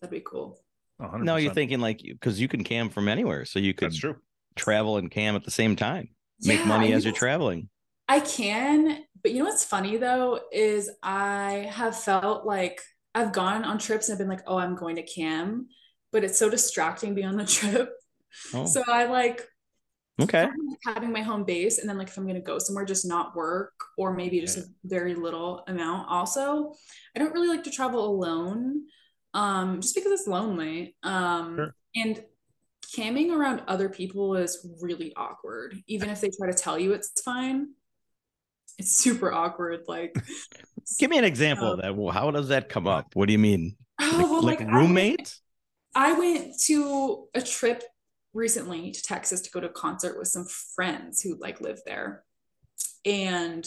that'd 0.00 0.12
be 0.12 0.20
cool. 0.20 0.60
100%. 0.98 1.26
No, 1.26 1.36
you're 1.36 1.50
thinking 1.50 1.80
like 1.80 2.00
because 2.02 2.40
you 2.40 2.48
can 2.48 2.64
cam 2.64 2.90
from 2.90 3.08
anywhere, 3.08 3.44
so 3.44 3.58
you 3.58 3.74
could 3.74 3.82
that's 3.82 3.96
true. 3.96 4.16
travel 4.56 4.96
and 4.98 5.10
cam 5.10 5.36
at 5.36 5.44
the 5.44 5.50
same 5.50 5.76
time. 5.76 6.10
Make 6.44 6.64
Yeah, 6.64 6.64
money 6.64 6.92
as 6.92 7.04
you're 7.04 7.12
traveling. 7.14 7.70
I 8.08 8.20
can, 8.20 9.04
but 9.22 9.32
you 9.32 9.38
know 9.40 9.46
what's 9.46 9.64
funny 9.64 9.96
though 9.96 10.40
is 10.52 10.90
I 11.02 11.68
have 11.72 11.98
felt 11.98 12.46
like 12.46 12.80
I've 13.14 13.32
gone 13.32 13.64
on 13.64 13.78
trips 13.78 14.08
and 14.08 14.14
I've 14.14 14.18
been 14.18 14.28
like, 14.28 14.44
oh, 14.46 14.58
I'm 14.58 14.76
going 14.76 14.96
to 14.96 15.02
cam, 15.02 15.68
but 16.12 16.22
it's 16.24 16.38
so 16.38 16.48
distracting 16.48 17.14
being 17.14 17.26
on 17.26 17.36
the 17.36 17.44
trip. 17.46 17.90
Oh, 18.52 18.76
So 18.76 18.82
I 18.88 19.06
like 19.06 19.42
okay. 20.18 20.48
kind 20.48 20.60
of 20.60 20.66
like 20.70 20.96
having 20.96 21.12
my 21.12 21.22
home 21.22 21.44
base, 21.44 21.78
and 21.78 21.88
then 21.88 21.98
like 21.98 22.08
if 22.08 22.16
I'm 22.18 22.26
gonna 22.26 22.40
go 22.40 22.58
somewhere, 22.58 22.84
just 22.84 23.06
not 23.06 23.36
work 23.36 23.72
or 23.98 24.14
maybe 24.14 24.40
just 24.40 24.56
Yeah. 24.56 24.62
a 24.62 24.64
very 24.84 25.14
little 25.14 25.64
amount. 25.68 26.08
Also, 26.10 26.74
I 27.14 27.18
don't 27.18 27.32
really 27.32 27.48
like 27.48 27.64
to 27.64 27.70
travel 27.70 28.04
alone, 28.06 28.84
um, 29.36 29.80
just 29.80 29.94
because 29.94 30.12
it's 30.12 30.26
lonely. 30.26 30.96
Um, 31.02 31.56
Sure. 31.56 31.74
and 31.94 32.24
camming 32.94 33.30
around 33.36 33.62
other 33.68 33.88
people 33.88 34.34
is 34.36 34.66
really 34.80 35.12
awkward, 35.16 35.76
even 35.86 36.08
if 36.08 36.20
they 36.20 36.30
try 36.30 36.50
to 36.50 36.56
tell 36.56 36.78
you 36.78 36.92
it's 36.92 37.20
fine. 37.22 37.68
It's 38.78 38.96
super 38.96 39.32
awkward. 39.32 39.82
Like, 39.88 40.14
Give 40.98 41.10
me 41.10 41.18
an 41.18 41.24
example 41.24 41.68
Oh. 41.68 41.72
of 41.74 41.82
that. 41.82 41.96
Well, 41.96 42.12
how 42.12 42.30
does 42.30 42.48
that 42.48 42.68
come 42.68 42.86
up? 42.86 43.14
What 43.14 43.26
do 43.26 43.32
you 43.32 43.38
mean? 43.38 43.76
oh, 44.00 44.04
Like, 44.16 44.30
well, 44.30 44.42
like 44.42 44.60
like, 44.60 44.68
I- 44.68 44.72
roommates? 44.78 45.40
I 45.94 46.12
went 46.18 46.58
to 46.66 47.26
a 47.34 47.40
trip 47.40 47.82
recently 48.34 48.90
to 48.92 49.02
Texas 49.02 49.40
to 49.42 49.50
go 49.50 49.60
to 49.60 49.66
a 49.68 49.72
concert 49.72 50.18
with 50.18 50.28
some 50.28 50.46
friends 50.74 51.22
who 51.22 51.36
like 51.40 51.60
live 51.62 51.80
there. 51.86 52.22
And 53.04 53.66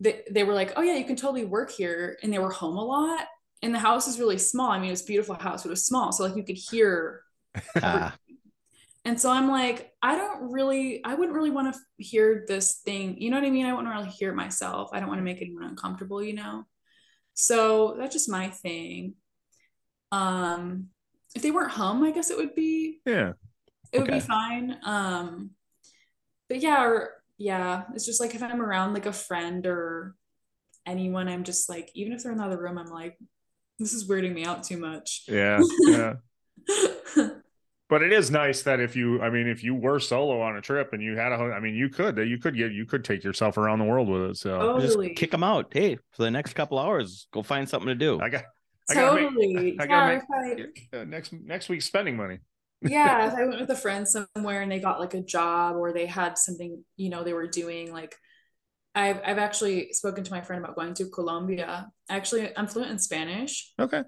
they, 0.00 0.22
they 0.30 0.42
were 0.44 0.52
like, 0.54 0.72
oh 0.76 0.82
yeah, 0.82 0.94
you 0.96 1.04
can 1.04 1.16
totally 1.16 1.44
work 1.44 1.70
here. 1.70 2.18
And 2.22 2.32
they 2.32 2.38
were 2.40 2.50
home 2.50 2.76
a 2.76 2.84
lot. 2.84 3.26
And 3.62 3.74
the 3.74 3.78
house 3.78 4.06
is 4.06 4.18
really 4.18 4.38
small. 4.38 4.70
I 4.70 4.78
mean, 4.78 4.92
it's 4.92 5.02
a 5.02 5.06
beautiful 5.06 5.34
house, 5.34 5.62
but 5.62 5.68
it 5.68 5.70
was 5.70 5.86
small. 5.86 6.12
So 6.12 6.24
like 6.24 6.36
you 6.36 6.44
could 6.44 6.58
hear 6.58 7.22
and 7.82 9.20
so 9.20 9.30
I'm 9.30 9.48
like, 9.48 9.92
I 10.02 10.16
don't 10.16 10.50
really, 10.52 11.02
I 11.04 11.14
wouldn't 11.14 11.34
really 11.36 11.50
want 11.50 11.72
to 11.74 11.80
hear 11.96 12.44
this 12.48 12.80
thing. 12.84 13.20
You 13.20 13.30
know 13.30 13.38
what 13.38 13.46
I 13.46 13.50
mean? 13.50 13.66
I 13.66 13.72
wouldn't 13.72 13.94
really 13.94 14.08
hear 14.10 14.30
it 14.30 14.36
myself. 14.36 14.90
I 14.92 14.98
don't 15.00 15.08
want 15.08 15.20
to 15.20 15.24
make 15.24 15.40
anyone 15.40 15.64
uncomfortable, 15.64 16.22
you 16.22 16.34
know? 16.34 16.64
So 17.34 17.96
that's 17.98 18.12
just 18.12 18.28
my 18.28 18.48
thing. 18.48 19.14
Um, 20.10 20.88
if 21.34 21.42
they 21.42 21.50
weren't 21.50 21.70
home, 21.70 22.02
I 22.02 22.10
guess 22.10 22.30
it 22.30 22.36
would 22.36 22.54
be, 22.54 23.00
Yeah. 23.06 23.32
it 23.92 24.00
would 24.00 24.10
be 24.10 24.20
fine. 24.20 24.76
Um, 24.84 25.50
but 26.48 26.60
yeah, 26.60 26.82
or 26.82 27.10
yeah, 27.38 27.84
it's 27.94 28.06
just 28.06 28.20
like 28.20 28.34
if 28.34 28.42
I'm 28.42 28.60
around 28.62 28.94
like 28.94 29.06
a 29.06 29.12
friend 29.12 29.66
or 29.66 30.14
anyone, 30.84 31.28
I'm 31.28 31.44
just 31.44 31.68
like, 31.68 31.90
even 31.94 32.12
if 32.12 32.22
they're 32.22 32.32
in 32.32 32.38
the 32.38 32.44
other 32.44 32.60
room, 32.60 32.78
I'm 32.78 32.86
like, 32.86 33.16
this 33.78 33.92
is 33.92 34.08
weirding 34.08 34.32
me 34.34 34.44
out 34.44 34.64
too 34.64 34.78
much. 34.78 35.22
Yeah. 35.28 35.60
Yeah. 35.80 36.14
but 37.88 38.02
it 38.02 38.12
is 38.12 38.30
nice 38.30 38.62
that 38.62 38.80
if 38.80 38.96
you 38.96 39.20
i 39.22 39.30
mean 39.30 39.46
if 39.46 39.62
you 39.62 39.74
were 39.74 40.00
solo 40.00 40.40
on 40.40 40.56
a 40.56 40.60
trip 40.60 40.92
and 40.92 41.00
you 41.02 41.16
had 41.16 41.30
a 41.30 41.36
i 41.36 41.60
mean 41.60 41.74
you 41.76 41.88
could 41.88 42.16
you 42.18 42.38
could 42.38 42.56
get 42.56 42.72
you 42.72 42.84
could 42.84 43.04
take 43.04 43.22
yourself 43.22 43.56
around 43.56 43.78
the 43.78 43.84
world 43.84 44.08
with 44.08 44.22
it 44.30 44.36
so 44.36 44.80
just 44.80 44.94
Totally. 44.94 45.14
kick 45.14 45.30
them 45.30 45.44
out. 45.44 45.68
Hey, 45.72 45.96
for 46.12 46.22
the 46.24 46.30
next 46.30 46.54
couple 46.54 46.78
hours, 46.78 47.28
go 47.32 47.42
find 47.44 47.68
something 47.68 47.86
to 47.88 47.94
do. 47.94 48.20
i 48.20 48.28
got 48.28 48.44
I 48.90 48.94
gotta 48.94 49.14
make- 49.20 49.28
Totally. 49.30 49.76
I 49.78 49.82
yeah, 49.84 49.86
gotta 49.86 50.14
if 50.14 50.82
I- 50.92 50.96
uh, 50.98 51.04
next 51.04 51.32
next 51.32 51.68
week's 51.68 51.84
spending 51.86 52.16
money 52.16 52.38
yeah 52.82 53.26
if 53.32 53.34
i 53.34 53.44
went 53.44 53.60
with 53.60 53.70
a 53.70 53.76
friend 53.76 54.06
somewhere 54.06 54.60
and 54.62 54.70
they 54.70 54.78
got 54.80 55.00
like 55.00 55.14
a 55.14 55.22
job 55.22 55.76
or 55.76 55.92
they 55.92 56.06
had 56.06 56.36
something 56.38 56.82
you 56.96 57.08
know 57.08 57.24
they 57.24 57.32
were 57.32 57.46
doing 57.46 57.90
like 57.92 58.14
i've, 58.94 59.20
I've 59.24 59.38
actually 59.38 59.92
spoken 59.92 60.24
to 60.24 60.30
my 60.30 60.40
friend 60.42 60.62
about 60.62 60.76
going 60.76 60.92
to 60.94 61.08
colombia 61.08 61.90
actually 62.08 62.56
i'm 62.56 62.66
fluent 62.66 62.90
in 62.90 62.98
spanish. 62.98 63.72
Okay. 63.78 64.02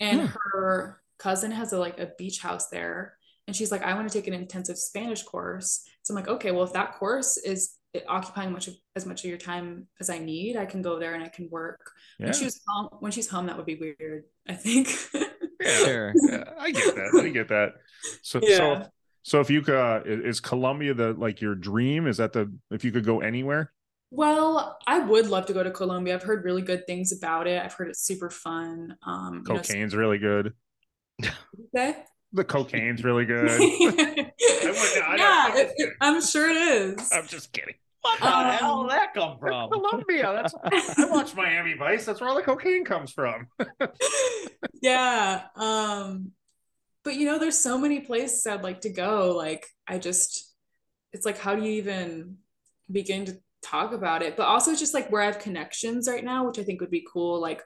And 0.00 0.20
Hmm. 0.22 0.26
her 0.52 1.00
cousin 1.18 1.50
has 1.52 1.72
a 1.72 1.78
like 1.78 1.98
a 2.00 2.10
beach 2.18 2.40
house 2.40 2.68
there. 2.68 3.16
And 3.46 3.54
she's 3.54 3.70
like 3.70 3.82
i 3.82 3.94
want 3.94 4.08
to 4.08 4.12
take 4.18 4.26
an 4.26 4.34
intensive 4.34 4.76
spanish 4.78 5.22
course. 5.22 5.84
So 6.02 6.12
i'm 6.12 6.16
like 6.20 6.28
okay 6.28 6.50
well 6.50 6.64
if 6.64 6.72
that 6.72 6.94
course 6.94 7.36
is 7.36 7.76
occupying 8.08 8.50
much 8.52 8.66
of 8.66 8.74
as 8.96 9.06
much 9.06 9.22
of 9.22 9.28
your 9.30 9.38
time 9.38 9.86
as 10.00 10.10
i 10.10 10.18
need 10.18 10.56
i 10.56 10.66
can 10.66 10.82
go 10.82 10.98
there 10.98 11.14
and 11.14 11.22
i 11.22 11.28
can 11.28 11.48
work. 11.50 11.92
Yeah, 12.18 12.26
when 12.26 12.34
she's 12.34 12.60
home 12.66 12.88
when 12.98 13.12
she's 13.12 13.28
home 13.28 13.46
that 13.46 13.56
would 13.56 13.66
be 13.66 13.76
weird 13.76 14.24
i 14.48 14.54
think. 14.54 14.88
Yeah, 15.60 15.78
Sure. 15.84 16.14
yeah, 16.28 16.44
i 16.58 16.70
get 16.72 16.94
that. 16.94 17.20
I 17.24 17.28
get 17.30 17.48
that. 17.48 17.72
So 18.22 18.40
so 18.40 18.46
Yeah. 18.46 18.86
so 19.22 19.40
if 19.40 19.48
you 19.48 19.62
could 19.62 19.76
uh, 19.76 20.00
is 20.04 20.20
is 20.36 20.40
colombia 20.40 20.92
the 20.92 21.14
like 21.14 21.40
your 21.40 21.54
dream? 21.54 22.06
Is 22.06 22.18
that 22.18 22.32
the 22.34 22.52
if 22.70 22.84
you 22.84 22.92
could 22.92 23.04
go 23.06 23.20
anywhere 23.20 23.72
Well, 24.10 24.78
I 24.86 25.00
would 25.00 25.26
love 25.28 25.46
to 25.46 25.52
go 25.52 25.62
to 25.62 25.70
Colombia. 25.70 26.14
I've 26.14 26.22
heard 26.22 26.44
really 26.44 26.62
good 26.62 26.86
things 26.86 27.10
about 27.12 27.46
it. 27.46 27.60
I've 27.62 27.72
heard 27.72 27.88
it's 27.88 28.02
super 28.04 28.30
fun. 28.30 28.96
Um, 29.04 29.44
you 29.46 29.54
know, 29.54 29.60
cocaine's 29.60 29.94
really 29.96 30.18
good 30.18 30.52
okay. 31.76 31.96
the 32.32 32.44
cocaine's 32.44 33.04
really 33.04 33.24
good 33.34 33.60
yeah, 33.60 33.86
I 35.06 35.16
don't- 35.16 35.56
it- 35.58 35.72
it- 35.76 35.92
I'm 36.00 36.20
sure 36.20 36.50
it 36.50 36.56
is. 36.56 37.08
i'm 37.12 37.26
just 37.28 37.52
kidding 37.52 37.74
What 38.00 38.18
the 38.18 38.26
Um, 38.36 38.46
hell 38.54 38.82
did 38.82 38.90
that 38.92 39.14
come 39.14 39.38
from? 39.38 39.70
colombia 39.70 40.32
that's 40.42 40.54
i 40.98 41.06
watch 41.10 41.34
miami 41.36 41.74
vice 41.74 42.04
that's 42.04 42.20
where 42.20 42.28
all 42.30 42.34
the 42.36 42.42
cocaine 42.42 42.84
comes 42.84 43.12
from 43.12 43.46
yeah. 44.82 45.42
Um, 45.56 46.32
but 47.04 47.14
you 47.14 47.26
know, 47.26 47.38
there's 47.38 47.58
so 47.58 47.78
many 47.78 48.00
places 48.00 48.46
I'd 48.46 48.62
like 48.62 48.80
to 48.82 48.90
go. 48.90 49.34
Like, 49.36 49.66
I 49.86 49.98
just, 49.98 50.52
it's 51.12 51.24
like, 51.26 51.38
how 51.38 51.54
do 51.54 51.62
you 51.62 51.72
even 51.72 52.38
begin 52.90 53.24
to 53.26 53.38
talk 53.64 53.92
about 53.92 54.22
it? 54.22 54.36
But 54.36 54.46
also, 54.46 54.74
just 54.74 54.94
like 54.94 55.10
where 55.10 55.22
I 55.22 55.26
have 55.26 55.38
connections 55.38 56.08
right 56.08 56.24
now, 56.24 56.46
which 56.46 56.58
I 56.58 56.62
think 56.62 56.80
would 56.80 56.90
be 56.90 57.06
cool. 57.12 57.40
Like, 57.40 57.62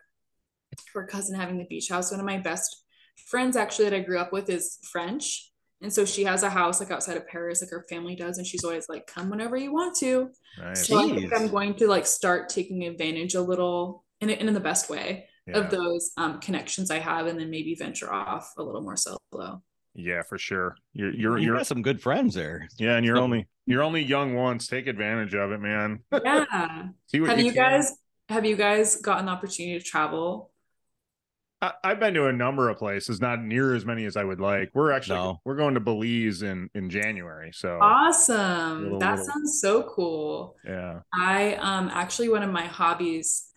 her 0.94 1.06
cousin 1.06 1.34
having 1.38 1.58
the 1.58 1.64
beach 1.64 1.88
house. 1.88 2.10
One 2.10 2.20
of 2.20 2.26
my 2.26 2.38
best 2.38 2.84
friends, 3.26 3.56
actually, 3.56 3.86
that 3.90 3.96
I 3.96 4.00
grew 4.00 4.18
up 4.18 4.32
with 4.32 4.48
is 4.50 4.78
French. 4.90 5.50
And 5.80 5.92
so 5.92 6.04
she 6.04 6.24
has 6.24 6.42
a 6.42 6.50
house 6.50 6.80
like 6.80 6.90
outside 6.90 7.16
of 7.16 7.26
Paris, 7.28 7.62
like 7.62 7.70
her 7.70 7.86
family 7.88 8.16
does. 8.16 8.38
And 8.38 8.46
she's 8.46 8.64
always 8.64 8.88
like, 8.88 9.06
come 9.06 9.30
whenever 9.30 9.56
you 9.56 9.72
want 9.72 9.96
to. 9.98 10.30
nice. 10.58 10.86
So 10.88 10.98
I 10.98 11.08
think 11.14 11.32
I'm 11.32 11.48
going 11.48 11.74
to 11.76 11.86
like 11.86 12.04
start 12.04 12.48
taking 12.48 12.84
advantage 12.84 13.34
a 13.34 13.40
little 13.40 14.04
in, 14.20 14.28
in 14.30 14.52
the 14.52 14.60
best 14.60 14.90
way 14.90 15.28
Yeah. 15.46 15.58
of 15.58 15.70
those 15.70 16.10
um, 16.16 16.40
connections 16.40 16.90
I 16.90 16.98
have, 16.98 17.26
and 17.26 17.38
then 17.38 17.48
maybe 17.50 17.74
venture 17.76 18.12
off 18.12 18.52
a 18.58 18.62
little 18.62 18.82
more 18.82 18.96
solo. 18.96 19.62
Yeah, 20.00 20.22
for 20.22 20.38
sure. 20.38 20.76
You're 20.92 21.12
you're 21.12 21.38
You 21.38 21.46
you're 21.46 21.56
got 21.56 21.66
some 21.66 21.82
good 21.82 22.00
friends 22.00 22.34
there. 22.34 22.68
yeah, 22.78 22.96
and 22.96 23.04
you're 23.04 23.16
So- 23.16 23.22
only 23.22 23.48
you're 23.66 23.82
only 23.82 24.02
young 24.02 24.34
once. 24.34 24.68
Take 24.68 24.86
advantage 24.86 25.34
of 25.34 25.50
it, 25.50 25.58
man. 25.60 26.00
Yeah. 26.12 26.86
See 27.08 27.20
what 27.20 27.30
have 27.30 27.40
you 27.40 27.52
can. 27.52 27.54
guys 27.80 27.92
have 28.28 28.44
you 28.46 28.54
guys 28.56 28.96
gotten 29.00 29.26
the 29.26 29.32
opportunity 29.32 29.76
to 29.78 29.84
travel? 29.84 30.52
I, 31.60 31.72
I've 31.82 31.98
been 31.98 32.14
to 32.14 32.26
a 32.26 32.32
number 32.32 32.68
of 32.68 32.78
places, 32.78 33.20
not 33.20 33.42
near 33.42 33.74
as 33.74 33.84
many 33.84 34.04
as 34.04 34.16
I 34.16 34.22
would 34.22 34.38
like. 34.38 34.70
We're 34.74 34.92
actually 34.92 35.16
No. 35.16 35.40
we're 35.44 35.56
going 35.56 35.74
to 35.74 35.80
Belize 35.80 36.42
in 36.42 36.70
in 36.76 36.88
January, 36.90 37.50
so 37.52 37.80
Awesome. 37.82 38.84
Little- 38.84 38.98
that 39.00 39.18
little- 39.18 39.26
sounds 39.26 39.60
so 39.60 39.82
cool. 39.82 40.56
yeah. 40.64 41.00
I 41.12 41.54
um 41.56 41.90
actually 41.92 42.28
one 42.28 42.44
of 42.44 42.50
my 42.52 42.66
hobbies 42.66 43.48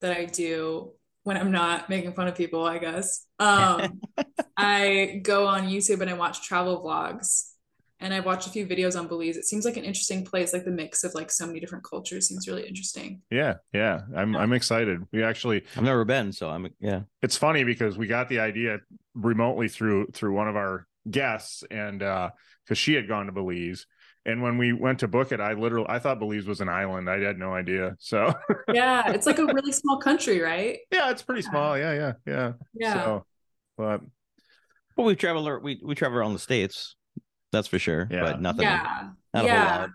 that 0.00 0.16
I 0.16 0.26
do 0.26 0.92
when 1.22 1.36
I'm 1.36 1.50
not 1.50 1.88
making 1.88 2.12
fun 2.14 2.28
of 2.28 2.34
people, 2.34 2.64
I 2.64 2.78
guess. 2.78 3.26
Um, 3.40 4.02
I 4.54 5.22
go 5.22 5.46
on 5.46 5.68
YouTube 5.68 6.02
and 6.02 6.10
I 6.10 6.12
watch 6.12 6.42
travel 6.42 6.84
vlogs. 6.84 7.52
And 8.00 8.12
I've 8.12 8.26
watched 8.26 8.46
a 8.46 8.50
few 8.50 8.66
videos 8.66 8.98
on 8.98 9.08
Belize. 9.08 9.38
It 9.38 9.46
seems 9.46 9.64
like 9.64 9.78
an 9.78 9.84
interesting 9.84 10.26
place, 10.26 10.52
like 10.52 10.66
the 10.66 10.70
mix 10.70 11.04
of 11.04 11.14
like 11.14 11.30
so 11.30 11.46
many 11.46 11.58
different 11.58 11.84
cultures 11.84 12.28
seems 12.28 12.46
really 12.46 12.66
interesting. 12.66 13.22
Yeah, 13.30 13.54
yeah. 13.72 14.00
I'm 14.14 14.36
I'm 14.36 14.52
excited. 14.52 15.06
We 15.10 15.22
actually 15.22 15.64
I've 15.74 15.84
never 15.84 16.04
been, 16.04 16.32
so 16.32 16.50
I'm 16.50 16.68
yeah. 16.80 17.00
it's 17.22 17.36
funny 17.36 17.64
because 17.64 17.96
we 17.96 18.06
got 18.06 18.28
the 18.28 18.40
idea 18.40 18.80
remotely 19.14 19.68
through 19.68 20.08
through 20.12 20.34
one 20.34 20.48
of 20.48 20.56
our 20.56 20.86
guests 21.10 21.64
and 21.70 22.02
uh 22.02 22.30
because 22.64 22.76
she 22.76 22.92
had 22.92 23.08
gone 23.08 23.24
to 23.26 23.32
Belize. 23.32 23.86
And 24.26 24.42
when 24.42 24.58
we 24.58 24.72
went 24.74 24.98
to 25.00 25.08
book 25.08 25.32
it, 25.32 25.40
I 25.40 25.54
literally 25.54 25.86
I 25.88 25.98
thought 25.98 26.18
Belize 26.18 26.46
was 26.46 26.60
an 26.60 26.68
island. 26.68 27.08
I 27.08 27.18
had 27.20 27.38
no 27.38 27.54
idea. 27.54 27.96
So 27.98 28.32
Yeah, 28.72 29.10
it's 29.12 29.26
like 29.26 29.38
a 29.38 29.46
really 29.46 29.72
small 29.72 29.98
country, 29.98 30.40
right? 30.40 30.78
yeah, 30.92 31.10
it's 31.10 31.22
pretty 31.22 31.42
small. 31.42 31.78
Yeah, 31.78 31.92
yeah, 31.94 32.12
yeah. 32.26 32.52
Yeah. 32.74 32.94
So, 33.04 33.24
but 33.78 34.00
Well, 34.96 35.06
we 35.06 35.16
travel 35.16 35.46
ar- 35.46 35.60
we 35.60 35.80
we 35.82 35.94
travel 35.94 36.18
around 36.18 36.34
the 36.34 36.38
states, 36.38 36.96
that's 37.50 37.66
for 37.68 37.78
sure. 37.78 38.08
Yeah. 38.10 38.20
But 38.20 38.40
nothing. 38.42 38.62
yeah. 38.62 39.08
Not 39.32 39.44
a 39.44 39.48
whole 39.48 39.56
yeah. 39.58 39.78
lot. 39.80 39.90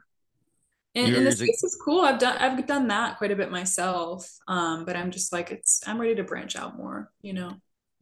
And, 0.96 1.08
and 1.08 1.16
the 1.18 1.22
Yours- 1.22 1.38
space 1.38 1.64
is 1.64 1.78
cool. 1.86 2.02
I've 2.02 2.20
done 2.20 2.38
I've 2.38 2.66
done 2.66 2.88
that 2.88 3.18
quite 3.20 3.32
a 3.32 3.36
bit 3.36 3.52
myself. 3.52 4.28
Um, 4.48 4.86
but 4.86 4.96
I'm 4.96 5.12
just 5.12 5.32
like 5.34 5.52
it's 5.52 5.82
I'm 5.86 6.02
ready 6.02 6.16
to 6.16 6.24
branch 6.24 6.56
out 6.56 6.76
more, 6.78 7.12
you 7.22 7.34
know. 7.34 7.52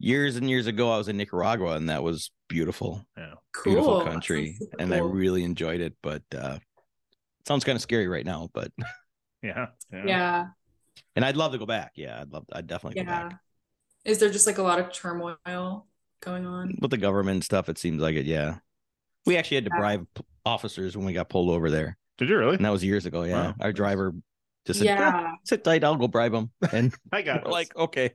Years 0.04 0.36
and 0.36 0.50
years 0.50 0.66
ago, 0.66 0.90
I 0.92 0.98
was 0.98 1.08
in 1.08 1.16
Nicaragua, 1.16 1.76
and 1.76 1.88
that 1.88 2.02
was 2.02 2.30
beautiful, 2.48 3.02
Cool. 3.16 3.64
beautiful 3.64 4.00
country, 4.02 4.48
sounds 4.48 4.58
super 4.58 4.76
and 4.78 4.94
I 4.94 4.98
really 4.98 5.44
enjoyed 5.44 5.80
it. 5.80 5.94
But 6.02 6.22
uh, 6.34 6.58
it 7.40 7.48
sounds 7.48 7.64
kind 7.64 7.74
of 7.74 7.80
scary 7.80 8.06
right 8.06 8.26
now. 8.26 8.50
But 8.52 8.70
yeah, 9.42 9.68
yeah. 9.90 10.04
yeah. 10.06 10.44
and 11.16 11.24
I'd 11.24 11.38
love 11.38 11.52
to 11.52 11.58
go 11.58 11.64
back. 11.64 11.92
Yeah, 11.94 12.20
I'd 12.20 12.30
love. 12.30 12.44
I'd 12.52 12.66
definitely 12.66 13.02
go 13.02 13.10
Yeah. 13.10 13.28
back. 13.28 13.40
Is 14.04 14.18
there 14.18 14.28
just 14.28 14.46
like 14.46 14.58
a 14.58 14.62
lot 14.62 14.78
of 14.78 14.92
turmoil 14.92 15.86
going 16.20 16.44
on? 16.44 16.76
With 16.82 16.90
the 16.90 16.98
government 16.98 17.42
stuff, 17.42 17.70
it 17.70 17.78
seems 17.78 18.02
like 18.02 18.14
it. 18.16 18.26
Yeah, 18.26 18.56
we 19.24 19.38
actually 19.38 19.54
had 19.56 19.64
to 19.64 19.70
Yeah. 19.72 19.80
bribe 19.80 20.06
officers 20.44 20.98
when 20.98 21.06
we 21.06 21.14
got 21.14 21.30
pulled 21.30 21.48
over 21.48 21.70
there, 21.70 21.96
Did 22.18 22.28
you 22.28 22.36
really? 22.36 22.56
and 22.56 22.64
that 22.66 22.72
was 22.72 22.84
years 22.84 23.06
ago. 23.06 23.22
Yeah, 23.22 23.46
Wow. 23.46 23.54
our 23.58 23.72
driver 23.72 24.12
just 24.66 24.80
said, 24.80 24.84
"Yeah, 24.86 24.98
Yeah. 24.98 25.32
sit 25.44 25.64
tight, 25.64 25.82
I'll 25.82 25.96
go 25.96 26.08
bribe 26.08 26.34
him," 26.34 26.50
and 26.72 26.94
I 27.10 27.22
got 27.22 27.46
like, 27.48 27.74
"Okay." 27.74 28.10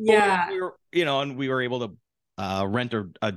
Yeah. 0.00 0.48
we 0.50 0.60
were, 0.60 0.74
you 0.92 1.04
know, 1.04 1.20
and 1.20 1.36
we 1.36 1.48
were 1.48 1.62
able 1.62 1.88
to 1.88 1.96
uh, 2.38 2.66
rent 2.66 2.94
a, 2.94 3.08
a 3.22 3.34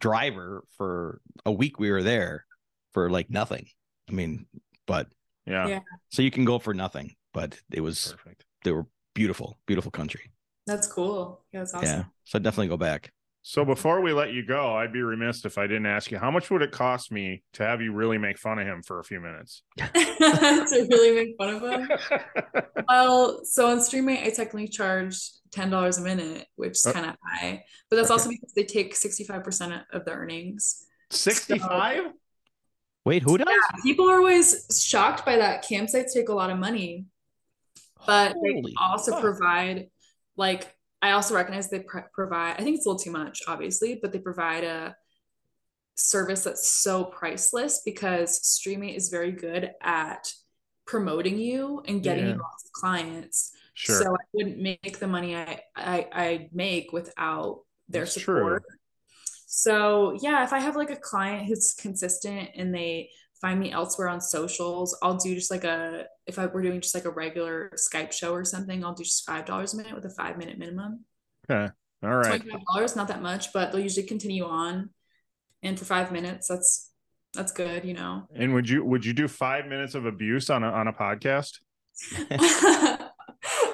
driver 0.00 0.64
for 0.76 1.20
a 1.46 1.52
week. 1.52 1.78
We 1.78 1.90
were 1.90 2.02
there 2.02 2.44
for 2.92 3.10
like 3.10 3.30
nothing. 3.30 3.66
I 4.08 4.12
mean, 4.12 4.46
but 4.86 5.08
yeah, 5.46 5.66
Yeah. 5.68 5.80
so 6.10 6.22
you 6.22 6.30
can 6.30 6.44
go 6.44 6.58
for 6.58 6.74
nothing, 6.74 7.14
but 7.32 7.58
it 7.72 7.80
was 7.80 8.14
perfect. 8.16 8.44
they 8.64 8.72
were 8.72 8.86
beautiful, 9.14 9.58
beautiful 9.66 9.90
country. 9.90 10.30
That's 10.66 10.86
cool. 10.86 11.44
Yeah, 11.52 11.60
that's 11.60 11.74
awesome. 11.74 11.88
Yeah, 11.88 12.04
so 12.24 12.36
I'd 12.38 12.42
definitely 12.42 12.68
go 12.68 12.76
back. 12.76 13.12
So 13.42 13.64
before 13.64 14.02
we 14.02 14.12
let 14.12 14.32
you 14.32 14.44
go, 14.44 14.74
I'd 14.76 14.92
be 14.92 15.00
remiss 15.00 15.44
if 15.46 15.56
I 15.56 15.66
didn't 15.66 15.86
ask 15.86 16.10
you 16.10 16.18
how 16.18 16.30
much 16.30 16.50
would 16.50 16.60
it 16.60 16.72
cost 16.72 17.10
me 17.10 17.42
to 17.54 17.62
have 17.64 17.80
you 17.80 17.92
really 17.92 18.18
make 18.18 18.36
fun 18.38 18.58
of 18.58 18.66
him 18.66 18.82
for 18.82 18.98
a 19.00 19.04
few 19.04 19.18
minutes? 19.18 19.62
to 19.78 20.86
really 20.90 21.14
make 21.24 21.36
fun 21.38 21.54
of 21.54 21.62
him. 21.62 21.88
Well, 22.88 23.44
so 23.44 23.68
on 23.70 23.78
Streamate, 23.78 24.24
I 24.26 24.30
technically 24.30 24.66
charge 24.66 25.16
ten 25.52 25.70
dollars 25.70 25.98
a 25.98 26.02
minute, 26.02 26.46
which 26.56 26.72
is 26.72 26.86
Uh, 26.86 26.92
kind 26.92 27.06
of 27.06 27.14
high. 27.24 27.62
But 27.88 27.96
that's 27.96 28.10
okay. 28.10 28.14
also 28.14 28.30
because 28.30 28.52
they 28.56 28.64
take 28.64 28.96
sixty-five 28.96 29.44
percent 29.44 29.74
of 29.92 30.04
the 30.04 30.10
earnings. 30.10 30.84
Sixty-five? 31.10 32.04
Wait, 33.04 33.22
who 33.22 33.38
does? 33.38 33.46
People 33.84 34.10
are 34.10 34.16
always 34.16 34.66
shocked 34.84 35.24
by 35.24 35.36
that. 35.36 35.64
Campsites 35.64 36.12
take 36.12 36.28
a 36.30 36.34
lot 36.34 36.50
of 36.50 36.58
money, 36.58 37.06
but 38.06 38.34
they 38.42 38.62
also 38.80 39.12
fuck. 39.12 39.20
provide 39.20 39.86
like 40.36 40.74
I 41.02 41.12
also 41.12 41.34
recognize 41.34 41.68
they 41.70 41.80
pr- 41.80 42.10
provide. 42.12 42.56
I 42.58 42.62
think 42.62 42.76
it's 42.76 42.86
a 42.86 42.88
little 42.90 43.02
too 43.02 43.10
much, 43.10 43.40
obviously, 43.46 43.98
but 44.00 44.12
they 44.12 44.18
provide 44.18 44.64
a 44.64 44.96
service 45.94 46.44
that's 46.44 46.68
so 46.68 47.04
priceless 47.04 47.82
because 47.84 48.40
Streamate 48.40 48.96
is 48.96 49.08
very 49.08 49.32
good 49.32 49.70
at 49.82 50.32
promoting 50.86 51.38
you 51.38 51.82
and 51.86 52.02
getting 52.02 52.26
Yeah. 52.26 52.32
you 52.34 52.38
lots 52.38 52.64
of 52.64 52.72
clients. 52.72 53.52
Sure. 53.74 54.02
So 54.02 54.14
I 54.14 54.18
wouldn't 54.32 54.58
make 54.58 54.98
the 54.98 55.06
money 55.06 55.36
I 55.36 55.60
I, 55.76 56.08
I 56.12 56.48
make 56.52 56.92
without 56.92 57.60
their 57.88 58.02
That's 58.04 58.14
true. 58.14 58.38
support. 58.38 58.64
So 59.46 60.18
yeah, 60.20 60.44
if 60.44 60.52
I 60.52 60.58
have 60.60 60.76
like 60.76 60.90
a 60.90 60.96
client 60.96 61.46
who's 61.46 61.74
consistent 61.74 62.50
and 62.56 62.74
they 62.74 63.10
find 63.40 63.58
me 63.58 63.72
elsewhere 63.72 64.08
on 64.08 64.20
socials, 64.20 64.96
I'll 65.02 65.16
do 65.16 65.34
just 65.34 65.50
like 65.50 65.64
a 65.64 66.06
if 66.26 66.38
I 66.38 66.46
were 66.46 66.62
doing 66.62 66.80
just 66.80 66.94
like 66.94 67.04
a 67.04 67.10
regular 67.10 67.72
Skype 67.76 68.12
show 68.12 68.32
or 68.32 68.44
something, 68.44 68.84
I'll 68.84 68.94
do 68.94 69.04
just 69.04 69.26
five 69.26 69.46
dollars 69.46 69.74
a 69.74 69.76
minute 69.76 69.94
with 69.94 70.04
a 70.04 70.10
five 70.10 70.36
minute 70.36 70.58
minimum. 70.58 71.04
okay. 71.50 71.72
All 72.02 72.16
right. 72.16 72.26
Twenty-five 72.26 72.60
dollars, 72.72 72.96
not 72.96 73.08
that 73.08 73.22
much, 73.22 73.52
but 73.52 73.72
they'll 73.72 73.82
usually 73.82 74.06
continue 74.06 74.44
on. 74.44 74.90
And 75.62 75.78
for 75.78 75.84
five 75.84 76.12
minutes, 76.12 76.48
that's 76.48 76.90
that's 77.34 77.52
good, 77.52 77.84
you 77.84 77.94
know. 77.94 78.26
And 78.34 78.54
would 78.54 78.68
you 78.68 78.84
would 78.84 79.04
you 79.04 79.12
do 79.12 79.28
five 79.28 79.66
minutes 79.66 79.94
of 79.94 80.06
abuse 80.06 80.50
on 80.50 80.62
a 80.62 80.70
on 80.70 80.88
a 80.88 80.92
podcast? 80.92 81.58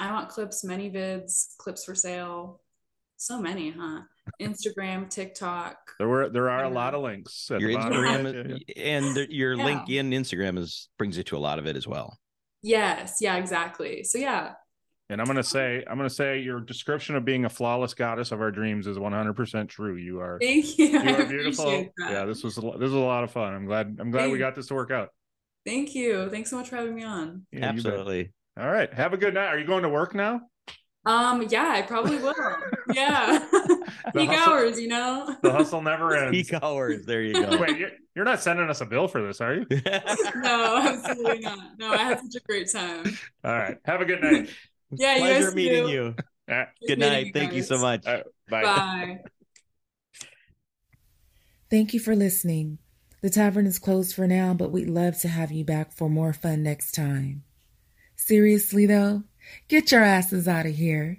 iWantClips, 0.01 0.65
many 0.65 0.91
vids, 0.91 1.57
clips 1.59 1.85
for 1.85 1.95
sale. 1.95 2.61
So 3.17 3.41
many, 3.41 3.71
huh? 3.71 4.01
Instagram, 4.41 5.09
TikTok. 5.09 5.77
There 5.99 6.09
were 6.09 6.29
there 6.29 6.51
are 6.51 6.65
a 6.65 6.69
lot 6.71 6.95
of 6.95 7.03
links. 7.03 7.51
At 7.51 7.61
your 7.61 7.71
the 7.71 7.77
bottom. 7.77 7.99
Instagram 8.03 8.61
and 8.77 9.15
the- 9.15 9.35
your 9.35 9.55
Yeah. 9.55 9.65
link 9.65 9.89
in 9.91 10.11
Instagram 10.11 10.59
is 10.59 10.89
brings 10.99 11.17
you 11.17 11.23
to 11.25 11.37
a 11.37 11.39
lot 11.39 11.59
of 11.59 11.67
it 11.67 11.77
as 11.77 11.87
well. 11.87 12.19
Yes, 12.63 13.19
yeah, 13.21 13.37
exactly. 13.37 14.03
So 14.05 14.19
yeah, 14.19 14.55
And 15.11 15.21
I'm 15.21 15.27
gonna 15.27 15.43
say 15.43 15.85
I'm 15.89 15.97
gonna 15.99 16.09
say 16.11 16.41
your 16.41 16.61
description 16.61 17.15
of 17.17 17.25
being 17.25 17.45
a 17.45 17.49
flawless 17.51 17.93
goddess 17.95 18.33
of 18.33 18.41
our 18.41 18.51
dreams 18.51 18.87
is 18.87 18.99
100 18.99 19.35
percent 19.35 19.69
true. 19.69 19.97
You 19.97 20.21
are 20.21 20.39
thank 20.41 20.79
you. 20.79 20.87
You 20.87 20.99
are 21.17 21.27
beautiful. 21.27 21.87
Yeah, 21.99 22.25
this 22.25 22.43
was 22.43 22.57
a, 22.59 22.63
this 22.63 22.91
was 22.91 22.95
a 22.95 22.99
lot 22.99 23.25
of 23.25 23.31
fun. 23.31 23.53
I'm 23.55 23.67
glad 23.67 23.99
I'm 24.01 24.11
glad 24.11 24.31
we 24.31 24.39
got 24.39 24.55
this 24.55 24.67
to 24.69 24.75
work 24.75 24.91
out. 24.91 25.11
Thank 25.67 25.95
you. 25.95 26.29
Thanks 26.31 26.51
so 26.51 26.57
much 26.57 26.69
for 26.71 26.77
having 26.77 26.95
me 26.95 27.05
on. 27.05 27.47
Yeah. 27.53 27.67
Absolutely. 27.67 28.33
All 28.59 28.71
right. 28.71 28.93
Have 28.93 29.13
a 29.13 29.17
good 29.17 29.35
night. 29.35 29.47
Are 29.47 29.59
you 29.59 29.67
going 29.67 29.83
to 29.83 29.89
work 29.89 30.15
now? 30.15 30.43
Um, 31.07 31.47
yeah, 31.51 31.69
I 31.71 31.83
probably 31.83 32.17
will. 32.19 32.35
Yeah. 32.93 33.39
Peak 34.15 34.29
hustle- 34.31 34.53
hours, 34.53 34.81
you 34.81 34.89
know? 34.89 35.37
The 35.43 35.51
hustle 35.53 35.81
never 35.83 36.15
ends. 36.25 36.31
Peak 36.51 36.63
hours. 36.63 37.05
There 37.07 37.23
you 37.23 37.33
go. 37.47 37.59
Wait, 37.59 37.79
you're, 37.79 37.91
you're 38.15 38.25
not 38.25 38.41
sending 38.41 38.69
us 38.69 38.81
a 38.81 38.87
bill 38.87 39.09
for 39.09 39.23
this, 39.27 39.41
are 39.41 39.55
you? 39.55 39.67
no, 39.71 40.77
absolutely 40.83 41.39
not. 41.41 41.79
No, 41.79 41.91
I 41.93 41.97
had 41.99 42.21
such 42.21 42.43
a 42.43 42.45
great 42.47 42.71
time. 42.71 43.05
All 43.45 43.53
right. 43.53 43.79
Have 43.85 44.01
a 44.01 44.05
good 44.05 44.21
night. 44.23 44.51
Yeah, 44.91 45.15
you 45.15 45.21
Pleasure 45.21 45.45
guys 45.47 45.55
meeting 45.55 45.85
too. 45.87 45.93
you. 45.93 46.15
All 46.51 46.57
right. 46.57 46.69
Good 46.87 46.99
meeting 46.99 47.13
night. 47.13 47.27
you 47.27 47.33
Thank 47.33 47.53
you 47.55 47.63
so 47.63 47.79
much. 47.79 48.07
All 48.07 48.13
right. 48.15 48.25
Bye. 48.49 48.63
Bye. 48.63 49.19
Thank 51.71 51.95
you 51.95 52.01
for 52.01 52.15
listening. 52.15 52.79
The 53.23 53.31
tavern 53.31 53.67
is 53.67 53.79
closed 53.79 54.15
for 54.15 54.27
now, 54.27 54.53
but 54.55 54.71
we'd 54.71 54.89
love 54.89 55.19
to 55.23 55.29
have 55.29 55.51
you 55.51 55.65
back 55.65 55.93
for 55.93 56.11
more 56.11 56.33
fun 56.35 56.63
next 56.63 56.93
time. 56.93 57.43
Seriously, 58.17 58.87
though, 58.87 59.23
get 59.69 59.91
your 59.91 60.03
asses 60.03 60.47
out 60.47 60.67
of 60.67 60.75
here. 60.75 61.19